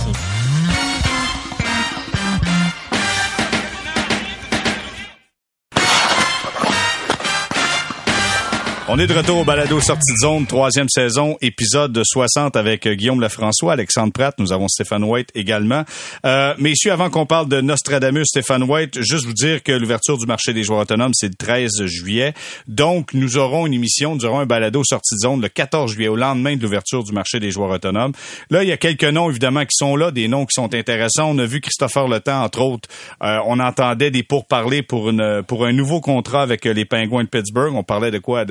On 8.94 8.98
est 8.98 9.06
de 9.06 9.14
retour 9.14 9.38
au 9.38 9.44
balado 9.44 9.80
sortie 9.80 10.12
de 10.12 10.18
zone, 10.18 10.46
troisième 10.46 10.90
saison, 10.90 11.38
épisode 11.40 11.98
60 12.04 12.56
avec 12.56 12.86
euh, 12.86 12.92
Guillaume 12.92 13.22
Lefrançois, 13.22 13.72
Alexandre 13.72 14.12
Pratt. 14.12 14.34
Nous 14.38 14.52
avons 14.52 14.68
Stéphane 14.68 15.02
White 15.02 15.30
également. 15.34 15.84
Euh, 16.26 16.52
messieurs, 16.58 16.92
avant 16.92 17.08
qu'on 17.08 17.24
parle 17.24 17.48
de 17.48 17.62
Nostradamus, 17.62 18.26
Stéphane 18.26 18.64
White, 18.64 19.00
juste 19.00 19.24
vous 19.24 19.32
dire 19.32 19.62
que 19.62 19.72
l'ouverture 19.72 20.18
du 20.18 20.26
marché 20.26 20.52
des 20.52 20.62
joueurs 20.62 20.80
autonomes, 20.80 21.12
c'est 21.14 21.28
le 21.28 21.34
13 21.34 21.86
juillet. 21.86 22.34
Donc, 22.68 23.14
nous 23.14 23.38
aurons 23.38 23.66
une 23.66 23.72
émission, 23.72 24.14
nous 24.14 24.26
aurons 24.26 24.40
un 24.40 24.46
balado 24.46 24.82
sortie 24.84 25.14
de 25.14 25.20
zone 25.20 25.40
le 25.40 25.48
14 25.48 25.90
juillet, 25.90 26.08
au 26.08 26.16
lendemain 26.16 26.56
de 26.56 26.62
l'ouverture 26.62 27.02
du 27.02 27.12
marché 27.12 27.40
des 27.40 27.50
joueurs 27.50 27.70
autonomes. 27.70 28.12
Là, 28.50 28.62
il 28.62 28.68
y 28.68 28.72
a 28.72 28.76
quelques 28.76 29.04
noms, 29.04 29.30
évidemment, 29.30 29.62
qui 29.62 29.74
sont 29.74 29.96
là, 29.96 30.10
des 30.10 30.28
noms 30.28 30.44
qui 30.44 30.52
sont 30.52 30.74
intéressants. 30.74 31.30
On 31.30 31.38
a 31.38 31.46
vu 31.46 31.62
Christopher 31.62 32.08
Le 32.08 32.20
Temps, 32.20 32.42
entre 32.42 32.60
autres. 32.60 32.90
Euh, 33.22 33.38
on 33.46 33.58
entendait 33.58 34.10
des 34.10 34.22
pourparlers 34.22 34.82
pour 34.82 35.08
un 35.08 35.72
nouveau 35.72 36.02
contrat 36.02 36.42
avec 36.42 36.66
les 36.66 36.84
Penguins 36.84 37.24
de 37.24 37.28
Pittsburgh. 37.28 37.74
On 37.74 37.84
parlait 37.84 38.10
de 38.10 38.18
quoi? 38.18 38.44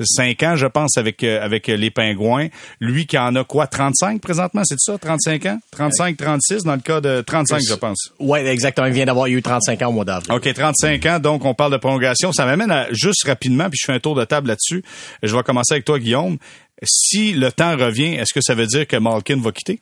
5 0.00 0.42
ans, 0.42 0.56
je 0.56 0.66
pense, 0.66 0.96
avec 0.96 1.22
euh, 1.24 1.42
avec 1.42 1.66
les 1.66 1.90
Pingouins. 1.90 2.48
Lui 2.80 3.06
qui 3.06 3.18
en 3.18 3.34
a 3.36 3.44
quoi? 3.44 3.66
35 3.66 4.20
présentement, 4.20 4.62
c'est 4.64 4.78
ça? 4.78 4.98
35 4.98 5.46
ans? 5.46 5.58
35, 5.72 6.16
36 6.16 6.64
dans 6.64 6.74
le 6.74 6.80
cas 6.80 7.00
de 7.00 7.22
35, 7.26 7.60
je 7.68 7.74
pense. 7.74 8.12
Oui, 8.18 8.38
exactement. 8.40 8.86
Il 8.86 8.92
vient 8.92 9.06
d'avoir 9.06 9.26
eu 9.26 9.40
35 9.42 9.82
ans 9.82 9.88
au 9.88 9.92
mois 9.92 10.04
d'avril. 10.04 10.32
OK, 10.32 10.52
35 10.52 11.06
ans. 11.06 11.18
Donc, 11.18 11.44
on 11.44 11.54
parle 11.54 11.72
de 11.72 11.78
prolongation. 11.78 12.32
Ça 12.32 12.46
m'amène 12.46 12.70
à, 12.70 12.86
juste 12.92 13.24
rapidement, 13.24 13.68
puis 13.70 13.78
je 13.80 13.86
fais 13.86 13.96
un 13.96 14.00
tour 14.00 14.14
de 14.14 14.24
table 14.24 14.48
là-dessus. 14.48 14.82
Je 15.22 15.34
vais 15.34 15.42
commencer 15.42 15.74
avec 15.74 15.84
toi, 15.84 15.98
Guillaume. 15.98 16.38
Si 16.82 17.32
le 17.32 17.50
temps 17.52 17.76
revient, 17.76 18.14
est-ce 18.14 18.34
que 18.34 18.40
ça 18.42 18.54
veut 18.54 18.66
dire 18.66 18.86
que 18.86 18.96
Malkin 18.96 19.40
va 19.40 19.50
quitter? 19.52 19.80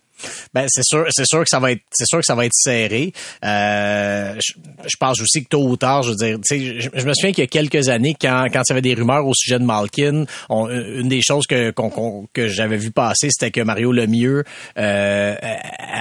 Ben 0.54 0.66
c'est 0.68 0.84
sûr, 0.84 1.06
c'est 1.10 1.26
sûr 1.26 1.40
que 1.40 1.48
ça 1.48 1.58
va 1.58 1.72
être, 1.72 1.82
c'est 1.90 2.06
sûr 2.06 2.18
que 2.18 2.24
ça 2.24 2.34
va 2.34 2.46
être 2.46 2.54
serré. 2.54 3.12
Euh, 3.44 4.34
je, 4.40 4.96
pense 4.98 5.20
aussi 5.20 5.44
que 5.44 5.48
tôt 5.48 5.66
ou 5.66 5.76
tard, 5.76 6.02
je 6.02 6.10
veux 6.10 6.16
dire, 6.16 6.38
je, 6.48 6.88
je 6.94 7.06
me 7.06 7.12
souviens 7.14 7.32
qu'il 7.32 7.42
y 7.42 7.46
a 7.46 7.46
quelques 7.46 7.88
années, 7.88 8.14
quand 8.18 8.46
quand 8.52 8.62
il 8.68 8.70
y 8.70 8.72
avait 8.72 8.82
des 8.82 8.94
rumeurs 8.94 9.26
au 9.26 9.34
sujet 9.34 9.58
de 9.58 9.64
Malkin, 9.64 10.24
on, 10.48 10.68
une 10.68 11.08
des 11.08 11.20
choses 11.22 11.46
que 11.46 11.72
que 12.32 12.48
j'avais 12.48 12.76
vu 12.76 12.90
passer, 12.90 13.28
c'était 13.30 13.50
que 13.50 13.60
Mario 13.60 13.92
Lemieux 13.92 14.44
euh, 14.78 15.34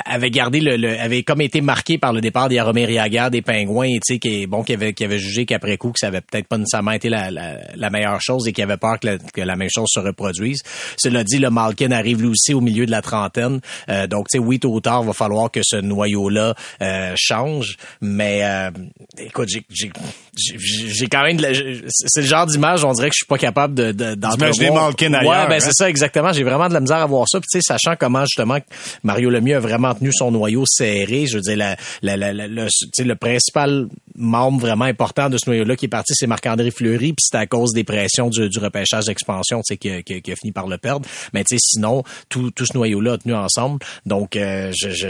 avait 0.06 0.30
gardé 0.30 0.60
le, 0.60 1.00
avait 1.00 1.24
comme 1.24 1.42
été 1.42 1.62
marqué 1.62 1.98
par 1.98 2.14
le 2.14 2.22
départ 2.22 2.50
des 2.50 2.56
Yaga 2.56 3.30
des 3.30 3.42
Pingouins, 3.42 3.88
tu 3.88 4.14
sais, 4.14 4.20
qui 4.20 4.46
bon, 4.48 4.64
qui 4.64 4.74
avait 4.74 4.94
qui 4.94 5.04
avait 5.04 5.20
jugé 5.20 5.46
qu'après 5.46 5.78
coup 5.78 5.92
que 5.92 6.00
ça 6.00 6.08
avait 6.08 6.22
peut-être 6.22 6.48
pas 6.48 6.58
nécessairement 6.58 6.92
été 6.92 7.10
la, 7.10 7.32
la, 7.32 7.90
meilleure 7.90 8.22
chose 8.22 8.48
et 8.48 8.54
qui 8.54 8.62
avait 8.62 8.78
peur 8.78 9.00
que 9.00 9.08
la, 9.08 9.18
que 9.18 9.42
la 9.42 9.56
même 9.56 9.70
chose 9.74 9.88
se 9.90 10.00
reproduise. 10.00 10.62
Cela 10.98 11.24
dit, 11.24 11.40
le 11.40 11.50
Malkin 11.50 11.92
arrive 11.92 12.22
lui 12.22 12.30
aussi 12.30 12.54
au 12.54 12.62
milieu 12.62 12.86
de 12.86 12.92
la 12.92 13.02
trentaine. 13.02 13.60
Euh, 13.90 14.08
donc, 14.14 14.28
tu 14.30 14.38
sais, 14.38 14.44
oui, 14.44 14.60
tôt 14.60 14.72
ou 14.72 14.80
tard, 14.80 15.02
va 15.04 15.14
falloir 15.14 15.50
que 15.50 15.62
ce 15.64 15.78
noyau-là 15.78 16.54
euh, 16.82 17.14
change. 17.18 17.78
Mais, 18.00 18.42
euh, 18.44 18.70
écoute, 19.18 19.50
j'ai 19.50 21.08
quand 21.08 21.24
même... 21.24 21.40
C'est 21.40 22.22
le 22.22 22.28
genre 22.28 22.46
d'image, 22.46 22.84
on 22.84 22.94
dirait 22.94 23.10
que 23.10 23.16
je 23.16 23.24
suis 23.24 23.28
pas 23.28 23.40
capable 23.40 23.74
de... 23.74 23.92
de 23.92 24.14
D'imaginer 24.14 24.70
Malkin 24.70 25.14
ailleurs. 25.14 25.32
Ouais, 25.32 25.48
ben 25.50 25.60
c'est 25.60 25.70
hein? 25.70 25.74
ça, 25.74 25.90
exactement. 25.90 26.32
J'ai 26.32 26.44
vraiment 26.44 26.70
de 26.70 26.74
la 26.74 26.80
misère 26.80 26.98
à 26.98 27.06
voir 27.08 27.28
ça. 27.28 27.40
Puis, 27.40 27.48
tu 27.52 27.60
sais, 27.60 27.66
sachant 27.66 27.96
comment, 28.00 28.22
justement, 28.22 28.60
Mario 29.02 29.30
Lemieux 29.32 29.56
a 29.56 29.60
vraiment 29.60 29.94
tenu 29.96 30.12
son 30.14 30.32
noyau 30.32 30.64
serré. 30.68 31.26
Je 31.26 31.38
veux 31.38 31.42
dire, 31.42 31.58
la, 31.58 31.76
la, 32.04 32.16
la, 32.16 32.34
le, 32.34 32.68
le 33.00 33.16
principal 33.16 33.88
membre 34.16 34.60
vraiment 34.60 34.86
important 34.86 35.30
de 35.30 35.38
ce 35.38 35.50
noyau-là 35.50 35.76
qui 35.76 35.86
est 35.86 35.90
parti, 35.90 36.14
c'est 36.16 36.28
Marc-André 36.28 36.70
Fleury. 36.70 37.14
Puis, 37.14 37.26
c'est 37.32 37.38
à 37.38 37.48
cause 37.48 37.74
des 37.74 37.84
pressions 37.84 38.30
du, 38.30 38.48
du 38.48 38.60
repêchage 38.60 39.06
d'expansion, 39.06 39.62
tu 39.62 39.74
sais, 39.74 39.78
qui, 39.78 40.04
qui, 40.04 40.22
qui, 40.22 40.32
a 40.32 40.36
fini 40.36 40.52
par 40.52 40.68
le 40.68 40.78
perdre. 40.78 41.08
Mais, 41.34 41.44
tu 41.44 41.58
sais, 41.58 41.60
sinon, 41.60 42.04
tout, 42.30 42.52
tout 42.52 42.66
ce 42.66 42.74
noyau-là 42.78 43.14
a 43.14 43.18
tenu 43.18 43.34
ensemble. 43.34 43.80
Donc, 44.06 44.36
euh, 44.36 44.72
je, 44.76 44.90
je, 44.90 45.10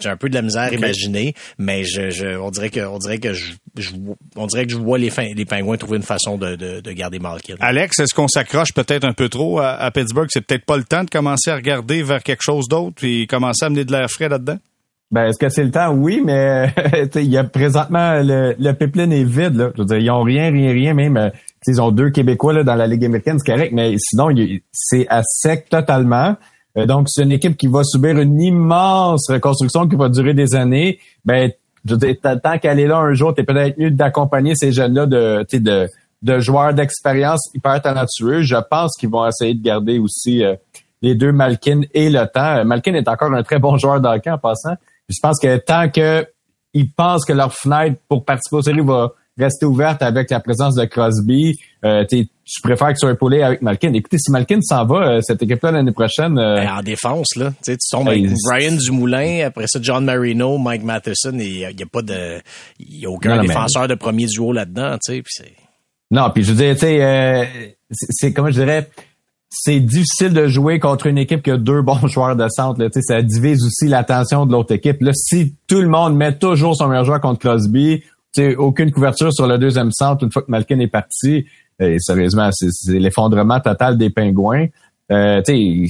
j'ai 0.00 0.08
un 0.08 0.16
peu 0.16 0.28
de 0.28 0.34
la 0.34 0.42
misère 0.42 0.62
à 0.62 0.72
imaginer, 0.72 1.34
mais 1.58 1.84
je, 1.84 2.10
je, 2.10 2.38
on 2.38 2.50
dirait 2.50 2.70
que, 2.70 2.80
on 2.80 2.98
dirait 2.98 3.18
que 3.18 3.32
je, 3.32 3.52
on 4.36 4.46
dirait 4.46 4.66
que 4.66 4.72
je 4.72 4.78
vois 4.78 4.98
les, 4.98 5.10
les 5.34 5.44
pingouins 5.44 5.76
trouver 5.76 5.98
une 5.98 6.02
façon 6.02 6.38
de, 6.38 6.56
de, 6.56 6.80
de 6.80 6.92
garder 6.92 7.18
Malkin. 7.18 7.54
Alex, 7.60 7.98
est-ce 7.98 8.14
qu'on 8.14 8.28
s'accroche 8.28 8.72
peut-être 8.72 9.04
un 9.04 9.12
peu 9.12 9.28
trop 9.28 9.58
à, 9.60 9.70
à 9.72 9.90
Pittsburgh? 9.90 10.28
C'est 10.30 10.42
peut-être 10.42 10.64
pas 10.64 10.76
le 10.76 10.84
temps 10.84 11.04
de 11.04 11.10
commencer 11.10 11.50
à 11.50 11.56
regarder 11.56 12.02
vers 12.02 12.22
quelque 12.22 12.42
chose 12.42 12.68
d'autre 12.68 13.04
et 13.04 13.26
commencer 13.26 13.64
à 13.64 13.66
amener 13.66 13.84
de 13.84 13.92
l'air 13.92 14.10
frais 14.10 14.28
là-dedans? 14.28 14.58
Ben, 15.10 15.26
est-ce 15.26 15.38
que 15.38 15.48
c'est 15.48 15.64
le 15.64 15.72
temps? 15.72 15.92
Oui, 15.92 16.22
mais 16.24 16.72
il 17.16 17.30
y 17.30 17.36
a 17.36 17.42
présentement 17.42 18.22
le, 18.22 18.54
le 18.58 18.72
pipeline 18.72 19.12
est 19.12 19.24
vide. 19.24 19.56
Là. 19.56 19.70
Je 19.74 19.82
veux 19.82 19.86
dire, 19.86 19.98
ils 19.98 20.10
ont 20.10 20.22
rien, 20.22 20.52
rien, 20.52 20.72
rien. 20.72 20.94
Même 20.94 21.16
euh, 21.16 21.30
ils 21.66 21.82
ont 21.82 21.90
deux 21.90 22.10
Québécois 22.10 22.52
là, 22.52 22.62
dans 22.62 22.76
la 22.76 22.86
Ligue 22.86 23.04
américaine, 23.04 23.38
c'est 23.38 23.52
correct, 23.52 23.72
mais 23.72 23.94
sinon, 23.98 24.28
c'est 24.72 25.06
à 25.08 25.22
sec 25.24 25.68
totalement. 25.68 26.36
Euh, 26.76 26.86
donc, 26.86 27.08
c'est 27.08 27.22
une 27.22 27.32
équipe 27.32 27.56
qui 27.56 27.66
va 27.66 27.82
subir 27.84 28.18
une 28.18 28.40
immense 28.40 29.30
reconstruction 29.30 29.88
qui 29.88 29.96
va 29.96 30.08
durer 30.08 30.34
des 30.34 30.54
années. 30.54 30.98
Ben, 31.24 31.50
je 31.84 31.94
veux 31.94 32.14
tant 32.14 32.58
qu'elle 32.58 32.78
est 32.78 32.86
là 32.86 32.98
un 32.98 33.14
jour, 33.14 33.34
tu 33.34 33.40
es 33.40 33.44
peut-être 33.44 33.78
mieux 33.78 33.90
d'accompagner 33.90 34.54
ces 34.54 34.70
jeunes-là 34.70 35.06
de, 35.06 35.46
de, 35.50 35.88
de 36.22 36.38
joueurs 36.38 36.74
d'expérience 36.74 37.48
hyper 37.54 37.80
talentueux. 37.80 38.42
Je 38.42 38.56
pense 38.70 38.96
qu'ils 38.98 39.08
vont 39.08 39.26
essayer 39.26 39.54
de 39.54 39.62
garder 39.62 39.98
aussi 39.98 40.44
euh, 40.44 40.54
les 41.02 41.14
deux 41.14 41.32
Malkin 41.32 41.80
et 41.94 42.10
le 42.10 42.26
temps. 42.26 42.64
Malkin 42.64 42.94
est 42.94 43.08
encore 43.08 43.32
un 43.32 43.42
très 43.42 43.58
bon 43.58 43.78
joueur 43.78 44.00
d'hockey 44.00 44.30
en 44.30 44.38
passant. 44.38 44.74
Je 45.08 45.16
pense 45.22 45.40
que 45.40 45.56
tant 45.56 45.88
que 45.88 46.26
ils 46.72 46.90
pensent 46.92 47.24
que 47.24 47.32
leur 47.32 47.52
fenêtre 47.52 48.00
pour 48.08 48.24
participer 48.24 48.56
aux 48.56 48.62
séries 48.62 48.80
va 48.80 49.12
rester 49.38 49.66
ouverte 49.66 50.02
avec 50.02 50.30
la 50.30 50.40
présence 50.40 50.74
de 50.74 50.84
Crosby. 50.84 51.58
Euh, 51.84 52.04
je 52.50 52.60
préfère 52.62 52.88
que 52.88 52.94
ce 52.94 53.00
soit 53.00 53.12
épaulé 53.12 53.42
avec 53.42 53.62
Malkin. 53.62 53.92
Écoutez, 53.92 54.18
si 54.18 54.32
Malkin 54.32 54.60
s'en 54.60 54.84
va, 54.84 54.96
euh, 54.96 55.20
cette 55.22 55.42
équipe-là 55.42 55.70
l'année 55.70 55.92
prochaine... 55.92 56.36
Euh, 56.38 56.56
ben, 56.56 56.78
en 56.78 56.82
défense, 56.82 57.36
là. 57.36 57.52
Tu 57.64 57.76
tombes 57.90 58.08
avec 58.08 58.24
Brian 58.44 58.72
Dumoulin, 58.76 59.46
après 59.46 59.66
ça, 59.68 59.78
John 59.80 60.04
Marino, 60.04 60.58
Mike 60.58 60.82
Matheson, 60.82 61.38
il 61.38 61.58
n'y 61.58 61.64
a, 61.64 61.86
pas 61.90 62.02
de... 62.02 62.40
Il 62.80 63.00
y 63.00 63.06
a 63.06 63.10
aucun 63.10 63.40
défenseur 63.40 63.86
de 63.86 63.94
premier 63.94 64.26
duo 64.26 64.52
là-dedans, 64.52 64.96
tu 65.04 65.22
sais. 65.26 65.52
Non, 66.10 66.30
puis 66.34 66.42
je 66.42 66.52
veux 66.52 66.64
dire, 66.64 66.74
tu 66.74 66.80
sais, 66.80 67.02
euh, 67.02 67.44
c'est 67.90 68.32
comment 68.32 68.50
je 68.50 68.60
dirais 68.60 68.88
c'est 69.52 69.80
difficile 69.80 70.32
de 70.32 70.46
jouer 70.46 70.78
contre 70.78 71.06
une 71.06 71.18
équipe 71.18 71.42
qui 71.42 71.50
a 71.50 71.56
deux 71.56 71.82
bons 71.82 72.06
joueurs 72.06 72.36
de 72.36 72.48
centre. 72.48 72.80
Là. 72.80 72.88
Ça 73.00 73.20
divise 73.20 73.64
aussi 73.64 73.88
l'attention 73.88 74.46
de 74.46 74.52
l'autre 74.52 74.72
équipe. 74.72 75.02
Là, 75.02 75.10
si 75.12 75.56
tout 75.66 75.80
le 75.80 75.88
monde 75.88 76.16
met 76.16 76.38
toujours 76.38 76.76
son 76.76 76.86
meilleur 76.86 77.04
joueur 77.04 77.20
contre 77.20 77.40
Crosby, 77.40 78.04
aucune 78.58 78.90
couverture 78.90 79.32
sur 79.32 79.46
le 79.46 79.58
deuxième 79.58 79.90
centre 79.90 80.24
une 80.24 80.32
fois 80.32 80.42
que 80.42 80.50
Malkin 80.50 80.78
est 80.80 80.88
parti. 80.88 81.46
Et 81.80 81.98
sérieusement, 81.98 82.50
c'est 82.52 82.98
l'effondrement 82.98 83.60
total 83.60 83.96
des 83.96 84.10
pingouins. 84.10 84.66
Euh, 85.10 85.40
si, 85.44 85.86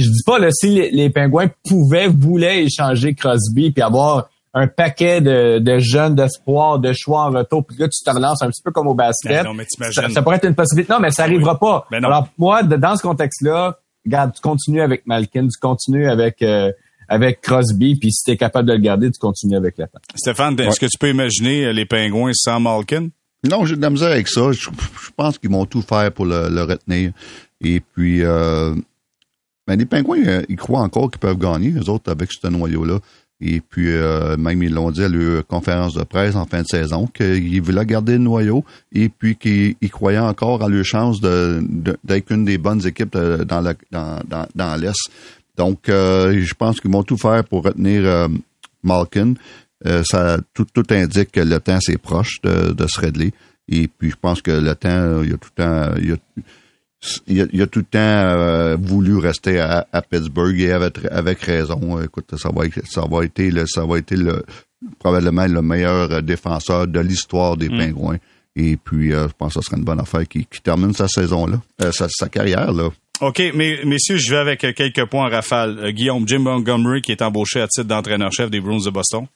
je 0.00 0.10
dis 0.10 0.22
pas 0.26 0.38
là, 0.38 0.50
si 0.50 0.90
les, 0.90 1.10
pingouins 1.10 1.48
pouvaient, 1.66 2.08
voulaient 2.08 2.64
échanger 2.64 3.14
Crosby 3.14 3.70
puis 3.70 3.82
avoir 3.82 4.28
un 4.52 4.66
paquet 4.66 5.20
de, 5.20 5.60
de 5.60 5.78
jeunes 5.78 6.14
d'espoir, 6.14 6.78
de 6.78 6.92
choix 6.92 7.22
en 7.22 7.30
retour, 7.30 7.64
puis 7.64 7.76
là, 7.78 7.88
tu 7.88 8.04
te 8.04 8.10
relances 8.10 8.42
un 8.42 8.48
petit 8.48 8.62
peu 8.62 8.72
comme 8.72 8.88
au 8.88 8.94
basket. 8.94 9.44
Ben 9.44 9.54
non, 9.54 9.64
ça, 9.92 10.22
pourrait 10.22 10.36
être 10.36 10.48
une 10.48 10.56
possibilité. 10.56 10.92
Non, 10.92 10.98
mais 11.00 11.10
ça 11.10 11.22
arrivera 11.22 11.58
pas. 11.58 11.86
Ben 11.90 12.04
Alors, 12.04 12.28
moi, 12.36 12.62
dans 12.62 12.96
ce 12.96 13.02
contexte-là, 13.02 13.78
regarde, 14.04 14.32
tu 14.34 14.42
continues 14.42 14.82
avec 14.82 15.06
Malkin, 15.06 15.46
tu 15.46 15.58
continues 15.60 16.08
avec 16.08 16.42
euh, 16.42 16.72
avec 17.10 17.40
Crosby, 17.40 17.96
puis 17.96 18.12
si 18.12 18.22
tu 18.24 18.30
es 18.30 18.36
capable 18.36 18.68
de 18.68 18.72
le 18.72 18.78
garder, 18.78 19.10
tu 19.10 19.18
continues 19.18 19.56
avec 19.56 19.76
la 19.78 19.88
fin. 19.88 19.98
Stéphane, 20.14 20.58
est-ce 20.60 20.78
que 20.78 20.86
tu 20.86 20.96
peux 20.96 21.10
imaginer 21.10 21.66
euh, 21.66 21.72
les 21.72 21.84
Pingouins 21.84 22.32
sans 22.32 22.60
Malkin? 22.60 23.08
Non, 23.48 23.64
j'ai 23.64 23.76
de 23.76 23.82
la 23.82 23.90
misère 23.90 24.12
avec 24.12 24.28
ça. 24.28 24.52
Je, 24.52 24.68
pense 25.16 25.38
qu'ils 25.38 25.50
vont 25.50 25.66
tout 25.66 25.82
faire 25.82 26.12
pour 26.12 26.24
le, 26.24 26.62
retenir. 26.62 27.12
Et 27.60 27.80
puis, 27.80 28.22
euh, 28.22 28.74
ben, 29.66 29.76
les 29.76 29.86
Pingouins, 29.86 30.24
euh, 30.24 30.42
ils 30.48 30.56
croient 30.56 30.82
encore 30.82 31.10
qu'ils 31.10 31.18
peuvent 31.18 31.38
gagner, 31.38 31.70
les 31.70 31.88
autres, 31.88 32.10
avec 32.12 32.30
ce 32.32 32.46
noyau-là. 32.46 33.00
Et 33.40 33.60
puis, 33.60 33.90
euh, 33.90 34.36
même 34.36 34.62
ils 34.62 34.72
l'ont 34.72 34.90
dit 34.90 35.02
à 35.02 35.08
leur 35.08 35.46
conférence 35.46 35.94
de 35.94 36.04
presse 36.04 36.36
en 36.36 36.44
fin 36.44 36.60
de 36.60 36.66
saison, 36.66 37.06
qu'ils 37.06 37.62
voulaient 37.62 37.86
garder 37.86 38.12
le 38.12 38.18
noyau 38.18 38.64
et 38.92 39.08
puis 39.08 39.34
qu'ils 39.34 39.90
croyaient 39.90 40.18
encore 40.18 40.62
à 40.62 40.68
leur 40.68 40.84
chance 40.84 41.22
d'être 41.22 42.04
de, 42.04 42.22
une 42.34 42.44
des 42.44 42.58
bonnes 42.58 42.86
équipes 42.86 43.16
dans, 43.16 43.62
la, 43.62 43.72
dans, 43.90 44.18
dans, 44.28 44.46
dans 44.54 44.76
l'Est. 44.76 45.10
Donc, 45.60 45.90
euh, 45.90 46.42
je 46.42 46.54
pense 46.54 46.80
qu'ils 46.80 46.90
vont 46.90 47.02
tout 47.02 47.18
faire 47.18 47.44
pour 47.44 47.64
retenir 47.64 48.00
euh, 48.06 48.28
Malkin. 48.82 49.34
Euh, 49.86 50.02
ça, 50.04 50.38
tout, 50.54 50.64
tout 50.72 50.86
indique 50.88 51.32
que 51.32 51.40
le 51.40 51.60
temps 51.60 51.78
c'est 51.82 51.98
proche 51.98 52.40
de, 52.40 52.72
de, 52.72 52.86
se 52.86 52.98
régler. 52.98 53.34
Et 53.68 53.86
puis, 53.86 54.08
je 54.08 54.16
pense 54.16 54.40
que 54.40 54.52
le 54.52 54.74
temps, 54.74 55.22
il 55.22 55.28
y 55.28 55.34
a 55.34 55.36
tout 55.36 55.50
le 55.54 55.62
temps, 55.62 55.94
il 55.98 56.08
y 57.36 57.42
a, 57.42 57.46
il 57.52 57.60
a, 57.60 57.66
tout 57.66 57.80
le 57.80 57.84
temps 57.84 58.82
voulu 58.82 59.18
rester 59.18 59.60
à, 59.60 59.84
Pittsburgh 60.10 60.58
et 60.58 60.72
avec, 60.72 60.96
avec 61.10 61.42
raison. 61.42 62.00
Écoute, 62.02 62.34
ça 62.38 62.48
va, 62.48 62.64
ça 62.88 63.02
va 63.02 63.24
être 63.26 63.38
le, 63.38 63.66
ça 63.66 63.84
va 63.84 63.98
être 63.98 64.14
le, 64.14 64.42
probablement 64.98 65.46
le 65.46 65.60
meilleur 65.60 66.22
défenseur 66.22 66.86
de 66.86 67.00
l'histoire 67.00 67.58
des 67.58 67.68
mm. 67.68 67.78
Pingouins. 67.78 68.18
Et 68.56 68.78
puis, 68.78 69.10
je 69.10 69.32
pense 69.36 69.54
que 69.54 69.60
ce 69.60 69.66
serait 69.66 69.76
une 69.76 69.84
bonne 69.84 70.00
affaire 70.00 70.26
qui, 70.26 70.46
termine 70.62 70.94
sa 70.94 71.06
saison-là, 71.06 71.60
sa, 71.92 72.06
sa 72.08 72.30
carrière 72.30 72.72
là. 72.72 72.88
OK, 73.20 73.42
mais 73.54 73.84
messieurs, 73.84 74.16
je 74.16 74.30
vais 74.30 74.38
avec 74.38 74.60
quelques 74.60 75.04
points 75.04 75.26
en 75.26 75.30
rafale. 75.30 75.78
Euh, 75.78 75.90
Guillaume, 75.90 76.26
Jim 76.26 76.38
Montgomery 76.38 77.02
qui 77.02 77.12
est 77.12 77.20
embauché 77.20 77.60
à 77.60 77.68
titre 77.68 77.86
d'entraîneur-chef 77.86 78.50
des 78.50 78.60
Bruins 78.60 78.82
de 78.82 78.90
Boston. 78.90 79.26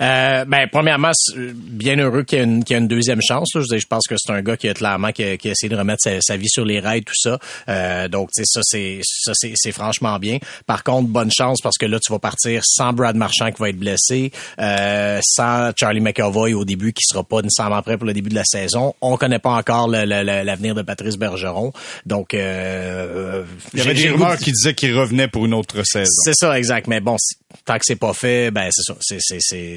Euh, 0.00 0.44
ben, 0.44 0.66
premièrement, 0.70 1.12
bien 1.36 1.98
heureux 1.98 2.22
qu'il 2.22 2.38
y, 2.38 2.40
ait 2.40 2.44
une, 2.44 2.62
une 2.68 2.88
deuxième 2.88 3.20
chance. 3.22 3.54
Là. 3.54 3.62
Je, 3.70 3.78
je 3.78 3.86
pense 3.86 4.06
que 4.06 4.14
c'est 4.18 4.32
un 4.32 4.42
gars 4.42 4.56
qui 4.56 4.68
a 4.68 4.74
clairement 4.74 5.12
qui 5.12 5.24
a, 5.24 5.36
qui 5.36 5.48
a 5.48 5.52
essayé 5.52 5.68
de 5.68 5.76
remettre 5.76 6.08
sa, 6.20 6.36
vie 6.36 6.48
sur 6.48 6.64
les 6.64 6.80
rails, 6.80 7.02
tout 7.02 7.14
ça. 7.16 7.38
Euh, 7.68 8.08
donc, 8.08 8.30
ça, 8.32 8.60
c'est 8.62 9.00
ça, 9.02 9.32
c'est 9.34 9.72
franchement 9.72 10.18
bien. 10.18 10.38
Par 10.66 10.84
contre, 10.84 11.08
bonne 11.08 11.30
chance 11.30 11.58
parce 11.62 11.78
que 11.78 11.86
là, 11.86 11.98
tu 12.00 12.12
vas 12.12 12.18
partir 12.18 12.62
sans 12.64 12.92
Brad 12.92 13.16
Marchand 13.16 13.50
qui 13.52 13.60
va 13.60 13.68
être 13.70 13.78
blessé, 13.78 14.32
euh, 14.58 15.20
sans 15.22 15.72
Charlie 15.78 16.00
McAvoy 16.00 16.54
au 16.54 16.64
début 16.64 16.92
qui 16.92 17.02
sera 17.04 17.22
pas 17.24 17.42
nécessairement 17.42 17.82
prêt 17.82 17.96
pour 17.96 18.06
le 18.06 18.12
début 18.12 18.30
de 18.30 18.34
la 18.34 18.44
saison. 18.44 18.94
On 19.00 19.16
connaît 19.16 19.38
pas 19.38 19.50
encore 19.50 19.88
l'avenir 19.88 20.74
de 20.74 20.82
Patrice 20.82 21.16
Bergeron. 21.16 21.72
Donc, 22.06 22.34
euh, 22.34 23.44
il 23.72 23.78
y 23.78 23.82
avait 23.82 23.94
des 23.94 24.10
rumeurs 24.10 24.38
qui 24.38 24.52
disaient 24.52 24.74
qu'il 24.74 24.94
revenait 24.96 25.28
pour 25.28 25.46
une 25.46 25.54
autre 25.54 25.82
saison. 25.84 26.10
C'est 26.24 26.34
ça, 26.34 26.58
exact. 26.58 26.86
Mais 26.86 27.00
bon, 27.00 27.16
tant 27.64 27.74
que 27.74 27.84
c'est 27.84 27.96
pas 27.96 28.12
fait, 28.12 28.50
ben 28.50 28.68
c'est 28.70 28.92
ça, 28.92 29.18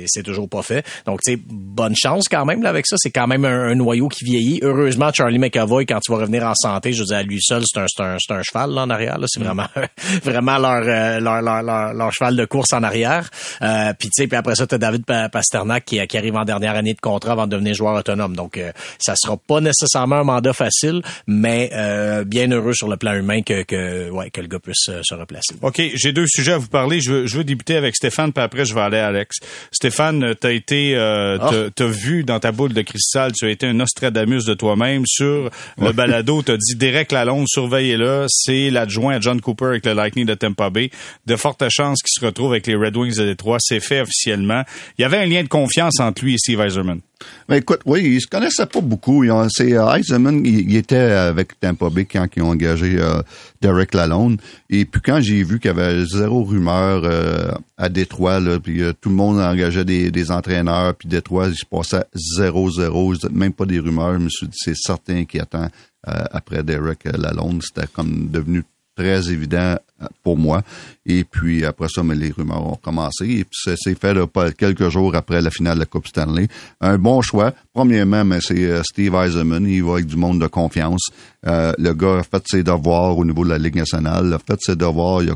c'est 0.06 0.24
toujours 0.24 0.50
pas 0.50 0.62
fait. 0.62 0.86
Donc, 1.06 1.22
tu 1.22 1.34
sais, 1.34 1.40
bonne 1.48 1.96
chance 1.96 2.28
quand 2.30 2.46
même 2.46 2.62
là, 2.62 2.70
avec 2.70 2.86
ça. 2.88 2.96
C'est 3.00 3.12
quand 3.12 3.28
même 3.28 3.46
un, 3.46 3.76
noyau 3.76 4.08
qui 4.08 4.24
vieillit. 4.24 4.60
Heureusement, 4.62 5.12
Charlie 5.14 5.40
McAvoy, 5.40 5.86
quand 5.86 6.00
tu 6.00 6.12
vas 6.12 6.20
revenir 6.20 6.44
en 6.44 6.56
santé, 6.56 6.94
je 6.94 7.00
veux 7.00 7.06
dire, 7.06 7.18
à 7.18 7.24
lui 7.24 7.40
seul, 7.42 7.64
c'est 7.66 7.80
un, 7.80 7.86
un, 8.00 8.18
un, 8.30 8.42
cheval 8.44 8.72
là, 8.72 8.84
en 8.84 8.90
arrière. 8.90 9.18
C'est 9.28 9.40
mm. 9.40 9.44
vraiment, 9.44 9.68
vraiment 10.24 10.56
euh, 10.56 11.20
leur, 11.20 11.42
leur, 11.42 11.62
leur, 11.62 11.94
leur, 11.94 12.14
cheval 12.14 12.36
de 12.36 12.46
course 12.46 12.74
en 12.74 12.84
arrière. 12.84 13.30
Euh, 13.62 13.94
puis 13.98 14.10
tu 14.10 14.24
sais, 14.24 14.28
puis 14.28 14.38
après 14.38 14.56
ça, 14.56 14.68
t'as 14.68 14.78
David 14.78 15.06
Pasternak 15.06 15.86
qui, 15.86 16.06
qui, 16.08 16.18
arrive 16.18 16.36
en 16.36 16.46
dernière 16.46 16.76
année 16.76 16.94
de 16.94 17.02
contrat 17.02 17.34
avant 17.34 17.46
de 17.46 17.52
devenir 17.52 17.74
joueur 17.74 17.96
autonome. 17.96 18.36
Donc, 18.36 18.58
euh, 18.58 18.72
ça 19.00 19.16
sera 19.16 19.38
pas 19.38 19.62
nécessairement 19.62 20.18
un 20.18 20.24
mandat 20.24 20.54
facile, 20.54 21.02
mais 21.28 21.70
euh, 21.74 22.24
bien 22.24 22.50
heureux 22.52 22.74
sur 22.74 22.88
le 22.88 22.98
plan 22.98 23.14
humain 23.14 23.42
que, 23.42 23.64
que, 23.64 24.10
ouais, 24.10 24.30
que 24.30 24.42
le 24.42 24.48
gars 24.48 24.60
puisse 24.60 24.90
se 25.02 25.14
replacer. 25.14 25.56
OK, 25.62 25.82
j'ai 25.94 26.14
deux 26.14 26.28
sujets 26.28 26.54
à 26.54 26.58
vous 26.58 26.68
parler. 26.68 27.02
Je 27.02 27.12
veux, 27.12 27.28
je 27.28 27.38
veux 27.38 27.44
débuter 27.44 27.64
avec 27.74 27.95
Stéphane, 27.95 28.32
puis 28.32 28.43
après, 28.43 28.66
je 28.66 28.76
vais 28.76 28.82
aller 28.82 28.97
à 28.97 29.07
Alex. 29.07 29.38
Stéphane, 29.72 30.36
t'as 30.39 30.51
été, 30.51 30.95
euh, 30.95 31.38
ah. 31.41 31.51
t'as 31.74 31.88
vu 31.88 32.24
dans 32.24 32.39
ta 32.39 32.51
boule 32.51 32.74
de 32.74 32.82
cristal, 32.82 33.32
tu 33.34 33.45
as 33.45 33.49
été 33.49 33.66
un 33.66 33.74
Nostradamus 33.74 34.45
de 34.45 34.53
toi-même 34.53 35.03
sur 35.05 35.49
le 35.80 35.91
balado. 35.91 36.41
t'as 36.41 36.57
dit 36.57 36.76
Derek 36.76 37.11
Lalonde, 37.11 37.47
surveillez-le. 37.47 38.26
C'est 38.30 38.70
l'adjoint 38.70 39.16
à 39.16 39.20
John 39.20 39.41
Cooper 39.41 39.66
avec 39.66 39.86
le 39.86 39.93
Lightning 39.93 40.26
de 40.26 40.34
Tampa 40.36 40.70
Bay. 40.70 40.91
De 41.26 41.36
fortes 41.36 41.63
chances 41.70 42.01
qu'il 42.01 42.22
se 42.22 42.26
retrouve 42.26 42.51
avec 42.51 42.68
les 42.68 42.76
Red 42.76 42.95
Wings 42.95 43.18
de 43.18 43.26
Détroit. 43.26 43.57
C'est 43.59 43.80
fait 43.80 44.01
officiellement. 44.01 44.63
Il 44.97 45.01
y 45.01 45.05
avait 45.05 45.18
un 45.18 45.26
lien 45.26 45.43
de 45.43 45.47
confiance 45.47 45.99
entre 45.99 46.24
lui 46.24 46.36
et 46.36 46.38
Steve 46.38 46.61
Eiserman. 46.61 46.99
Ben 47.47 47.55
écoute, 47.55 47.82
oui, 47.86 48.01
ils 48.03 48.22
se 48.22 48.28
connaissaient 48.28 48.66
pas 48.66 48.82
beaucoup. 48.82 49.24
C'est 49.49 49.74
euh, 49.74 49.97
il, 50.43 50.76
était 50.76 50.97
avec 50.97 51.59
Tampa 51.59 51.89
Bay 51.89 52.05
quand 52.05 52.28
ils 52.36 52.41
ont 52.41 52.49
engagé 52.49 52.97
euh, 52.99 53.22
Derek 53.61 53.93
Lalonde. 53.93 54.41
Et 54.70 54.86
puis 54.86 55.01
quand 55.01 55.22
j'ai 55.22 55.43
vu 55.43 55.59
qu'il 55.59 55.70
y 55.70 55.74
avait 55.74 56.05
zéro 56.05 56.43
rumeur 56.43 57.01
euh, 57.03 57.51
à 57.78 57.89
Détroit, 57.89 58.39
là, 58.39 58.59
puis 58.59 58.82
euh, 58.82 58.93
tout 58.99 59.09
le 59.09 59.16
monde 59.16 59.39
engageait 59.39 59.86
des, 59.86 60.11
des 60.11 60.32
entraîneurs, 60.32 60.95
puis 60.95 61.07
Détroit, 61.07 61.47
il 61.47 61.55
se 61.55 61.66
passait 61.66 62.05
zéro 62.13 62.70
zéro, 62.72 63.13
même 63.32 63.53
pas 63.53 63.66
des 63.66 63.80
rumeurs. 63.80 64.13
Je 64.16 64.20
me 64.20 64.30
suis 64.30 64.47
dit, 64.47 64.57
c'est 64.57 64.78
certain 64.78 65.26
qu'il 65.26 65.41
attend 65.41 65.70
après 66.07 66.63
Derek 66.63 67.05
Lalonde. 67.05 67.63
C'était 67.63 67.88
comme 67.88 68.30
devenu 68.30 68.63
très 68.96 69.30
évident 69.30 69.78
euh, 70.02 70.08
pour 70.24 70.38
moi. 70.38 70.64
Et 71.06 71.24
puis 71.24 71.66
après 71.66 71.88
ça, 71.89 72.02
mais 72.04 72.16
les 72.16 72.32
rumeurs 72.32 72.66
ont 72.66 72.76
commencé. 72.76 73.26
Et 73.26 73.43
puis 73.43 73.76
c'est 73.78 74.00
fait 74.00 74.18
quelques 74.58 74.89
jours 74.89 75.16
après 75.16 75.41
la 75.41 75.52
finale 75.52 75.76
de 75.76 75.80
la 75.80 75.86
Coupe 75.86 76.08
Stanley. 76.08 76.48
Un 76.82 76.98
bon 76.98 77.22
choix. 77.22 77.54
Premièrement, 77.74 78.24
mais 78.24 78.41
c'est 78.41 78.64
euh, 78.64 78.82
Steve 78.84 79.14
Eisenman. 79.14 79.68
Il 79.68 79.84
va 79.84 79.93
avec 79.93 80.06
du 80.06 80.16
monde 80.16 80.41
de 80.41 80.48
confiance. 80.48 81.08
Euh, 81.46 81.74
le 81.78 81.93
gars 81.93 82.20
a 82.20 82.24
fait 82.24 82.43
ses 82.48 82.64
devoirs 82.64 83.18
au 83.18 83.26
niveau 83.26 83.43
de 83.43 83.50
la 83.50 83.58
Ligue 83.58 83.76
nationale. 83.76 84.26
Il 84.28 84.34
a 84.34 84.39
fait 84.39 84.60
ses 84.62 84.76
devoirs. 84.76 85.22
Il 85.22 85.30
a, 85.30 85.36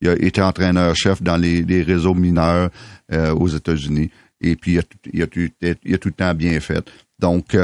il 0.00 0.08
a 0.08 0.12
été 0.14 0.42
entraîneur-chef 0.42 1.22
dans 1.22 1.36
les, 1.36 1.82
réseaux 1.82 2.14
mineurs 2.14 2.70
aux 3.12 3.48
États-Unis. 3.48 4.10
Et 4.40 4.56
puis, 4.56 4.72
il 4.72 4.78
a, 4.78 4.82
il, 5.12 5.22
a 5.22 5.26
tout, 5.26 5.40
il 5.84 5.94
a, 5.94 5.98
tout, 5.98 6.08
le 6.08 6.14
temps 6.14 6.34
bien 6.34 6.58
fait. 6.60 6.82
Donc, 7.18 7.48
c'est 7.50 7.58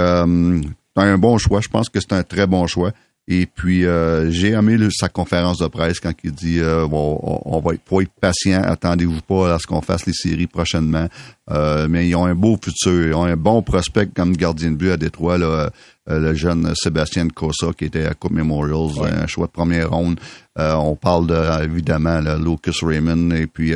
un 1.03 1.19
bon 1.19 1.39
choix. 1.39 1.63
Je 1.63 1.69
pense 1.69 1.89
que 1.89 1.99
c'est 1.99 2.13
un 2.13 2.23
très 2.23 2.47
bon 2.47 2.67
choix. 2.67 2.93
Et 3.29 3.47
puis, 3.47 3.85
euh, 3.85 4.31
j'ai 4.31 4.51
aimé 4.51 4.77
sa 4.91 5.09
conférence 5.09 5.59
de 5.59 5.67
presse 5.67 5.99
quand 5.99 6.13
il 6.23 6.31
dit 6.31 6.61
euh, 6.61 6.87
on, 6.93 7.61
va 7.61 7.75
être, 7.75 8.03
être 8.03 8.13
patient, 8.21 8.63
attendez-vous 8.63 9.21
pas 9.23 9.55
à 9.55 9.59
ce 9.59 9.67
qu'on 9.67 9.81
fasse 9.81 10.07
les 10.07 10.13
séries 10.13 10.47
prochainement. 10.47 11.09
Euh, 11.51 11.89
mais 11.91 12.09
ils 12.09 12.15
ont 12.15 12.25
un 12.25 12.37
beau 12.37 12.57
futur, 12.63 13.07
ils 13.09 13.15
ont 13.15 13.25
un 13.25 13.37
bon 13.37 13.63
prospect 13.63 14.07
comme 14.15 14.37
gardien 14.37 14.71
de 14.71 14.77
but 14.77 14.91
à 14.91 14.97
Détroit, 14.97 15.39
là, 15.39 15.71
le 16.09 16.35
jeune 16.35 16.73
Sébastien 16.77 17.27
Cosa 17.29 17.69
qui 17.77 17.87
était 17.87 18.07
à 18.07 18.15
Coupe 18.15 18.31
Memorials, 18.31 19.05
un 19.05 19.27
choix 19.27 19.47
de 19.47 19.53
première 19.53 19.91
ronde. 19.91 20.21
on 20.57 20.95
parle 20.95 21.27
de, 21.27 21.65
évidemment 21.65 22.21
Lucas 22.21 22.79
Raymond 22.81 23.33
et 23.33 23.49
puis 23.49 23.75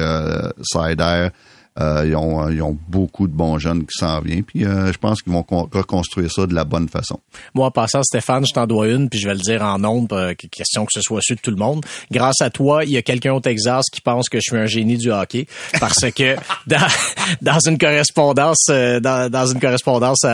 Sider. 0.62 1.28
Euh, 1.78 2.04
ils, 2.04 2.16
ont, 2.16 2.48
ils, 2.50 2.60
ont, 2.62 2.76
beaucoup 2.88 3.28
de 3.28 3.32
bons 3.32 3.58
jeunes 3.58 3.82
qui 3.82 3.96
s'en 3.96 4.20
viennent. 4.20 4.42
Puis 4.42 4.64
euh, 4.64 4.92
je 4.92 4.98
pense 4.98 5.22
qu'ils 5.22 5.32
vont 5.32 5.46
reconstruire 5.72 6.30
ça 6.30 6.44
de 6.46 6.54
la 6.54 6.64
bonne 6.64 6.88
façon. 6.88 7.20
Moi, 7.54 7.64
en 7.66 7.70
passant, 7.70 8.02
Stéphane, 8.02 8.44
je 8.44 8.52
t'en 8.52 8.66
dois 8.66 8.88
une, 8.88 9.08
puis 9.08 9.20
je 9.20 9.28
vais 9.28 9.34
le 9.34 9.40
dire 9.40 9.62
en 9.62 9.78
nombre, 9.78 10.16
euh, 10.16 10.34
question 10.34 10.84
que 10.84 10.90
ce 10.92 11.00
soit 11.00 11.20
su 11.22 11.36
de 11.36 11.40
tout 11.40 11.52
le 11.52 11.56
monde. 11.56 11.86
Grâce 12.10 12.40
à 12.40 12.50
toi, 12.50 12.84
il 12.84 12.90
y 12.90 12.96
a 12.96 13.02
quelqu'un 13.02 13.34
au 13.34 13.40
Texas 13.40 13.84
qui 13.92 14.00
pense 14.00 14.28
que 14.28 14.38
je 14.38 14.50
suis 14.50 14.56
un 14.56 14.66
génie 14.66 14.96
du 14.96 15.12
hockey 15.12 15.46
parce 15.78 16.10
que 16.10 16.34
dans, 16.66 16.88
dans 17.40 17.60
une 17.60 17.78
correspondance, 17.78 18.66
dans, 18.68 19.30
dans 19.30 19.46
une 19.46 19.60
correspondance 19.60 20.26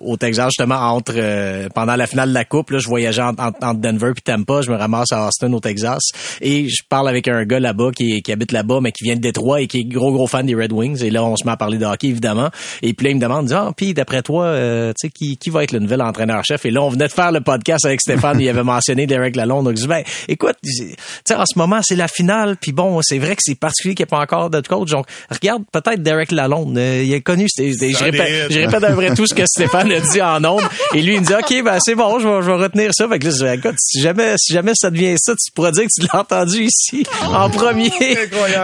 au 0.00 0.16
Texas 0.16 0.46
justement 0.56 0.76
entre 0.76 1.68
pendant 1.74 1.96
la 1.96 2.06
finale 2.06 2.30
de 2.30 2.34
la 2.34 2.46
coupe, 2.46 2.70
là, 2.70 2.78
je 2.78 2.88
voyageais 2.88 3.22
entre, 3.22 3.74
Denver 3.74 4.12
puis 4.14 4.22
Tampa, 4.22 4.62
je 4.62 4.70
me 4.70 4.76
ramasse 4.76 5.12
à 5.12 5.28
Austin 5.28 5.52
au 5.52 5.60
Texas 5.60 6.02
et 6.40 6.68
je 6.68 6.82
parle 6.88 7.08
avec 7.08 7.28
un 7.28 7.44
gars 7.44 7.60
là-bas 7.60 7.90
qui, 7.94 8.22
qui 8.22 8.32
habite 8.32 8.52
là-bas 8.52 8.80
mais 8.80 8.92
qui 8.92 9.04
vient 9.04 9.16
de 9.16 9.20
Détroit 9.20 9.60
et 9.60 9.66
qui 9.66 9.80
est 9.80 9.84
gros 9.84 10.12
gros 10.12 10.26
fan 10.26 10.46
des 10.46 10.54
Red 10.54 10.69
Wings. 10.72 11.02
Et 11.02 11.10
là, 11.10 11.24
on 11.24 11.36
se 11.36 11.44
met 11.44 11.52
à 11.52 11.56
parler 11.56 11.78
de 11.78 11.84
hockey, 11.84 12.08
évidemment. 12.08 12.50
Et 12.82 12.92
puis 12.94 13.04
là, 13.04 13.10
il 13.10 13.16
me 13.16 13.20
demande, 13.20 13.50
ah, 13.52 13.70
puis 13.76 13.94
d'après 13.94 14.22
toi, 14.22 14.44
euh, 14.44 14.92
tu 14.98 15.06
sais, 15.06 15.10
qui, 15.10 15.36
qui 15.36 15.50
va 15.50 15.64
être 15.64 15.72
le 15.72 15.78
nouvel 15.78 16.02
entraîneur-chef? 16.02 16.64
Et 16.66 16.70
là, 16.70 16.82
on 16.82 16.88
venait 16.88 17.08
de 17.08 17.12
faire 17.12 17.32
le 17.32 17.40
podcast 17.40 17.84
avec 17.84 18.00
Stéphane, 18.00 18.40
il 18.40 18.48
avait 18.48 18.62
mentionné 18.62 19.06
Derek 19.06 19.36
Lalonde. 19.36 19.66
Donc, 19.66 19.76
je 19.76 19.82
dis, 19.82 19.88
ben, 19.88 20.02
écoute, 20.28 20.56
tu 20.64 20.94
sais, 21.26 21.34
en 21.34 21.44
ce 21.46 21.58
moment, 21.58 21.80
c'est 21.82 21.96
la 21.96 22.08
finale, 22.08 22.56
puis 22.60 22.72
bon, 22.72 23.00
c'est 23.02 23.18
vrai 23.18 23.36
que 23.36 23.42
c'est 23.44 23.54
particulier 23.54 23.94
qu'il 23.94 24.04
n'y 24.04 24.08
ait 24.08 24.16
pas 24.16 24.20
encore 24.20 24.50
de 24.50 24.60
coach. 24.60 24.90
Donc, 24.90 25.06
regarde 25.30 25.62
peut-être 25.72 26.02
Derek 26.02 26.32
Lalonde. 26.32 26.76
Euh, 26.78 27.02
il 27.04 27.12
est 27.12 27.20
connu, 27.20 27.46
je 27.56 28.04
répète, 28.04 28.50
je 28.50 28.58
répète 28.58 28.84
un 28.84 28.94
vrai 28.94 29.14
tout 29.14 29.26
ce 29.26 29.34
que 29.34 29.46
Stéphane 29.46 29.90
a 29.92 30.00
dit 30.00 30.22
en 30.22 30.44
ondes. 30.44 30.62
Et 30.94 31.02
lui, 31.02 31.14
il 31.14 31.20
me 31.20 31.26
dit, 31.26 31.34
OK, 31.34 31.64
ben, 31.64 31.78
c'est 31.80 31.94
bon, 31.94 32.18
je 32.18 32.28
vais, 32.28 32.42
je 32.42 32.46
vais 32.46 32.56
retenir 32.56 32.90
ça. 32.92 33.08
Fait 33.08 33.18
que 33.18 33.26
là, 33.26 33.54
écoute, 33.54 33.74
si 33.78 34.00
jamais, 34.00 34.34
si 34.38 34.52
jamais 34.52 34.72
ça 34.74 34.90
devient 34.90 35.14
ça, 35.18 35.32
tu 35.32 35.52
pourras 35.52 35.70
dire 35.72 35.84
que 35.84 36.00
tu 36.00 36.06
l'as 36.06 36.20
entendu 36.20 36.64
ici, 36.64 37.04
en 37.22 37.48
premier. 37.50 37.90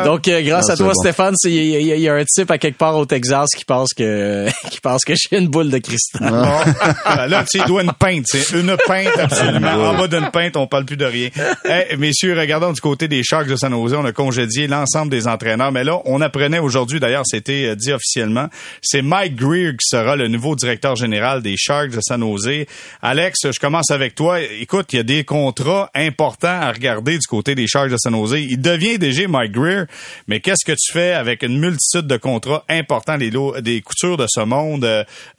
Donc, 0.04 0.28
euh, 0.28 0.42
grâce 0.42 0.70
à 0.70 0.76
toi, 0.76 0.92
Stéphane, 0.94 1.34
il 1.44 1.52
y, 1.52 1.86
y, 1.86 1.95
a 2.08 2.14
un 2.14 2.24
type 2.24 2.50
à 2.50 2.58
quelque 2.58 2.78
part 2.78 2.96
au 2.96 3.06
Texas 3.06 3.48
qui 3.56 3.64
pense 3.64 3.92
que 3.94 4.48
qui 4.70 4.80
pense 4.80 5.04
que 5.04 5.14
j'ai 5.14 5.38
une 5.38 5.48
boule 5.48 5.70
de 5.70 5.78
cristal. 5.78 6.30
Ah. 6.32 7.26
Là, 7.26 7.44
tu 7.44 7.58
dois 7.66 7.82
une 7.82 7.92
pinte, 7.92 8.24
c'est 8.26 8.50
une 8.50 8.76
pinte 8.86 9.18
absolument. 9.18 9.90
En 9.90 9.94
bas 9.94 10.08
d'une 10.08 10.30
pinte, 10.30 10.56
on 10.56 10.66
parle 10.66 10.84
plus 10.84 10.96
de 10.96 11.04
rien. 11.04 11.30
Hey, 11.64 11.96
messieurs, 11.98 12.38
regardons 12.38 12.72
du 12.72 12.80
côté 12.80 13.08
des 13.08 13.22
Sharks 13.22 13.48
de 13.48 13.56
San 13.56 13.72
Jose, 13.72 13.94
on 13.94 14.04
a 14.04 14.12
congédié 14.12 14.66
l'ensemble 14.66 15.10
des 15.10 15.26
entraîneurs, 15.28 15.72
mais 15.72 15.84
là, 15.84 16.00
on 16.04 16.20
apprenait 16.20 16.58
aujourd'hui, 16.58 17.00
d'ailleurs, 17.00 17.24
c'était 17.24 17.66
euh, 17.66 17.74
dit 17.74 17.92
officiellement, 17.92 18.48
c'est 18.82 19.02
Mike 19.02 19.36
Greer 19.36 19.72
qui 19.72 19.86
sera 19.88 20.16
le 20.16 20.28
nouveau 20.28 20.56
directeur 20.56 20.96
général 20.96 21.42
des 21.42 21.56
Sharks 21.56 21.90
de 21.90 22.00
San 22.00 22.20
Jose. 22.20 22.66
Alex, 23.02 23.38
je 23.44 23.58
commence 23.58 23.90
avec 23.90 24.14
toi. 24.14 24.40
Écoute, 24.40 24.92
il 24.92 24.96
y 24.96 25.00
a 25.00 25.04
des 25.04 25.24
contrats 25.24 25.90
importants 25.94 26.60
à 26.60 26.72
regarder 26.72 27.18
du 27.18 27.26
côté 27.26 27.54
des 27.54 27.66
Sharks 27.66 27.90
de 27.90 27.96
San 27.98 28.14
Jose. 28.14 28.36
Il 28.40 28.60
devient 28.60 28.98
DG 28.98 29.26
Mike 29.26 29.52
Greer, 29.52 29.84
mais 30.28 30.40
qu'est-ce 30.40 30.64
que 30.64 30.72
tu 30.72 30.92
fais 30.92 31.12
avec 31.12 31.42
une 31.42 31.58
multitude 31.58 31.85
de 31.94 32.16
contrats 32.16 32.64
importants, 32.68 33.18
des, 33.18 33.30
des 33.62 33.80
coutures 33.80 34.16
de 34.16 34.26
ce 34.28 34.40
monde? 34.40 34.86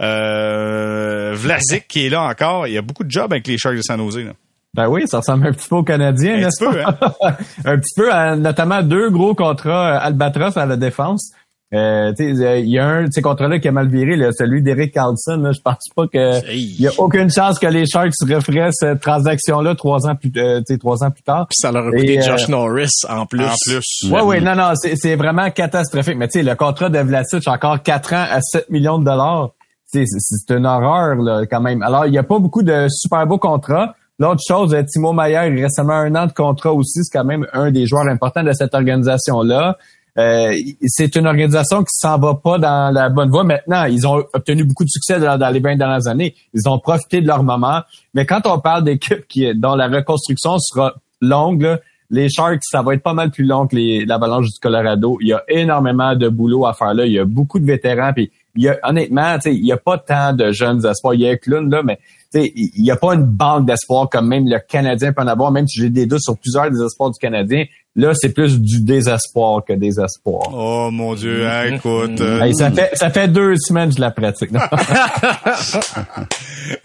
Euh, 0.01 1.33
Vlasic 1.35 1.87
qui 1.87 2.05
est 2.05 2.09
là 2.09 2.23
encore. 2.23 2.67
Il 2.67 2.73
y 2.73 2.77
a 2.77 2.81
beaucoup 2.81 3.03
de 3.03 3.11
jobs 3.11 3.31
avec 3.31 3.47
les 3.47 3.57
Sharks 3.57 3.77
de 3.77 3.81
San 3.81 3.99
Jose. 3.99 4.19
Là. 4.19 4.33
Ben 4.73 4.87
oui, 4.87 5.07
ça 5.07 5.19
ressemble 5.19 5.47
un 5.47 5.53
petit 5.53 5.67
peu 5.67 5.77
aux 5.77 5.83
Canadiens, 5.83 6.37
n'est-ce 6.37 6.63
pas? 6.63 6.89
Hein? 6.89 7.33
un 7.65 7.77
petit 7.77 7.95
peu, 7.95 8.35
notamment 8.35 8.83
deux 8.83 9.09
gros 9.09 9.33
contrats 9.33 9.95
euh, 9.95 9.99
Albatros 9.99 10.57
à 10.57 10.65
la 10.65 10.77
défense. 10.77 11.31
Euh, 11.73 12.13
euh, 12.17 12.59
il 12.59 12.69
y 12.69 12.79
a 12.79 12.87
un 12.87 13.03
de 13.03 13.11
ces 13.11 13.21
contrats-là 13.21 13.59
qui 13.59 13.67
a 13.67 13.73
mal 13.73 13.89
viré, 13.89 14.15
là, 14.15 14.31
celui 14.31 14.61
d'Eric 14.61 14.93
Carlson. 14.93 15.51
je 15.53 15.59
pense 15.59 15.89
pas 15.93 16.07
que 16.07 16.53
il 16.53 16.79
y 16.79 16.87
a 16.87 16.91
aucune 16.97 17.29
chance 17.29 17.59
que 17.59 17.67
les 17.67 17.85
Sharks 17.85 18.13
referaient 18.21 18.69
cette 18.71 19.01
transaction-là 19.01 19.75
trois 19.75 20.07
ans 20.07 20.15
plus 20.15 20.31
euh, 20.37 20.61
trois 20.79 21.03
ans 21.03 21.11
plus 21.11 21.23
tard. 21.23 21.47
Puis 21.49 21.57
ça 21.59 21.73
leur 21.73 21.87
a 21.87 21.91
coûté 21.91 22.21
Josh 22.21 22.47
Norris 22.47 22.91
en 23.09 23.25
plus. 23.25 23.43
En 23.43 23.53
plus. 23.65 24.09
Ouais, 24.09 24.21
ouais, 24.21 24.39
non, 24.39 24.55
non, 24.55 24.73
c'est 24.75 25.15
vraiment 25.15 25.49
catastrophique. 25.51 26.15
Mais 26.15 26.29
tu 26.29 26.39
sais, 26.39 26.43
le 26.43 26.55
contrat 26.55 26.89
de 26.89 26.99
Vlasic, 26.99 27.45
encore 27.47 27.83
quatre 27.83 28.13
ans 28.13 28.25
à 28.31 28.39
7 28.41 28.69
millions 28.69 28.99
de 28.99 29.03
dollars. 29.03 29.49
C'est 29.87 30.05
une 30.49 30.65
horreur 30.65 31.15
là, 31.15 31.45
quand 31.49 31.61
même. 31.61 31.81
Alors, 31.81 32.05
il 32.05 32.13
y 32.13 32.17
a 32.17 32.23
pas 32.23 32.39
beaucoup 32.39 32.63
de 32.63 32.87
super 32.89 33.25
beaux 33.25 33.37
contrats. 33.37 33.93
L'autre 34.19 34.41
chose, 34.45 34.75
Timo 34.91 35.13
Mayer, 35.13 35.47
il 35.47 35.61
reste 35.61 35.75
seulement 35.75 35.93
un 35.93 36.15
an 36.15 36.25
de 36.25 36.33
contrat 36.33 36.73
aussi. 36.73 37.03
C'est 37.03 37.17
quand 37.17 37.25
même 37.25 37.45
un 37.53 37.71
des 37.71 37.85
joueurs 37.85 38.07
importants 38.07 38.43
de 38.43 38.51
cette 38.51 38.73
organisation-là. 38.73 39.77
Euh, 40.17 40.55
c'est 40.85 41.15
une 41.15 41.27
organisation 41.27 41.81
qui 41.81 41.91
s'en 41.91 42.17
va 42.17 42.35
pas 42.35 42.57
dans 42.57 42.91
la 42.91 43.09
bonne 43.09 43.29
voie. 43.29 43.43
Maintenant, 43.43 43.83
ils 43.85 44.07
ont 44.07 44.23
obtenu 44.33 44.63
beaucoup 44.63 44.83
de 44.83 44.89
succès 44.89 45.19
dans, 45.19 45.53
les 45.53 45.59
20 45.59 45.75
dernières 45.75 46.07
années. 46.07 46.35
Ils 46.53 46.67
ont 46.67 46.79
profité 46.79 47.21
de 47.21 47.27
leur 47.27 47.43
moment. 47.43 47.81
Mais 48.13 48.25
quand 48.25 48.47
on 48.47 48.59
parle 48.59 48.83
d'équipes 48.83 49.27
qui 49.27 49.53
dont 49.55 49.75
la 49.75 49.87
reconstruction 49.87 50.57
sera 50.57 50.95
longue, 51.21 51.79
les 52.09 52.29
Sharks, 52.29 52.63
ça 52.63 52.81
va 52.81 52.93
être 52.93 53.03
pas 53.03 53.13
mal 53.13 53.31
plus 53.31 53.43
long 53.43 53.67
que 53.67 53.75
l'Avalanche 54.07 54.47
du 54.47 54.59
Colorado. 54.59 55.17
Il 55.21 55.27
y 55.27 55.33
a 55.33 55.43
énormément 55.49 56.15
de 56.15 56.29
boulot 56.29 56.65
à 56.65 56.73
faire 56.73 56.93
là. 56.93 57.05
Il 57.05 57.11
y 57.11 57.19
a 57.19 57.25
beaucoup 57.25 57.59
de 57.59 57.65
vétérans. 57.65 58.13
Puis 58.13 58.31
il 58.55 58.63
y 58.63 58.69
a, 58.69 58.79
honnêtement, 58.83 59.37
il 59.45 59.65
y 59.65 59.71
a 59.71 59.77
pas 59.77 59.97
tant 59.99 60.33
de 60.33 60.51
jeunes 60.51 60.83
espoirs. 60.85 61.13
Il 61.13 61.21
y 61.21 61.27
a 61.27 61.37
Klun, 61.37 61.69
là, 61.69 61.83
mais 61.83 61.99
il 62.33 62.81
n'y 62.81 62.91
a 62.91 62.95
pas 62.95 63.13
une 63.13 63.23
banque 63.23 63.67
d'espoir 63.67 64.09
comme 64.09 64.27
même 64.27 64.47
le 64.47 64.59
Canadien 64.59 65.13
peut 65.13 65.21
en 65.21 65.27
avoir, 65.27 65.51
même 65.51 65.67
si 65.67 65.81
j'ai 65.81 65.89
des 65.89 66.05
doutes 66.05 66.21
sur 66.21 66.37
plusieurs 66.37 66.69
des 66.71 66.81
espoirs 66.81 67.11
du 67.11 67.19
Canadien. 67.19 67.65
Là, 67.97 68.11
c'est 68.13 68.29
plus 68.29 68.61
du 68.61 68.81
désespoir 68.81 69.65
que 69.67 69.73
des 69.73 69.99
espoirs. 69.99 70.53
Oh 70.53 70.91
mon 70.91 71.15
Dieu, 71.15 71.47
hein, 71.47 71.73
écoute. 71.73 72.21
Euh, 72.21 72.53
ça 72.53 72.69
fait 72.69 72.91
ça 72.93 73.09
fait 73.09 73.27
deux 73.27 73.55
semaines 73.57 73.89
que 73.89 73.95
je 73.95 74.01
la 74.01 74.11
pratique. 74.11 74.51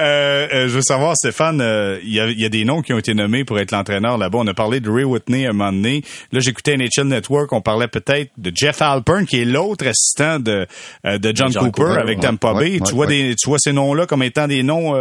Euh, 0.00 0.46
euh, 0.52 0.68
je 0.68 0.74
veux 0.74 0.82
savoir, 0.82 1.16
Stéphane, 1.16 1.60
il 2.04 2.12
y, 2.12 2.20
a, 2.20 2.30
y, 2.30 2.44
a, 2.44 2.48
des 2.48 2.64
noms 2.64 2.82
qui 2.82 2.92
ont 2.92 2.98
été 2.98 3.14
nommés 3.14 3.44
pour 3.44 3.58
être 3.58 3.72
l'entraîneur 3.72 4.16
là-bas. 4.16 4.38
On 4.40 4.46
a 4.46 4.54
parlé 4.54 4.78
de 4.78 4.88
Ray 4.88 5.02
Whitney 5.02 5.44
à 5.44 5.50
un 5.50 5.52
moment 5.52 5.72
donné. 5.72 6.04
Là, 6.30 6.38
j'écoutais 6.38 6.76
NHL 6.76 7.08
Network, 7.08 7.52
on 7.52 7.60
parlait 7.60 7.88
peut-être 7.88 8.30
de 8.38 8.52
Jeff 8.54 8.80
Alpern, 8.80 9.26
qui 9.26 9.40
est 9.40 9.44
l'autre 9.44 9.84
assistant 9.84 10.38
de, 10.38 10.68
de 11.04 11.32
John, 11.34 11.52
Cooper, 11.52 11.96
avec 11.98 12.20
Tampa 12.20 12.54
Bay. 12.54 12.78
tu, 12.86 12.94
vois 12.94 13.08
des, 13.08 13.34
tu 13.34 13.48
vois 13.48 13.58
ces 13.58 13.72
noms-là 13.72 14.06
comme 14.06 14.22
étant 14.22 14.46
des 14.46 14.62
noms 14.62 14.94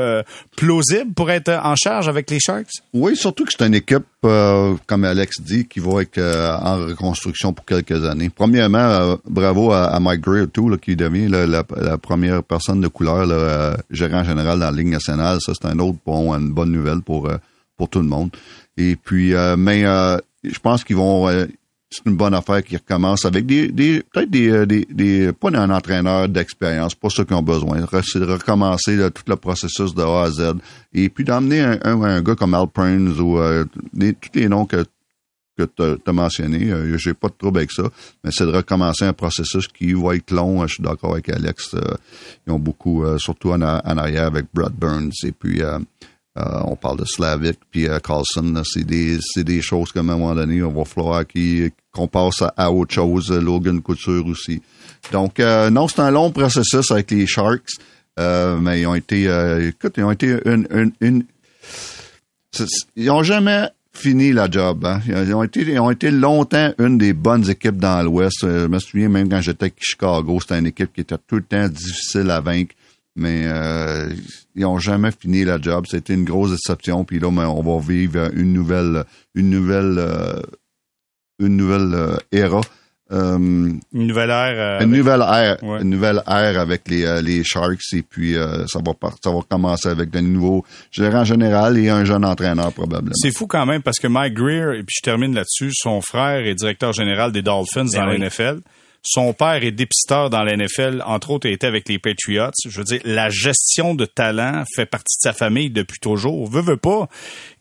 plausibles 0.58 1.14
pour 1.14 1.30
être 1.30 1.52
en 1.64 1.76
charge 1.76 2.08
avec 2.08 2.32
les 2.32 2.40
Sharks? 2.40 2.72
Oui, 2.92 3.16
surtout 3.16 3.46
que 3.46 3.52
c'est 3.56 3.66
une 3.66 3.76
équipe, 3.76 4.06
comme 4.22 5.04
Alex 5.04 5.42
dit, 5.42 5.68
qui 5.68 5.80
va 5.80 6.01
euh, 6.18 6.56
en 6.58 6.86
reconstruction 6.88 7.54
pour 7.54 7.66
quelques 7.66 8.06
années. 8.06 8.30
Premièrement, 8.30 8.80
euh, 8.80 9.16
bravo 9.28 9.72
à, 9.72 10.00
Mike 10.00 10.22
Gray 10.22 10.48
tout, 10.48 10.76
qui 10.78 10.96
devient 10.96 11.28
la, 11.28 11.64
première 11.98 12.44
personne 12.44 12.82
de 12.82 12.88
couleur 12.88 13.28
euh, 13.30 13.76
gérant 13.90 14.24
général 14.24 14.60
dans 14.60 14.72
la 14.72 14.72
Ligue 14.72 14.90
nationale. 14.92 15.40
Ça, 15.42 15.54
c'est 15.54 15.68
un 15.68 15.80
autre 15.80 15.98
bon, 16.06 16.34
une 16.34 16.52
bonne 16.52 16.72
nouvelle 16.72 17.02
pour 17.02 17.30
pour 17.78 17.90
tout 17.90 18.00
le 18.00 18.08
monde. 18.08 18.30
Et 18.78 18.96
puis, 18.96 19.34
mais 19.58 19.82
je 20.44 20.60
pense 20.60 20.84
qu'ils 20.84 20.98
vont 20.98 21.28
c'est 21.94 22.06
une 22.06 22.16
bonne 22.16 22.34
affaire 22.34 22.64
qui 22.64 22.78
recommence 22.78 23.26
avec 23.26 23.46
des, 23.46 23.68
peut-être 24.14 24.30
des, 24.30 24.86
des, 24.90 25.34
pas 25.34 25.50
un 25.50 25.70
entraîneur 25.70 26.30
d'expérience, 26.30 26.96
pas 26.96 27.10
ceux 27.10 27.26
qui 27.26 27.34
ont 27.34 27.42
besoin. 27.42 27.86
C'est 28.02 28.20
de 28.20 28.32
recommencer 28.32 28.98
tout 29.14 29.24
le 29.28 29.36
processus 29.36 29.94
de 29.94 30.02
A 30.02 30.24
à 30.24 30.32
Z. 30.32 30.54
Et 30.94 31.10
puis 31.10 31.26
d'emmener 31.26 31.60
un, 31.60 31.80
un, 31.84 32.22
gars 32.22 32.36
comme 32.36 32.54
Al 32.54 32.68
Prince 32.68 33.20
ou 33.20 33.38
tous 34.00 34.40
les 34.40 34.48
noms 34.48 34.66
que 34.66 34.86
que 35.58 35.64
tu 35.64 36.10
as, 36.10 36.14
mentionné. 36.14 36.72
Euh, 36.72 36.98
J'ai 36.98 37.14
pas 37.14 37.28
de 37.28 37.34
trouble 37.38 37.60
avec 37.60 37.72
ça, 37.72 37.84
mais 38.24 38.32
c'est 38.32 38.46
de 38.46 38.52
recommencer 38.52 39.06
un 39.06 39.14
processus 39.14 39.68
qui 39.68 39.94
va 39.94 40.16
être 40.16 40.32
long. 40.32 40.66
Je 40.68 40.76
suis 40.76 40.84
d'accord 40.84 41.14
avec 41.14 41.30
Alex. 41.30 41.74
Euh, 41.74 41.82
ils 42.48 42.54
ont 42.54 42.60
beaucoup, 42.60 43.04
euh, 43.04 43.18
surtout 43.18 43.52
en, 43.52 43.62
arrière 43.62 44.26
avec 44.26 44.46
Brad 44.54 44.74
Burns 44.74 45.12
et 45.24 45.32
puis 45.32 45.62
euh, 45.62 45.80
on 46.36 46.76
parle 46.76 47.00
de 47.00 47.06
Slavic 47.06 47.60
puis 47.70 47.88
Carlson. 48.04 48.62
C'est 48.66 48.86
des, 48.86 49.18
des 49.38 49.62
choses 49.62 49.92
qu'à 49.92 50.00
un 50.00 50.04
moment 50.04 50.34
donné, 50.34 50.64
on 50.64 50.72
va 50.72 50.86
falloir 50.86 51.24
qu'on 51.92 52.08
passe 52.08 52.44
à, 52.56 52.72
autre 52.72 52.94
chose. 52.94 53.32
Logan 53.32 53.82
Couture 53.82 54.26
aussi. 54.26 54.62
Donc 55.12 55.40
non, 55.40 55.88
c'est 55.88 56.00
un 56.00 56.12
long 56.12 56.32
processus 56.32 56.90
avec 56.92 57.12
les 57.12 57.28
Sharks, 57.28 57.74
mais 58.18 58.82
ils 58.82 58.88
ont 58.88 58.96
été, 58.96 59.24
écoute, 59.68 59.96
ils 59.98 60.04
ont 60.04 60.12
été 60.12 60.38
une, 60.46 60.68
une, 60.72 60.92
une 61.02 61.24
ils 62.96 63.10
ont 63.10 63.24
jamais 63.24 63.70
fini 63.94 64.32
la 64.32 64.50
job. 64.50 64.86
Hein. 64.86 65.02
Ils, 65.08 65.34
ont 65.34 65.44
été, 65.44 65.62
ils 65.62 65.80
ont 65.80 65.92
été 65.92 66.12
longtemps 66.12 66.74
une 66.80 66.98
des 66.98 67.14
bonnes 67.14 67.50
équipes 67.50 67.78
dans 67.78 68.02
l'Ouest. 68.04 68.44
Euh, 68.44 68.64
je 68.64 68.68
me 68.68 68.80
souviens 68.80 69.10
même 69.10 69.30
quand 69.30 69.42
j'étais 69.42 69.68
à 69.68 69.70
Chicago, 69.78 70.40
c'était 70.40 70.60
une 70.60 70.68
équipe 70.68 70.94
qui 70.94 71.02
était 71.02 71.18
tout 71.28 71.36
le 71.36 71.44
temps 71.44 71.68
difficile 71.68 72.30
à 72.32 72.40
vaincre. 72.40 72.76
Mais 73.16 73.44
euh, 73.46 74.10
ils 74.56 74.66
ont 74.66 74.80
jamais 74.80 75.12
fini 75.12 75.44
la 75.44 75.60
job. 75.60 75.86
C'était 75.90 76.14
une 76.14 76.24
grosse 76.24 76.52
déception. 76.52 77.04
Puis 77.04 77.20
là, 77.20 77.30
ben, 77.30 77.48
on 77.48 77.62
va 77.62 77.86
vivre 77.86 78.32
une 78.34 78.54
nouvelle, 78.54 79.04
une 79.36 79.50
nouvelle, 79.50 79.96
euh, 79.98 80.40
une 81.40 81.58
nouvelle 81.58 82.18
ère 82.32 82.62
euh, 83.12 83.38
une 83.38 83.82
nouvelle 83.94 84.30
ère. 84.30 84.80
Euh, 84.80 84.84
une 84.84 84.92
nouvelle 84.92 85.22
ère. 85.22 85.58
Une 85.64 85.90
nouvelle 85.90 86.24
ère 86.28 86.60
avec 86.60 86.88
les, 86.88 87.06
euh, 87.06 87.22
les 87.22 87.44
Sharks 87.44 87.94
et 87.94 88.04
puis 88.04 88.36
ça 88.68 88.80
va 88.80 88.94
ça 89.24 89.32
va 89.32 89.40
commencer 89.50 89.90
avec 89.90 90.10
de 90.10 90.20
nouveaux 90.20 90.64
gérants 90.92 91.24
général 91.24 91.78
et 91.78 91.90
un 91.90 92.06
jeune 92.06 92.26
entraîneur 92.26 92.72
probablement. 92.72 93.16
C'est 93.16 93.36
fou 93.36 93.48
quand 93.48 93.66
même 93.66 93.82
parce 93.82 94.00
que 94.00 94.08
Mike 94.08 94.34
Greer 94.34 94.74
et 94.74 94.84
puis 94.84 94.96
je 94.98 95.04
termine 95.04 95.36
là-dessus, 95.36 95.72
son 95.74 96.02
frère 96.02 96.46
est 96.46 96.56
directeur 96.56 96.94
général 96.94 97.32
des 97.32 97.42
Dolphins 97.42 97.86
ben 97.86 98.00
dans 98.00 98.06
la 98.06 98.18
NFL. 98.18 98.62
Son 99.04 99.34
père 99.34 99.64
est 99.64 99.72
dépisteur 99.72 100.30
dans 100.30 100.44
la 100.44 100.56
NFL, 100.56 101.04
entre 101.06 101.32
autres, 101.32 101.48
il 101.48 101.54
était 101.54 101.66
avec 101.66 101.90
les 101.90 101.98
Patriots. 101.98 102.52
Je 102.64 102.78
veux 102.78 102.84
dire, 102.84 103.02
la 103.04 103.30
gestion 103.32 103.96
de 103.96 104.06
talent 104.06 104.64
fait 104.76 104.86
partie 104.86 105.18
de 105.18 105.30
sa 105.30 105.34
famille 105.34 105.72
depuis 105.72 106.00
toujours. 106.00 106.48
Veux, 106.48 106.62
veux 106.62 106.78
pas. 106.78 107.10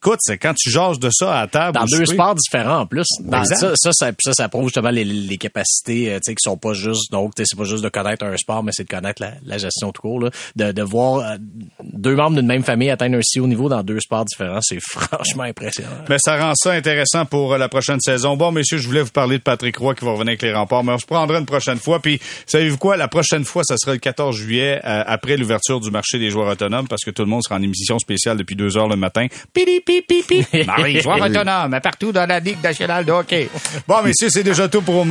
Écoute, 0.03 0.20
c'est 0.22 0.38
quand 0.38 0.55
tu 0.57 0.70
jases 0.70 0.98
de 0.98 1.11
ça 1.12 1.40
à 1.40 1.46
table. 1.46 1.74
Dans 1.74 1.84
deux 1.84 2.07
sports 2.07 2.34
différents 2.34 2.80
en 2.80 2.86
plus. 2.86 3.05
ça, 3.30 3.74
ça, 3.76 3.92
ça, 3.92 4.32
ça, 4.32 4.48
prouve 4.48 4.64
justement 4.64 4.88
les, 4.88 5.05
les 5.05 5.36
capacités, 5.36 6.11
euh, 6.11 6.14
tu 6.14 6.30
sais, 6.30 6.34
qui 6.34 6.42
sont 6.42 6.57
pas 6.57 6.72
juste, 6.72 7.12
donc, 7.12 7.32
c'est 7.36 7.55
pas 7.55 7.64
juste 7.64 7.84
de 7.84 7.90
connaître 7.90 8.24
un 8.24 8.34
sport, 8.38 8.62
mais 8.62 8.72
c'est 8.74 8.84
de 8.84 8.88
connaître 8.88 9.20
la, 9.20 9.32
la, 9.44 9.59
gestion 9.59 9.92
tout 9.92 10.01
court, 10.01 10.20
là. 10.20 10.30
De, 10.57 10.72
de 10.72 10.82
voir 10.82 11.18
euh, 11.18 11.36
deux 11.82 12.16
membres 12.16 12.36
d'une 12.36 12.46
même 12.46 12.62
famille 12.62 12.88
atteindre 12.88 13.18
un 13.18 13.20
si 13.22 13.40
haut 13.40 13.46
niveau 13.46 13.68
dans 13.68 13.82
deux 13.82 14.01
sports 14.01 14.24
différents, 14.24 14.61
c'est 14.62 14.80
franchement 14.90 15.42
impressionnant. 15.42 15.90
Mais 16.09 16.16
ça 16.18 16.38
rend 16.38 16.55
ça 16.55 16.72
intéressant 16.72 17.26
pour 17.26 17.53
euh, 17.53 17.59
la 17.59 17.68
prochaine 17.68 18.01
saison. 18.01 18.38
Bon, 18.38 18.53
messieurs, 18.53 18.78
je 18.78 18.86
voulais 18.86 19.03
vous 19.03 19.11
parler 19.11 19.36
de 19.36 19.42
Patrick 19.42 19.76
Roy 19.76 19.94
qui 19.94 20.07
va 20.07 20.12
revenir 20.12 20.30
avec 20.30 20.40
les 20.40 20.55
remparts, 20.55 20.82
mais 20.82 20.92
on 20.92 20.98
se 20.98 21.05
prendra 21.05 21.38
une 21.38 21.44
prochaine 21.44 21.78
fois. 21.78 22.01
Puis, 22.01 22.18
savez-vous 22.46 22.78
quoi? 22.78 22.96
La 22.96 23.09
prochaine 23.09 23.44
fois, 23.44 23.64
ça 23.64 23.76
sera 23.76 23.92
le 23.92 23.98
14 23.98 24.34
juillet, 24.34 24.80
après 24.82 25.36
l'ouverture 25.36 25.78
du 25.78 25.90
marché 25.90 26.18
des 26.18 26.30
joueurs 26.30 26.48
autonomes, 26.48 26.88
parce 26.88 27.05
que 27.05 27.11
tout 27.11 27.22
le 27.22 27.28
monde 27.28 27.42
sera 27.42 27.57
en 27.57 27.62
émission 27.62 27.98
spéciale 27.98 28.38
depuis 28.38 28.57
deux 28.57 28.78
heures 28.78 28.88
le 28.88 28.96
matin. 28.96 29.26
Pili, 29.53 29.82
Marie, 30.66 31.01
joueur 31.01 31.20
autonome, 31.20 31.78
partout 31.82 32.12
dans 32.12 32.26
la 32.26 32.41
Ligue 32.41 32.62
nationale 32.62 33.05
de 33.05 33.12
hockey. 33.12 33.49
Bon, 33.88 34.03
messieurs, 34.03 34.28
c'est 34.30 34.43
déjà 34.43 34.68
tout 34.68 34.82
pour 34.82 35.05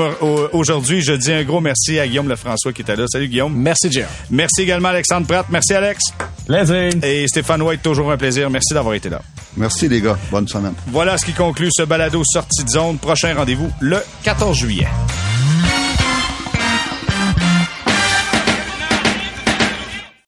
aujourd'hui. 0.53 1.01
Je 1.01 1.13
dis 1.13 1.31
un 1.31 1.43
gros 1.43 1.59
merci 1.59 1.99
à 1.99 2.07
Guillaume 2.07 2.29
Lefrançois 2.29 2.71
qui 2.71 2.81
était 2.81 2.95
là. 2.95 3.05
Salut, 3.07 3.27
Guillaume. 3.27 3.53
Merci, 3.55 3.91
Jerry. 3.91 4.07
Merci 4.29 4.61
également, 4.61 4.89
Alexandre 4.89 5.27
Pratt. 5.27 5.45
Merci, 5.49 5.73
Alex. 5.73 6.01
Plaisir. 6.45 6.91
Et 7.03 7.27
Stéphane 7.27 7.61
White, 7.61 7.81
toujours 7.81 8.11
un 8.11 8.17
plaisir. 8.17 8.49
Merci 8.49 8.73
d'avoir 8.73 8.95
été 8.95 9.09
là. 9.09 9.21
Merci, 9.57 9.89
les 9.89 10.01
gars. 10.01 10.17
Bonne 10.31 10.47
semaine. 10.47 10.73
Voilà 10.87 11.17
ce 11.17 11.25
qui 11.25 11.33
conclut 11.33 11.69
ce 11.71 11.83
balado 11.83 12.21
sortie 12.25 12.63
de 12.63 12.69
zone. 12.69 12.97
Prochain 12.97 13.33
rendez-vous 13.35 13.69
le 13.81 13.97
14 14.23 14.57
juillet. 14.57 14.87